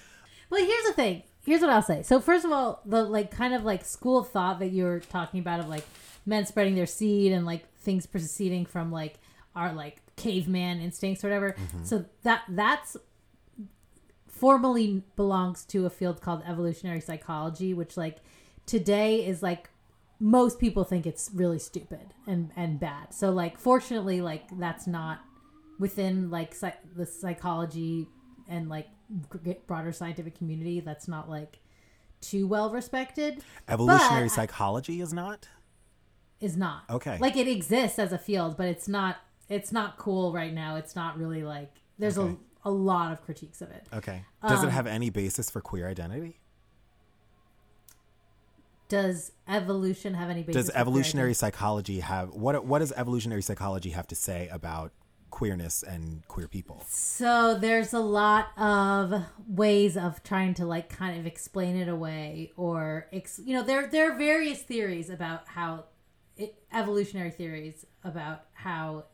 Well, 0.51 0.65
here's 0.65 0.85
the 0.85 0.93
thing. 0.93 1.23
Here's 1.45 1.61
what 1.61 1.71
I'll 1.71 1.83
say. 1.83 2.03
So 2.03 2.21
first 2.21 2.45
of 2.45 2.53
all, 2.53 2.81
the 2.87 3.03
like 3.03 3.31
kind 3.31 3.55
of 3.55 3.65
like 3.65 3.85
school 3.85 4.19
of 4.19 4.29
thought 4.29 4.61
that 4.61 4.69
you're 4.69 5.01
talking 5.01 5.41
about 5.41 5.61
of 5.61 5.69
like 5.69 5.85
men 6.25 6.47
spreading 6.47 6.75
their 6.75 6.87
seed 6.87 7.33
and 7.33 7.45
like 7.45 7.71
things 7.79 8.07
proceeding 8.07 8.65
from 8.65 8.91
like 8.91 9.15
our 9.55 9.73
like 9.73 10.01
caveman 10.17 10.81
instincts 10.81 11.25
or 11.25 11.29
whatever. 11.29 11.53
Mm-hmm. 11.53 11.85
So 11.85 12.05
that 12.23 12.43
that's 12.49 12.97
formally 14.29 15.03
belongs 15.17 15.65
to 15.67 15.87
a 15.87 15.91
field 15.91 16.21
called 16.21 16.43
evolutionary 16.47 17.01
psychology, 17.01 17.75
which 17.75 17.97
like 17.97 18.19
today 18.67 19.25
is 19.27 19.43
like 19.43 19.71
most 20.21 20.59
people 20.59 20.85
think 20.85 21.07
it's 21.07 21.31
really 21.35 21.59
stupid 21.59 22.15
and 22.27 22.51
and 22.57 22.79
bad. 22.81 23.13
So 23.13 23.31
like 23.31 23.59
fortunately 23.59 24.21
like 24.21 24.45
that's 24.59 24.87
not 24.87 25.21
within 25.79 26.31
like 26.31 26.55
psych- 26.55 26.81
the 26.97 27.05
psychology 27.07 28.07
and 28.49 28.69
like 28.69 28.87
broader 29.67 29.93
scientific 29.93 30.37
community 30.39 30.81
that's 30.81 31.09
not 31.09 31.29
like 31.29 31.59
too 32.21 32.47
well 32.47 32.71
respected. 32.71 33.43
Evolutionary 33.69 34.25
But- 34.25 34.33
psychology 34.33 35.01
is 35.01 35.13
not? 35.13 35.49
Is 36.41 36.57
not. 36.57 36.83
Okay. 36.91 37.19
like 37.19 37.37
it 37.37 37.49
exists 37.49 37.99
as 37.99 38.13
a 38.13 38.19
field 38.19 38.57
but 38.57 38.67
it's 38.67 38.89
not 38.89 39.17
it's 39.49 39.73
not 39.73 39.99
cool 39.99 40.33
right 40.33 40.53
now. 40.55 40.77
It's 40.77 40.95
not 40.97 41.19
really 41.19 41.43
like 41.43 41.71
there's 41.99 42.19
Okay. 42.19 42.37
a, 42.65 42.69
a 42.69 42.71
lot 42.71 43.13
of 43.13 43.23
critiques 43.23 43.61
of 43.61 43.71
it. 43.71 43.87
Okay. 43.93 44.25
Does 44.47 44.61
Um, 44.61 44.69
it 44.69 44.71
have 44.71 44.87
any 44.87 45.11
basis 45.11 45.51
for 45.51 45.61
queer 45.61 45.87
identity 45.89 46.41
does 48.89 49.33
evolution 49.49 50.15
have 50.15 50.31
any 50.31 50.43
basis? 50.43 50.67
Does 50.67 50.77
evolutionary 50.77 51.35
psychology 51.35 52.01
have 52.01 52.31
what? 52.31 52.65
What 52.65 52.81
does 52.81 52.93
evolutionary 52.93 53.43
psychology 53.43 53.91
have 53.91 54.07
to 54.09 54.15
say 54.15 54.49
about 54.53 54.93
queerness 55.31 55.83
and 55.83 56.27
queer 56.29 56.47
people? 56.47 56.85
So 56.89 57.59
there's 57.59 57.93
a 57.93 58.01
lot 58.01 58.57
of 58.57 59.25
ways 59.49 59.97
of 59.97 60.23
trying 60.23 60.55
to 60.55 60.67
like 60.67 60.89
kind 60.89 61.19
of 61.19 61.27
explain 61.27 61.77
it 61.77 61.89
away, 61.89 62.53
or 62.57 63.09
ex- 63.13 63.41
you 63.45 63.55
know, 63.55 63.63
there 63.63 63.87
there 63.87 64.13
are 64.13 64.19
various 64.19 64.63
theories 64.63 65.11
about 65.11 65.49
how 65.49 65.85
it, 66.37 66.63
evolutionary 66.73 67.31
theories 67.31 67.87
about 68.03 68.45
how 68.53 69.05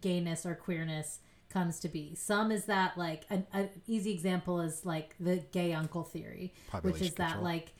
gayness 0.00 0.46
or 0.46 0.54
queerness 0.54 1.20
comes 1.48 1.80
to 1.80 1.88
be. 1.88 2.14
Some 2.14 2.50
is 2.50 2.64
that 2.64 2.96
like 2.96 3.24
an, 3.30 3.46
an 3.52 3.68
easy 3.86 4.12
example 4.12 4.60
is 4.60 4.86
like 4.86 5.14
the 5.20 5.36
gay 5.52 5.72
uncle 5.74 6.02
theory, 6.02 6.54
which 6.54 6.70
Population 6.70 7.06
is 7.06 7.14
that 7.14 7.42
like 7.42 7.72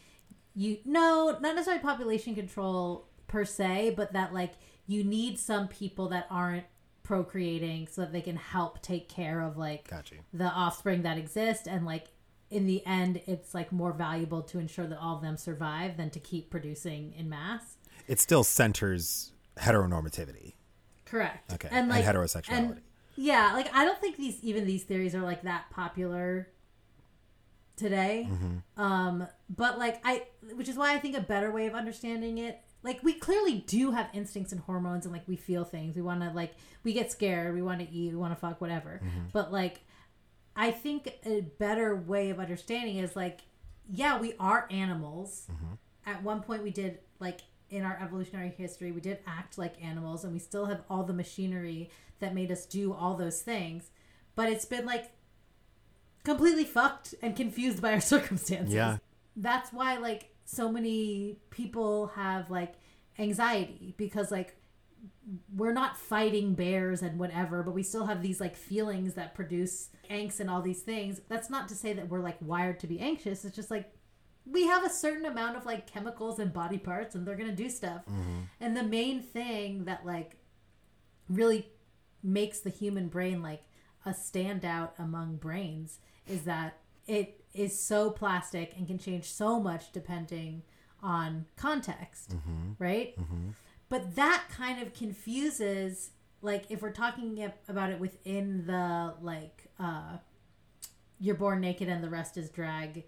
you 0.54 0.78
no 0.84 1.30
not 1.40 1.54
necessarily 1.54 1.82
population 1.82 2.34
control 2.34 3.06
per 3.26 3.44
se, 3.44 3.94
but 3.96 4.12
that 4.12 4.32
like 4.34 4.52
you 4.86 5.02
need 5.04 5.38
some 5.38 5.68
people 5.68 6.08
that 6.08 6.26
aren't 6.30 6.64
procreating 7.02 7.86
so 7.90 8.02
that 8.02 8.12
they 8.12 8.20
can 8.20 8.36
help 8.36 8.80
take 8.80 9.08
care 9.08 9.40
of 9.40 9.56
like 9.56 9.88
Got 9.88 10.10
you. 10.12 10.18
the 10.32 10.44
offspring 10.46 11.02
that 11.02 11.18
exist 11.18 11.66
and 11.66 11.84
like 11.84 12.06
in 12.50 12.66
the 12.66 12.84
end 12.86 13.20
it's 13.26 13.54
like 13.54 13.72
more 13.72 13.92
valuable 13.92 14.40
to 14.42 14.58
ensure 14.58 14.86
that 14.86 14.98
all 14.98 15.16
of 15.16 15.22
them 15.22 15.36
survive 15.36 15.96
than 15.96 16.10
to 16.10 16.20
keep 16.20 16.48
producing 16.48 17.12
in 17.18 17.28
mass 17.28 17.76
It 18.06 18.20
still 18.20 18.44
centers 18.44 19.32
heteronormativity. 19.58 20.54
correct 21.04 21.52
Okay, 21.54 21.68
and 21.72 21.88
like 21.88 22.04
heterosexuality. 22.04 22.78
yeah 23.16 23.52
like 23.52 23.68
i 23.74 23.84
don't 23.84 23.98
think 24.00 24.16
these 24.16 24.38
even 24.42 24.64
these 24.64 24.84
theories 24.84 25.14
are 25.14 25.22
like 25.22 25.42
that 25.42 25.68
popular 25.70 26.48
today 27.76 28.28
Mm-hmm. 28.30 28.80
um 28.82 29.26
but 29.54 29.78
like 29.78 30.00
i 30.04 30.22
which 30.54 30.68
is 30.68 30.76
why 30.76 30.94
i 30.94 30.98
think 30.98 31.16
a 31.16 31.20
better 31.20 31.50
way 31.50 31.66
of 31.66 31.74
understanding 31.74 32.38
it 32.38 32.60
like 32.82 33.02
we 33.02 33.14
clearly 33.14 33.64
do 33.66 33.92
have 33.92 34.08
instincts 34.12 34.52
and 34.52 34.60
hormones 34.62 35.04
and 35.06 35.12
like 35.12 35.26
we 35.26 35.36
feel 35.36 35.64
things 35.64 35.96
we 35.96 36.02
want 36.02 36.20
to 36.20 36.30
like 36.30 36.52
we 36.84 36.92
get 36.92 37.10
scared 37.10 37.54
we 37.54 37.62
want 37.62 37.80
to 37.80 37.90
eat 37.90 38.10
we 38.10 38.16
want 38.16 38.32
to 38.32 38.38
fuck 38.40 38.60
whatever 38.60 39.00
Mm-hmm. 39.02 39.26
but 39.32 39.52
like 39.52 39.80
i 40.56 40.70
think 40.70 41.12
a 41.24 41.40
better 41.58 41.96
way 41.96 42.30
of 42.30 42.38
understanding 42.38 42.96
is 42.96 43.16
like 43.16 43.40
yeah 43.90 44.18
we 44.20 44.34
are 44.38 44.66
animals 44.70 45.46
Mm-hmm. 45.50 45.74
at 46.06 46.22
one 46.22 46.42
point 46.42 46.62
we 46.62 46.70
did 46.70 46.98
like 47.20 47.40
in 47.70 47.84
our 47.84 47.98
evolutionary 48.02 48.50
history 48.50 48.92
we 48.92 49.00
did 49.00 49.18
act 49.26 49.56
like 49.56 49.82
animals 49.82 50.24
and 50.24 50.32
we 50.32 50.38
still 50.38 50.66
have 50.66 50.82
all 50.90 51.04
the 51.04 51.14
machinery 51.14 51.90
that 52.20 52.34
made 52.34 52.52
us 52.52 52.66
do 52.66 52.92
all 52.92 53.14
those 53.16 53.40
things 53.40 53.90
but 54.34 54.48
it's 54.50 54.64
been 54.66 54.84
like 54.86 55.10
completely 56.24 56.64
fucked 56.64 57.14
and 57.22 57.34
confused 57.36 57.80
by 57.82 57.92
our 57.92 58.00
circumstances. 58.14 58.74
Yeah. 58.74 58.98
that's 59.36 59.72
why 59.72 59.96
like 59.98 60.30
so 60.44 60.70
many 60.70 61.38
people 61.50 62.08
have 62.08 62.50
like 62.50 62.74
anxiety 63.18 63.94
because 63.96 64.30
like 64.30 64.56
we're 65.54 65.72
not 65.72 65.96
fighting 65.96 66.54
bears 66.54 67.02
and 67.02 67.18
whatever 67.18 67.62
but 67.62 67.72
we 67.72 67.82
still 67.82 68.06
have 68.06 68.22
these 68.22 68.40
like 68.40 68.56
feelings 68.56 69.14
that 69.14 69.34
produce 69.34 69.88
angst 70.10 70.40
and 70.40 70.50
all 70.50 70.62
these 70.62 70.82
things. 70.82 71.20
That's 71.28 71.48
not 71.50 71.68
to 71.68 71.74
say 71.74 71.92
that 71.92 72.08
we're 72.08 72.20
like 72.20 72.36
wired 72.40 72.80
to 72.80 72.86
be 72.86 72.98
anxious. 73.00 73.44
It's 73.44 73.56
just 73.56 73.70
like 73.70 73.92
we 74.44 74.66
have 74.66 74.84
a 74.84 74.90
certain 74.90 75.24
amount 75.24 75.56
of 75.56 75.64
like 75.64 75.86
chemicals 75.86 76.38
and 76.38 76.52
body 76.52 76.78
parts 76.78 77.14
and 77.14 77.26
they're 77.26 77.36
gonna 77.36 77.52
do 77.54 77.70
stuff. 77.70 78.02
Mm-hmm. 78.06 78.40
And 78.60 78.76
the 78.76 78.82
main 78.82 79.22
thing 79.22 79.84
that 79.84 80.04
like 80.04 80.36
really 81.28 81.68
makes 82.22 82.60
the 82.60 82.70
human 82.70 83.08
brain 83.08 83.42
like 83.42 83.62
a 84.04 84.10
standout 84.10 84.90
among 84.98 85.36
brains 85.36 85.98
is 86.26 86.42
that 86.44 86.78
it 87.06 87.44
is 87.54 87.78
so 87.78 88.10
plastic 88.10 88.74
and 88.76 88.86
can 88.86 88.98
change 88.98 89.24
so 89.24 89.60
much 89.60 89.92
depending 89.92 90.62
on 91.02 91.46
context, 91.56 92.30
mm-hmm. 92.30 92.72
right? 92.78 93.18
Mm-hmm. 93.18 93.50
But 93.88 94.14
that 94.14 94.44
kind 94.50 94.80
of 94.80 94.94
confuses 94.94 96.10
like 96.42 96.64
if 96.68 96.82
we're 96.82 96.90
talking 96.90 97.50
about 97.68 97.90
it 97.90 98.00
within 98.00 98.66
the 98.66 99.14
like 99.22 99.68
uh 99.78 100.16
you're 101.20 101.36
born 101.36 101.60
naked 101.60 101.88
and 101.88 102.02
the 102.02 102.10
rest 102.10 102.36
is 102.36 102.50
drag 102.50 103.04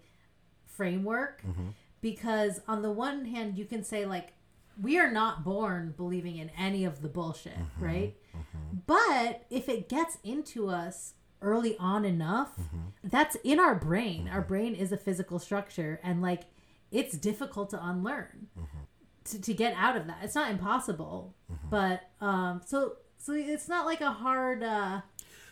framework 0.65 1.41
mm-hmm. 1.41 1.67
because 2.01 2.61
on 2.67 2.81
the 2.81 2.91
one 2.91 3.25
hand 3.25 3.57
you 3.57 3.65
can 3.65 3.83
say 3.83 4.05
like 4.05 4.33
we 4.81 4.97
are 4.97 5.11
not 5.11 5.43
born 5.43 5.93
believing 5.95 6.37
in 6.37 6.49
any 6.57 6.85
of 6.85 7.01
the 7.01 7.09
bullshit 7.09 7.57
right? 7.79 8.15
But 8.87 9.45
if 9.49 9.69
it 9.69 9.89
gets 9.89 10.17
into 10.23 10.69
us 10.69 11.13
early 11.41 11.75
on 11.77 12.05
enough 12.05 12.51
that's 13.03 13.35
in 13.43 13.59
our 13.59 13.75
brain 13.75 14.27
our 14.31 14.41
brain 14.41 14.73
is 14.73 14.91
a 14.91 14.97
physical 14.97 15.37
structure 15.39 15.99
and 16.03 16.21
like 16.21 16.43
it's 16.91 17.15
difficult 17.17 17.69
to 17.69 17.85
unlearn 17.85 18.47
to, 19.25 19.39
to 19.41 19.53
get 19.53 19.73
out 19.77 19.95
of 19.97 20.07
that 20.07 20.17
it's 20.23 20.35
not 20.35 20.49
impossible 20.49 21.35
but 21.69 22.09
um 22.21 22.61
so 22.65 22.93
so 23.17 23.33
it's 23.33 23.67
not 23.67 23.85
like 23.85 24.01
a 24.01 24.11
hard 24.11 24.63
uh 24.63 25.01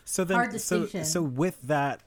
So 0.04 0.24
then, 0.24 0.36
Hard 0.36 0.50
so 0.60 0.80
distinction. 0.82 1.04
so 1.04 1.22
with 1.22 1.60
that, 1.62 2.00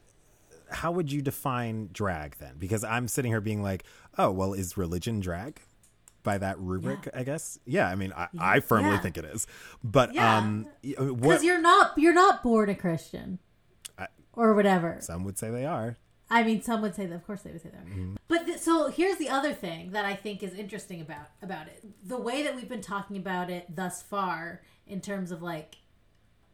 how 0.69 0.91
would 0.91 1.11
you 1.11 1.21
define 1.21 1.89
drag 1.93 2.37
then? 2.37 2.55
Because 2.59 2.83
I'm 2.83 3.07
sitting 3.07 3.31
here 3.31 3.41
being 3.41 3.63
like, 3.63 3.83
oh, 4.17 4.31
well, 4.31 4.53
is 4.53 4.77
religion 4.77 5.19
drag? 5.19 5.59
By 6.23 6.37
that 6.39 6.59
rubric, 6.59 7.07
I 7.13 7.23
guess. 7.23 7.57
Yeah, 7.65 7.87
I 7.87 7.95
mean, 7.95 8.11
I, 8.15 8.27
I 8.39 8.59
firmly 8.59 8.91
Yeah. 8.91 8.97
think 8.99 9.17
it 9.17 9.23
is. 9.25 9.47
But 9.83 10.13
Yeah. 10.13 10.37
um, 10.37 10.67
because 10.83 11.43
you're 11.43 11.61
not 11.61 11.97
you're 11.97 12.13
not 12.13 12.43
born 12.43 12.69
a 12.69 12.75
christian 12.75 13.39
or 14.37 14.53
whatever 14.53 14.97
some 15.01 15.23
would 15.23 15.37
say 15.37 15.49
they 15.49 15.65
are. 15.65 15.97
I 16.29 16.43
mean, 16.43 16.61
some 16.61 16.81
would 16.81 16.93
say 16.93 17.05
that. 17.05 17.15
Of 17.15 17.25
course, 17.25 17.41
they 17.41 17.51
would 17.51 17.61
say 17.61 17.69
that. 17.69 17.85
Mm-hmm. 17.85 18.15
But 18.27 18.45
th- 18.45 18.59
so 18.59 18.89
here's 18.89 19.17
the 19.17 19.29
other 19.29 19.53
thing 19.53 19.91
that 19.91 20.03
I 20.03 20.13
think 20.13 20.43
is 20.43 20.53
interesting 20.53 21.01
about 21.01 21.27
about 21.41 21.67
it. 21.67 21.83
The 22.05 22.17
way 22.17 22.43
that 22.43 22.55
we've 22.55 22.67
been 22.67 22.81
talking 22.81 23.17
about 23.17 23.49
it 23.49 23.75
thus 23.75 24.01
far, 24.01 24.61
in 24.85 25.01
terms 25.01 25.31
of 25.31 25.41
like 25.41 25.77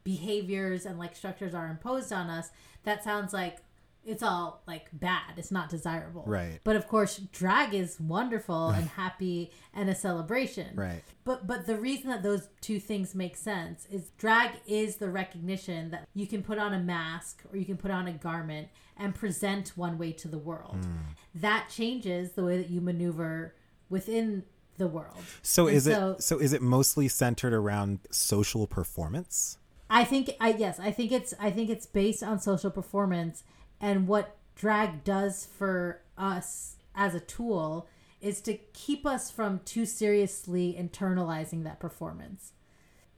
behaviors 0.03 0.85
and 0.85 0.99
like 0.99 1.15
structures 1.15 1.53
are 1.53 1.67
imposed 1.67 2.13
on 2.13 2.29
us, 2.29 2.51
that 2.83 3.03
sounds 3.03 3.33
like 3.33 3.59
it's 4.05 4.23
all 4.23 4.61
like 4.67 4.87
bad. 4.93 5.33
It's 5.37 5.51
not 5.51 5.69
desirable. 5.69 6.23
Right. 6.25 6.59
But 6.63 6.75
of 6.75 6.87
course, 6.87 7.17
drag 7.17 7.73
is 7.73 7.99
wonderful 7.99 8.69
and 8.69 8.87
happy 8.97 9.51
and 9.73 9.89
a 9.89 9.95
celebration. 9.95 10.75
Right. 10.75 11.03
But 11.23 11.47
but 11.47 11.65
the 11.65 11.77
reason 11.77 12.09
that 12.09 12.23
those 12.23 12.49
two 12.61 12.79
things 12.79 13.15
make 13.15 13.35
sense 13.37 13.87
is 13.89 14.09
drag 14.17 14.51
is 14.67 14.97
the 14.97 15.09
recognition 15.09 15.91
that 15.91 16.07
you 16.13 16.27
can 16.27 16.43
put 16.43 16.57
on 16.57 16.73
a 16.73 16.79
mask 16.79 17.43
or 17.51 17.57
you 17.57 17.65
can 17.65 17.77
put 17.77 17.91
on 17.91 18.07
a 18.07 18.13
garment 18.13 18.67
and 18.97 19.15
present 19.15 19.69
one 19.75 19.97
way 19.97 20.11
to 20.11 20.27
the 20.27 20.37
world. 20.37 20.77
Hmm. 20.83 20.97
That 21.35 21.69
changes 21.69 22.33
the 22.33 22.43
way 22.43 22.57
that 22.57 22.69
you 22.69 22.81
maneuver 22.81 23.55
within 23.89 24.43
the 24.77 24.87
world. 24.87 25.21
So 25.41 25.67
And 25.67 25.77
is 25.77 25.85
so- 25.85 26.11
it 26.11 26.23
so 26.23 26.39
is 26.39 26.53
it 26.53 26.61
mostly 26.61 27.07
centered 27.07 27.53
around 27.53 27.99
social 28.11 28.67
performance? 28.67 29.57
I 29.89 30.03
think 30.03 30.31
I 30.39 30.49
yes, 30.53 30.79
I 30.79 30.91
think 30.91 31.11
it's 31.11 31.33
I 31.39 31.51
think 31.51 31.69
it's 31.69 31.85
based 31.85 32.23
on 32.23 32.39
social 32.39 32.71
performance 32.71 33.43
and 33.83 34.07
what 34.07 34.37
drag 34.55 35.03
does 35.03 35.45
for 35.45 36.01
us 36.17 36.77
as 36.95 37.13
a 37.13 37.19
tool 37.19 37.85
is 38.21 38.39
to 38.39 38.53
keep 38.71 39.05
us 39.05 39.29
from 39.29 39.59
too 39.65 39.85
seriously 39.85 40.73
internalizing 40.79 41.65
that 41.65 41.81
performance. 41.81 42.53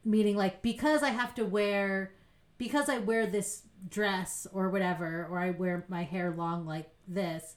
Meaning 0.03 0.35
like 0.35 0.63
because 0.63 1.03
I 1.03 1.09
have 1.09 1.35
to 1.35 1.45
wear 1.45 2.13
because 2.57 2.89
I 2.89 2.97
wear 2.97 3.27
this 3.27 3.61
dress 3.87 4.47
or 4.51 4.69
whatever 4.69 5.27
or 5.29 5.37
I 5.39 5.51
wear 5.51 5.85
my 5.87 6.01
hair 6.01 6.33
long 6.35 6.65
like 6.65 6.89
this, 7.07 7.55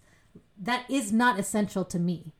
that 0.60 0.84
is 0.90 1.10
not 1.10 1.38
essential 1.38 1.86
to 1.86 1.98
me. 1.98 2.34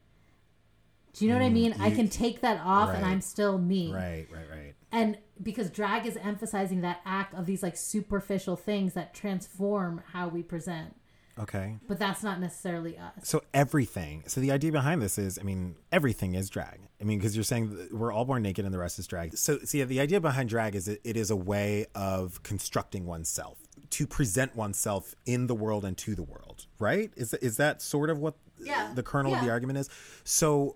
Do 1.14 1.24
you 1.24 1.30
know 1.30 1.38
what 1.38 1.46
I 1.46 1.50
mm, 1.50 1.54
mean? 1.54 1.74
I 1.80 1.90
can 1.90 2.08
take 2.08 2.42
that 2.42 2.60
off 2.62 2.94
and. 2.94 3.04
I'm 3.06 3.22
still 3.22 3.56
me 3.56 3.90
Right, 3.92 4.26
right, 4.30 4.50
right. 4.50 4.74
and 4.92 5.16
because 5.42 5.70
drag 5.70 6.06
is 6.06 6.16
emphasizing 6.16 6.80
that 6.82 7.00
act 7.04 7.34
of 7.34 7.46
these 7.46 7.62
like 7.62 7.76
superficial 7.76 8.56
things 8.56 8.94
that 8.94 9.14
transform 9.14 10.02
how 10.12 10.28
we 10.28 10.42
present 10.42 10.94
Okay. 11.38 11.76
but 11.86 11.98
that's 12.00 12.24
not 12.24 12.40
necessarily 12.40 12.98
us 12.98 13.12
So 13.22 13.42
everything. 13.54 14.24
So 14.26 14.40
the 14.40 14.50
idea 14.50 14.72
behind 14.72 15.00
this 15.00 15.18
is, 15.18 15.38
I 15.38 15.42
mean, 15.44 15.76
everything 15.92 16.34
is 16.34 16.50
drag. 16.50 16.80
I 17.00 17.04
mean, 17.04 17.18
because 17.18 17.36
you're 17.36 17.44
saying 17.44 17.88
we're 17.92 18.10
all 18.12 18.24
born 18.24 18.42
naked 18.42 18.64
and 18.64 18.74
the 18.74 18.78
rest 18.78 18.98
is 18.98 19.06
drag. 19.06 19.36
So, 19.36 19.58
see, 19.60 19.84
the 19.84 20.00
idea 20.00 20.20
behind 20.20 20.48
drag 20.48 20.74
is 20.74 20.88
it, 20.88 21.00
it 21.04 21.16
is 21.16 21.30
a 21.30 21.36
way 21.36 21.86
of 21.94 22.42
constructing 22.42 23.06
oneself 23.06 23.58
to 23.90 24.04
present 24.04 24.56
oneself 24.56 25.14
in 25.26 25.46
the 25.46 25.54
world 25.54 25.84
and 25.84 25.96
to 25.98 26.16
the 26.16 26.24
world, 26.24 26.66
right? 26.80 27.12
Is 27.16 27.32
is 27.34 27.56
that 27.58 27.80
sort 27.82 28.10
of 28.10 28.18
what 28.18 28.34
Yeah. 28.58 28.90
the 28.96 29.04
kernel 29.04 29.32
of 29.32 29.40
the 29.40 29.48
argument 29.50 29.78
is? 29.78 29.88
So 30.24 30.74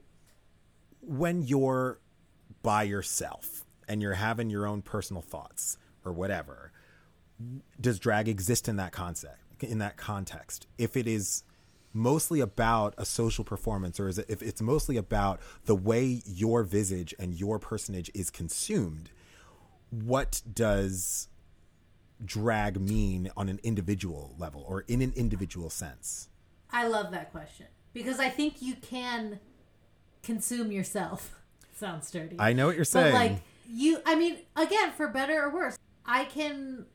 when 1.00 1.42
you're 1.42 1.98
by 2.62 2.84
yourself 2.84 3.64
and 3.88 4.02
you're 4.02 4.14
having 4.14 4.50
your 4.50 4.66
own 4.66 4.82
personal 4.82 5.22
thoughts 5.22 5.78
or 6.04 6.12
whatever, 6.12 6.72
does 7.80 7.98
drag 7.98 8.28
exist 8.28 8.68
in 8.68 8.76
that 8.76 8.92
concept 8.92 9.38
in 9.60 9.78
that 9.78 9.96
context 9.96 10.66
if 10.76 10.96
it 10.96 11.06
is 11.06 11.44
mostly 11.92 12.40
about 12.40 12.94
a 12.98 13.04
social 13.04 13.44
performance 13.44 14.00
or 14.00 14.08
is 14.08 14.18
it 14.18 14.26
if 14.28 14.42
it's 14.42 14.60
mostly 14.60 14.96
about 14.96 15.40
the 15.66 15.74
way 15.74 16.20
your 16.26 16.64
visage 16.64 17.14
and 17.16 17.34
your 17.34 17.60
personage 17.60 18.10
is 18.12 18.28
consumed 18.28 19.10
what 19.90 20.42
does 20.52 21.28
drag 22.24 22.80
mean 22.80 23.30
on 23.36 23.48
an 23.48 23.60
individual 23.62 24.34
level 24.36 24.64
or 24.66 24.80
in 24.88 25.00
an 25.00 25.12
individual 25.14 25.70
sense 25.70 26.28
i 26.72 26.86
love 26.86 27.12
that 27.12 27.30
question 27.30 27.66
because 27.92 28.18
i 28.18 28.28
think 28.28 28.60
you 28.60 28.74
can 28.74 29.38
consume 30.22 30.72
yourself. 30.72 31.38
Sounds 31.74 32.10
dirty. 32.10 32.36
I 32.38 32.52
know 32.52 32.66
what 32.66 32.76
you're 32.76 32.84
but 32.84 32.88
saying. 32.88 33.14
like 33.14 33.42
you, 33.68 33.98
I 34.04 34.14
mean, 34.14 34.38
again, 34.56 34.92
for 34.92 35.08
better 35.08 35.42
or 35.42 35.50
worse, 35.52 35.78
I 36.04 36.24
can 36.24 36.86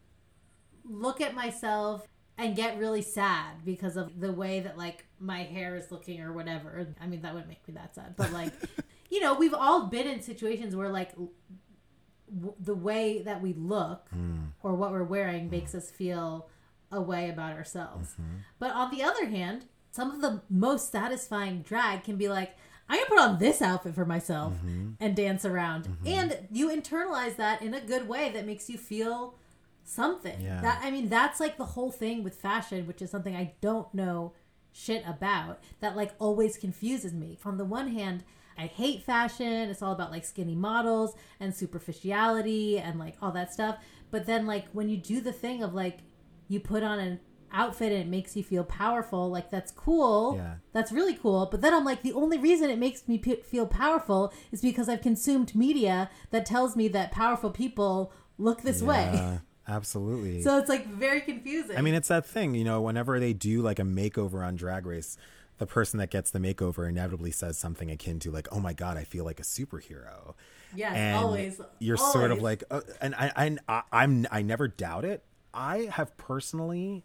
look 0.83 1.21
at 1.21 1.33
myself 1.33 2.07
and 2.37 2.55
get 2.55 2.77
really 2.77 3.01
sad 3.01 3.65
because 3.65 3.97
of 3.97 4.19
the 4.19 4.31
way 4.31 4.59
that 4.59 4.77
like 4.77 5.05
my 5.19 5.43
hair 5.43 5.75
is 5.75 5.91
looking 5.91 6.21
or 6.21 6.33
whatever. 6.33 6.87
I 7.01 7.07
mean, 7.07 7.21
that 7.21 7.33
wouldn't 7.33 7.49
make 7.49 7.67
me 7.67 7.73
that 7.75 7.95
sad, 7.95 8.15
but 8.15 8.31
like, 8.31 8.53
you 9.09 9.19
know, 9.19 9.33
we've 9.33 9.53
all 9.53 9.87
been 9.87 10.07
in 10.07 10.21
situations 10.21 10.75
where 10.75 10.89
like 10.89 11.11
w- 11.11 12.55
the 12.59 12.75
way 12.75 13.21
that 13.23 13.41
we 13.41 13.53
look 13.53 14.07
mm. 14.15 14.47
or 14.61 14.75
what 14.75 14.91
we're 14.91 15.03
wearing 15.03 15.47
mm. 15.47 15.51
makes 15.51 15.73
us 15.73 15.89
feel 15.89 16.47
a 16.91 17.01
way 17.01 17.29
about 17.29 17.53
ourselves. 17.53 18.11
Mm-hmm. 18.13 18.37
But 18.59 18.71
on 18.71 18.91
the 18.91 19.03
other 19.03 19.25
hand, 19.25 19.65
some 19.91 20.11
of 20.11 20.21
the 20.21 20.41
most 20.49 20.91
satisfying 20.91 21.61
drag 21.61 22.03
can 22.03 22.17
be 22.17 22.29
like, 22.29 22.55
I'm 22.89 22.97
gonna 22.97 23.09
put 23.09 23.19
on 23.19 23.39
this 23.39 23.61
outfit 23.61 23.95
for 23.95 24.05
myself 24.05 24.53
mm-hmm. 24.53 24.91
and 24.99 25.15
dance 25.15 25.45
around. 25.45 25.85
Mm-hmm. 25.85 26.07
And 26.07 26.37
you 26.51 26.69
internalize 26.69 27.35
that 27.35 27.61
in 27.61 27.73
a 27.73 27.81
good 27.81 28.07
way 28.07 28.29
that 28.29 28.45
makes 28.45 28.69
you 28.69 28.77
feel 28.77 29.35
something. 29.83 30.39
Yeah. 30.39 30.61
That 30.61 30.81
I 30.83 30.91
mean, 30.91 31.09
that's 31.09 31.39
like 31.39 31.57
the 31.57 31.65
whole 31.65 31.91
thing 31.91 32.23
with 32.23 32.35
fashion, 32.35 32.87
which 32.87 33.01
is 33.01 33.09
something 33.09 33.35
I 33.35 33.53
don't 33.61 33.91
know 33.93 34.33
shit 34.71 35.03
about 35.07 35.59
that 35.79 35.95
like 35.95 36.13
always 36.19 36.57
confuses 36.57 37.13
me. 37.13 37.37
On 37.43 37.57
the 37.57 37.65
one 37.65 37.89
hand, 37.89 38.23
I 38.57 38.67
hate 38.67 39.03
fashion. 39.03 39.69
It's 39.69 39.81
all 39.81 39.91
about 39.91 40.11
like 40.11 40.25
skinny 40.25 40.55
models 40.55 41.15
and 41.39 41.55
superficiality 41.55 42.79
and 42.79 42.99
like 42.99 43.15
all 43.21 43.31
that 43.31 43.53
stuff. 43.53 43.77
But 44.11 44.25
then 44.25 44.45
like 44.45 44.67
when 44.71 44.89
you 44.89 44.97
do 44.97 45.21
the 45.21 45.31
thing 45.31 45.63
of 45.63 45.73
like 45.73 45.99
you 46.47 46.59
put 46.59 46.83
on 46.83 46.99
an 46.99 47.19
outfit 47.51 47.91
and 47.91 48.01
it 48.01 48.07
makes 48.07 48.35
you 48.35 48.43
feel 48.43 48.63
powerful, 48.63 49.29
like 49.29 49.49
that's 49.49 49.71
cool. 49.71 50.35
Yeah. 50.35 50.55
That's 50.73 50.91
really 50.91 51.15
cool. 51.15 51.47
But 51.49 51.61
then 51.61 51.73
I'm 51.73 51.85
like 51.85 52.03
the 52.03 52.13
only 52.13 52.37
reason 52.37 52.69
it 52.69 52.79
makes 52.79 53.07
me 53.07 53.17
p- 53.17 53.37
feel 53.37 53.65
powerful 53.65 54.33
is 54.51 54.61
because 54.61 54.89
I've 54.89 55.01
consumed 55.01 55.55
media 55.55 56.09
that 56.31 56.45
tells 56.45 56.75
me 56.75 56.87
that 56.89 57.11
powerful 57.11 57.51
people 57.51 58.13
look 58.37 58.61
this 58.61 58.81
way. 58.81 59.39
Absolutely. 59.67 60.41
So 60.41 60.57
it's 60.57 60.69
like 60.69 60.87
very 60.87 61.21
confusing. 61.21 61.75
I 61.77 61.81
mean, 61.81 61.93
it's 61.93 62.07
that 62.07 62.25
thing, 62.25 62.55
you 62.55 62.63
know, 62.63 62.81
whenever 62.81 63.19
they 63.19 63.33
do 63.33 63.61
like 63.61 63.79
a 63.79 63.83
makeover 63.83 64.45
on 64.45 64.55
Drag 64.55 64.85
Race, 64.85 65.17
the 65.57 65.65
person 65.65 65.99
that 65.99 66.09
gets 66.09 66.31
the 66.31 66.39
makeover 66.39 66.87
inevitably 66.87 67.31
says 67.31 67.57
something 67.57 67.91
akin 67.91 68.19
to 68.19 68.31
like, 68.31 68.47
"Oh 68.51 68.59
my 68.59 68.73
god, 68.73 68.95
I 68.95 69.03
feel 69.03 69.25
like 69.25 69.39
a 69.39 69.43
superhero." 69.43 70.35
yes, 70.75 70.95
and 70.95 71.17
always. 71.17 71.61
you're 71.79 71.97
sort 71.97 72.31
of 72.31 72.41
like, 72.41 72.63
uh, 72.69 72.81
and 73.01 73.15
I, 73.15 73.31
I, 73.35 73.57
I, 73.67 73.81
I'm, 73.91 74.27
I 74.31 74.41
never 74.41 74.67
doubt 74.67 75.05
it. 75.05 75.23
I 75.53 75.89
have 75.91 76.15
personally 76.17 77.03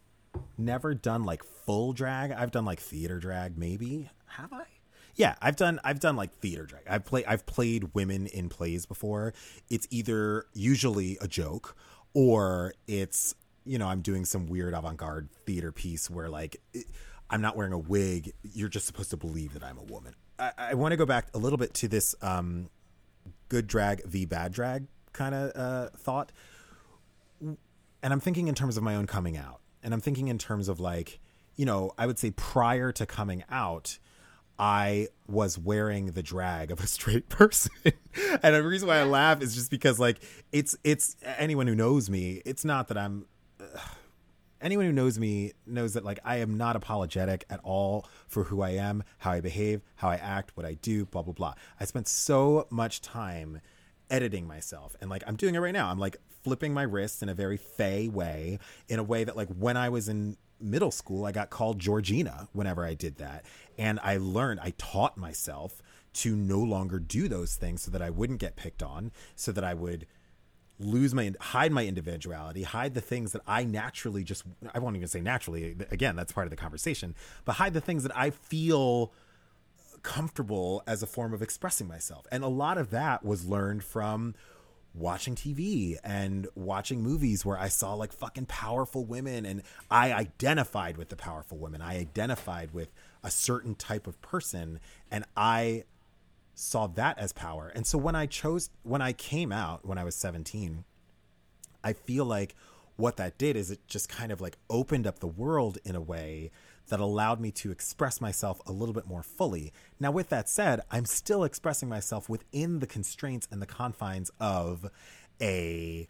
never 0.59 0.94
done 0.94 1.24
like 1.24 1.44
full 1.44 1.92
drag. 1.92 2.32
I've 2.32 2.50
done 2.50 2.64
like 2.64 2.80
theater 2.80 3.18
drag, 3.18 3.59
maybe. 3.59 4.10
Have 4.26 4.52
I? 4.52 4.64
Yeah, 5.14 5.34
I've 5.42 5.56
done 5.56 5.78
I've 5.84 6.00
done 6.00 6.16
like 6.16 6.32
theater 6.38 6.64
drag. 6.64 6.84
I've 6.88 7.04
played 7.04 7.24
I've 7.26 7.44
played 7.44 7.94
women 7.94 8.26
in 8.26 8.48
plays 8.48 8.86
before. 8.86 9.34
It's 9.68 9.86
either 9.90 10.46
usually 10.54 11.18
a 11.20 11.28
joke 11.28 11.76
or 12.14 12.74
it's 12.86 13.34
you 13.64 13.78
know, 13.78 13.86
I'm 13.86 14.00
doing 14.00 14.24
some 14.24 14.46
weird 14.46 14.74
avant-garde 14.74 15.28
theater 15.46 15.70
piece 15.70 16.10
where 16.10 16.28
like 16.28 16.56
it, 16.72 16.86
I'm 17.30 17.40
not 17.40 17.56
wearing 17.56 17.72
a 17.72 17.78
wig. 17.78 18.32
You're 18.42 18.68
just 18.68 18.86
supposed 18.86 19.10
to 19.10 19.16
believe 19.16 19.54
that 19.54 19.62
I'm 19.62 19.78
a 19.78 19.84
woman. 19.84 20.14
I, 20.38 20.52
I 20.59 20.74
want 20.74 20.92
to 20.92 20.96
go 20.96 21.06
back 21.06 21.28
a 21.34 21.38
little 21.38 21.59
bit 21.59 21.74
to 21.74 21.88
this 21.88 22.14
um, 22.22 22.70
good 23.48 23.66
drag 23.66 24.04
v 24.04 24.24
bad 24.24 24.52
drag 24.52 24.86
kind 25.12 25.34
of 25.34 25.52
uh, 25.54 25.90
thought 25.98 26.32
and 28.02 28.12
I'm 28.12 28.20
thinking 28.20 28.48
in 28.48 28.54
terms 28.54 28.76
of 28.76 28.82
my 28.82 28.96
own 28.96 29.06
coming 29.06 29.36
out. 29.36 29.60
And 29.82 29.92
I'm 29.92 30.00
thinking 30.00 30.28
in 30.28 30.38
terms 30.38 30.68
of 30.68 30.80
like, 30.80 31.20
you 31.56 31.66
know, 31.66 31.92
I 31.98 32.06
would 32.06 32.18
say 32.18 32.30
prior 32.30 32.92
to 32.92 33.06
coming 33.06 33.44
out, 33.50 33.98
I 34.59 35.09
was 35.26 35.59
wearing 35.59 36.12
the 36.12 36.22
drag 36.22 36.70
of 36.70 36.80
a 36.80 36.86
straight 36.86 37.28
person. 37.28 37.72
and 37.84 38.54
the 38.54 38.62
reason 38.62 38.88
why 38.88 38.98
I 38.98 39.04
laugh 39.04 39.42
is 39.42 39.54
just 39.54 39.70
because 39.70 39.98
like 39.98 40.20
it's 40.52 40.76
it's 40.84 41.16
anyone 41.24 41.66
who 41.66 41.74
knows 41.74 42.09
me, 42.09 42.42
it's 42.44 42.64
not 42.64 42.88
that 42.88 42.98
I'm 42.98 43.26
anyone 44.60 44.86
who 44.86 44.92
knows 44.92 45.18
me 45.18 45.52
knows 45.66 45.94
that 45.94 46.04
like 46.04 46.20
I 46.24 46.36
am 46.36 46.56
not 46.56 46.76
apologetic 46.76 47.44
at 47.50 47.60
all 47.64 48.06
for 48.28 48.44
who 48.44 48.62
I 48.62 48.70
am, 48.70 49.02
how 49.18 49.32
I 49.32 49.40
behave, 49.40 49.82
how 49.96 50.09
I 50.09 50.16
act, 50.16 50.52
what 50.54 50.64
I 50.64 50.74
do, 50.74 51.04
blah 51.06 51.22
blah 51.22 51.34
blah. 51.34 51.54
I 51.80 51.84
spent 51.84 52.09
so 52.09 52.66
much 52.70 53.00
time 53.00 53.60
editing 54.10 54.46
myself 54.46 54.94
and 55.00 55.10
like 55.10 55.24
I'm 55.26 55.36
doing 55.36 55.54
it 55.54 55.59
right 55.59 55.72
now. 55.72 55.88
I'm 55.88 55.98
like 55.98 56.16
flipping 56.43 56.74
my 56.74 56.82
wrists 56.82 57.23
in 57.23 57.28
a 57.28 57.35
very 57.35 57.56
fey 57.56 58.09
way, 58.09 58.59
in 58.89 58.98
a 58.98 59.05
way 59.05 59.24
that 59.24 59.36
like 59.36 59.48
when 59.48 59.77
I 59.77 59.89
was 59.89 60.09
in 60.09 60.36
middle 60.60 60.90
school, 60.90 61.24
I 61.24 61.32
got 61.32 61.51
called 61.51 61.78
Georgina 61.78 62.48
whenever 62.52 62.85
I 62.85 62.94
did 62.94 63.16
that. 63.16 63.44
And 63.78 63.98
I 64.02 64.16
learned, 64.16 64.60
I 64.60 64.74
taught 64.78 65.16
myself 65.16 65.82
to 66.14 66.36
no 66.36 66.59
longer 66.59 66.98
do 66.98 67.28
those 67.28 67.55
things 67.55 67.82
so 67.82 67.90
that 67.90 68.02
I 68.02 68.10
wouldn't 68.10 68.39
get 68.39 68.56
picked 68.56 68.82
on, 68.82 69.12
so 69.35 69.51
that 69.52 69.64
I 69.64 69.74
would 69.74 70.06
lose 70.78 71.14
my 71.14 71.32
hide 71.40 71.70
my 71.70 71.86
individuality 71.86 72.64
hide 72.64 72.94
the 72.94 73.01
things 73.01 73.31
that 73.32 73.43
i 73.47 73.62
naturally 73.62 74.24
just 74.24 74.43
i 74.74 74.78
won't 74.81 74.97
even 74.97 75.06
say 75.06 75.20
naturally 75.20 75.77
again 75.90 76.16
that's 76.16 76.32
part 76.32 76.47
of 76.47 76.51
the 76.51 76.56
conversation 76.56 77.14
but 77.44 77.52
hide 77.52 77.73
the 77.73 77.81
things 77.81 78.02
that 78.02 78.16
i 78.16 78.31
feel 78.31 79.12
comfortable 80.02 80.82
as 80.86 81.02
a 81.02 81.06
form 81.06 81.32
of 81.32 81.40
expressing 81.40 81.86
myself 81.86 82.27
and 82.32 82.43
a 82.43 82.48
lot 82.48 82.78
of 82.78 82.90
that 82.90 83.24
was 83.24 83.47
learned 83.47 83.85
from 83.85 84.35
watching 84.94 85.35
tv 85.35 85.97
and 86.05 86.47
watching 86.55 87.02
movies 87.02 87.44
where 87.44 87.59
i 87.59 87.69
saw 87.69 87.94
like 87.94 88.12
fucking 88.12 88.44
powerful 88.44 89.05
women 89.05 89.47
and 89.47 89.62
i 89.90 90.12
identified 90.12 90.98
with 90.98 91.09
the 91.09 91.16
powerful 91.16 91.56
women 91.56 91.81
i 91.81 91.97
identified 91.97 92.73
with 92.74 92.93
a 93.24 93.31
certain 93.31 93.74
type 93.74 94.06
of 94.06 94.20
person 94.20 94.78
and 95.10 95.24
i 95.36 95.82
saw 96.55 96.86
that 96.86 97.19
as 97.19 97.32
power. 97.32 97.73
And 97.74 97.86
so 97.86 97.98
when 97.98 98.14
I 98.14 98.27
chose, 98.27 98.70
when 98.82 99.02
I 99.02 99.12
came 99.12 99.52
out 99.52 99.85
when 99.85 99.98
I 99.98 100.05
was 100.05 100.14
17, 100.14 100.85
I 101.82 101.93
feel 101.93 102.24
like 102.24 102.55
what 102.97 103.16
that 103.16 103.39
did 103.39 103.56
is 103.56 103.70
it 103.70 103.81
just 103.89 104.09
kind 104.09 104.31
of 104.31 104.40
like 104.40 104.56
opened 104.69 105.06
up 105.06 105.19
the 105.19 105.27
world 105.27 105.78
in 105.85 105.97
a 105.97 106.01
way 106.01 106.51
that 106.88 107.00
allowed 107.00 107.40
me 107.40 107.50
to 107.50 107.70
express 107.70 108.20
myself 108.20 108.60
a 108.66 108.72
little 108.72 108.94
bit 108.94 109.06
more 109.06 109.22
fully. 109.22 109.72
Now, 109.98 110.10
with 110.10 110.28
that 110.30 110.48
said, 110.48 110.80
I'm 110.90 111.04
still 111.04 111.44
expressing 111.44 111.88
myself 111.88 112.28
within 112.28 112.80
the 112.80 112.86
constraints 112.86 113.48
and 113.50 113.62
the 113.62 113.66
confines 113.66 114.30
of 114.40 114.90
a 115.40 116.09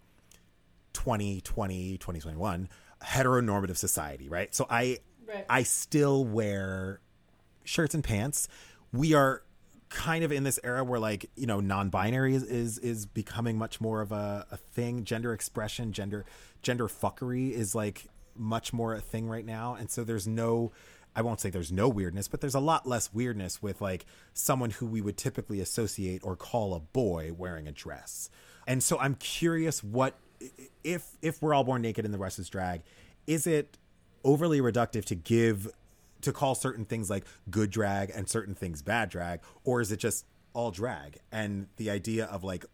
2020, 0.93 1.99
2021 1.99 2.69
heteronormative 3.03 3.77
society, 3.77 4.28
right? 4.28 4.55
So 4.55 4.66
I, 4.69 4.99
Right. 5.27 5.47
I 5.49 5.62
still 5.62 6.24
wear 6.24 7.01
shirts 7.65 7.94
and 7.94 8.03
pants. 8.03 8.49
We 8.93 9.15
are 9.15 9.43
kind 9.89 10.24
of 10.24 10.32
in 10.32 10.43
this 10.43 10.59
era 10.65 10.82
where 10.82 10.99
like 10.99 11.31
you 11.36 11.47
know 11.47 11.61
non-binary 11.61 12.35
is 12.35 12.43
is, 12.44 12.78
is 12.78 13.07
becoming 13.07 13.59
much 13.59 13.81
more 13.81 14.01
of 14.01 14.11
a, 14.11 14.47
a 14.51 14.57
thing 14.57 15.05
gender 15.05 15.35
expression 15.35 15.93
gender 15.93 16.24
gender 16.62 16.89
fuckery 16.89 17.51
is 17.53 17.74
like 17.74 18.07
much 18.37 18.73
more 18.73 18.95
a 18.95 19.01
thing 19.01 19.29
right 19.29 19.45
now. 19.45 19.75
And 19.75 19.91
so 19.91 20.05
there's 20.05 20.27
no 20.27 20.73
i 21.15 21.21
won't 21.21 21.41
say 21.41 21.51
there's 21.51 21.71
no 21.71 21.91
weirdness 21.91 22.27
but 22.27 22.41
there's 22.41 22.55
a 22.55 22.61
lot 22.61 22.89
less 22.89 23.13
weirdness 23.13 23.61
with 23.61 23.83
like 23.83 24.07
someone 24.33 24.71
who 24.71 24.87
we 24.87 25.03
would 25.03 25.15
typically 25.19 25.61
associate 25.61 26.23
or 26.25 26.35
call 26.35 26.73
a 26.73 26.81
boy 26.81 27.31
wearing 27.37 27.69
a 27.69 27.73
dress. 27.73 28.31
And 28.67 28.83
so 28.83 28.99
i'm 28.99 29.15
curious 29.17 29.85
what 29.85 30.19
if 30.83 31.07
if 31.21 31.43
we're 31.43 31.53
all 31.53 31.65
born 31.65 31.83
naked 31.83 32.05
and 32.05 32.15
the 32.15 32.19
rest 32.19 32.39
is 32.39 32.49
drag 32.49 32.83
is 33.27 33.47
it 33.47 33.77
overly 34.25 34.61
reductive 34.61 35.05
to 35.05 35.15
give 35.15 35.71
to 36.23 36.33
call 36.33 36.55
certain 36.55 36.85
things 36.85 37.11
like 37.11 37.25
good 37.51 37.71
drag 37.71 38.11
and 38.15 38.29
certain 38.29 38.55
things 38.55 38.81
bad 38.81 39.11
drag 39.11 39.41
or 39.65 39.81
is 39.81 39.93
it 39.93 39.99
just 39.99 40.25
all 40.55 40.71
drag? 40.71 41.19
And 41.31 41.67
the 41.77 41.91
idea 41.91 42.27
of 42.27 42.45
like 42.45 42.65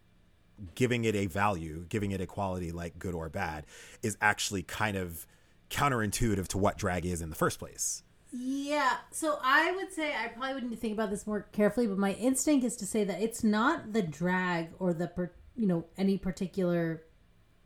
giving 0.75 1.05
it 1.05 1.15
a 1.15 1.27
value 1.27 1.87
giving 1.89 2.11
it 2.11 2.21
a 2.21 2.27
quality 2.27 2.73
like 2.73 2.99
good 2.99 3.15
or 3.15 3.29
bad 3.29 3.65
is 4.03 4.17
actually 4.21 4.63
kind 4.63 4.97
of 4.97 5.25
counterintuitive 5.71 6.49
to 6.49 6.59
what 6.59 6.79
drag 6.79 7.05
is 7.05 7.21
in 7.21 7.31
the 7.31 7.37
first 7.37 7.59
place 7.59 8.03
Yeah, 8.33 8.97
so 9.11 9.39
I 9.43 9.73
would 9.73 9.93
say 9.93 10.15
I 10.15 10.29
probably 10.29 10.55
would 10.55 10.65
need 10.65 10.75
to 10.75 10.77
think 10.77 10.93
about 10.93 11.11
this 11.11 11.27
more 11.27 11.49
carefully, 11.53 11.87
but 11.87 11.99
my 11.99 12.13
instinct 12.13 12.65
is 12.65 12.77
to 12.77 12.87
say 12.87 13.05
that 13.05 13.23
it's 13.23 13.43
not 13.43 13.93
the 13.93 14.03
drag 14.03 14.69
or 14.79 14.93
the 14.93 15.09
per, 15.09 15.31
you 15.57 15.67
know 15.67 15.87
any 15.97 16.19
particular 16.19 17.03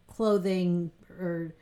clothing 0.07 0.93
or 1.19 1.55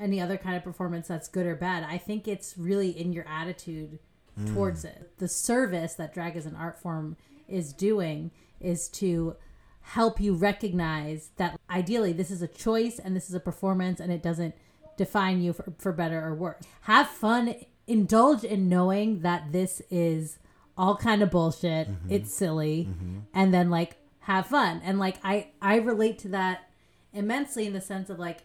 any 0.00 0.20
other 0.20 0.36
kind 0.36 0.56
of 0.56 0.64
performance 0.64 1.06
that's 1.06 1.28
good 1.28 1.46
or 1.46 1.54
bad. 1.54 1.84
I 1.88 1.98
think 1.98 2.26
it's 2.26 2.56
really 2.56 2.90
in 2.90 3.12
your 3.12 3.26
attitude 3.28 3.98
towards 4.46 4.84
it. 4.84 5.12
The 5.18 5.28
service 5.28 5.94
that 5.94 6.14
drag 6.14 6.36
as 6.36 6.46
an 6.46 6.56
art 6.56 6.80
form 6.80 7.16
is 7.46 7.72
doing 7.72 8.30
is 8.60 8.88
to 8.88 9.36
help 9.82 10.20
you 10.20 10.34
recognize 10.34 11.30
that 11.36 11.58
ideally 11.68 12.12
this 12.12 12.30
is 12.30 12.42
a 12.42 12.48
choice 12.48 12.98
and 12.98 13.16
this 13.16 13.28
is 13.28 13.34
a 13.34 13.40
performance 13.40 14.00
and 14.00 14.12
it 14.12 14.22
doesn't 14.22 14.54
define 15.00 15.40
you 15.40 15.54
for, 15.54 15.72
for 15.78 15.92
better 15.92 16.22
or 16.22 16.34
worse. 16.34 16.62
Have 16.82 17.08
fun, 17.08 17.54
indulge 17.86 18.44
in 18.44 18.68
knowing 18.68 19.20
that 19.20 19.50
this 19.50 19.80
is 19.90 20.38
all 20.76 20.94
kind 20.94 21.22
of 21.22 21.30
bullshit. 21.30 21.88
Mm-hmm. 21.88 22.12
It's 22.12 22.34
silly. 22.34 22.86
Mm-hmm. 22.90 23.18
And 23.32 23.54
then 23.54 23.70
like 23.70 23.96
have 24.20 24.46
fun. 24.46 24.82
And 24.84 24.98
like 24.98 25.16
I 25.24 25.48
I 25.62 25.76
relate 25.76 26.18
to 26.20 26.28
that 26.28 26.68
immensely 27.14 27.66
in 27.66 27.72
the 27.72 27.80
sense 27.80 28.10
of 28.10 28.18
like 28.18 28.42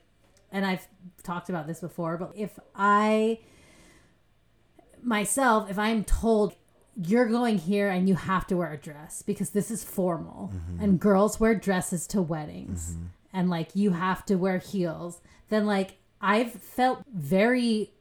and 0.49 0.65
I've 0.65 0.87
talked 1.23 1.49
about 1.49 1.67
this 1.67 1.81
before, 1.81 2.17
but 2.17 2.31
if 2.37 2.57
I 2.73 3.39
myself, 5.03 5.69
if 5.69 5.77
I'm 5.77 6.05
told 6.05 6.55
you're 6.95 7.27
going 7.27 7.57
here 7.57 7.89
and 7.89 8.07
you 8.07 8.15
have 8.15 8.47
to 8.47 8.55
wear 8.55 8.71
a 8.71 8.77
dress 8.77 9.21
because 9.21 9.49
this 9.49 9.69
is 9.69 9.83
formal 9.83 10.53
mm-hmm. 10.53 10.81
and 10.81 11.01
girls 11.01 11.37
wear 11.37 11.53
dresses 11.53 12.07
to 12.07 12.21
weddings 12.21 12.95
and 13.33 13.49
like 13.49 13.75
you 13.75 13.91
have 13.91 14.25
to 14.25 14.35
wear 14.35 14.59
heels 14.59 15.19
then 15.49 15.65
like 15.65 15.97
i've 16.25 16.51
felt 16.51 17.03
very 17.13 17.91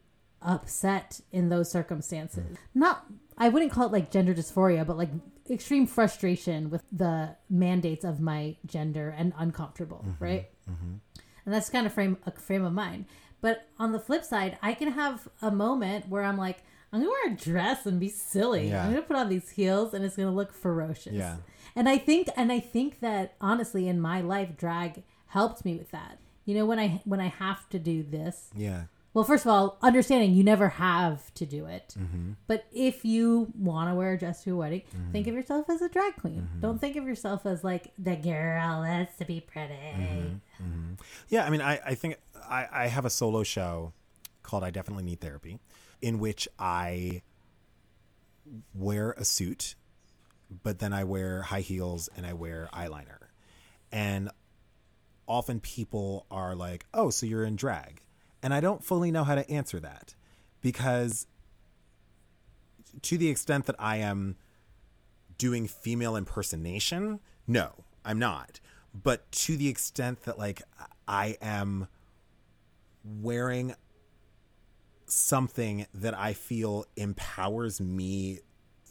upset 0.43 1.21
in 1.33 1.49
those 1.49 1.71
circumstances 1.71 2.57
not 2.75 3.07
i 3.39 3.49
wouldn't 3.49 3.73
call 3.73 3.87
it 3.87 3.93
like 3.93 4.11
gender 4.11 4.35
dysphoria 4.35 4.87
but 4.87 4.97
like 4.97 5.11
extreme 5.51 5.87
frustration 5.87 6.71
with 6.71 6.83
the 6.91 7.37
mandates 7.51 8.05
of 8.05 8.21
my 8.21 8.57
gender 8.67 9.15
and 9.17 9.33
uncomfortable 9.39 10.05
mm-hmm. 10.07 10.25
right 10.25 10.51
mm-hmm. 10.71 10.95
and 11.45 11.55
that's 11.55 11.69
kind 11.71 11.87
of 11.87 11.93
frame 11.93 12.17
a 12.27 12.33
frame 12.33 12.65
of 12.65 12.73
mind. 12.73 13.07
But 13.41 13.69
on 13.79 13.93
the 13.93 13.99
flip 13.99 14.25
side, 14.25 14.57
I 14.63 14.73
can 14.73 14.93
have 14.93 15.29
a 15.43 15.51
moment 15.51 16.09
where 16.09 16.23
I'm 16.23 16.39
like, 16.39 16.63
I'm 16.91 17.01
gonna 17.01 17.11
wear 17.11 17.35
a 17.35 17.37
dress 17.37 17.85
and 17.85 18.01
be 18.01 18.09
silly. 18.09 18.71
Yeah. 18.71 18.85
I'm 18.85 18.91
gonna 18.93 19.03
put 19.03 19.17
on 19.17 19.29
these 19.29 19.51
heels 19.51 19.93
and 19.93 20.03
it's 20.03 20.17
gonna 20.17 20.33
look 20.33 20.55
ferocious. 20.55 21.13
Yeah. 21.13 21.37
And 21.77 21.87
I 21.87 21.99
think 21.99 22.29
and 22.37 22.51
I 22.51 22.61
think 22.61 23.01
that 23.01 23.35
honestly 23.43 23.87
in 23.87 24.01
my 24.01 24.23
life 24.23 24.57
drag 24.57 25.03
helped 25.27 25.63
me 25.65 25.77
with 25.77 25.91
that. 25.91 26.19
You 26.45 26.55
know, 26.55 26.67
when 26.67 26.79
I 26.79 27.01
when 27.05 27.21
I 27.21 27.29
have 27.29 27.69
to 27.71 27.79
do 27.79 28.03
this, 28.03 28.51
Yeah. 28.55 28.85
well, 29.15 29.25
first 29.25 29.45
of 29.47 29.51
all, 29.51 29.79
understanding 29.81 30.33
you 30.35 30.45
never 30.45 30.69
have 30.69 31.33
to 31.35 31.47
do 31.47 31.67
it. 31.67 31.95
Mm-hmm. 31.99 32.33
But 32.47 32.67
if 32.73 33.05
you 33.05 33.53
want 33.59 33.91
to 33.91 33.95
wear 33.95 34.13
a 34.13 34.19
dress 34.19 34.45
to 34.45 34.53
a 34.53 34.57
wedding, 34.57 34.83
think 35.13 35.27
of 35.27 35.35
yourself 35.35 35.71
as 35.71 35.81
a 35.83 35.89
drag 35.89 36.17
queen. 36.17 36.43
Mm-hmm. 36.51 36.61
Don't 36.61 36.79
think 36.81 36.97
of 36.97 37.07
yourself 37.07 37.47
as 37.47 37.65
like 37.65 37.93
the 37.99 38.17
girl 38.17 38.83
that's 38.83 39.17
to 39.19 39.25
be 39.25 39.41
pretty. 39.41 39.73
Mm-hmm. 39.75 40.95
Yeah, 41.29 41.45
I 41.47 41.51
mean, 41.51 41.61
I, 41.63 41.81
I 41.85 41.95
think 41.95 42.17
I, 42.49 42.67
I 42.71 42.87
have 42.89 43.05
a 43.05 43.11
solo 43.11 43.43
show 43.43 43.93
called 44.43 44.65
I 44.65 44.71
Definitely 44.71 45.05
Need 45.05 45.21
Therapy, 45.21 45.59
in 46.03 46.19
which 46.19 46.47
I 46.59 47.23
wear 48.75 49.13
a 49.13 49.25
suit, 49.25 49.75
but 50.63 50.79
then 50.79 50.93
I 50.93 51.05
wear 51.05 51.43
high 51.43 51.61
heels 51.63 52.09
and 52.17 52.27
I 52.27 52.35
wear 52.35 52.69
eyeliner. 52.75 53.29
And 53.91 54.29
often 55.27 55.61
people 55.61 56.27
are 56.31 56.55
like, 56.55 56.87
oh, 56.93 57.11
so 57.11 57.27
you're 57.27 57.45
in 57.45 57.57
drag. 57.57 58.01
And 58.43 58.53
I 58.53 58.61
don't 58.61 58.85
fully 58.85 59.11
know 59.11 59.25
how 59.25 59.35
to 59.35 59.49
answer 59.51 59.81
that 59.81 60.15
because 60.61 61.27
to 63.03 63.19
the 63.19 63.29
extent 63.29 63.67
that 63.67 63.77
I 63.79 63.97
am 63.97 64.37
doing 65.39 65.67
female 65.67 66.17
impersonation, 66.17 67.21
no, 67.47 67.85
I'm 68.05 68.19
not. 68.19 68.61
But 68.95 69.31
to 69.33 69.57
the 69.57 69.69
extent 69.69 70.23
that 70.25 70.39
like 70.39 70.63
I 71.09 71.37
am 71.41 71.89
wearing 73.05 73.75
something 75.07 75.87
that 75.95 76.15
I 76.15 76.33
feel 76.33 76.87
empowers 76.97 77.81
me. 77.81 78.41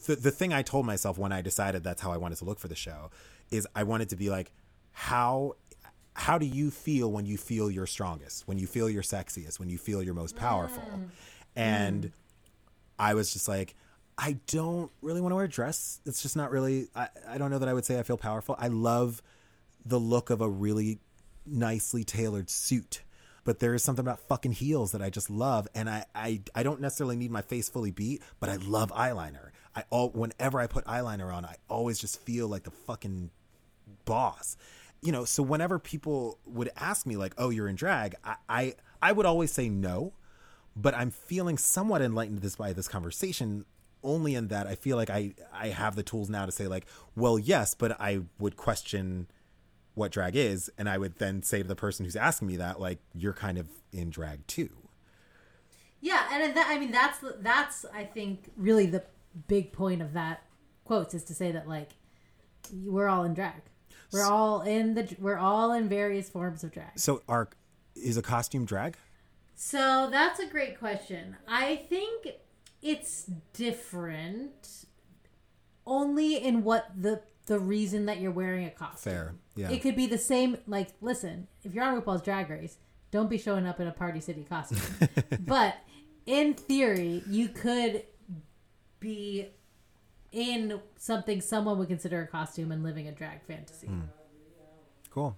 The, 0.05 0.15
the 0.15 0.31
thing 0.31 0.53
I 0.53 0.61
told 0.61 0.85
myself 0.85 1.18
when 1.18 1.31
I 1.31 1.41
decided 1.41 1.84
that's 1.84 2.01
how 2.01 2.11
I 2.11 2.18
wanted 2.18 2.38
to 2.39 2.45
look 2.45 2.60
for 2.60 2.68
the 2.68 2.76
show 2.76 3.10
is 3.49 3.68
I 3.76 3.84
wanted 3.84 4.10
to 4.10 4.15
be 4.15 4.30
like, 4.30 4.51
how 4.91 5.55
how 6.15 6.38
do 6.38 6.45
you 6.45 6.72
feel 6.72 7.11
when 7.11 7.26
you 7.26 7.38
feel 7.38 7.72
your 7.72 7.88
strongest, 7.88 8.48
when 8.48 8.57
you 8.57 8.68
feel 8.68 8.90
your 8.90 9.03
sexiest, 9.03 9.60
when 9.60 9.69
you 9.69 9.77
feel 9.77 10.03
your 10.03 10.14
most 10.14 10.35
powerful? 10.35 10.84
Mm. 10.84 11.10
And 11.56 12.03
mm. 12.03 12.11
I 12.99 13.14
was 13.14 13.34
just 13.34 13.48
like, 13.48 13.76
I 14.18 14.38
don't 14.48 14.91
really 15.02 15.22
want 15.22 15.31
to 15.31 15.35
wear 15.35 15.45
a 15.45 15.49
dress. 15.49 15.99
It's 16.06 16.22
just 16.22 16.35
not 16.35 16.52
really, 16.52 16.88
I, 16.95 17.10
I 17.27 17.38
don't 17.38 17.49
know 17.49 17.60
that 17.60 17.69
I 17.69 17.73
would 17.73 17.85
say 17.85 17.99
I 17.99 18.03
feel 18.03 18.18
powerful. 18.18 18.56
I 18.60 18.68
love 18.68 19.22
the 19.85 19.99
look 19.99 20.30
of 20.30 20.41
a 20.41 20.49
really 20.49 20.99
nicely 21.45 22.03
tailored 22.03 22.49
suit. 22.49 23.02
But 23.44 23.60
there 23.60 23.73
is 23.73 23.84
something 23.84 24.06
about 24.06 24.19
fucking 24.19 24.53
heels 24.53 24.94
that 24.94 25.02
I 25.02 25.10
just 25.10 25.30
love. 25.30 25.68
And 25.76 25.90
I, 25.90 26.06
I, 26.15 26.41
I 26.56 26.64
don't 26.64 26.80
necessarily 26.80 27.18
need 27.18 27.31
my 27.31 27.41
face 27.41 27.68
fully 27.68 27.91
beat, 27.91 28.22
but 28.40 28.49
I 28.49 28.56
love 28.56 28.91
eyeliner. 28.94 29.49
I 29.76 29.84
all 29.90 30.10
whenever 30.11 30.60
I 30.60 30.68
put 30.68 30.85
eyeliner 30.85 31.34
on, 31.34 31.44
I 31.44 31.56
always 31.68 31.99
just 31.99 32.22
feel 32.22 32.48
like 32.48 32.64
the 32.64 32.72
fucking 32.72 33.31
boss. 34.06 34.56
You 35.03 35.11
know, 35.11 35.25
so 35.25 35.43
whenever 35.43 35.80
people 35.80 36.39
would 36.45 36.71
ask 36.77 37.05
me 37.05 37.17
like, 37.17 37.34
"Oh, 37.38 37.49
you're 37.49 37.67
in 37.67 37.75
drag," 37.75 38.15
I 38.23 38.35
I, 38.47 38.73
I 39.01 39.11
would 39.11 39.25
always 39.25 39.51
say 39.51 39.67
no, 39.67 40.13
but 40.75 40.95
I'm 40.95 41.11
feeling 41.11 41.57
somewhat 41.57 42.01
enlightened 42.01 42.39
this 42.39 42.55
by 42.55 42.73
this 42.73 42.88
conversation 42.88 43.65
only 44.03 44.35
in 44.35 44.47
that 44.47 44.67
I 44.67 44.75
feel 44.75 44.97
like 44.97 45.09
I 45.09 45.34
I 45.51 45.67
have 45.69 45.95
the 45.95 46.03
tools 46.03 46.30
now 46.30 46.45
to 46.45 46.51
say 46.51 46.67
like, 46.67 46.85
"Well, 47.15 47.38
yes, 47.38 47.73
but 47.73 47.99
I 47.99 48.21
would 48.39 48.55
question 48.55 49.27
what 49.93 50.11
drag 50.11 50.35
is," 50.35 50.71
and 50.77 50.88
I 50.89 50.97
would 50.97 51.17
then 51.17 51.43
say 51.43 51.61
to 51.61 51.67
the 51.67 51.75
person 51.75 52.05
who's 52.05 52.15
asking 52.15 52.47
me 52.47 52.55
that 52.57 52.80
like, 52.80 52.99
"You're 53.13 53.34
kind 53.34 53.57
of 53.57 53.67
in 53.91 54.09
drag 54.09 54.47
too." 54.47 54.69
Yeah, 55.99 56.27
and 56.31 56.55
that, 56.55 56.67
I 56.69 56.80
mean 56.80 56.91
that's 56.91 57.19
that's 57.39 57.85
I 57.93 58.05
think 58.05 58.51
really 58.57 58.85
the 58.85 59.03
big 59.47 59.71
point 59.71 60.01
of 60.01 60.13
that 60.13 60.43
quotes 60.85 61.13
is 61.13 61.23
to 61.25 61.34
say 61.34 61.51
that 61.51 61.67
like 61.67 61.91
we're 62.71 63.07
all 63.07 63.23
in 63.23 63.34
drag. 63.34 63.61
We're 64.14 64.26
all 64.26 64.61
in 64.61 64.94
the 64.94 65.15
we're 65.19 65.38
all 65.38 65.73
in 65.73 65.90
various 65.90 66.30
forms 66.30 66.64
of 66.64 66.72
drag. 66.72 66.98
So, 66.98 67.22
are 67.27 67.49
is 67.95 68.18
a 68.18 68.22
costume 68.22 68.65
drag? 68.65 68.95
So 69.56 70.10
that's 70.11 70.40
a 70.40 70.45
great 70.45 70.80
question. 70.80 71.38
I 71.48 71.76
think 71.90 72.27
it's 72.81 73.30
different 73.53 74.85
only 75.85 76.35
in 76.35 76.64
what 76.64 76.90
the 76.95 77.22
the 77.45 77.60
reason 77.60 78.06
that 78.06 78.19
you're 78.19 78.31
wearing 78.31 78.65
a 78.65 78.69
costume. 78.69 79.14
Fair, 79.14 79.35
yeah. 79.56 79.69
It 79.69 79.81
could 79.81 79.95
be 79.95 80.07
the 80.07 80.18
same 80.18 80.57
like 80.68 80.90
listen, 81.02 81.48
if 81.64 81.73
you're 81.73 81.84
on 81.84 81.99
RuPaul's 81.99 82.22
Drag 82.22 82.49
Race, 82.49 82.77
don't 83.11 83.30
be 83.30 83.38
showing 83.38 83.68
up 83.68 83.80
in 83.80 83.88
a 83.88 83.91
Party 83.91 84.19
City 84.19 84.45
costume. 84.48 84.80
but 85.40 85.76
in 86.26 86.53
theory, 86.53 87.23
you 87.27 87.49
could 87.49 88.03
be 88.99 89.48
in 90.34 90.81
something 90.97 91.39
someone 91.39 91.77
would 91.77 91.88
consider 91.88 92.22
a 92.23 92.27
costume 92.27 92.72
and 92.72 92.84
living 92.84 93.07
a 93.07 93.11
drag 93.11 93.43
fantasy. 93.45 93.88
Mm. 93.88 94.10
Cool. 95.10 95.38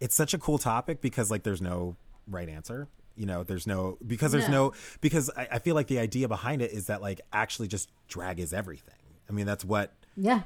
It's 0.00 0.14
such 0.14 0.32
a 0.34 0.38
cool 0.38 0.58
topic 0.58 1.00
because 1.00 1.30
like 1.30 1.42
there's 1.42 1.60
no 1.62 1.96
right 2.26 2.48
answer. 2.48 2.88
You 3.14 3.26
know, 3.26 3.42
there's 3.44 3.66
no 3.66 3.98
because 4.06 4.32
there's 4.32 4.48
No. 4.48 4.68
no 4.68 4.72
because 5.02 5.30
I, 5.36 5.48
I 5.52 5.58
feel 5.58 5.74
like 5.74 5.88
the 5.88 5.98
idea 5.98 6.26
behind 6.26 6.62
it 6.62 6.72
is 6.72 6.86
that 6.86 7.02
like 7.02 7.20
actually 7.32 7.68
just 7.68 7.90
drag 8.08 8.40
is 8.40 8.52
everything. 8.54 8.94
I 9.28 9.32
mean, 9.32 9.44
that's 9.44 9.64
what 9.64 9.92
Yeah. 10.16 10.42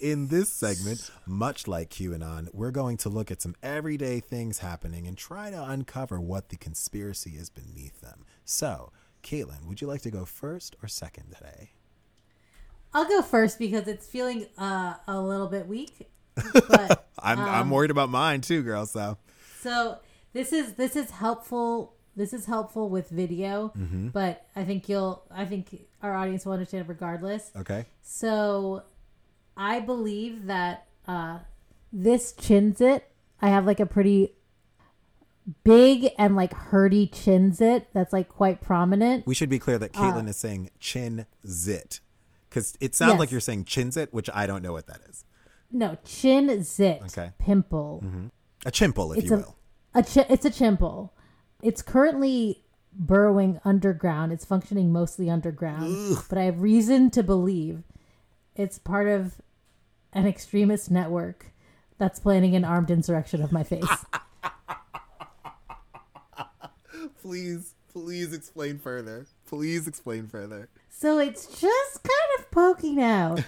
In 0.00 0.26
this 0.26 0.50
segment, 0.50 1.08
much 1.24 1.68
like 1.68 1.90
QAnon, 1.90 2.48
we're 2.52 2.72
going 2.72 2.96
to 2.96 3.08
look 3.08 3.30
at 3.30 3.40
some 3.40 3.54
everyday 3.62 4.18
things 4.18 4.58
happening 4.58 5.06
and 5.06 5.16
try 5.16 5.50
to 5.50 5.62
uncover 5.62 6.20
what 6.20 6.48
the 6.48 6.56
conspiracy 6.56 7.36
is 7.36 7.48
beneath 7.48 8.00
them. 8.00 8.24
So, 8.44 8.90
Caitlin, 9.22 9.68
would 9.68 9.80
you 9.80 9.86
like 9.86 10.02
to 10.02 10.10
go 10.10 10.24
first 10.24 10.74
or 10.82 10.88
second 10.88 11.36
today? 11.36 11.70
I'll 12.92 13.08
go 13.08 13.22
first 13.22 13.60
because 13.60 13.86
it's 13.86 14.08
feeling 14.08 14.46
uh, 14.58 14.94
a 15.06 15.20
little 15.20 15.46
bit 15.46 15.68
weak. 15.68 16.10
But 16.52 17.06
I'm 17.20 17.38
I'm 17.38 17.70
worried 17.70 17.92
about 17.92 18.10
mine 18.10 18.40
too, 18.40 18.62
girl. 18.62 18.86
So 18.86 19.16
so 19.60 19.98
this 20.32 20.52
is 20.52 20.74
this 20.74 20.96
is 20.96 21.10
helpful. 21.10 21.94
This 22.18 22.32
is 22.32 22.46
helpful 22.46 22.88
with 22.88 23.08
video, 23.10 23.72
mm-hmm. 23.78 24.08
but 24.08 24.44
I 24.56 24.64
think 24.64 24.88
you'll 24.88 25.22
I 25.30 25.44
think 25.44 25.86
our 26.02 26.12
audience 26.14 26.44
will 26.44 26.52
understand 26.54 26.88
regardless. 26.88 27.50
okay, 27.56 27.86
So 28.02 28.82
I 29.56 29.78
believe 29.80 30.46
that 30.46 30.86
uh, 31.06 31.38
this 31.92 32.32
chinzit, 32.32 33.02
I 33.40 33.48
have 33.50 33.66
like 33.66 33.78
a 33.80 33.86
pretty 33.86 34.34
big 35.64 36.10
and 36.18 36.36
like 36.36 36.52
herdy 36.52 37.08
chinzit 37.10 37.86
that's 37.94 38.12
like 38.12 38.28
quite 38.28 38.60
prominent. 38.60 39.26
we 39.26 39.34
should 39.34 39.48
be 39.48 39.58
clear 39.58 39.78
that 39.78 39.92
Caitlin 39.92 40.26
uh, 40.26 40.30
is 40.30 40.36
saying 40.36 40.70
chin 40.78 41.24
zit 41.46 42.00
because 42.50 42.76
it 42.80 42.94
sounds 42.94 43.12
Yes. 43.12 43.18
like 43.20 43.30
you're 43.30 43.40
saying 43.40 43.64
chin 43.64 43.90
zit, 43.90 44.12
which 44.12 44.28
I 44.34 44.46
don't 44.46 44.62
know 44.62 44.72
what 44.72 44.86
that 44.88 45.00
is. 45.08 45.24
No, 45.70 45.96
chin 46.04 46.62
zit 46.64 47.02
Okay. 47.06 47.30
pimple. 47.38 48.02
Mm-hmm. 48.04 48.26
A 48.66 48.70
chimple, 48.70 49.12
if 49.16 49.22
It's 49.22 49.30
you 49.30 49.36
a 49.36 49.38
will. 49.38 49.56
a 49.94 50.02
chi- 50.02 50.26
it's 50.28 50.44
a 50.44 50.50
chimple. 50.50 51.10
It's 51.62 51.82
currently 51.82 52.62
burrowing 52.92 53.60
underground. 53.64 54.32
It's 54.32 54.44
functioning 54.44 54.92
mostly 54.92 55.28
underground, 55.28 56.18
but 56.28 56.38
I 56.38 56.44
have 56.44 56.60
reason 56.60 57.10
to 57.10 57.22
believe 57.22 57.82
it's 58.54 58.78
part 58.78 59.08
of 59.08 59.40
an 60.12 60.26
extremist 60.26 60.90
network 60.90 61.46
that's 61.98 62.20
planning 62.20 62.54
an 62.54 62.64
armed 62.64 62.90
insurrection 62.90 63.42
of 63.42 63.50
my 63.52 63.64
face. 63.64 63.84
please, 67.22 67.74
please 67.92 68.32
explain 68.32 68.78
further. 68.78 69.26
Please 69.46 69.88
explain 69.88 70.28
further. 70.28 70.68
So 70.88 71.18
it's 71.18 71.46
just 71.46 72.02
kind 72.02 72.38
of 72.38 72.50
poking 72.50 73.00
out, 73.02 73.42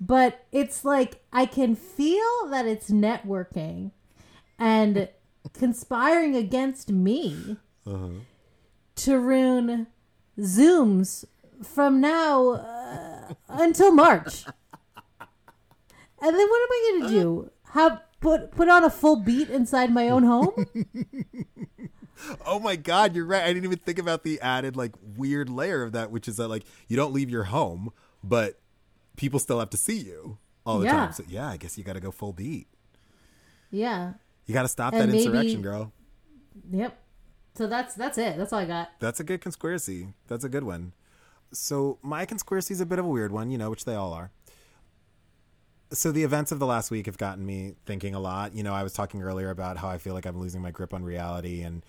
but 0.00 0.44
it's 0.52 0.84
like 0.84 1.22
I 1.32 1.46
can 1.46 1.74
feel 1.74 2.48
that 2.50 2.66
it's 2.66 2.90
networking 2.90 3.90
and 4.58 5.08
conspiring 5.52 6.34
against 6.36 6.90
me 6.90 7.56
to 8.96 9.18
ruin 9.18 9.86
Zooms 10.38 11.24
from 11.62 12.00
now 12.00 12.50
uh, 12.52 13.34
until 13.48 13.92
March. 13.92 14.44
And 16.20 16.34
then 16.34 16.48
what 16.48 16.62
am 16.62 16.68
I 16.70 16.90
going 16.98 17.02
to 17.02 17.08
do? 17.20 17.50
Have 17.72 18.00
put 18.20 18.50
put 18.52 18.68
on 18.68 18.84
a 18.84 18.90
full 18.90 19.16
beat 19.16 19.50
inside 19.50 19.92
my 19.92 20.08
own 20.08 20.22
home? 20.24 20.66
Oh 22.46 22.58
my 22.58 22.76
god, 22.76 23.14
you're 23.14 23.26
right. 23.26 23.42
I 23.42 23.48
didn't 23.48 23.64
even 23.64 23.78
think 23.80 23.98
about 23.98 24.22
the 24.22 24.40
added 24.40 24.76
like 24.76 24.92
weird 25.16 25.50
layer 25.50 25.82
of 25.82 25.92
that, 25.92 26.10
which 26.10 26.26
is 26.26 26.36
that 26.38 26.48
like 26.48 26.62
you 26.88 26.96
don't 26.96 27.12
leave 27.12 27.28
your 27.28 27.44
home, 27.44 27.92
but 28.22 28.58
people 29.16 29.38
still 29.38 29.58
have 29.58 29.68
to 29.70 29.76
see 29.76 29.98
you 29.98 30.38
all 30.64 30.78
the 30.78 30.86
Yeah. 30.86 30.92
time. 30.92 31.12
So 31.12 31.24
yeah, 31.28 31.48
I 31.48 31.58
guess 31.58 31.76
you 31.76 31.84
got 31.84 31.94
to 31.94 32.00
go 32.00 32.10
full 32.10 32.32
beat. 32.32 32.66
yeah. 33.70 34.14
You 34.46 34.54
got 34.54 34.62
to 34.62 34.68
stop 34.68 34.92
And 34.92 35.02
that 35.02 35.06
maybe- 35.08 35.24
insurrection, 35.24 35.62
girl. 35.62 35.92
Yep. 36.70 36.98
So 37.56 37.66
that's 37.66 37.94
that's 37.94 38.18
it. 38.18 38.36
That's 38.36 38.52
all 38.52 38.58
I 38.60 38.64
got. 38.64 38.90
That's 38.98 39.20
a 39.20 39.24
good 39.24 39.40
conspiracy. 39.40 40.08
That's 40.26 40.44
a 40.44 40.48
good 40.48 40.64
one. 40.64 40.92
So 41.52 41.98
my 42.02 42.24
conspiracy 42.24 42.74
is 42.74 42.80
a 42.80 42.86
bit 42.86 42.98
of 42.98 43.04
a 43.04 43.08
weird 43.08 43.30
one, 43.32 43.50
you 43.50 43.58
know, 43.58 43.70
which 43.70 43.84
they 43.84 43.94
all 43.94 44.12
are. 44.12 44.30
So 45.92 46.10
the 46.10 46.24
events 46.24 46.50
of 46.50 46.58
the 46.58 46.66
last 46.66 46.90
week 46.90 47.06
have 47.06 47.18
gotten 47.18 47.46
me 47.46 47.74
thinking 47.86 48.14
a 48.14 48.18
lot. 48.20 48.54
You 48.54 48.64
know, 48.64 48.74
I 48.74 48.82
was 48.82 48.92
talking 48.92 49.22
earlier 49.22 49.50
about 49.50 49.76
how 49.76 49.88
I 49.88 49.98
feel 49.98 50.14
like 50.14 50.26
I'm 50.26 50.38
losing 50.40 50.60
my 50.62 50.72
grip 50.72 50.92
on 50.92 51.04
reality 51.04 51.62
and 51.62 51.84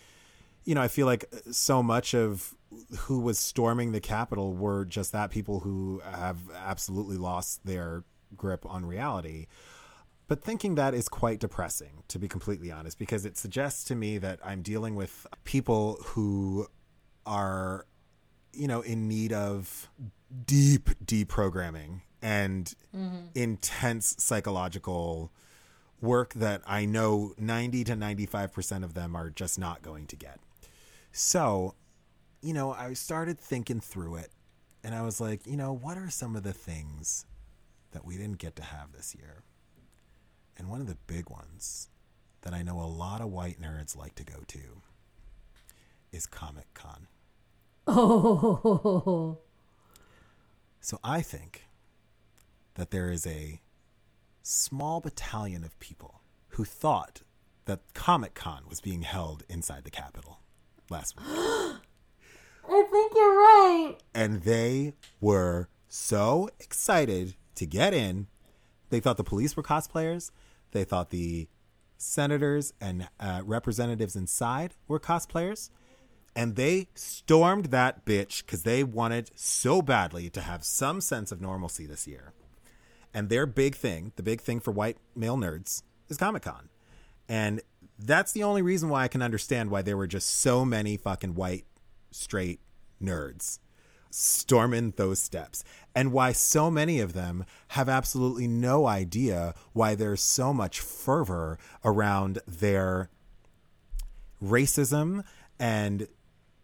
you 0.66 0.74
know, 0.74 0.82
I 0.82 0.88
feel 0.88 1.06
like 1.06 1.26
so 1.52 1.84
much 1.84 2.16
of 2.16 2.56
who 3.02 3.20
was 3.20 3.38
storming 3.38 3.92
the 3.92 4.00
Capitol 4.00 4.54
were 4.54 4.84
just 4.84 5.12
that 5.12 5.30
people 5.30 5.60
who 5.60 6.02
have 6.04 6.38
absolutely 6.56 7.18
lost 7.18 7.64
their 7.66 8.04
grip 8.36 8.66
on 8.66 8.84
reality. 8.86 9.46
But 10.28 10.44
thinking 10.44 10.76
that 10.76 10.94
is 10.94 11.08
quite 11.08 11.40
depressing, 11.40 12.04
to 12.08 12.18
be 12.18 12.28
completely 12.28 12.72
honest, 12.72 12.98
because 12.98 13.26
it 13.26 13.38
suggests 13.38 13.84
to 13.86 13.96
me 13.96 14.18
that 14.18 14.40
I'm 14.44 14.62
dealing 14.62 14.96
with 14.96 15.28
people 15.44 16.00
who 16.04 16.68
are, 17.26 17.86
you 18.52 18.68
know, 18.68 18.82
in 18.82 19.08
need 19.08 19.32
of 19.32 19.90
deep 20.46 20.90
deprogramming 21.06 22.02
and 22.22 22.74
mm-hmm. 22.96 23.28
intense 23.36 24.16
psychological 24.18 25.32
work 26.02 26.34
that 26.34 26.62
I 26.66 26.86
know 26.86 27.34
90 27.38 27.84
to 27.86 27.94
95% 27.94 28.84
of 28.84 28.94
them 28.94 29.16
are 29.16 29.30
just 29.30 29.60
not 29.60 29.82
going 29.82 30.08
to 30.08 30.16
get. 30.16 30.40
So, 31.12 31.76
you 32.42 32.54
know, 32.54 32.74
I 32.74 32.94
started 32.94 33.40
thinking 33.40 33.80
through 33.80 34.16
it 34.16 34.30
and 34.84 34.94
I 34.94 35.02
was 35.02 35.22
like, 35.22 35.46
you 35.48 35.58
know, 35.58 35.74
what 35.74 35.98
are 35.98 36.10
some 36.10 36.36
of 36.36 36.44
the 36.44 36.54
things 36.54 37.26
that 37.92 38.06
we 38.06 38.18
didn't 38.18 38.40
get 38.40 38.56
to 38.58 38.64
have 38.64 38.92
this 38.92 39.16
year? 39.16 39.44
And 40.58 40.70
one 40.70 40.82
of 40.82 40.88
the 40.88 40.98
big 41.08 41.30
ones 41.30 41.90
that 42.42 42.54
I 42.54 42.62
know 42.64 42.80
a 42.80 42.86
lot 42.86 43.22
of 43.22 43.30
white 43.32 43.62
nerds 43.62 43.96
like 43.98 44.16
to 44.16 44.24
go 44.24 44.40
to 44.48 44.82
is 46.12 46.26
Comic 46.26 46.74
Con. 46.74 47.08
Oh. 47.88 49.38
So 50.82 51.00
I 51.04 51.22
think 51.24 51.66
that 52.76 52.92
there 52.92 53.10
is 53.10 53.26
a 53.26 53.60
small 54.44 55.02
battalion 55.02 55.64
of 55.64 55.80
people 55.80 56.22
who 56.50 56.64
thought 56.64 57.24
that 57.66 57.80
Comic 57.96 58.36
Con 58.36 58.66
was 58.70 58.82
being 58.82 59.02
held 59.02 59.42
inside 59.50 59.84
the 59.84 59.90
Capitol 59.90 60.42
last 60.92 61.18
week. 61.18 61.26
I 61.28 61.80
think 62.92 63.14
you're 63.16 63.36
right. 63.36 63.96
and 64.14 64.44
they 64.44 64.94
were 65.20 65.70
so 65.88 66.50
excited 66.60 67.34
to 67.56 67.66
get 67.66 67.96
in. 67.96 68.28
They 68.92 69.00
thought 69.00 69.18
the 69.18 69.24
police 69.24 69.58
were 69.58 69.64
cosplayers. 69.64 70.30
They 70.72 70.84
thought 70.84 71.10
the 71.10 71.48
senators 71.98 72.74
and 72.82 73.08
uh, 73.20 73.42
representatives 73.44 74.16
inside 74.16 74.74
were 74.88 75.00
cosplayers. 75.00 75.70
And 76.36 76.56
they 76.56 76.90
stormed 76.96 77.66
that 77.68 78.06
bitch 78.06 78.46
because 78.46 78.64
they 78.64 78.84
wanted 78.84 79.32
so 79.36 79.82
badly 79.82 80.30
to 80.32 80.42
have 80.42 80.66
some 80.66 81.00
sense 81.00 81.32
of 81.32 81.40
normalcy 81.40 81.86
this 81.86 82.08
year. 82.08 82.34
And 83.14 83.30
their 83.30 83.46
big 83.46 83.76
thing, 83.76 84.12
the 84.18 84.24
big 84.24 84.42
thing 84.42 84.60
for 84.60 84.72
white 84.72 84.98
male 85.16 85.38
nerds, 85.38 85.84
is 86.10 86.18
Comic 86.18 86.44
Con. 86.44 86.70
And 87.30 87.62
that's 87.98 88.34
the 88.34 88.44
only 88.44 88.62
reason 88.62 88.90
why 88.90 89.04
I 89.04 89.08
can 89.08 89.22
understand 89.22 89.72
why 89.72 89.82
there 89.82 89.96
were 89.96 90.08
just 90.08 90.30
so 90.30 90.66
many 90.66 90.98
fucking 90.98 91.36
white, 91.36 91.66
straight 92.12 92.60
nerds 93.02 93.60
storming 94.16 94.92
those 94.96 95.22
steps 95.22 95.64
and 95.94 96.14
why 96.14 96.32
so 96.32 96.72
many 96.72 97.02
of 97.02 97.12
them 97.12 97.46
have 97.70 97.90
absolutely 97.90 98.48
no 98.48 98.88
idea 98.88 99.54
why 99.74 99.94
there's 99.94 100.22
so 100.22 100.54
much 100.54 100.80
fervor 100.80 101.60
around 101.84 102.40
their 102.48 103.10
racism 104.42 105.24
and 105.60 106.08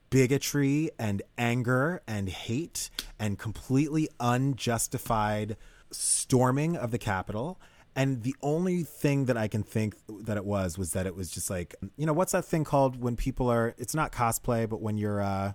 bigotry 0.09 0.91
and 0.97 1.21
anger 1.37 2.01
and 2.07 2.29
hate 2.29 2.89
and 3.19 3.37
completely 3.37 4.07
unjustified 4.19 5.57
storming 5.91 6.77
of 6.77 6.91
the 6.91 6.97
Capitol. 6.97 7.59
And 7.97 8.23
the 8.23 8.35
only 8.41 8.83
thing 8.83 9.25
that 9.25 9.35
I 9.35 9.49
can 9.49 9.63
think 9.63 9.95
that 10.07 10.37
it 10.37 10.45
was 10.45 10.77
was 10.77 10.93
that 10.93 11.05
it 11.05 11.15
was 11.15 11.29
just 11.29 11.49
like, 11.49 11.75
you 11.97 12.05
know, 12.05 12.13
what's 12.13 12.31
that 12.31 12.45
thing 12.45 12.63
called 12.63 13.01
when 13.01 13.17
people 13.17 13.49
are, 13.49 13.75
it's 13.77 13.93
not 13.93 14.13
cosplay, 14.13 14.69
but 14.69 14.81
when 14.81 14.97
you're, 14.97 15.21
uh, 15.21 15.53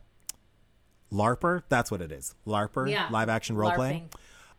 LARPer, 1.12 1.62
that's 1.68 1.90
what 1.90 2.00
it 2.00 2.10
is. 2.12 2.34
LARPer, 2.46 2.90
Yeah. 2.90 3.08
live 3.10 3.28
action 3.28 3.56
role 3.56 3.70
playing. 3.72 4.10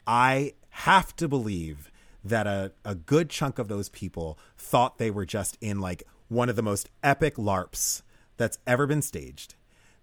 I 0.05 0.53
have 0.69 1.15
to 1.17 1.27
believe 1.27 1.91
that 2.23 2.47
a, 2.47 2.71
a 2.85 2.95
good 2.95 3.29
chunk 3.29 3.59
of 3.59 3.67
those 3.67 3.89
people 3.89 4.37
thought 4.57 4.97
they 4.97 5.11
were 5.11 5.25
just 5.25 5.57
in 5.61 5.79
like 5.79 6.03
one 6.29 6.49
of 6.49 6.55
the 6.55 6.61
most 6.63 6.89
epic 7.03 7.35
LARPs 7.35 8.01
that's 8.37 8.59
ever 8.67 8.85
been 8.85 9.01
staged 9.01 9.55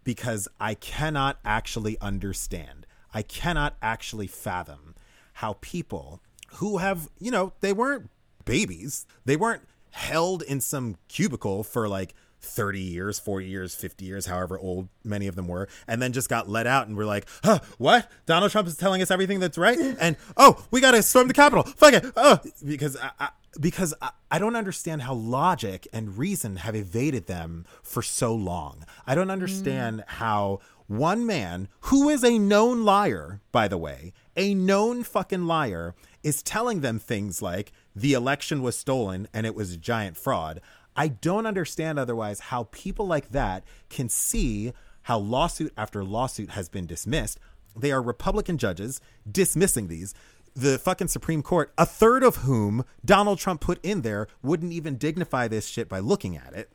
because 0.05 0.49
I 0.61 0.75
cannot 0.75 1.39
actually 1.45 1.99
understand. 2.01 2.87
I 3.13 3.23
cannot 3.23 3.77
actually 3.81 4.27
fathom 4.27 4.95
how 5.35 5.57
people 5.61 6.21
who 6.57 6.79
have, 6.79 7.09
you 7.19 7.31
know, 7.31 7.53
they 7.61 7.73
weren't 7.73 8.11
babies, 8.45 9.07
they 9.25 9.37
weren't 9.37 9.63
held 9.91 10.43
in 10.43 10.61
some 10.61 10.97
cubicle 11.09 11.63
for 11.63 11.89
like 11.89 12.15
30 12.45 12.81
years, 12.81 13.19
40 13.19 13.47
years, 13.47 13.75
50 13.75 14.05
years, 14.05 14.27
however 14.27 14.59
old 14.59 14.89
many 15.03 15.27
of 15.27 15.37
them 15.37 15.49
were, 15.49 15.69
and 15.87 16.01
then 16.01 16.13
just 16.13 16.29
got 16.29 16.49
let 16.49 16.67
out 16.67 16.87
and 16.87 16.97
we're 16.97 17.05
like, 17.05 17.27
huh, 17.43 17.61
what? 17.79 18.11
Donald 18.27 18.53
Trump 18.53 18.69
is 18.69 18.77
telling 18.77 19.03
us 19.03 19.11
everything 19.11 19.41
that's 19.41 19.59
right? 19.59 19.79
And 20.05 20.17
oh, 20.37 20.63
we 20.71 20.81
got 20.81 20.91
to 20.91 21.03
storm 21.03 21.29
the 21.29 21.35
Capitol. 21.35 21.63
Fuck 21.63 21.95
it. 21.95 22.05
Oh, 22.17 22.39
because 22.65 22.97
I, 22.97 23.11
I, 23.19 23.29
because 23.59 23.95
I, 24.03 24.11
I 24.31 24.39
don't 24.39 24.57
understand 24.57 25.03
how 25.03 25.15
logic 25.15 25.87
and 25.93 26.19
reason 26.19 26.57
have 26.57 26.75
evaded 26.75 27.27
them 27.27 27.65
for 27.83 28.03
so 28.03 28.35
long. 28.35 28.85
I 29.07 29.15
don't 29.15 29.31
understand 29.31 30.01
mm. 30.01 30.05
how 30.07 30.61
one 30.87 31.25
man 31.25 31.69
who 31.83 32.09
is 32.09 32.25
a 32.25 32.39
known 32.39 32.85
liar, 32.85 33.41
by 33.53 33.69
the 33.69 33.79
way, 33.79 34.13
a 34.37 34.55
known 34.55 35.03
fucking 35.03 35.47
liar, 35.47 35.95
is 36.23 36.43
telling 36.43 36.81
them 36.81 36.99
things 36.99 37.41
like 37.41 37.73
the 37.95 38.13
election 38.15 38.63
was 38.63 38.77
stolen 38.77 39.29
and 39.33 39.47
it 39.47 39.55
was 39.55 39.73
a 39.73 39.79
giant 39.79 40.17
fraud. 40.17 40.61
I 40.97 41.09
don't 41.09 41.47
understand 41.47 41.99
otherwise 41.99 42.41
how 42.41 42.69
people 42.71 43.07
like 43.07 43.31
that 43.31 43.65
can 43.89 44.09
see 44.09 44.73
how 45.03 45.19
lawsuit 45.19 45.73
after 45.77 46.05
lawsuit 46.05 46.51
has 46.51 46.69
been 46.69 46.87
dismissed. 46.87 47.39
They 47.77 47.93
are 47.93 48.03
Republican 48.03 48.59
judges 48.59 49.01
dismissing 49.31 49.89
these. 49.89 50.15
The 50.55 50.79
fucking 50.79 51.09
Supreme 51.09 51.43
Court, 51.43 51.73
a 51.77 51.85
third 51.85 52.23
of 52.23 52.37
whom 52.37 52.85
Donald 53.05 53.39
Trump 53.41 53.61
put 53.61 53.85
in 53.85 54.03
there, 54.03 54.29
wouldn't 54.43 54.73
even 54.73 54.97
dignify 54.97 55.49
this 55.49 55.67
shit 55.67 55.89
by 55.89 55.99
looking 55.99 56.37
at 56.37 56.55
it. 56.55 56.71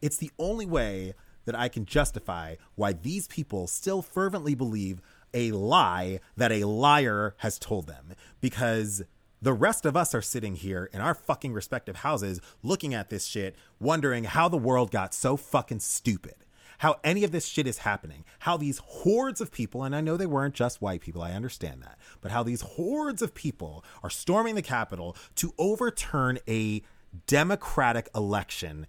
It's 0.00 0.16
the 0.16 0.30
only 0.38 0.66
way 0.66 1.14
that 1.46 1.58
I 1.58 1.68
can 1.68 1.84
justify 1.84 2.54
why 2.76 2.92
these 2.92 3.26
people 3.26 3.66
still 3.66 4.02
fervently 4.02 4.54
believe 4.54 5.00
a 5.34 5.50
lie 5.52 6.20
that 6.36 6.52
a 6.52 6.64
liar 6.64 7.34
has 7.38 7.58
told 7.58 7.86
them. 7.86 8.14
Because 8.40 9.02
the 9.42 9.52
rest 9.52 9.86
of 9.86 9.96
us 9.96 10.14
are 10.14 10.22
sitting 10.22 10.56
here 10.56 10.90
in 10.92 11.00
our 11.00 11.14
fucking 11.14 11.52
respective 11.52 11.96
houses 11.96 12.40
looking 12.62 12.94
at 12.94 13.08
this 13.08 13.26
shit, 13.26 13.56
wondering 13.78 14.24
how 14.24 14.48
the 14.48 14.58
world 14.58 14.90
got 14.90 15.14
so 15.14 15.36
fucking 15.36 15.80
stupid. 15.80 16.34
How 16.78 16.96
any 17.04 17.24
of 17.24 17.30
this 17.30 17.46
shit 17.46 17.66
is 17.66 17.78
happening. 17.78 18.24
How 18.40 18.56
these 18.56 18.78
hordes 18.78 19.42
of 19.42 19.52
people, 19.52 19.84
and 19.84 19.94
I 19.94 20.00
know 20.00 20.16
they 20.16 20.26
weren't 20.26 20.54
just 20.54 20.80
white 20.80 21.02
people, 21.02 21.20
I 21.20 21.32
understand 21.32 21.82
that, 21.82 21.98
but 22.22 22.30
how 22.30 22.42
these 22.42 22.62
hordes 22.62 23.20
of 23.20 23.34
people 23.34 23.84
are 24.02 24.08
storming 24.08 24.54
the 24.54 24.62
Capitol 24.62 25.14
to 25.36 25.52
overturn 25.58 26.38
a 26.48 26.82
democratic 27.26 28.08
election 28.14 28.86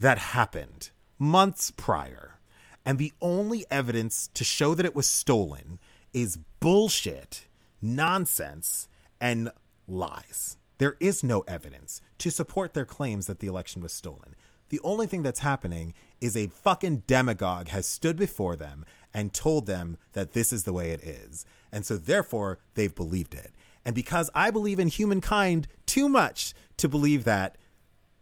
that 0.00 0.18
happened 0.18 0.90
months 1.18 1.70
prior. 1.70 2.38
And 2.84 2.98
the 2.98 3.12
only 3.20 3.64
evidence 3.70 4.28
to 4.34 4.42
show 4.42 4.74
that 4.74 4.86
it 4.86 4.96
was 4.96 5.06
stolen 5.06 5.78
is 6.12 6.38
bullshit, 6.58 7.46
nonsense, 7.80 8.88
and 9.20 9.52
lies. 9.86 10.56
There 10.78 10.96
is 11.00 11.22
no 11.22 11.40
evidence 11.42 12.00
to 12.18 12.30
support 12.30 12.74
their 12.74 12.84
claims 12.84 13.26
that 13.26 13.38
the 13.38 13.46
election 13.46 13.82
was 13.82 13.92
stolen. 13.92 14.34
The 14.70 14.80
only 14.82 15.06
thing 15.06 15.22
that's 15.22 15.40
happening 15.40 15.94
is 16.20 16.36
a 16.36 16.46
fucking 16.48 17.02
demagogue 17.06 17.68
has 17.68 17.86
stood 17.86 18.16
before 18.16 18.56
them 18.56 18.84
and 19.12 19.32
told 19.32 19.66
them 19.66 19.98
that 20.12 20.32
this 20.32 20.52
is 20.52 20.64
the 20.64 20.72
way 20.72 20.90
it 20.90 21.02
is. 21.02 21.44
And 21.70 21.84
so 21.84 21.96
therefore 21.96 22.58
they've 22.74 22.94
believed 22.94 23.34
it. 23.34 23.52
And 23.84 23.94
because 23.94 24.30
I 24.34 24.50
believe 24.50 24.78
in 24.78 24.88
humankind 24.88 25.68
too 25.86 26.08
much 26.08 26.54
to 26.78 26.88
believe 26.88 27.24
that 27.24 27.58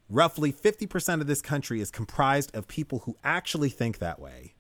roughly 0.09 0.53
50% 0.53 1.21
of 1.21 1.27
this 1.27 1.41
country 1.41 1.81
is 1.81 1.91
comprised 1.91 2.55
of 2.55 2.67
people 2.67 3.01
who 3.01 3.17
actually 3.23 3.69
think 3.69 3.99
that 3.99 4.19
way, 4.19 4.55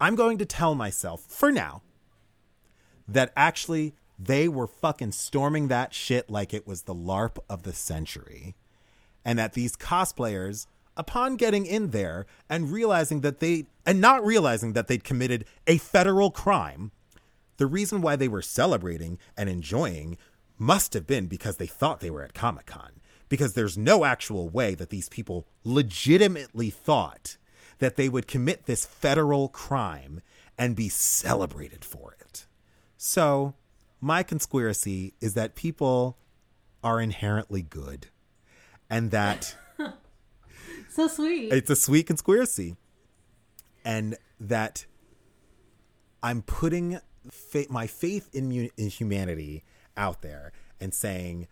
I'm 0.00 0.16
going 0.16 0.38
to 0.38 0.46
tell 0.46 0.74
myself 0.74 1.24
for 1.28 1.50
now 1.52 1.82
that 3.06 3.32
actually 3.36 3.94
they 4.18 4.48
were 4.48 4.66
fucking 4.66 5.12
storming 5.12 5.68
that 5.68 5.94
shit 5.94 6.28
like 6.28 6.52
it 6.52 6.66
was 6.66 6.82
the 6.82 6.94
LARP 6.94 7.38
of 7.48 7.62
the 7.62 7.72
century. 7.72 8.56
And 9.24 9.38
that 9.38 9.52
these 9.52 9.76
cosplayers, 9.76 10.66
upon 10.96 11.36
getting 11.36 11.66
in 11.66 11.90
there 11.90 12.26
and 12.48 12.72
realizing 12.72 13.20
that 13.20 13.40
they, 13.40 13.66
and 13.86 14.00
not 14.00 14.24
realizing 14.24 14.72
that 14.72 14.88
they'd 14.88 15.04
committed 15.04 15.44
a 15.66 15.78
federal 15.78 16.30
crime, 16.30 16.90
the 17.58 17.66
reason 17.66 18.00
why 18.00 18.16
they 18.16 18.28
were 18.28 18.42
celebrating 18.42 19.18
and 19.36 19.48
enjoying 19.48 20.18
must 20.58 20.94
have 20.94 21.06
been 21.06 21.26
because 21.26 21.56
they 21.58 21.66
thought 21.66 22.00
they 22.00 22.10
were 22.10 22.24
at 22.24 22.34
Comic 22.34 22.66
Con. 22.66 22.92
Because 23.28 23.52
there's 23.52 23.76
no 23.76 24.04
actual 24.04 24.48
way 24.48 24.74
that 24.74 24.90
these 24.90 25.08
people 25.08 25.46
legitimately 25.62 26.70
thought 26.70 27.36
that 27.78 27.96
they 27.96 28.08
would 28.08 28.26
commit 28.26 28.64
this 28.64 28.86
federal 28.86 29.48
crime 29.48 30.22
and 30.56 30.74
be 30.74 30.88
celebrated 30.88 31.84
for 31.84 32.16
it. 32.18 32.46
So, 32.96 33.54
my 34.00 34.22
conspiracy 34.22 35.14
is 35.20 35.34
that 35.34 35.54
people 35.54 36.16
are 36.82 37.00
inherently 37.00 37.62
good 37.62 38.06
and 38.88 39.10
that 39.10 39.56
So 40.90 41.08
sweet. 41.08 41.52
it's 41.52 41.70
a 41.70 41.76
sweet 41.76 42.06
conspiracy 42.06 42.76
and 43.84 44.16
that 44.40 44.86
I'm 46.22 46.42
putting 46.42 47.00
fa- 47.30 47.66
my 47.70 47.86
faith 47.86 48.28
in, 48.32 48.48
mu- 48.48 48.68
in 48.76 48.88
humanity 48.88 49.64
out 49.96 50.22
there 50.22 50.52
and 50.80 50.94
saying 50.94 51.48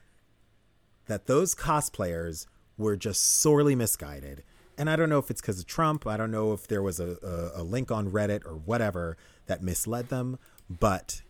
that 1.07 1.27
those 1.27 1.55
cosplayers 1.55 2.47
were 2.79 2.97
just 2.97 3.23
sorely 3.23 3.75
misguided. 3.75 4.43
And 4.79 4.91
I 4.91 4.97
don't 4.97 5.09
know 5.09 5.19
if 5.19 5.31
it's 5.31 5.41
because 5.41 5.61
of 5.61 5.67
Trump. 5.67 6.07
I 6.07 6.17
don't 6.17 6.31
know 6.31 6.53
if 6.53 6.67
there 6.69 6.83
was 6.83 7.01
a, 7.01 7.17
a, 7.57 7.63
a 7.63 7.63
link 7.63 7.91
on 7.91 8.11
Reddit 8.11 8.45
or 8.45 8.57
whatever 8.57 9.17
that 9.47 9.63
misled 9.63 10.09
them. 10.09 10.39
But 10.69 11.23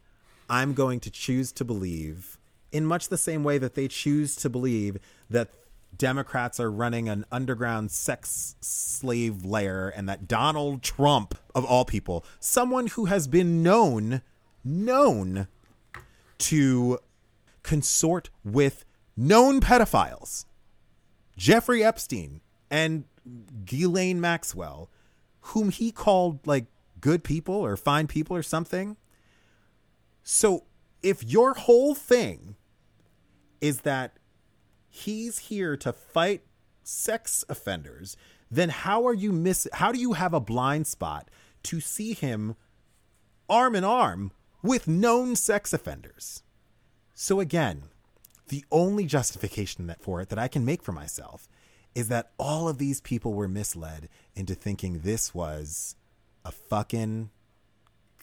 I'm 0.48 0.74
going 0.74 1.00
to 1.00 1.10
choose 1.10 1.52
to 1.52 1.64
believe, 1.64 2.38
in 2.72 2.84
much 2.84 3.08
the 3.08 3.18
same 3.18 3.44
way 3.44 3.58
that 3.58 3.74
they 3.74 3.88
choose 3.88 4.36
to 4.36 4.50
believe 4.50 4.98
that 5.30 5.50
Democrats 5.96 6.60
are 6.60 6.70
running 6.70 7.08
an 7.08 7.24
underground 7.32 7.90
sex 7.90 8.56
slave 8.60 9.44
lair 9.44 9.92
and 9.94 10.08
that 10.08 10.28
Donald 10.28 10.82
Trump, 10.82 11.36
of 11.54 11.64
all 11.64 11.84
people, 11.84 12.24
someone 12.38 12.88
who 12.88 13.06
has 13.06 13.26
been 13.26 13.62
known, 13.62 14.22
known 14.64 15.48
to 16.38 16.98
consort 17.62 18.30
with 18.44 18.84
known 19.16 19.60
pedophiles, 19.60 20.44
Jeffrey 21.36 21.82
Epstein 21.82 22.40
and 22.70 23.04
Ghislaine 23.64 24.20
Maxwell, 24.20 24.90
whom 25.40 25.70
he 25.70 25.90
called 25.90 26.46
like 26.46 26.66
good 27.00 27.24
people 27.24 27.54
or 27.54 27.76
fine 27.76 28.06
people 28.06 28.36
or 28.36 28.42
something. 28.42 28.96
So 30.28 30.64
if 31.04 31.22
your 31.22 31.54
whole 31.54 31.94
thing 31.94 32.56
is 33.60 33.82
that 33.82 34.16
he's 34.88 35.38
here 35.38 35.76
to 35.76 35.92
fight 35.92 36.42
sex 36.82 37.44
offenders, 37.48 38.16
then 38.50 38.70
how 38.70 39.06
are 39.06 39.14
you 39.14 39.30
miss 39.30 39.68
how 39.74 39.92
do 39.92 40.00
you 40.00 40.14
have 40.14 40.34
a 40.34 40.40
blind 40.40 40.88
spot 40.88 41.30
to 41.62 41.78
see 41.78 42.12
him 42.12 42.56
arm 43.48 43.76
in 43.76 43.84
arm 43.84 44.32
with 44.64 44.88
known 44.88 45.36
sex 45.36 45.72
offenders? 45.72 46.42
So 47.14 47.38
again, 47.38 47.84
the 48.48 48.64
only 48.72 49.06
justification 49.06 49.86
that 49.86 50.02
for 50.02 50.20
it 50.20 50.28
that 50.30 50.40
I 50.40 50.48
can 50.48 50.64
make 50.64 50.82
for 50.82 50.92
myself 50.92 51.46
is 51.94 52.08
that 52.08 52.32
all 52.36 52.68
of 52.68 52.78
these 52.78 53.00
people 53.00 53.32
were 53.32 53.46
misled 53.46 54.08
into 54.34 54.56
thinking 54.56 55.02
this 55.04 55.32
was 55.32 55.94
a 56.44 56.50
fucking 56.50 57.30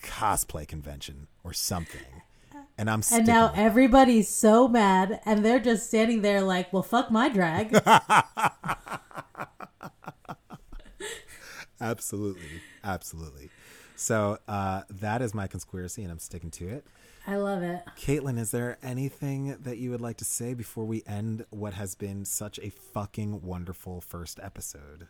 cosplay 0.04 0.68
convention 0.68 1.28
or 1.44 1.54
something. 1.54 2.22
And 2.78 2.90
I'm 2.90 3.02
and 3.12 3.26
now 3.28 3.52
everybody's 3.56 4.28
so 4.30 4.68
mad, 4.68 5.22
and 5.26 5.46
they're 5.46 5.60
just 5.60 5.88
standing 5.88 6.22
there 6.22 6.42
like, 6.42 6.74
"Well, 6.74 6.82
fuck 6.82 7.12
my 7.12 7.30
drag." 7.30 7.72
absolutely, 11.82 12.62
absolutely. 12.84 13.52
So 13.96 14.40
uh, 14.48 14.82
that 14.90 15.22
is 15.22 15.36
my 15.36 15.46
conspiracy, 15.48 16.02
and 16.02 16.12
I'm 16.12 16.20
sticking 16.20 16.50
to 16.52 16.68
it. 16.68 16.86
I 17.26 17.36
love 17.38 17.62
it. 17.64 17.84
Caitlin, 17.98 18.38
is 18.40 18.52
there 18.52 18.78
anything 18.84 19.56
that 19.62 19.78
you 19.78 19.92
would 19.92 20.02
like 20.02 20.18
to 20.18 20.26
say 20.26 20.54
before 20.54 20.84
we 20.84 21.04
end 21.08 21.46
what 21.52 21.74
has 21.74 21.96
been 21.96 22.26
such 22.26 22.60
a 22.60 22.70
fucking 22.70 23.44
wonderful 23.44 24.02
first 24.02 24.40
episode? 24.42 25.08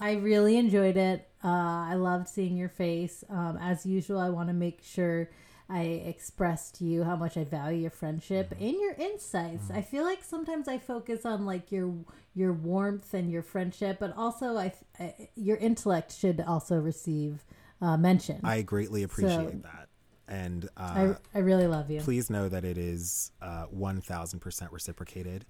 I 0.00 0.12
really 0.14 0.56
enjoyed 0.56 0.96
it. 0.96 1.28
Uh, 1.42 1.48
I 1.48 1.94
loved 1.94 2.28
seeing 2.28 2.56
your 2.56 2.68
face. 2.68 3.24
Um, 3.28 3.58
as 3.60 3.84
usual, 3.86 4.18
I 4.18 4.30
want 4.30 4.48
to 4.48 4.54
make 4.54 4.82
sure 4.82 5.30
I 5.70 5.82
express 5.82 6.70
to 6.72 6.84
you 6.84 7.04
how 7.04 7.16
much 7.16 7.36
I 7.36 7.44
value 7.44 7.82
your 7.82 7.90
friendship 7.90 8.52
and 8.58 8.72
your 8.72 8.94
insights. 8.94 9.70
I 9.70 9.82
feel 9.82 10.02
like 10.04 10.24
sometimes 10.24 10.66
I 10.66 10.78
focus 10.78 11.26
on 11.26 11.44
like 11.46 11.70
your 11.70 11.94
your 12.34 12.52
warmth 12.52 13.12
and 13.14 13.30
your 13.30 13.42
friendship, 13.42 13.98
but 14.00 14.16
also 14.16 14.56
I, 14.56 14.72
I 14.98 15.28
your 15.36 15.56
intellect 15.58 16.16
should 16.16 16.40
also 16.40 16.76
receive 16.78 17.44
uh, 17.82 17.96
mention. 17.96 18.40
I 18.44 18.62
greatly 18.62 19.02
appreciate 19.02 19.50
So- 19.52 19.58
that. 19.64 19.88
And 20.30 20.68
uh, 20.76 21.14
I, 21.34 21.38
I 21.38 21.40
really 21.40 21.66
love 21.66 21.90
you. 21.90 22.02
please 22.02 22.28
know 22.28 22.50
that 22.50 22.62
it 22.62 22.76
is 22.76 23.32
uh, 23.40 23.64
1000% 23.74 24.68
reciprocated. 24.72 25.46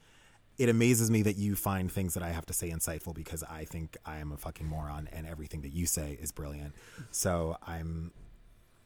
It 0.58 0.68
amazes 0.68 1.10
me 1.10 1.22
that 1.22 1.36
you 1.36 1.54
find 1.54 1.90
things 1.90 2.14
that 2.14 2.22
I 2.22 2.30
have 2.30 2.46
to 2.46 2.52
say 2.52 2.70
insightful 2.70 3.14
because 3.14 3.44
I 3.44 3.64
think 3.64 3.96
I 4.04 4.18
am 4.18 4.32
a 4.32 4.36
fucking 4.36 4.66
moron 4.66 5.08
and 5.12 5.26
everything 5.26 5.62
that 5.62 5.72
you 5.72 5.86
say 5.86 6.18
is 6.20 6.32
brilliant. 6.32 6.74
So 7.10 7.56
I'm 7.66 8.12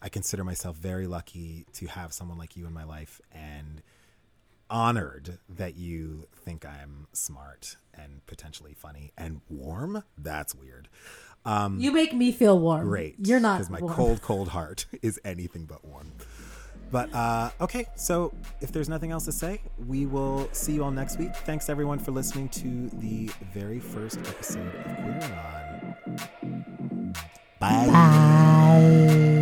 I 0.03 0.09
consider 0.09 0.43
myself 0.43 0.77
very 0.77 1.07
lucky 1.07 1.65
to 1.75 1.87
have 1.87 2.13
someone 2.13 2.37
like 2.37 2.57
you 2.57 2.67
in 2.67 2.73
my 2.73 2.83
life 2.85 3.21
and 3.31 3.83
honored 4.69 5.39
that 5.49 5.77
you 5.77 6.27
think 6.35 6.67
I'm 6.67 7.07
smart 7.13 7.77
and 7.95 8.27
potentially 8.27 8.75
funny 8.75 9.13
and 9.17 9.43
warm. 9.49 10.03
That's 10.19 10.55
weird. 10.55 10.89
Um, 11.45 11.79
you 11.79 11.93
make 11.93 12.15
me 12.15 12.33
feel 12.33 12.59
warm. 12.59 12.89
Great. 12.89 13.17
You're 13.19 13.41
not 13.41 13.59
because 13.59 13.71
my 13.71 13.81
warm. 13.81 13.95
cold, 13.95 14.23
cold 14.23 14.49
heart 14.49 14.87
is 15.03 15.21
anything 15.25 15.67
but 15.67 15.85
warm. 15.85 16.13
But 16.93 17.13
uh, 17.15 17.51
okay, 17.63 17.87
so 17.97 18.33
if 18.61 18.71
there's 18.71 18.91
nothing 18.91 19.11
else 19.11 19.25
to 19.25 19.33
say, 19.33 19.61
we 19.89 20.05
will 20.05 20.49
see 20.53 20.75
you 20.75 20.85
all 20.85 20.91
next 20.91 21.19
week. 21.19 21.35
Thanks 21.35 21.71
everyone 21.71 21.99
for 21.99 22.13
listening 22.13 22.51
to 22.51 22.91
the 23.01 23.31
very 23.55 23.81
first 23.81 24.19
episode 24.19 24.75
of 24.75 24.85
Queer 24.85 25.97
On. 26.43 27.15
Bye. 27.59 27.87
Bye. 27.87 29.42